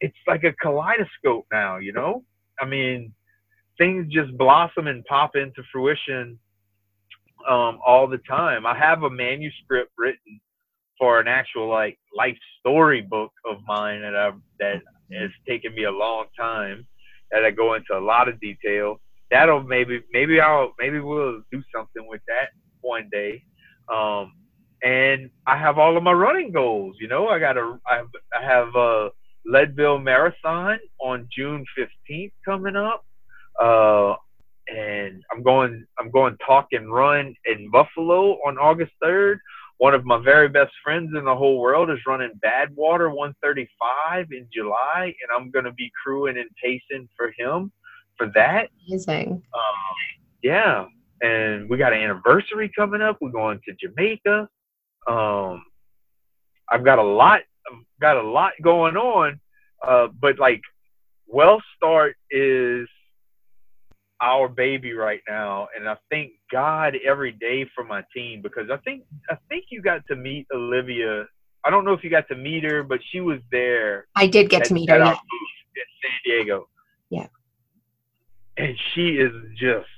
it's 0.00 0.16
like 0.26 0.44
a 0.44 0.52
kaleidoscope 0.62 1.46
now. 1.52 1.78
You 1.78 1.92
know, 1.92 2.24
I 2.60 2.66
mean, 2.66 3.12
things 3.78 4.12
just 4.12 4.36
blossom 4.38 4.86
and 4.86 5.04
pop 5.04 5.36
into 5.36 5.62
fruition 5.72 6.38
um, 7.48 7.78
all 7.86 8.06
the 8.06 8.18
time. 8.28 8.66
I 8.66 8.76
have 8.78 9.02
a 9.02 9.10
manuscript 9.10 9.92
written 9.98 10.40
for 10.98 11.20
an 11.20 11.28
actual 11.28 11.68
like 11.68 11.98
life 12.16 12.38
story 12.60 13.02
book 13.02 13.32
of 13.44 13.58
mine 13.66 14.02
that 14.02 14.14
I've 14.14 14.40
that 14.60 14.80
has 15.12 15.30
taken 15.46 15.74
me 15.74 15.84
a 15.84 15.90
long 15.90 16.26
time. 16.38 16.86
That 17.30 17.44
I 17.44 17.50
go 17.50 17.74
into 17.74 17.94
a 17.94 18.00
lot 18.00 18.28
of 18.28 18.40
detail. 18.40 19.00
That'll 19.30 19.62
maybe 19.62 20.02
maybe 20.12 20.40
I'll 20.40 20.72
maybe 20.78 21.00
we'll 21.00 21.42
do 21.50 21.62
something 21.74 22.06
with 22.08 22.20
that 22.28 22.50
one 22.80 23.08
day. 23.10 23.42
Um, 23.92 24.32
and 24.82 25.30
I 25.46 25.56
have 25.56 25.78
all 25.78 25.96
of 25.96 26.02
my 26.02 26.12
running 26.12 26.52
goals. 26.52 26.96
You 27.00 27.08
know, 27.08 27.28
I 27.28 27.38
got 27.38 27.56
a 27.56 27.78
I 27.90 27.96
have, 27.96 28.08
I 28.38 28.44
have 28.44 28.74
a 28.74 29.10
Leadville 29.46 29.98
Marathon 29.98 30.78
on 31.00 31.28
June 31.34 31.64
fifteenth 31.76 32.32
coming 32.44 32.76
up. 32.76 33.04
Uh, 33.60 34.14
and 34.68 35.22
I'm 35.30 35.42
going 35.42 35.86
I'm 35.98 36.10
going 36.10 36.36
talk 36.44 36.68
and 36.72 36.92
run 36.92 37.34
in 37.44 37.70
Buffalo 37.70 38.32
on 38.46 38.58
August 38.58 38.92
3rd. 39.02 39.38
One 39.78 39.94
of 39.94 40.04
my 40.04 40.18
very 40.22 40.48
best 40.48 40.72
friends 40.82 41.10
in 41.16 41.24
the 41.24 41.34
whole 41.34 41.58
world 41.58 41.90
is 41.90 41.98
running 42.06 42.30
Badwater 42.44 43.12
135 43.14 44.28
in 44.30 44.46
July, 44.52 45.06
and 45.06 45.30
I'm 45.34 45.50
going 45.50 45.64
to 45.64 45.72
be 45.72 45.90
crewing 46.02 46.38
and 46.38 46.48
pacing 46.62 47.08
for 47.16 47.32
him 47.36 47.72
for 48.16 48.30
that. 48.34 48.68
Amazing. 48.88 49.32
Um, 49.32 50.22
yeah, 50.42 50.84
and 51.24 51.70
we 51.70 51.78
got 51.78 51.92
an 51.92 52.00
anniversary 52.00 52.70
coming 52.76 53.00
up. 53.00 53.16
We're 53.20 53.30
going 53.30 53.60
to 53.66 53.74
Jamaica. 53.80 54.48
Um, 55.08 55.64
I've 56.70 56.84
got 56.84 56.98
a 56.98 57.02
lot, 57.02 57.40
I've 57.70 57.78
got 58.00 58.16
a 58.16 58.22
lot 58.22 58.52
going 58.62 58.96
on, 58.96 59.40
uh, 59.86 60.08
but 60.20 60.38
like, 60.38 60.60
Well 61.26 61.62
Start 61.76 62.16
is 62.30 62.86
our 64.20 64.48
baby 64.48 64.92
right 64.92 65.20
now, 65.28 65.68
and 65.76 65.88
I 65.88 65.96
thank 66.10 66.32
God 66.52 66.94
every 67.06 67.32
day 67.32 67.66
for 67.74 67.84
my 67.84 68.02
team 68.14 68.42
because 68.42 68.70
I 68.70 68.76
think 68.78 69.04
I 69.30 69.36
think 69.48 69.66
you 69.70 69.82
got 69.82 70.06
to 70.08 70.16
meet 70.16 70.46
Olivia. 70.54 71.24
I 71.64 71.70
don't 71.70 71.84
know 71.84 71.92
if 71.92 72.04
you 72.04 72.10
got 72.10 72.28
to 72.28 72.36
meet 72.36 72.64
her, 72.64 72.82
but 72.82 73.00
she 73.10 73.20
was 73.20 73.40
there. 73.50 74.06
I 74.14 74.26
did 74.26 74.50
get 74.50 74.62
at, 74.62 74.68
to 74.68 74.74
meet 74.74 74.88
her. 74.90 74.96
at 74.96 75.00
Yeah. 75.00 75.12
in 75.12 75.86
San 76.02 76.12
Diego. 76.24 76.68
Yeah. 77.10 77.26
And 78.56 78.76
she 78.94 79.16
is 79.16 79.32
just 79.58 79.88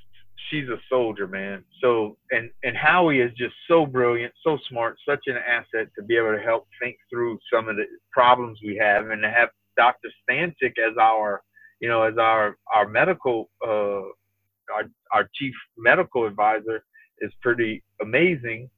she's 0.49 0.67
a 0.69 0.77
soldier, 0.89 1.27
man. 1.27 1.63
So 1.81 2.17
and 2.31 2.49
and 2.63 2.75
Howie 2.75 3.19
is 3.21 3.31
just 3.37 3.55
so 3.67 3.85
brilliant, 3.85 4.33
so 4.43 4.57
smart, 4.69 4.97
such 5.07 5.23
an 5.27 5.37
asset 5.37 5.89
to 5.95 6.03
be 6.03 6.17
able 6.17 6.35
to 6.35 6.41
help 6.41 6.67
think 6.81 6.97
through 7.09 7.39
some 7.51 7.67
of 7.67 7.75
the 7.75 7.85
problems 8.11 8.59
we 8.63 8.75
have, 8.77 9.09
and 9.09 9.21
to 9.21 9.29
have 9.29 9.49
Dr. 9.77 10.09
Stancic 10.29 10.77
as 10.77 10.97
our 10.99 11.41
you 11.79 11.87
know, 11.87 12.03
as 12.03 12.17
our 12.17 12.57
our 12.73 12.87
medical 12.87 13.49
uh, 13.65 14.07
our 14.73 14.83
our 15.11 15.29
chief 15.35 15.53
medical 15.77 16.25
advisor 16.25 16.83
is 17.19 17.31
pretty 17.41 17.83
amazing. 18.01 18.69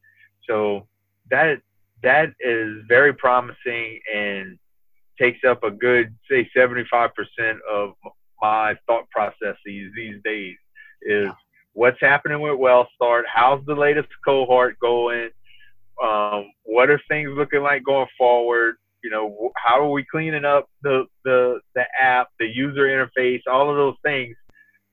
So 0.47 0.87
that 1.29 1.61
that 2.03 2.33
is 2.39 2.83
very 2.87 3.13
promising 3.13 3.99
and 4.13 4.57
takes 5.19 5.43
up 5.47 5.63
a 5.63 5.71
good 5.71 6.15
say 6.29 6.49
75% 6.55 7.09
of 7.69 7.91
my 8.41 8.75
thought 8.87 9.09
processes 9.09 9.57
these 9.65 10.21
days 10.23 10.55
is 11.01 11.29
what's 11.79 12.01
happening 12.01 12.41
with 12.41 12.59
WellStart, 12.59 13.23
how's 13.33 13.65
the 13.65 13.73
latest 13.73 14.09
cohort 14.25 14.77
going, 14.81 15.29
um, 16.03 16.51
what 16.63 16.89
are 16.89 16.99
things 17.07 17.29
looking 17.33 17.61
like 17.61 17.85
going 17.85 18.07
forward, 18.17 18.75
you 19.01 19.09
know 19.09 19.49
how 19.55 19.79
are 19.79 19.89
we 19.89 20.03
cleaning 20.11 20.43
up 20.43 20.69
the 20.83 21.05
the 21.23 21.61
the 21.73 21.85
app 22.01 22.27
the 22.37 22.45
user 22.45 22.81
interface 22.81 23.41
all 23.47 23.69
of 23.69 23.77
those 23.77 23.95
things. 24.03 24.35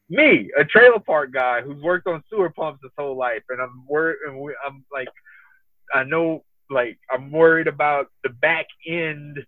Me 0.09 0.49
a 0.57 0.65
trailer 0.65 1.01
park 1.01 1.33
guy 1.33 1.61
who's 1.61 1.83
worked 1.83 2.07
on 2.07 2.23
sewer 2.31 2.51
pumps 2.51 2.79
his 2.85 2.93
whole 2.97 3.17
life 3.17 3.43
and 3.49 3.61
i'm 3.61 3.85
worried 3.89 4.19
and 4.29 4.39
i'm 4.65 4.85
like 4.93 5.09
i 5.93 6.05
know 6.05 6.45
like 6.71 6.97
i'm 7.11 7.33
worried 7.33 7.67
about 7.67 8.07
the 8.23 8.29
back 8.29 8.67
end 8.87 9.45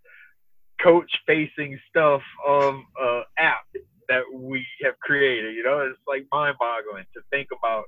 coach 0.83 1.11
facing 1.25 1.79
stuff 1.89 2.23
of 2.45 2.75
uh 3.01 3.23
app 3.39 3.63
that 4.09 4.23
we 4.33 4.65
have 4.83 4.99
created 5.01 5.55
you 5.55 5.63
know 5.63 5.81
it's 5.81 5.99
like 6.07 6.27
mind 6.33 6.57
boggling 6.59 7.05
to 7.15 7.21
think 7.31 7.49
about 7.59 7.85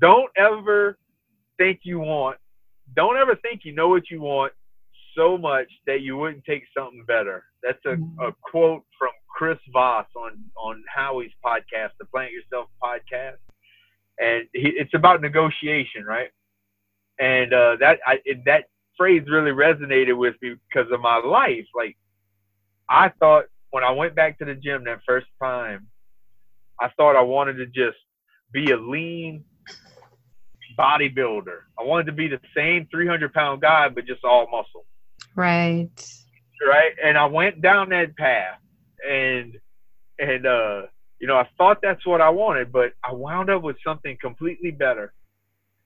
don't 0.00 0.30
ever 0.36 0.98
think 1.58 1.80
you 1.82 1.98
want 1.98 2.36
don't 2.94 3.16
ever 3.16 3.34
think 3.36 3.62
you 3.64 3.72
know 3.72 3.88
what 3.88 4.10
you 4.10 4.20
want 4.20 4.52
so 5.16 5.36
much 5.36 5.68
that 5.86 6.02
you 6.02 6.16
wouldn't 6.16 6.44
take 6.44 6.64
something 6.76 7.02
better. 7.06 7.44
That's 7.62 7.84
a, 7.86 7.94
a 8.22 8.32
quote 8.42 8.84
from 8.98 9.10
Chris 9.28 9.58
Voss 9.72 10.06
on 10.14 10.38
on 10.56 10.84
Howie's 10.94 11.32
podcast, 11.44 11.90
the 11.98 12.04
Plant 12.06 12.32
Yourself 12.32 12.68
podcast, 12.82 13.38
and 14.18 14.44
he, 14.52 14.68
it's 14.76 14.94
about 14.94 15.22
negotiation, 15.22 16.04
right? 16.04 16.28
And 17.18 17.52
uh, 17.52 17.76
that 17.80 17.98
I, 18.06 18.18
that 18.44 18.64
phrase 18.96 19.24
really 19.28 19.50
resonated 19.50 20.16
with 20.16 20.34
me 20.42 20.54
because 20.70 20.90
of 20.92 21.00
my 21.00 21.16
life. 21.18 21.66
Like 21.74 21.96
I 22.88 23.08
thought 23.18 23.46
when 23.70 23.84
I 23.84 23.90
went 23.92 24.14
back 24.14 24.38
to 24.38 24.44
the 24.44 24.54
gym 24.54 24.84
that 24.84 25.00
first 25.06 25.26
time, 25.42 25.86
I 26.80 26.90
thought 26.96 27.16
I 27.16 27.22
wanted 27.22 27.54
to 27.54 27.66
just 27.66 27.98
be 28.52 28.70
a 28.70 28.76
lean 28.76 29.44
bodybuilder. 30.78 31.58
I 31.78 31.84
wanted 31.84 32.06
to 32.06 32.12
be 32.12 32.28
the 32.28 32.40
same 32.56 32.86
300 32.90 33.32
pound 33.32 33.62
guy, 33.62 33.88
but 33.88 34.06
just 34.06 34.24
all 34.24 34.48
muscle 34.50 34.86
Right. 35.34 35.90
right? 36.66 36.92
And 37.02 37.18
I 37.18 37.26
went 37.26 37.60
down 37.62 37.90
that 37.90 38.16
path, 38.16 38.58
and 39.08 39.54
and 40.18 40.46
uh, 40.46 40.82
you 41.20 41.26
know, 41.26 41.36
I 41.36 41.48
thought 41.58 41.78
that's 41.82 42.06
what 42.06 42.20
I 42.20 42.30
wanted, 42.30 42.72
but 42.72 42.92
I 43.04 43.12
wound 43.12 43.50
up 43.50 43.62
with 43.62 43.76
something 43.84 44.16
completely 44.20 44.70
better. 44.70 45.12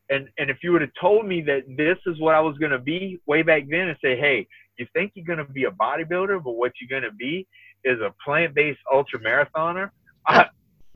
And 0.08 0.28
and 0.38 0.50
if 0.50 0.58
you 0.62 0.72
would 0.72 0.82
have 0.82 0.90
told 1.00 1.26
me 1.26 1.40
that 1.42 1.64
this 1.76 1.98
is 2.06 2.20
what 2.20 2.34
I 2.34 2.40
was 2.40 2.56
gonna 2.58 2.78
be 2.78 3.20
way 3.26 3.42
back 3.42 3.64
then, 3.68 3.88
and 3.88 3.98
say, 4.02 4.16
hey, 4.18 4.46
you 4.80 4.86
think 4.92 5.12
you're 5.14 5.26
gonna 5.26 5.48
be 5.48 5.64
a 5.64 5.70
bodybuilder, 5.70 6.42
but 6.42 6.52
what 6.52 6.72
you're 6.80 7.00
gonna 7.00 7.14
be 7.14 7.46
is 7.84 8.00
a 8.00 8.12
plant-based 8.24 8.80
ultra 8.92 9.20
marathoner, 9.20 9.90
I, 10.26 10.46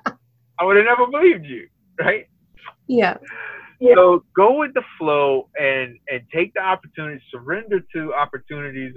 I 0.07 0.65
would 0.65 0.77
have 0.77 0.87
never 0.87 1.07
believed 1.07 1.47
you, 1.47 1.69
right? 2.01 2.27
Yeah. 2.89 3.19
So 3.95 4.25
go 4.35 4.59
with 4.59 4.73
the 4.75 4.83
flow 4.99 5.51
and 5.61 5.99
and 6.09 6.23
take 6.35 6.55
the 6.55 6.61
opportunity, 6.61 7.23
surrender 7.31 7.81
to 7.95 8.15
opportunities 8.15 8.95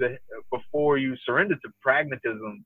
before 0.50 0.98
you 0.98 1.14
surrender 1.26 1.56
to 1.56 1.68
pragmatism, 1.82 2.64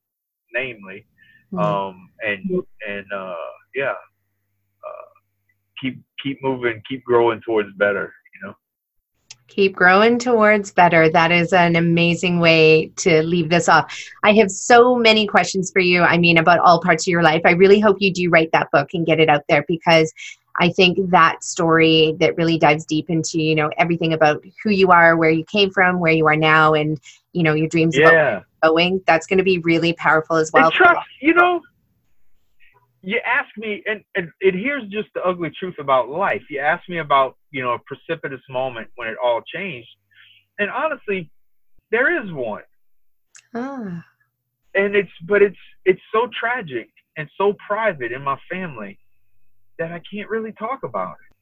namely, 0.53 1.05
Mm-hmm. 1.53 1.65
um, 1.65 2.09
and 2.23 2.65
and 2.89 3.07
uh, 3.15 3.35
yeah, 3.74 3.90
uh, 3.90 5.11
keep 5.81 6.03
keep 6.23 6.39
moving, 6.43 6.81
keep 6.89 7.05
growing 7.05 7.43
towards 7.44 7.69
better. 7.77 8.12
Keep 9.48 9.74
growing 9.74 10.19
towards 10.19 10.73
better. 10.73 11.10
That 11.10 11.31
is 11.31 11.52
an 11.52 11.77
amazing 11.77 12.40
way 12.40 12.90
to 12.97 13.23
leave 13.23 13.51
this 13.51 13.69
off. 13.69 13.94
I 14.23 14.32
have 14.35 14.51
so 14.51 14.97
many 14.97 15.27
questions 15.27 15.70
for 15.70 15.81
you. 15.81 16.02
I 16.02 16.16
mean, 16.16 16.39
about 16.39 16.60
all 16.60 16.81
parts 16.81 17.05
of 17.05 17.10
your 17.10 17.23
life. 17.23 17.43
I 17.44 17.51
really 17.51 17.78
hope 17.78 17.98
you 18.01 18.12
do 18.12 18.31
write 18.31 18.51
that 18.52 18.70
book 18.73 18.89
and 18.94 19.05
get 19.05 19.20
it 19.20 19.28
out 19.28 19.43
there 19.48 19.64
because 19.69 20.10
I 20.59 20.70
think 20.70 21.10
that 21.10 21.43
story 21.44 22.16
that 22.20 22.36
really 22.36 22.59
dives 22.59 22.85
deep 22.85 23.10
into, 23.10 23.40
you 23.40 23.55
know, 23.55 23.70
everything 23.78 24.12
about 24.12 24.43
who 24.62 24.70
you 24.70 24.89
are, 24.90 25.16
where 25.16 25.31
you 25.31 25.44
came 25.44 25.70
from, 25.70 26.01
where 26.01 26.12
you 26.12 26.27
are 26.28 26.36
now, 26.36 26.74
and, 26.74 27.01
you 27.32 27.43
know, 27.43 27.55
your 27.55 27.69
dreams 27.69 27.97
about 27.97 28.12
Yeah. 28.12 28.40
going, 28.62 29.02
that's 29.06 29.27
going 29.27 29.39
to 29.39 29.44
be 29.44 29.59
really 29.59 29.93
powerful 29.94 30.36
as 30.36 30.51
well. 30.52 30.66
and 30.66 30.74
trust, 30.74 31.01
you 31.20 31.35
know, 31.35 31.60
you 33.03 33.20
ask 33.27 33.49
me, 33.57 33.83
and, 33.87 34.03
and 34.16 34.31
and 34.43 34.55
here's 34.55 34.89
just 34.91 35.09
the 35.15 35.23
ugly 35.23 35.51
truth 35.59 35.77
about 35.79 36.09
life. 36.09 36.43
You 36.51 36.61
ask 36.61 36.89
me 36.89 36.99
about, 36.99 37.37
you 37.51 37.62
know, 37.62 37.74
a 37.74 37.79
precipitous 37.87 38.43
moment 38.49 38.89
when 38.97 39.09
it 39.09 39.16
all 39.23 39.43
changed, 39.55 39.91
and 40.59 40.70
honestly, 40.70 41.31
there 41.91 42.24
is 42.24 42.33
one. 42.33 42.62
Ah, 43.55 44.05
and 44.74 44.95
it's 44.97 45.11
but 45.27 45.43
it's 45.43 45.57
it's 45.85 46.01
so 46.12 46.29
tragic 46.39 46.89
and 47.16 47.29
so 47.37 47.55
private 47.66 48.12
in 48.12 48.23
my 48.23 48.39
family 48.51 48.99
that 49.79 49.93
I 49.93 50.01
can't 50.12 50.31
really 50.31 50.53
talk 50.53 50.81
about 50.85 51.12
it. 51.12 51.37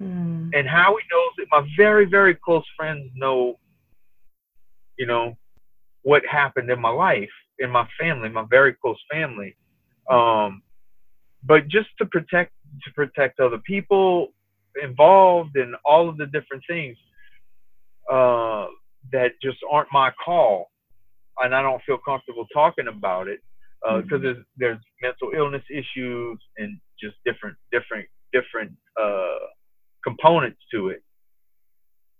mm, 0.00 0.54
And 0.58 0.68
Howie 0.68 1.02
knows 1.12 1.32
it. 1.38 1.48
My 1.50 1.66
very 1.76 2.06
very 2.06 2.34
close 2.34 2.64
friends 2.76 3.10
know, 3.14 3.58
you 4.98 5.06
know, 5.06 5.36
what 6.02 6.22
happened 6.26 6.70
in 6.70 6.80
my 6.80 6.90
life, 6.90 7.30
in 7.58 7.70
my 7.70 7.86
family, 8.00 8.28
my 8.28 8.44
very 8.50 8.74
close 8.74 8.98
family. 9.10 9.56
Um, 10.10 10.62
but 11.46 11.68
just 11.68 11.88
to 11.98 12.06
protect 12.06 12.52
to 12.84 12.92
protect 12.92 13.40
other 13.40 13.58
people 13.58 14.28
involved 14.82 15.56
in 15.56 15.74
all 15.84 16.08
of 16.08 16.16
the 16.16 16.26
different 16.26 16.62
things 16.68 16.96
uh, 18.10 18.66
that 19.12 19.32
just 19.42 19.58
aren't 19.70 19.88
my 19.92 20.10
call, 20.24 20.70
and 21.38 21.54
I 21.54 21.62
don't 21.62 21.82
feel 21.84 21.98
comfortable 21.98 22.46
talking 22.52 22.88
about 22.88 23.28
it 23.28 23.40
because 24.02 24.22
there's 24.22 24.44
there's 24.56 24.78
mental 25.02 25.30
illness 25.36 25.62
issues 25.70 26.38
and 26.58 26.78
just 27.00 27.16
different 27.24 27.56
different 27.70 28.06
different 28.32 28.72
uh, 29.00 29.46
components 30.02 30.60
to 30.72 30.88
it. 30.88 31.02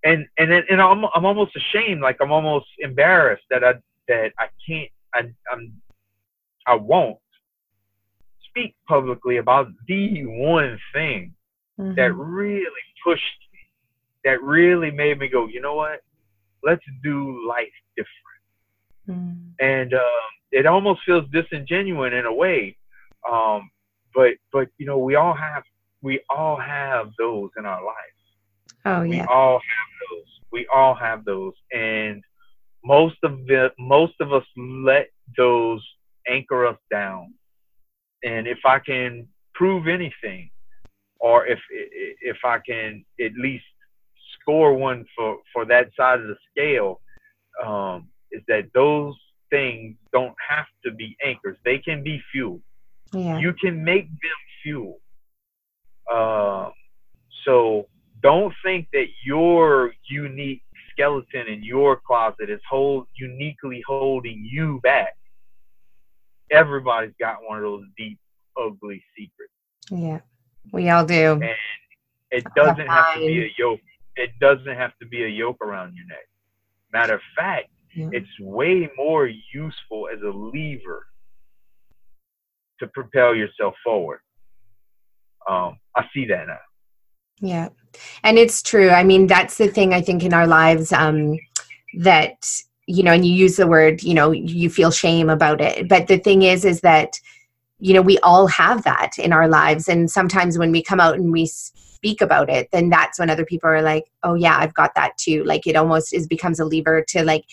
And 0.05 0.27
and 0.39 0.51
then, 0.51 0.65
and 0.71 0.81
I'm 0.81 1.05
I'm 1.15 1.25
almost 1.25 1.57
ashamed, 1.57 2.03
like 2.03 2.19
I'm 2.21 2.33
almost 2.33 2.67
embarrassed 2.79 3.45
that 3.51 3.65
I 3.65 3.75
that 4.09 4.33
I 4.39 4.49
can't 4.67 4.91
I 5.15 5.31
I'm 5.51 5.73
I 6.67 6.75
won't 6.75 7.19
speak 8.55 8.77
publicly 8.87 9.39
about 9.39 9.69
the 9.89 10.25
one 10.25 10.79
thing 10.93 11.35
mm-hmm. 11.79 11.95
that 11.97 12.15
really 12.15 12.71
pushed 13.05 13.23
me, 13.53 13.59
that 14.25 14.43
really 14.43 14.91
made 14.91 15.19
me 15.19 15.29
go, 15.29 15.47
you 15.49 15.61
know 15.61 15.75
what? 15.75 16.01
Let's 16.63 16.85
do 17.03 17.47
life 17.47 17.69
different. 17.97 19.21
Mm-hmm. 19.21 19.65
And 19.65 19.95
um, 19.95 20.31
it 20.53 20.67
almost 20.67 21.01
feels 21.05 21.25
disingenuous 21.33 22.13
in 22.15 22.25
a 22.27 22.33
way. 22.33 22.77
Um, 23.31 23.71
but 24.15 24.35
but 24.53 24.69
you 24.79 24.87
know, 24.87 24.99
we 24.99 25.17
all 25.17 25.35
have 25.35 25.65
we 26.03 26.21
all 26.31 26.57
have 26.57 27.11
those 27.19 27.51
in 27.59 27.67
our 27.67 27.85
lives. 27.85 27.99
Oh 28.85 29.03
yeah. 29.03 29.11
We 29.11 29.21
all 29.23 29.59
have 29.59 30.11
those. 30.11 30.41
We 30.53 30.67
all 30.73 30.95
have 30.95 31.25
those, 31.25 31.55
and 31.73 32.23
most 32.85 33.17
of 33.23 33.47
the 33.47 33.73
most 33.79 34.15
of 34.21 34.33
us 34.33 34.45
let 34.57 35.09
those 35.37 35.85
anchor 36.29 36.67
us 36.67 36.79
down. 36.91 37.35
And 38.25 38.47
if 38.47 38.59
I 38.65 38.79
can 38.79 39.29
prove 39.55 39.87
anything, 39.87 40.51
or 41.21 41.47
if 41.47 41.59
if 41.71 42.39
I 42.45 42.59
can 42.59 43.05
at 43.21 43.33
least 43.35 43.65
score 44.41 44.75
one 44.75 45.05
for 45.15 45.39
for 45.53 45.65
that 45.67 45.91
side 45.97 46.21
of 46.21 46.27
the 46.27 46.37
scale, 46.51 47.01
um, 47.65 48.09
is 48.33 48.43
that 48.49 48.71
those 48.75 49.15
things 49.51 49.97
don't 50.13 50.35
have 50.49 50.67
to 50.85 50.91
be 50.91 51.17
anchors; 51.25 51.57
they 51.65 51.79
can 51.79 52.03
be 52.03 52.23
fuel. 52.33 52.61
Yeah. 53.13 53.39
You 53.39 53.53
can 53.53 53.85
make 53.85 54.09
them 54.09 54.41
fuel. 54.63 55.01
Uh, 56.13 56.71
so 57.45 57.87
don't 58.23 58.55
think 58.65 58.89
that 58.93 59.07
your 59.25 59.93
unique 60.09 60.63
skeleton 60.91 61.47
in 61.49 61.63
your 61.63 62.01
closet 62.07 62.49
is 62.49 62.61
hold 62.69 63.07
uniquely 63.19 63.83
holding 63.87 64.47
you 64.51 64.81
back. 64.83 65.17
Everybody's 66.51 67.15
got 67.19 67.39
one 67.47 67.59
of 67.59 67.65
those 67.65 67.85
deep, 67.97 68.19
ugly 68.57 69.03
secrets. 69.17 69.53
Yeah, 69.91 70.21
we 70.73 70.91
all 70.91 71.05
do. 71.05 71.33
And 71.33 71.45
it 72.31 72.45
doesn't 72.57 72.87
have 72.87 73.15
to 73.15 73.21
be 73.21 73.45
a 73.45 73.51
yoke. 73.59 73.81
It 74.17 74.31
doesn't 74.41 74.77
have 74.77 74.93
to 75.01 75.07
be 75.07 75.25
a 75.25 75.29
yoke 75.29 75.59
around 75.63 75.95
your 75.97 76.07
neck. 76.07 76.29
Matter 76.93 77.15
of 77.15 77.21
fact, 77.37 77.69
yeah. 77.95 78.09
it's 78.13 78.29
way 78.41 78.89
more 78.97 79.29
useful 79.53 80.09
as 80.13 80.21
a 80.23 80.31
lever 80.31 81.07
to 82.81 82.87
propel 82.89 83.35
yourself 83.35 83.75
forward. 83.85 84.21
Um, 85.49 85.79
I 85.97 86.05
see 86.15 86.27
that 86.27 86.47
now. 86.47 86.59
Yeah. 87.41 87.69
And 88.23 88.39
it's 88.39 88.63
true. 88.63 88.91
I 88.91 89.05
mean, 89.05 89.27
that's 89.27 89.59
the 89.59 89.69
thing 89.69 89.93
I 89.93 90.01
think 90.01 90.25
in 90.25 90.33
our 90.33 90.47
lives 90.47 90.93
um, 90.93 91.39
that, 91.99 92.37
you 92.87 93.03
know, 93.03 93.13
and 93.13 93.27
you 93.27 93.33
use 93.33 93.57
the 93.57 93.67
word, 93.67 94.03
you 94.03 94.15
know, 94.15 94.31
you 94.33 94.69
feel 94.69 94.91
shame 94.91 95.31
about 95.31 95.61
it. 95.61 95.89
But 95.89 96.09
the 96.09 96.19
thing 96.19 96.43
is, 96.43 96.65
is 96.65 96.81
that, 96.81 97.19
you 97.79 97.95
know, 97.95 98.03
we 98.03 98.19
all 98.19 98.47
have 98.47 98.85
that 98.85 99.19
in 99.19 99.33
our 99.33 99.49
lives. 99.49 99.89
And 99.89 100.11
sometimes 100.11 100.59
when 100.59 100.73
we 100.73 100.83
come 100.83 101.01
out 101.01 101.15
and 101.15 101.33
we 101.33 101.47
speak 101.47 102.21
about 102.21 102.51
it, 102.51 102.69
then 102.73 102.91
that's 102.91 103.19
when 103.19 103.31
other 103.31 103.45
people 103.45 103.71
are 103.71 103.83
like, 103.83 104.05
oh, 104.23 104.35
yeah, 104.35 104.57
I've 104.59 104.75
got 104.75 104.95
that 104.95 105.17
too. 105.17 105.45
Like 105.45 105.67
it 105.67 105.77
almost 105.77 106.13
is 106.13 106.27
becomes 106.27 106.61
a 106.61 106.65
lever 106.65 107.03
to 107.09 107.25
like 107.25 107.45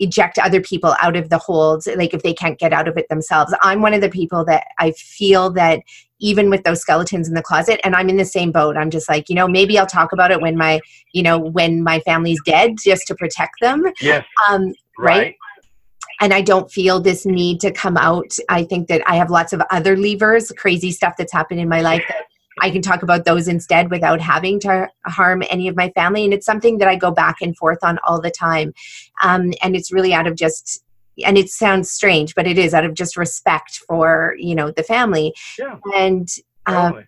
eject 0.00 0.38
other 0.38 0.60
people 0.60 0.94
out 1.00 1.16
of 1.16 1.28
the 1.28 1.38
holds 1.38 1.88
like 1.96 2.14
if 2.14 2.22
they 2.22 2.32
can't 2.32 2.58
get 2.58 2.72
out 2.72 2.86
of 2.86 2.96
it 2.96 3.08
themselves 3.08 3.52
i'm 3.62 3.82
one 3.82 3.92
of 3.92 4.00
the 4.00 4.08
people 4.08 4.44
that 4.44 4.68
i 4.78 4.92
feel 4.92 5.50
that 5.50 5.80
even 6.20 6.50
with 6.50 6.62
those 6.64 6.80
skeletons 6.80 7.28
in 7.28 7.34
the 7.34 7.42
closet 7.42 7.80
and 7.84 7.94
i'm 7.94 8.08
in 8.08 8.16
the 8.16 8.24
same 8.24 8.52
boat 8.52 8.76
i'm 8.76 8.90
just 8.90 9.08
like 9.08 9.28
you 9.28 9.34
know 9.34 9.48
maybe 9.48 9.78
i'll 9.78 9.86
talk 9.86 10.12
about 10.12 10.30
it 10.30 10.40
when 10.40 10.56
my 10.56 10.80
you 11.12 11.22
know 11.22 11.38
when 11.38 11.82
my 11.82 12.00
family's 12.00 12.40
dead 12.44 12.74
just 12.82 13.06
to 13.06 13.14
protect 13.14 13.54
them 13.60 13.84
yes 14.00 14.24
um 14.48 14.72
right, 14.98 15.18
right? 15.18 15.36
and 16.20 16.34
I 16.34 16.40
don't 16.40 16.70
feel 16.70 17.00
this 17.00 17.24
need 17.24 17.60
to 17.60 17.70
come 17.70 17.96
out. 17.96 18.36
I 18.48 18.64
think 18.64 18.88
that 18.88 19.02
I 19.06 19.16
have 19.16 19.30
lots 19.30 19.52
of 19.52 19.62
other 19.70 19.96
levers, 19.96 20.50
crazy 20.56 20.90
stuff 20.90 21.14
that's 21.16 21.32
happened 21.32 21.60
in 21.60 21.68
my 21.68 21.80
life 21.80 22.02
that 22.08 22.24
I 22.60 22.70
can 22.70 22.82
talk 22.82 23.02
about 23.02 23.24
those 23.24 23.46
instead 23.46 23.90
without 23.90 24.20
having 24.20 24.58
to 24.60 24.88
harm 25.06 25.42
any 25.48 25.68
of 25.68 25.76
my 25.76 25.90
family. 25.90 26.24
And 26.24 26.34
it's 26.34 26.46
something 26.46 26.78
that 26.78 26.88
I 26.88 26.96
go 26.96 27.10
back 27.10 27.36
and 27.40 27.56
forth 27.56 27.78
on 27.82 27.98
all 28.04 28.20
the 28.20 28.30
time. 28.30 28.74
Um, 29.22 29.52
and 29.62 29.76
it's 29.76 29.92
really 29.92 30.12
out 30.12 30.26
of 30.26 30.34
just 30.34 30.82
and 31.24 31.38
it 31.38 31.50
sounds 31.50 31.90
strange, 31.90 32.34
but 32.34 32.46
it 32.46 32.58
is 32.58 32.74
out 32.74 32.84
of 32.84 32.94
just 32.94 33.16
respect 33.16 33.82
for 33.88 34.34
you 34.38 34.54
know 34.54 34.70
the 34.70 34.82
family. 34.82 35.34
Yeah. 35.58 35.78
And 35.94 36.28
um, 36.66 36.92
totally. 36.92 37.06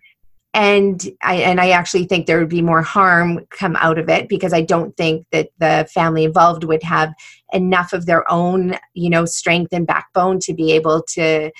and 0.53 1.09
I 1.21 1.35
and 1.35 1.59
I 1.59 1.69
actually 1.71 2.05
think 2.05 2.25
there 2.25 2.39
would 2.39 2.49
be 2.49 2.61
more 2.61 2.81
harm 2.81 3.45
come 3.49 3.75
out 3.77 3.97
of 3.97 4.09
it 4.09 4.29
because 4.29 4.53
I 4.53 4.61
don't 4.61 4.95
think 4.97 5.25
that 5.31 5.49
the 5.59 5.87
family 5.93 6.23
involved 6.23 6.63
would 6.63 6.83
have 6.83 7.13
enough 7.53 7.93
of 7.93 8.05
their 8.05 8.29
own 8.31 8.77
you 8.93 9.09
know 9.09 9.25
strength 9.25 9.73
and 9.73 9.87
backbone 9.87 10.39
to 10.41 10.53
be 10.53 10.71
able 10.71 11.03
to 11.13 11.51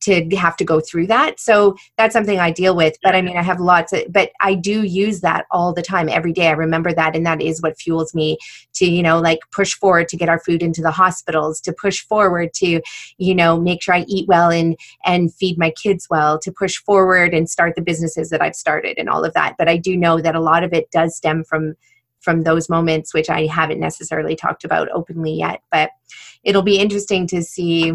to 0.00 0.24
have 0.36 0.56
to 0.56 0.64
go 0.64 0.80
through 0.80 1.06
that. 1.08 1.40
So 1.40 1.76
that's 1.96 2.12
something 2.12 2.38
I 2.38 2.50
deal 2.50 2.76
with. 2.76 2.96
But 3.02 3.14
I 3.14 3.22
mean, 3.22 3.36
I 3.36 3.42
have 3.42 3.60
lots 3.60 3.92
of, 3.92 4.04
but 4.10 4.30
I 4.40 4.54
do 4.54 4.84
use 4.84 5.20
that 5.20 5.46
all 5.50 5.72
the 5.72 5.82
time, 5.82 6.08
every 6.08 6.32
day. 6.32 6.48
I 6.48 6.52
remember 6.52 6.92
that. 6.92 7.16
And 7.16 7.26
that 7.26 7.42
is 7.42 7.60
what 7.60 7.78
fuels 7.78 8.14
me 8.14 8.38
to, 8.74 8.86
you 8.86 9.02
know, 9.02 9.18
like 9.18 9.40
push 9.50 9.74
forward 9.74 10.08
to 10.08 10.16
get 10.16 10.28
our 10.28 10.38
food 10.38 10.62
into 10.62 10.82
the 10.82 10.90
hospitals, 10.90 11.60
to 11.62 11.72
push 11.72 12.00
forward 12.04 12.54
to, 12.54 12.80
you 13.18 13.34
know, 13.34 13.60
make 13.60 13.82
sure 13.82 13.94
I 13.94 14.04
eat 14.08 14.28
well 14.28 14.50
and, 14.50 14.76
and 15.04 15.34
feed 15.34 15.58
my 15.58 15.70
kids 15.70 16.06
well, 16.08 16.38
to 16.40 16.52
push 16.52 16.76
forward 16.76 17.34
and 17.34 17.50
start 17.50 17.74
the 17.74 17.82
businesses 17.82 18.30
that 18.30 18.42
I've 18.42 18.56
started 18.56 18.98
and 18.98 19.08
all 19.08 19.24
of 19.24 19.34
that. 19.34 19.56
But 19.58 19.68
I 19.68 19.76
do 19.76 19.96
know 19.96 20.20
that 20.20 20.36
a 20.36 20.40
lot 20.40 20.62
of 20.62 20.72
it 20.72 20.90
does 20.90 21.16
stem 21.16 21.44
from 21.44 21.74
from 22.20 22.42
those 22.42 22.68
moments 22.68 23.14
which 23.14 23.30
I 23.30 23.46
haven't 23.46 23.78
necessarily 23.78 24.34
talked 24.34 24.64
about 24.64 24.88
openly 24.90 25.34
yet 25.34 25.62
but 25.70 25.90
it'll 26.42 26.62
be 26.62 26.80
interesting 26.80 27.28
to 27.28 27.44
see 27.44 27.92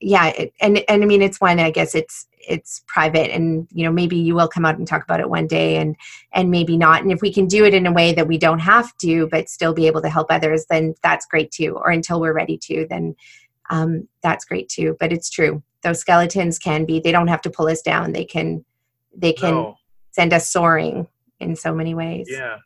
yeah 0.00 0.28
it, 0.28 0.52
and 0.60 0.82
and 0.88 1.02
i 1.02 1.06
mean 1.06 1.22
it's 1.22 1.40
one 1.40 1.60
i 1.60 1.70
guess 1.70 1.94
it's 1.94 2.26
it's 2.48 2.82
private 2.86 3.32
and 3.32 3.68
you 3.72 3.84
know 3.84 3.92
maybe 3.92 4.16
you 4.16 4.34
will 4.34 4.48
come 4.48 4.64
out 4.64 4.78
and 4.78 4.86
talk 4.86 5.02
about 5.02 5.20
it 5.20 5.28
one 5.28 5.46
day 5.46 5.76
and 5.76 5.96
and 6.32 6.50
maybe 6.50 6.76
not. 6.76 7.02
And 7.02 7.12
if 7.12 7.20
we 7.20 7.32
can 7.32 7.46
do 7.46 7.64
it 7.64 7.74
in 7.74 7.86
a 7.86 7.92
way 7.92 8.12
that 8.12 8.26
we 8.26 8.38
don't 8.38 8.58
have 8.60 8.96
to 8.98 9.28
but 9.28 9.48
still 9.48 9.72
be 9.72 9.86
able 9.86 10.02
to 10.02 10.08
help 10.08 10.28
others 10.30 10.66
then 10.70 10.94
that's 11.02 11.26
great 11.26 11.50
too. 11.50 11.76
Or 11.76 11.90
until 11.90 12.20
we're 12.20 12.32
ready 12.32 12.58
to 12.58 12.86
then 12.88 13.14
um, 13.70 14.08
that's 14.22 14.44
great 14.44 14.68
too. 14.68 14.96
But 14.98 15.12
it's 15.12 15.30
true. 15.30 15.62
Those 15.82 16.00
skeletons 16.00 16.58
can 16.58 16.84
be 16.84 17.00
they 17.00 17.12
don't 17.12 17.28
have 17.28 17.42
to 17.42 17.50
pull 17.50 17.68
us 17.68 17.82
down. 17.82 18.12
They 18.12 18.24
can 18.24 18.64
they 19.16 19.32
can 19.32 19.54
no. 19.54 19.76
send 20.10 20.32
us 20.32 20.50
soaring 20.50 21.06
in 21.40 21.56
so 21.56 21.74
many 21.74 21.94
ways. 21.94 22.28
Yeah. 22.30 22.58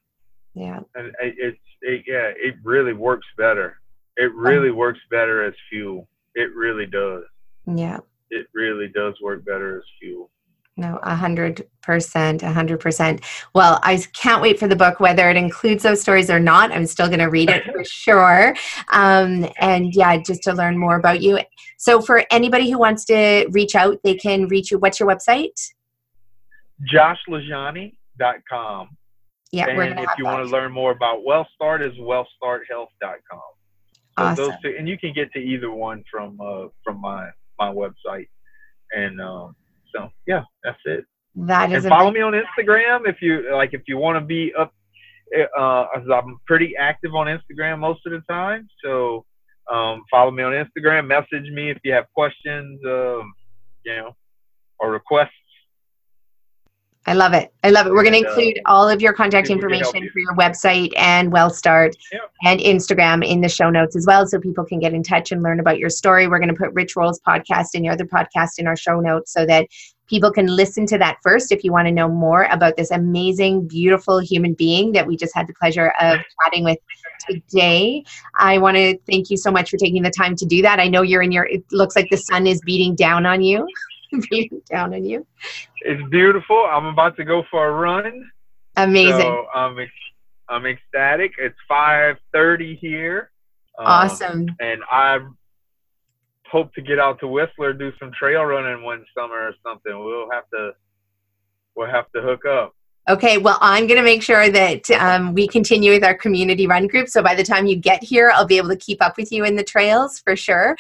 Yeah. 0.55 0.81
And 0.94 1.15
it's 1.20 1.59
it, 1.82 2.05
yeah 2.06 2.32
it 2.36 2.55
really 2.62 2.93
works 2.93 3.27
better. 3.36 3.81
It 4.16 4.32
really 4.35 4.70
um, 4.70 4.77
works 4.77 5.01
better 5.11 5.44
as 5.44 5.55
fuel 5.69 6.09
it 6.35 6.55
really 6.55 6.86
does. 6.86 7.23
Yeah. 7.66 7.98
It 8.31 8.47
really 8.55 8.89
does 8.89 9.15
work 9.20 9.44
better 9.44 9.78
as 9.78 9.85
fuel. 10.01 10.31
No, 10.77 10.98
a 11.05 11.15
hundred 11.15 11.69
percent, 11.82 12.43
a 12.43 12.51
hundred 12.51 12.81
percent. 12.81 13.20
Well, 13.55 13.78
I 13.85 13.97
can't 14.12 14.43
wait 14.43 14.59
for 14.59 14.66
the 14.66 14.74
book, 14.74 14.98
whether 14.98 15.31
it 15.31 15.36
includes 15.36 15.85
those 15.85 16.01
stories 16.01 16.31
or 16.31 16.40
not. 16.40 16.73
I'm 16.73 16.86
still 16.86 17.06
going 17.06 17.20
to 17.20 17.27
read 17.27 17.48
it 17.48 17.62
for 17.65 17.85
sure. 17.85 18.56
Um, 18.89 19.47
and 19.61 19.94
yeah, 19.94 20.16
just 20.16 20.43
to 20.44 20.52
learn 20.52 20.77
more 20.77 20.97
about 20.97 21.23
you. 21.23 21.39
So, 21.78 22.01
for 22.01 22.24
anybody 22.32 22.69
who 22.70 22.78
wants 22.78 23.05
to 23.05 23.47
reach 23.52 23.77
out, 23.77 23.98
they 24.02 24.16
can 24.16 24.48
reach 24.48 24.73
you. 24.73 24.78
What's 24.78 24.98
your 24.98 25.09
website? 25.09 25.52
JoshLaJaunie.com. 26.93 28.89
Yeah, 29.52 29.69
and 29.69 30.01
if 30.01 30.09
you 30.19 30.24
want 30.24 30.44
to 30.44 30.51
learn 30.51 30.73
more 30.73 30.90
about 30.90 31.20
WellStart, 31.24 31.89
is 31.89 31.97
WellStartHealth.com. 31.98 33.40
Awesome. 34.16 34.45
those 34.45 34.55
two, 34.62 34.74
and 34.78 34.89
you 34.89 34.99
can 34.99 35.12
get 35.12 35.32
to 35.32 35.39
either 35.39 35.70
one 35.70 36.05
from 36.11 36.39
uh, 36.41 36.69
from 36.82 37.01
my 37.01 37.31
my 37.59 37.73
website. 37.73 38.28
And 38.97 39.20
um, 39.20 39.57
so 39.95 40.09
yeah, 40.27 40.45
that's 40.62 40.78
it. 40.85 41.05
That 41.35 41.73
is. 41.73 41.85
And 41.85 41.91
follow 41.91 42.11
me 42.11 42.20
on 42.20 42.32
Instagram 42.32 43.09
if 43.09 43.16
you 43.20 43.53
like. 43.55 43.74
If 43.74 43.82
you 43.89 43.99
want 43.99 44.16
to 44.16 44.24
be 44.24 44.53
up, 44.59 44.73
uh, 45.59 45.86
I'm 46.12 46.39
pretty 46.47 46.77
active 46.77 47.15
on 47.15 47.27
Instagram 47.27 47.81
most 47.81 48.01
of 48.07 48.12
the 48.12 48.23
time. 48.31 48.69
So 48.85 49.24
um, 49.73 50.05
follow 50.11 50.31
me 50.31 50.43
on 50.43 50.53
Instagram. 50.53 51.07
Message 51.09 51.51
me 51.53 51.70
if 51.70 51.78
you 51.82 51.93
have 51.93 52.05
questions. 52.15 52.81
Um, 52.86 53.32
you 53.85 53.97
know, 53.97 54.16
or 54.78 54.93
requests 54.93 55.31
I 57.07 57.13
love 57.13 57.35
it. 57.35 57.53
I 57.63 57.71
love 57.71 57.87
it. 57.87 57.93
We're 57.93 58.03
going 58.03 58.15
to 58.15 58.27
include 58.27 58.61
all 58.65 58.89
of 58.89 59.03
your 59.03 59.13
contact 59.13 59.51
information 59.51 60.05
you. 60.05 60.11
for 60.11 60.21
your 60.21 60.35
website 60.37 60.91
and 60.97 61.31
WellStart 61.31 61.93
yeah. 62.11 62.21
and 62.45 62.61
Instagram 62.61 63.27
in 63.27 63.43
the 63.43 63.49
show 63.49 63.69
notes 63.69 63.95
as 63.95 64.07
well 64.07 64.27
so 64.27 64.41
people 64.41 64.65
can 64.65 64.79
get 64.79 64.95
in 64.95 65.03
touch 65.03 65.31
and 65.31 65.43
learn 65.43 65.61
about 65.61 65.79
your 65.79 65.91
story. 65.91 66.29
We're 66.29 66.39
going 66.39 66.49
to 66.49 66.55
put 66.55 66.73
Rich 66.73 66.97
Roll's 66.97 67.21
podcast 67.21 67.69
and 67.75 67.85
your 67.85 67.93
other 67.93 68.07
podcast 68.07 68.53
in 68.59 68.67
our 68.67 68.77
show 68.77 69.01
notes 69.01 69.33
so 69.33 69.45
that 69.45 69.67
people 70.07 70.31
can 70.31 70.47
listen 70.47 70.87
to 70.87 70.99
that 70.99 71.19
first 71.23 71.53
if 71.53 71.63
you 71.63 71.73
want 71.73 71.89
to 71.89 71.93
know 71.93 72.09
more 72.09 72.45
about 72.45 72.77
this 72.77 72.91
amazing, 72.91 73.69
beautiful 73.69 74.19
human 74.19 74.55
being 74.55 74.93
that 74.93 75.07
we 75.07 75.17
just 75.17 75.35
had 75.35 75.47
the 75.47 75.55
pleasure 75.55 75.93
of 76.01 76.19
chatting 76.43 76.65
with 76.65 76.79
today. 77.29 78.03
I 78.39 78.57
want 78.59 78.77
to 78.77 78.97
thank 79.07 79.29
you 79.29 79.37
so 79.37 79.51
much 79.51 79.71
for 79.71 79.77
taking 79.77 80.03
the 80.03 80.11
time 80.11 80.37
to 80.37 80.47
do 80.47 80.63
that. 80.63 80.81
I 80.81 80.89
know 80.89 81.03
you're 81.03 81.23
in 81.23 81.33
your, 81.33 81.45
it 81.45 81.65
looks 81.71 81.97
like 81.97 82.09
the 82.11 82.17
sun 82.17 82.47
is 82.47 82.61
beating 82.65 82.95
down 82.95 83.27
on 83.27 83.43
you. 83.43 83.67
beating 84.31 84.62
down 84.70 84.95
on 84.95 85.05
you. 85.05 85.27
It's 85.81 86.03
beautiful. 86.11 86.66
I'm 86.70 86.86
about 86.86 87.16
to 87.16 87.24
go 87.24 87.45
for 87.51 87.66
a 87.66 87.73
run. 87.73 88.31
Amazing. 88.77 89.20
So 89.20 89.47
I'm 89.55 89.78
ex- 89.78 89.91
I'm 90.49 90.66
ecstatic. 90.66 91.32
It's 91.39 91.57
5:30 91.70 92.78
here. 92.78 93.31
Um, 93.78 93.86
awesome. 93.86 94.47
And 94.61 94.82
I 94.91 95.19
hope 96.51 96.73
to 96.74 96.82
get 96.82 96.99
out 96.99 97.19
to 97.20 97.27
Whistler, 97.27 97.73
do 97.73 97.93
some 97.99 98.12
trail 98.12 98.45
running 98.45 98.85
one 98.85 99.05
summer 99.16 99.35
or 99.35 99.55
something. 99.65 99.93
We'll 99.93 100.31
have 100.31 100.49
to 100.51 100.73
we'll 101.74 101.91
have 101.91 102.11
to 102.12 102.23
hook 102.23 102.45
up. 102.45 102.74
Okay, 103.07 103.37
well, 103.37 103.59
I'm 103.61 103.87
going 103.87 103.99
to 103.99 104.03
make 104.03 104.23
sure 104.23 104.49
that 104.49 104.91
um, 104.93 105.35
we 105.35 105.47
continue 105.47 105.93
with 105.93 106.03
our 106.03 106.15
community 106.15 106.67
run 106.67 106.87
group. 106.87 107.09
So 107.09 107.23
by 107.23 107.35
the 107.35 107.45
time 107.45 107.67
you 107.67 107.77
get 107.77 108.03
here, 108.03 108.31
I'll 108.35 108.47
be 108.47 108.57
able 108.57 108.71
to 108.71 108.77
keep 108.77 109.05
up 109.05 109.19
with 109.19 109.31
you 109.31 109.45
in 109.45 109.57
the 109.57 109.63
trails 109.63 110.21
for 110.21 110.35
sure. 110.37 110.75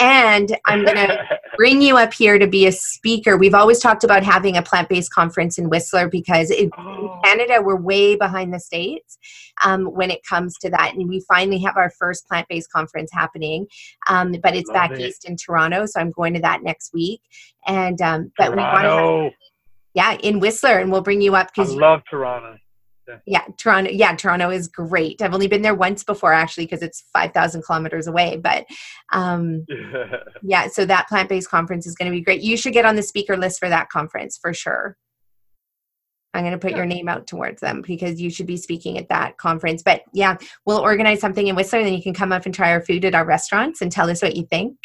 And 0.00 0.58
I'm 0.66 0.84
going 0.84 0.96
to 1.08 1.24
bring 1.56 1.80
you 1.80 1.96
up 1.96 2.12
here 2.12 2.36
to 2.36 2.48
be 2.48 2.66
a 2.66 2.72
speaker. 2.72 3.36
We've 3.36 3.54
always 3.54 3.78
talked 3.78 4.02
about 4.02 4.24
having 4.24 4.56
a 4.56 4.62
plant 4.62 4.88
based 4.88 5.12
conference 5.12 5.56
in 5.56 5.70
Whistler 5.70 6.08
because 6.08 6.50
in, 6.50 6.72
oh. 6.76 7.20
Canada, 7.22 7.62
we're 7.62 7.76
way 7.76 8.16
behind 8.16 8.52
the 8.52 8.58
States 8.58 9.16
um, 9.64 9.86
when 9.86 10.10
it 10.10 10.24
comes 10.28 10.58
to 10.58 10.70
that. 10.70 10.94
And 10.94 11.08
we 11.08 11.20
finally 11.28 11.60
have 11.60 11.76
our 11.76 11.90
first 11.90 12.26
plant 12.26 12.48
based 12.48 12.72
conference 12.72 13.10
happening, 13.12 13.68
um, 14.08 14.34
but 14.42 14.56
it's 14.56 14.68
Love 14.68 14.74
back 14.74 14.90
it. 14.92 15.00
east 15.00 15.28
in 15.28 15.36
Toronto. 15.36 15.86
So 15.86 16.00
I'm 16.00 16.10
going 16.10 16.34
to 16.34 16.40
that 16.40 16.64
next 16.64 16.92
week. 16.92 17.20
And, 17.68 18.02
um, 18.02 18.32
but 18.36 18.46
Toronto. 18.46 18.56
we 18.56 19.22
want 19.22 19.32
to 19.32 19.47
yeah, 19.98 20.12
in 20.22 20.38
Whistler, 20.38 20.78
and 20.78 20.92
we'll 20.92 21.00
bring 21.00 21.20
you 21.20 21.34
up 21.34 21.48
because 21.52 21.72
I 21.72 21.76
love 21.76 22.02
Toronto. 22.08 22.56
Yeah. 23.08 23.16
yeah, 23.26 23.44
Toronto. 23.56 23.90
Yeah, 23.90 24.14
Toronto 24.14 24.48
is 24.48 24.68
great. 24.68 25.20
I've 25.20 25.34
only 25.34 25.48
been 25.48 25.62
there 25.62 25.74
once 25.74 26.04
before, 26.04 26.32
actually, 26.32 26.66
because 26.66 26.82
it's 26.82 27.02
five 27.12 27.32
thousand 27.32 27.62
kilometers 27.62 28.06
away. 28.06 28.36
But 28.36 28.64
um, 29.12 29.66
yeah, 30.44 30.68
so 30.68 30.84
that 30.84 31.08
plant 31.08 31.28
based 31.28 31.50
conference 31.50 31.84
is 31.84 31.96
going 31.96 32.08
to 32.08 32.16
be 32.16 32.22
great. 32.22 32.42
You 32.42 32.56
should 32.56 32.74
get 32.74 32.84
on 32.84 32.94
the 32.94 33.02
speaker 33.02 33.36
list 33.36 33.58
for 33.58 33.68
that 33.68 33.88
conference 33.88 34.38
for 34.40 34.54
sure. 34.54 34.96
I'm 36.32 36.44
going 36.44 36.52
to 36.52 36.58
put 36.58 36.72
yeah. 36.72 36.76
your 36.76 36.86
name 36.86 37.08
out 37.08 37.26
towards 37.26 37.60
them 37.60 37.82
because 37.84 38.20
you 38.20 38.30
should 38.30 38.46
be 38.46 38.56
speaking 38.56 38.98
at 38.98 39.08
that 39.08 39.36
conference. 39.36 39.82
But 39.82 40.02
yeah, 40.12 40.36
we'll 40.64 40.78
organize 40.78 41.18
something 41.18 41.48
in 41.48 41.56
Whistler, 41.56 41.80
and 41.80 41.88
then 41.88 41.94
you 41.94 42.02
can 42.04 42.14
come 42.14 42.30
up 42.30 42.46
and 42.46 42.54
try 42.54 42.70
our 42.70 42.82
food 42.82 43.04
at 43.04 43.16
our 43.16 43.24
restaurants 43.24 43.82
and 43.82 43.90
tell 43.90 44.08
us 44.08 44.22
what 44.22 44.36
you 44.36 44.46
think. 44.46 44.76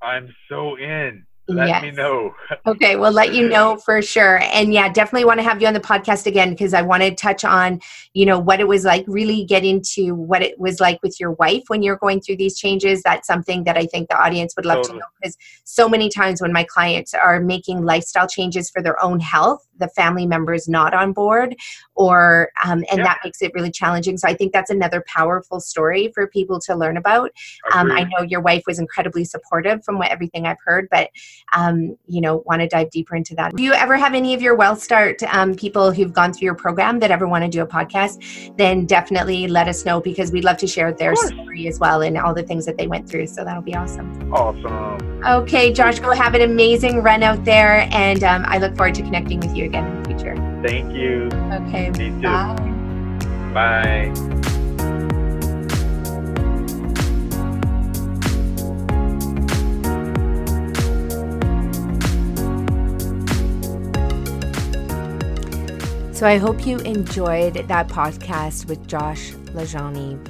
I'm 0.00 0.32
so 0.48 0.76
in 0.76 1.26
let 1.54 1.68
yes. 1.68 1.82
me 1.82 1.90
know. 1.90 2.34
okay, 2.66 2.96
we'll 2.96 3.12
let 3.12 3.34
you 3.34 3.48
know 3.48 3.76
for 3.76 4.00
sure. 4.02 4.38
And 4.42 4.72
yeah, 4.72 4.90
definitely 4.90 5.24
want 5.24 5.38
to 5.38 5.44
have 5.44 5.60
you 5.60 5.68
on 5.68 5.74
the 5.74 5.80
podcast 5.80 6.26
again 6.26 6.50
because 6.50 6.74
I 6.74 6.82
want 6.82 7.02
to 7.02 7.14
touch 7.14 7.44
on, 7.44 7.80
you 8.14 8.26
know, 8.26 8.38
what 8.38 8.60
it 8.60 8.68
was 8.68 8.84
like, 8.84 9.04
really 9.06 9.44
get 9.44 9.64
into 9.64 10.14
what 10.14 10.42
it 10.42 10.58
was 10.58 10.80
like 10.80 11.02
with 11.02 11.18
your 11.20 11.32
wife 11.32 11.64
when 11.68 11.82
you're 11.82 11.96
going 11.96 12.20
through 12.20 12.36
these 12.36 12.58
changes. 12.58 13.02
That's 13.02 13.26
something 13.26 13.64
that 13.64 13.76
I 13.76 13.86
think 13.86 14.08
the 14.08 14.20
audience 14.20 14.54
would 14.56 14.66
love 14.66 14.78
totally. 14.78 14.94
to 14.94 15.00
know 15.00 15.06
because 15.20 15.36
so 15.64 15.88
many 15.88 16.08
times 16.08 16.40
when 16.40 16.52
my 16.52 16.64
clients 16.64 17.14
are 17.14 17.40
making 17.40 17.84
lifestyle 17.84 18.28
changes 18.28 18.70
for 18.70 18.82
their 18.82 19.02
own 19.02 19.20
health, 19.20 19.66
the 19.78 19.88
family 19.88 20.26
members 20.26 20.68
not 20.68 20.94
on 20.94 21.12
board 21.12 21.56
or 22.00 22.50
um, 22.64 22.82
and 22.90 22.98
yeah. 22.98 23.04
that 23.04 23.18
makes 23.22 23.42
it 23.42 23.52
really 23.54 23.70
challenging. 23.70 24.16
So 24.16 24.26
i 24.26 24.34
think 24.34 24.52
that's 24.52 24.70
another 24.70 25.04
powerful 25.06 25.60
story 25.60 26.10
for 26.14 26.26
people 26.26 26.58
to 26.60 26.74
learn 26.74 26.96
about. 26.96 27.30
Um, 27.74 27.90
i 27.92 28.04
know 28.04 28.22
your 28.22 28.40
wife 28.40 28.62
was 28.66 28.78
incredibly 28.78 29.24
supportive 29.24 29.84
from 29.84 29.98
what 29.98 30.10
everything 30.10 30.46
i've 30.46 30.62
heard 30.64 30.88
but 30.90 31.10
um, 31.54 31.96
you 32.06 32.20
know 32.20 32.42
want 32.46 32.62
to 32.62 32.68
dive 32.68 32.90
deeper 32.90 33.14
into 33.16 33.34
that. 33.34 33.54
Do 33.54 33.62
you 33.62 33.74
ever 33.74 33.96
have 33.96 34.14
any 34.14 34.32
of 34.34 34.40
your 34.40 34.54
well 34.54 34.76
start 34.76 35.22
um, 35.24 35.54
people 35.54 35.92
who've 35.92 36.12
gone 36.12 36.32
through 36.32 36.46
your 36.46 36.54
program 36.54 36.98
that 37.00 37.10
ever 37.10 37.28
want 37.28 37.44
to 37.44 37.50
do 37.50 37.62
a 37.62 37.66
podcast? 37.66 38.56
Then 38.56 38.86
definitely 38.86 39.46
let 39.46 39.68
us 39.68 39.84
know 39.84 40.00
because 40.00 40.32
we'd 40.32 40.44
love 40.44 40.56
to 40.58 40.66
share 40.66 40.92
their 40.92 41.14
story 41.16 41.68
as 41.68 41.78
well 41.78 42.00
and 42.02 42.16
all 42.16 42.32
the 42.32 42.42
things 42.42 42.64
that 42.66 42.78
they 42.78 42.86
went 42.86 43.08
through 43.08 43.26
so 43.26 43.44
that'll 43.44 43.62
be 43.62 43.74
awesome. 43.74 44.32
Awesome. 44.32 45.22
Okay 45.24 45.72
josh 45.72 46.00
go 46.00 46.12
have 46.12 46.34
an 46.34 46.42
amazing 46.42 47.02
run 47.02 47.22
out 47.22 47.44
there 47.44 47.88
and 47.92 48.24
um, 48.24 48.44
i 48.46 48.58
look 48.58 48.74
forward 48.76 48.94
to 48.94 49.02
connecting 49.02 49.40
with 49.40 49.54
you 49.54 49.64
again 49.66 49.84
in 49.84 50.02
the 50.02 50.08
future. 50.08 50.49
Thank 50.62 50.94
you. 50.94 51.28
Okay. 51.52 51.90
Me 51.90 52.10
too. 52.10 52.20
Bye. 52.20 52.54
Bye. 53.54 54.30
So 66.12 66.26
I 66.26 66.36
hope 66.36 66.66
you 66.66 66.78
enjoyed 66.80 67.54
that 67.54 67.88
podcast 67.88 68.66
with 68.68 68.86
Josh 68.86 69.30
LaJaunie. 69.54 70.20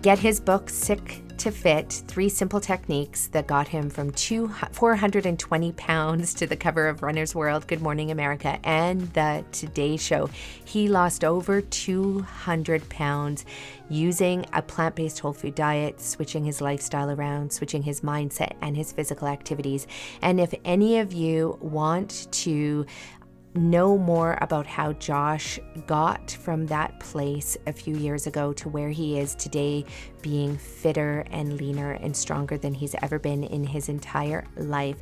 Get 0.00 0.20
his 0.20 0.38
book, 0.38 0.70
Sick 0.70 1.24
to 1.40 1.50
fit 1.50 2.02
three 2.06 2.28
simple 2.28 2.60
techniques 2.60 3.28
that 3.28 3.46
got 3.46 3.66
him 3.66 3.88
from 3.88 4.10
two, 4.10 4.48
420 4.72 5.72
pounds 5.72 6.34
to 6.34 6.46
the 6.46 6.54
cover 6.54 6.86
of 6.86 7.02
Runner's 7.02 7.34
World, 7.34 7.66
Good 7.66 7.80
Morning 7.80 8.10
America, 8.10 8.60
and 8.62 9.10
the 9.14 9.42
Today 9.50 9.96
Show. 9.96 10.28
He 10.62 10.86
lost 10.86 11.24
over 11.24 11.62
200 11.62 12.86
pounds 12.90 13.46
using 13.88 14.44
a 14.52 14.60
plant 14.60 14.96
based 14.96 15.20
whole 15.20 15.32
food 15.32 15.54
diet, 15.54 16.02
switching 16.02 16.44
his 16.44 16.60
lifestyle 16.60 17.10
around, 17.10 17.54
switching 17.54 17.82
his 17.84 18.02
mindset 18.02 18.52
and 18.60 18.76
his 18.76 18.92
physical 18.92 19.26
activities. 19.26 19.86
And 20.20 20.40
if 20.40 20.52
any 20.62 20.98
of 20.98 21.14
you 21.14 21.56
want 21.62 22.28
to 22.32 22.84
know 23.54 23.98
more 23.98 24.38
about 24.40 24.66
how 24.66 24.92
Josh 24.94 25.58
got 25.86 26.30
from 26.30 26.66
that 26.66 27.00
place 27.00 27.56
a 27.66 27.72
few 27.72 27.96
years 27.96 28.26
ago 28.26 28.52
to 28.54 28.68
where 28.68 28.90
he 28.90 29.18
is 29.18 29.34
today, 29.34 29.84
being 30.22 30.56
fitter 30.56 31.24
and 31.30 31.54
leaner 31.54 31.92
and 31.92 32.16
stronger 32.16 32.56
than 32.56 32.74
he's 32.74 32.94
ever 33.02 33.18
been 33.18 33.44
in 33.44 33.64
his 33.64 33.88
entire 33.88 34.46
life. 34.56 34.98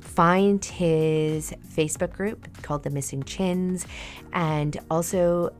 Find 0.00 0.64
his 0.64 1.52
Facebook 1.74 2.12
group 2.12 2.62
called 2.62 2.82
The 2.82 2.90
Missing 2.90 3.24
Chins 3.24 3.86
and 4.32 4.78
also 4.90 5.52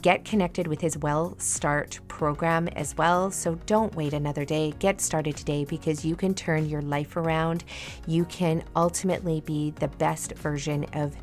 get 0.00 0.24
connected 0.24 0.66
with 0.66 0.80
his 0.80 0.96
Well 0.96 1.36
Start 1.38 2.00
program 2.08 2.68
as 2.68 2.96
well. 2.96 3.30
So 3.30 3.56
don't 3.66 3.94
wait 3.94 4.14
another 4.14 4.44
day. 4.44 4.72
Get 4.78 5.00
started 5.00 5.36
today 5.36 5.66
because 5.66 6.04
you 6.04 6.16
can 6.16 6.34
turn 6.34 6.68
your 6.68 6.80
life 6.80 7.16
around. 7.16 7.64
You 8.06 8.24
can 8.26 8.64
ultimately 8.74 9.42
be 9.42 9.72
the 9.72 9.88
best 9.88 10.32
version 10.34 10.84
of 10.94 11.14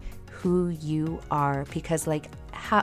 who 0.41 0.69
you 0.69 1.19
are 1.31 1.65
because, 1.73 2.07
like 2.07 2.29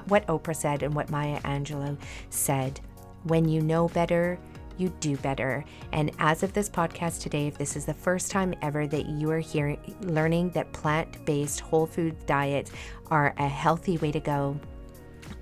what 0.09 0.27
Oprah 0.27 0.55
said 0.55 0.83
and 0.83 0.95
what 0.95 1.11
Maya 1.11 1.41
Angelou 1.43 1.97
said, 2.31 2.81
when 3.25 3.49
you 3.49 3.63
know 3.63 3.89
better, 3.89 4.39
you 4.79 4.91
do 5.01 5.17
better. 5.19 5.65
And 5.93 6.11
as 6.19 6.43
of 6.43 6.53
this 6.53 6.69
podcast 6.69 7.23
today, 7.23 7.47
if 7.47 7.57
this 7.57 7.77
is 7.77 7.87
the 7.87 7.95
first 7.95 8.31
time 8.31 8.55
ever 8.61 8.87
that 8.87 9.07
you 9.07 9.31
are 9.31 9.39
hearing, 9.39 9.79
learning 10.03 10.51
that 10.51 10.73
plant 10.73 11.25
based 11.25 11.61
whole 11.61 11.87
food 11.87 12.15
diets 12.27 12.73
are 13.11 13.35
a 13.39 13.49
healthy 13.49 13.97
way 13.99 14.13
to 14.13 14.21
go, 14.21 14.59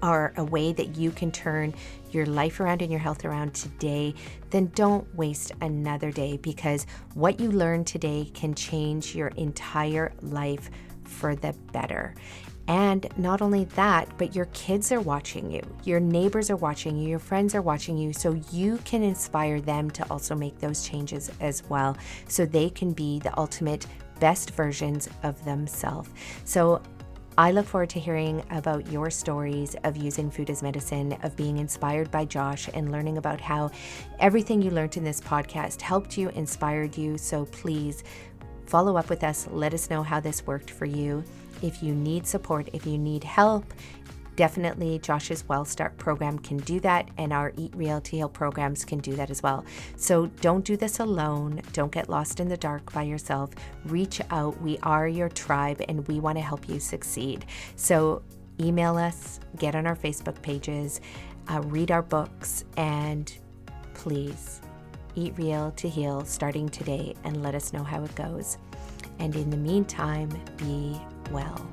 are 0.02 0.32
a 0.36 0.44
way 0.44 0.72
that 0.72 0.96
you 0.96 1.10
can 1.10 1.32
turn 1.32 1.74
your 2.10 2.26
life 2.26 2.60
around 2.60 2.82
and 2.82 2.92
your 2.92 3.00
health 3.00 3.24
around 3.24 3.54
today, 3.54 4.14
then 4.50 4.70
don't 4.74 5.12
waste 5.16 5.50
another 5.62 6.12
day 6.12 6.36
because 6.36 6.86
what 7.14 7.40
you 7.40 7.50
learn 7.50 7.84
today 7.84 8.30
can 8.34 8.54
change 8.54 9.14
your 9.14 9.28
entire 9.28 10.12
life 10.22 10.70
for 11.04 11.34
the 11.36 11.54
better. 11.72 12.14
And 12.66 13.06
not 13.18 13.42
only 13.42 13.64
that, 13.76 14.08
but 14.16 14.34
your 14.34 14.46
kids 14.46 14.90
are 14.90 15.00
watching 15.00 15.50
you, 15.50 15.62
your 15.84 16.00
neighbors 16.00 16.50
are 16.50 16.56
watching 16.56 16.96
you, 16.96 17.08
your 17.08 17.18
friends 17.18 17.54
are 17.54 17.60
watching 17.60 17.98
you, 17.98 18.12
so 18.14 18.40
you 18.50 18.78
can 18.84 19.02
inspire 19.02 19.60
them 19.60 19.90
to 19.90 20.10
also 20.10 20.34
make 20.34 20.58
those 20.58 20.86
changes 20.88 21.30
as 21.40 21.62
well, 21.68 21.96
so 22.26 22.46
they 22.46 22.70
can 22.70 22.92
be 22.92 23.18
the 23.18 23.38
ultimate 23.38 23.86
best 24.18 24.52
versions 24.52 25.10
of 25.24 25.44
themselves. 25.44 26.08
So 26.44 26.80
I 27.36 27.50
look 27.50 27.66
forward 27.66 27.90
to 27.90 27.98
hearing 27.98 28.44
about 28.50 28.90
your 28.92 29.10
stories 29.10 29.74
of 29.82 29.96
using 29.96 30.30
food 30.30 30.50
as 30.50 30.62
medicine, 30.62 31.18
of 31.24 31.36
being 31.36 31.58
inspired 31.58 32.08
by 32.10 32.24
Josh, 32.26 32.70
and 32.72 32.92
learning 32.92 33.18
about 33.18 33.40
how 33.40 33.72
everything 34.20 34.62
you 34.62 34.70
learned 34.70 34.96
in 34.96 35.02
this 35.02 35.20
podcast 35.20 35.82
helped 35.82 36.16
you, 36.16 36.28
inspired 36.30 36.96
you. 36.96 37.18
So 37.18 37.44
please 37.46 38.04
follow 38.66 38.96
up 38.96 39.10
with 39.10 39.24
us. 39.24 39.48
Let 39.50 39.74
us 39.74 39.90
know 39.90 40.02
how 40.02 40.20
this 40.20 40.46
worked 40.46 40.70
for 40.70 40.86
you. 40.86 41.24
If 41.62 41.82
you 41.82 41.94
need 41.94 42.26
support, 42.26 42.68
if 42.72 42.86
you 42.86 42.98
need 42.98 43.24
help, 43.24 43.72
definitely 44.36 44.98
Josh's 44.98 45.48
Well 45.48 45.64
Start 45.64 45.96
program 45.96 46.38
can 46.38 46.56
do 46.58 46.80
that, 46.80 47.08
and 47.18 47.32
our 47.32 47.52
Eat 47.56 47.72
Real 47.76 48.00
to 48.00 48.10
Heal 48.10 48.28
programs 48.28 48.84
can 48.84 48.98
do 48.98 49.14
that 49.16 49.30
as 49.30 49.42
well. 49.42 49.64
So 49.96 50.26
don't 50.40 50.64
do 50.64 50.76
this 50.76 50.98
alone. 50.98 51.62
Don't 51.72 51.92
get 51.92 52.08
lost 52.08 52.40
in 52.40 52.48
the 52.48 52.56
dark 52.56 52.92
by 52.92 53.02
yourself. 53.02 53.50
Reach 53.86 54.20
out. 54.30 54.60
We 54.60 54.78
are 54.82 55.06
your 55.06 55.28
tribe, 55.28 55.80
and 55.88 56.06
we 56.08 56.20
want 56.20 56.36
to 56.38 56.42
help 56.42 56.68
you 56.68 56.80
succeed. 56.80 57.46
So 57.76 58.22
email 58.60 58.96
us, 58.96 59.40
get 59.58 59.74
on 59.74 59.86
our 59.86 59.96
Facebook 59.96 60.40
pages, 60.42 61.00
uh, 61.48 61.60
read 61.62 61.90
our 61.90 62.02
books, 62.02 62.64
and 62.76 63.32
please 63.94 64.60
Eat 65.16 65.34
Real 65.36 65.70
to 65.72 65.88
Heal 65.88 66.24
starting 66.24 66.68
today 66.68 67.14
and 67.24 67.42
let 67.42 67.54
us 67.54 67.72
know 67.72 67.82
how 67.82 68.02
it 68.02 68.14
goes. 68.14 68.58
And 69.18 69.34
in 69.36 69.50
the 69.50 69.56
meantime, 69.56 70.28
be 70.56 71.00
well. 71.30 71.64